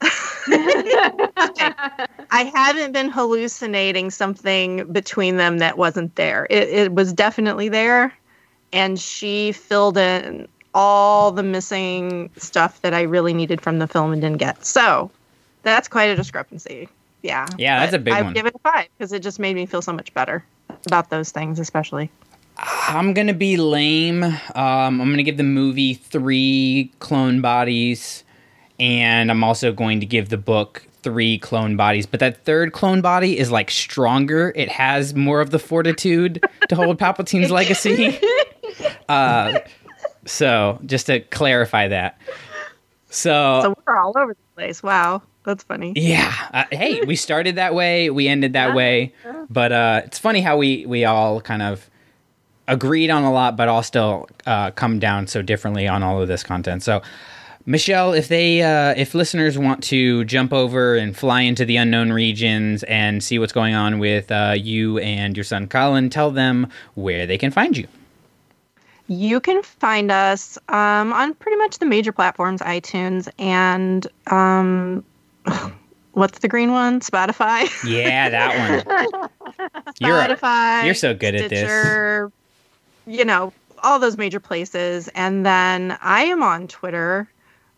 I 2.32 2.50
haven't 2.54 2.92
been 2.92 3.10
hallucinating 3.10 4.10
something 4.10 4.90
between 4.92 5.36
them 5.36 5.58
that 5.58 5.76
wasn't 5.76 6.14
there. 6.14 6.46
It, 6.48 6.68
it 6.68 6.92
was 6.94 7.12
definitely 7.12 7.68
there, 7.68 8.14
and 8.72 8.98
she 8.98 9.52
filled 9.52 9.98
in 9.98 10.48
all 10.74 11.32
the 11.32 11.42
missing 11.42 12.30
stuff 12.36 12.80
that 12.82 12.94
I 12.94 13.02
really 13.02 13.34
needed 13.34 13.60
from 13.60 13.78
the 13.78 13.86
film 13.86 14.12
and 14.12 14.22
didn't 14.22 14.38
get. 14.38 14.64
So 14.64 15.10
that's 15.62 15.88
quite 15.88 16.04
a 16.04 16.16
discrepancy. 16.16 16.88
Yeah. 17.22 17.46
Yeah, 17.58 17.80
that's 17.80 17.92
a 17.92 17.98
big 17.98 18.14
one. 18.14 18.26
I 18.26 18.32
give 18.32 18.46
it 18.46 18.54
a 18.54 18.58
five 18.58 18.88
because 18.96 19.12
it 19.12 19.20
just 19.20 19.38
made 19.38 19.56
me 19.56 19.66
feel 19.66 19.82
so 19.82 19.92
much 19.92 20.12
better 20.14 20.44
about 20.86 21.10
those 21.10 21.30
things, 21.30 21.58
especially. 21.58 22.10
I'm 22.88 23.14
gonna 23.14 23.34
be 23.34 23.56
lame. 23.56 24.22
Um, 24.22 24.36
I'm 24.54 25.10
gonna 25.10 25.22
give 25.22 25.38
the 25.38 25.42
movie 25.42 25.94
three 25.94 26.92
clone 26.98 27.40
bodies, 27.40 28.22
and 28.78 29.30
I'm 29.30 29.42
also 29.42 29.72
going 29.72 30.00
to 30.00 30.06
give 30.06 30.28
the 30.28 30.36
book 30.36 30.86
three 31.02 31.38
clone 31.38 31.76
bodies. 31.76 32.06
But 32.06 32.20
that 32.20 32.44
third 32.44 32.72
clone 32.72 33.00
body 33.00 33.38
is 33.38 33.50
like 33.50 33.70
stronger. 33.70 34.52
It 34.54 34.68
has 34.68 35.14
more 35.14 35.40
of 35.40 35.50
the 35.50 35.58
fortitude 35.58 36.44
to 36.68 36.76
hold 36.76 36.98
Palpatine's 37.00 37.50
legacy. 37.50 38.18
Uh, 39.10 39.60
so 40.26 40.78
just 40.86 41.06
to 41.06 41.20
clarify 41.20 41.88
that. 41.88 42.18
So, 43.08 43.60
So 43.62 43.74
we're 43.86 43.96
all 43.98 44.12
over 44.16 44.34
the 44.34 44.54
place. 44.54 44.82
Wow, 44.82 45.22
that's 45.44 45.64
funny. 45.64 45.92
yeah, 45.96 46.32
uh, 46.52 46.64
hey, 46.70 47.00
we 47.02 47.16
started 47.16 47.56
that 47.56 47.74
way, 47.74 48.08
we 48.10 48.28
ended 48.28 48.52
that 48.52 48.74
way, 48.74 49.12
but 49.48 49.72
uh, 49.72 50.02
it's 50.04 50.18
funny 50.18 50.40
how 50.40 50.56
we 50.56 50.86
we 50.86 51.04
all 51.04 51.40
kind 51.40 51.62
of 51.62 51.90
agreed 52.68 53.10
on 53.10 53.24
a 53.24 53.32
lot, 53.32 53.56
but 53.56 53.68
all 53.68 53.82
still 53.82 54.28
uh, 54.46 54.70
come 54.70 55.00
down 55.00 55.26
so 55.26 55.42
differently 55.42 55.88
on 55.88 56.04
all 56.04 56.22
of 56.22 56.28
this 56.28 56.44
content. 56.44 56.84
So, 56.84 57.02
Michelle, 57.66 58.12
if 58.12 58.28
they 58.28 58.62
uh, 58.62 58.94
if 58.96 59.12
listeners 59.14 59.58
want 59.58 59.82
to 59.84 60.24
jump 60.24 60.52
over 60.52 60.94
and 60.94 61.16
fly 61.16 61.40
into 61.40 61.64
the 61.64 61.76
unknown 61.78 62.12
regions 62.12 62.84
and 62.84 63.24
see 63.24 63.40
what's 63.40 63.52
going 63.52 63.74
on 63.74 63.98
with 63.98 64.30
uh, 64.30 64.54
you 64.56 64.98
and 64.98 65.36
your 65.36 65.44
son 65.44 65.66
Colin, 65.66 66.10
tell 66.10 66.30
them 66.30 66.68
where 66.94 67.26
they 67.26 67.38
can 67.38 67.50
find 67.50 67.76
you. 67.76 67.88
You 69.10 69.40
can 69.40 69.60
find 69.64 70.12
us 70.12 70.56
um, 70.68 71.12
on 71.12 71.34
pretty 71.34 71.58
much 71.58 71.80
the 71.80 71.84
major 71.84 72.12
platforms, 72.12 72.60
iTunes 72.60 73.28
and 73.40 74.06
um, 74.28 75.04
what's 76.12 76.38
the 76.38 76.46
green 76.46 76.70
one? 76.70 77.00
Spotify. 77.00 77.68
Yeah, 77.84 78.28
that 78.28 78.86
one. 78.86 79.28
You're 80.00 80.16
Spotify. 80.16 80.84
you're 80.84 80.94
so 80.94 81.12
good 81.12 81.34
at 81.34 81.50
this. 81.50 82.30
You 83.04 83.24
know, 83.24 83.52
all 83.82 83.98
those 83.98 84.16
major 84.16 84.38
places. 84.38 85.08
And 85.08 85.44
then 85.44 85.98
I 86.00 86.22
am 86.22 86.44
on 86.44 86.68
Twitter. 86.68 87.28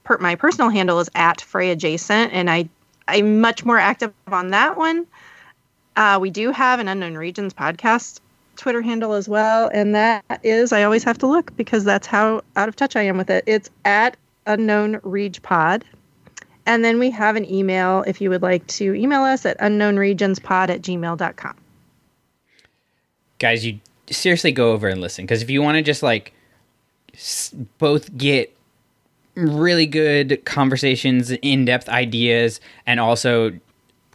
Per, 0.05 0.19
my 0.19 0.35
personal 0.35 0.69
handle 0.69 1.01
is 1.01 1.09
at 1.15 1.41
Frey 1.41 1.71
Adjacent, 1.71 2.31
and 2.35 2.51
I 2.51 2.69
I'm 3.09 3.41
much 3.41 3.65
more 3.65 3.79
active 3.79 4.13
on 4.27 4.49
that 4.49 4.77
one. 4.77 5.07
Uh, 5.97 6.19
we 6.21 6.29
do 6.29 6.53
have 6.53 6.79
an 6.79 6.89
Unknown 6.89 7.15
Regions 7.15 7.55
podcast 7.55 8.21
Twitter 8.63 8.81
handle 8.81 9.13
as 9.15 9.29
well, 9.29 9.69
and 9.75 9.93
that 9.93 10.25
is 10.45 10.73
I 10.73 10.85
always 10.85 11.03
have 11.03 11.19
to 11.19 11.27
look 11.27 11.55
because 11.57 11.83
that's 11.83 12.07
how 12.07 12.43
out 12.55 12.69
of 12.69 12.77
touch 12.77 12.95
I 12.95 13.03
am 13.03 13.19
with 13.19 13.29
it. 13.29 13.43
It's 13.45 13.69
at 13.85 14.17
Unknown 14.47 15.01
Reg 15.03 15.43
Pod. 15.43 15.85
And 16.65 16.85
then 16.85 17.01
we 17.01 17.11
have 17.11 17.35
an 17.35 17.45
email 17.53 18.05
if 18.07 18.21
you 18.21 18.31
would 18.31 18.43
like 18.43 18.65
to 18.69 18.95
email 18.95 19.23
us 19.23 19.45
at 19.45 19.59
unknownregionspod 19.59 20.69
at 20.71 20.81
gmail.com. 20.81 21.57
guys, 23.41 23.67
you 23.67 23.81
seriously 24.09 24.53
go 24.53 24.71
over 24.71 24.87
and 24.87 25.01
listen 25.01 25.25
because 25.25 25.43
if 25.43 25.51
you 25.51 25.61
want 25.61 25.75
to 25.77 25.83
just 25.83 26.05
like 26.05 26.33
s- 27.15 27.53
both 27.79 28.17
get 28.17 28.57
really 29.35 29.87
good 29.87 30.41
conversations, 30.45 31.33
in 31.33 31.65
depth 31.65 31.89
ideas, 31.89 32.61
and 32.87 33.01
also 33.01 33.59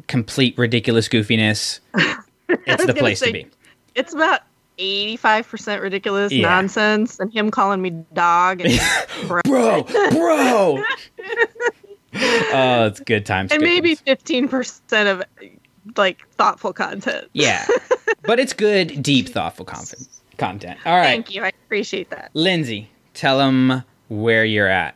complete 0.07 0.57
ridiculous 0.57 1.10
goofiness, 1.10 1.82
it's 2.48 2.86
the 2.86 2.94
place 2.94 3.19
say- 3.19 3.26
to 3.26 3.34
be. 3.34 3.48
It's 3.98 4.14
about 4.14 4.41
85% 4.78 5.82
ridiculous 5.82 6.32
Yeah. 6.32 6.48
nonsense 6.49 7.19
and 7.19 7.34
him 7.34 7.49
calling 7.49 7.82
me 7.82 7.90
dog 8.14 8.61
and, 8.61 8.80
bro. 9.28 9.41
Bro, 9.44 9.84
bro. 10.11 10.84
oh, 12.14 12.86
it's 12.86 12.99
good 12.99 13.26
times. 13.26 13.52
and 13.52 13.60
good 13.60 13.65
maybe 13.65 13.95
times. 13.95 14.22
15% 14.24 15.11
of 15.11 15.24
like 15.95 16.28
thoughtful 16.34 16.74
content. 16.74 17.28
Yeah, 17.34 17.65
but 18.24 18.40
it's 18.40 18.53
good, 18.53 19.02
deep, 19.02 19.30
thoughtful 19.30 19.65
conf- 19.65 19.95
content. 20.38 20.80
All 20.86 20.95
right, 20.95 21.06
Thank 21.06 21.34
you. 21.34 21.44
I 21.44 21.48
appreciate 21.65 22.10
that. 22.11 22.30
Lindsay, 22.36 22.90
tell 23.15 23.40
them 23.40 23.84
where 24.10 24.45
you're 24.45 24.68
at. 24.68 24.95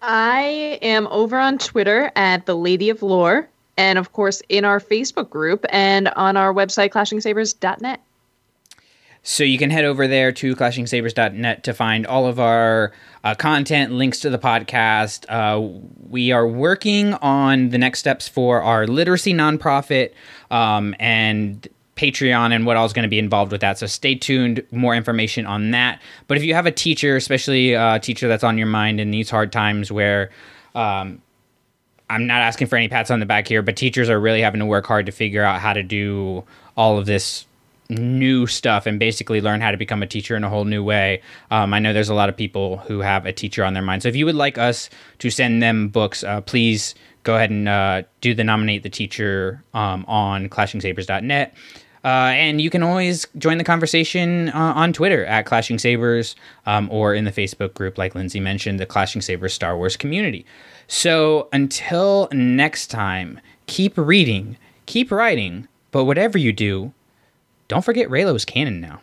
I 0.00 0.78
am 0.80 1.06
over 1.08 1.38
on 1.38 1.58
Twitter 1.58 2.10
at 2.14 2.46
the 2.46 2.56
Lady 2.56 2.88
of 2.88 3.02
Lore, 3.02 3.48
and 3.78 3.98
of 3.98 4.12
course 4.12 4.42
in 4.50 4.66
our 4.66 4.80
Facebook 4.80 5.30
group 5.30 5.64
and 5.70 6.08
on 6.08 6.36
our 6.36 6.52
website 6.52 6.90
clashingsabers.net. 6.90 8.02
So 9.22 9.44
you 9.44 9.58
can 9.58 9.70
head 9.70 9.84
over 9.84 10.06
there 10.06 10.32
to 10.32 10.56
clashingsabers.net 10.56 11.64
to 11.64 11.74
find 11.74 12.06
all 12.06 12.26
of 12.26 12.38
our 12.38 12.92
uh, 13.24 13.34
content, 13.34 13.92
links 13.92 14.20
to 14.20 14.30
the 14.30 14.38
podcast. 14.38 15.26
Uh, 15.28 15.80
we 16.08 16.32
are 16.32 16.46
working 16.46 17.14
on 17.14 17.70
the 17.70 17.78
next 17.78 17.98
steps 17.98 18.28
for 18.28 18.62
our 18.62 18.86
literacy 18.86 19.34
nonprofit 19.34 20.12
um, 20.50 20.94
and 20.98 21.68
Patreon 21.96 22.54
and 22.54 22.64
what 22.64 22.76
all 22.76 22.86
is 22.86 22.92
going 22.92 23.02
to 23.02 23.08
be 23.08 23.18
involved 23.18 23.50
with 23.52 23.60
that. 23.60 23.76
So 23.76 23.86
stay 23.86 24.14
tuned, 24.14 24.64
more 24.70 24.94
information 24.94 25.46
on 25.46 25.72
that. 25.72 26.00
But 26.28 26.38
if 26.38 26.44
you 26.44 26.54
have 26.54 26.66
a 26.66 26.72
teacher, 26.72 27.16
especially 27.16 27.74
a 27.74 27.98
teacher 27.98 28.28
that's 28.28 28.44
on 28.44 28.56
your 28.56 28.68
mind 28.68 29.00
in 29.00 29.10
these 29.10 29.28
hard 29.28 29.52
times 29.52 29.90
where 29.90 30.30
um, 30.76 31.20
I'm 32.10 32.26
not 32.26 32.40
asking 32.40 32.68
for 32.68 32.76
any 32.76 32.88
pats 32.88 33.10
on 33.10 33.20
the 33.20 33.26
back 33.26 33.48
here, 33.48 33.62
but 33.62 33.76
teachers 33.76 34.08
are 34.08 34.18
really 34.18 34.40
having 34.40 34.60
to 34.60 34.66
work 34.66 34.86
hard 34.86 35.06
to 35.06 35.12
figure 35.12 35.42
out 35.42 35.60
how 35.60 35.72
to 35.72 35.82
do 35.82 36.44
all 36.76 36.98
of 36.98 37.06
this 37.06 37.46
new 37.90 38.46
stuff 38.46 38.86
and 38.86 38.98
basically 38.98 39.40
learn 39.40 39.60
how 39.60 39.70
to 39.70 39.76
become 39.76 40.02
a 40.02 40.06
teacher 40.06 40.36
in 40.36 40.44
a 40.44 40.48
whole 40.48 40.64
new 40.64 40.82
way. 40.82 41.22
Um, 41.50 41.72
I 41.72 41.78
know 41.78 41.92
there's 41.92 42.08
a 42.08 42.14
lot 42.14 42.28
of 42.28 42.36
people 42.36 42.78
who 42.78 43.00
have 43.00 43.24
a 43.26 43.32
teacher 43.32 43.64
on 43.64 43.74
their 43.74 43.82
mind. 43.82 44.02
So 44.02 44.08
if 44.08 44.16
you 44.16 44.26
would 44.26 44.34
like 44.34 44.58
us 44.58 44.90
to 45.20 45.30
send 45.30 45.62
them 45.62 45.88
books, 45.88 46.22
uh, 46.22 46.40
please 46.42 46.94
go 47.24 47.36
ahead 47.36 47.50
and 47.50 47.68
uh, 47.68 48.02
do 48.20 48.34
the 48.34 48.44
nominate 48.44 48.82
the 48.82 48.90
teacher 48.90 49.62
um, 49.74 50.04
on 50.06 50.48
clashingsabers.net. 50.48 51.54
Uh, 52.04 52.30
and 52.32 52.60
you 52.60 52.70
can 52.70 52.82
always 52.82 53.26
join 53.36 53.58
the 53.58 53.64
conversation 53.64 54.50
uh, 54.50 54.72
on 54.76 54.92
Twitter 54.92 55.24
at 55.26 55.46
Clashing 55.46 55.78
Sabers 55.78 56.36
um, 56.64 56.88
or 56.92 57.12
in 57.12 57.24
the 57.24 57.32
Facebook 57.32 57.74
group, 57.74 57.98
like 57.98 58.14
Lindsay 58.14 58.40
mentioned, 58.40 58.78
the 58.78 58.86
Clashing 58.86 59.20
Sabers 59.20 59.52
Star 59.52 59.76
Wars 59.76 59.96
community. 59.96 60.46
So 60.88 61.48
until 61.52 62.28
next 62.32 62.88
time, 62.88 63.40
keep 63.66 63.96
reading, 63.96 64.56
keep 64.86 65.12
writing, 65.12 65.68
but 65.90 66.04
whatever 66.04 66.38
you 66.38 66.52
do, 66.52 66.92
don't 67.68 67.84
forget 67.84 68.10
Reylo's 68.10 68.46
canon 68.46 68.80
now. 68.80 69.02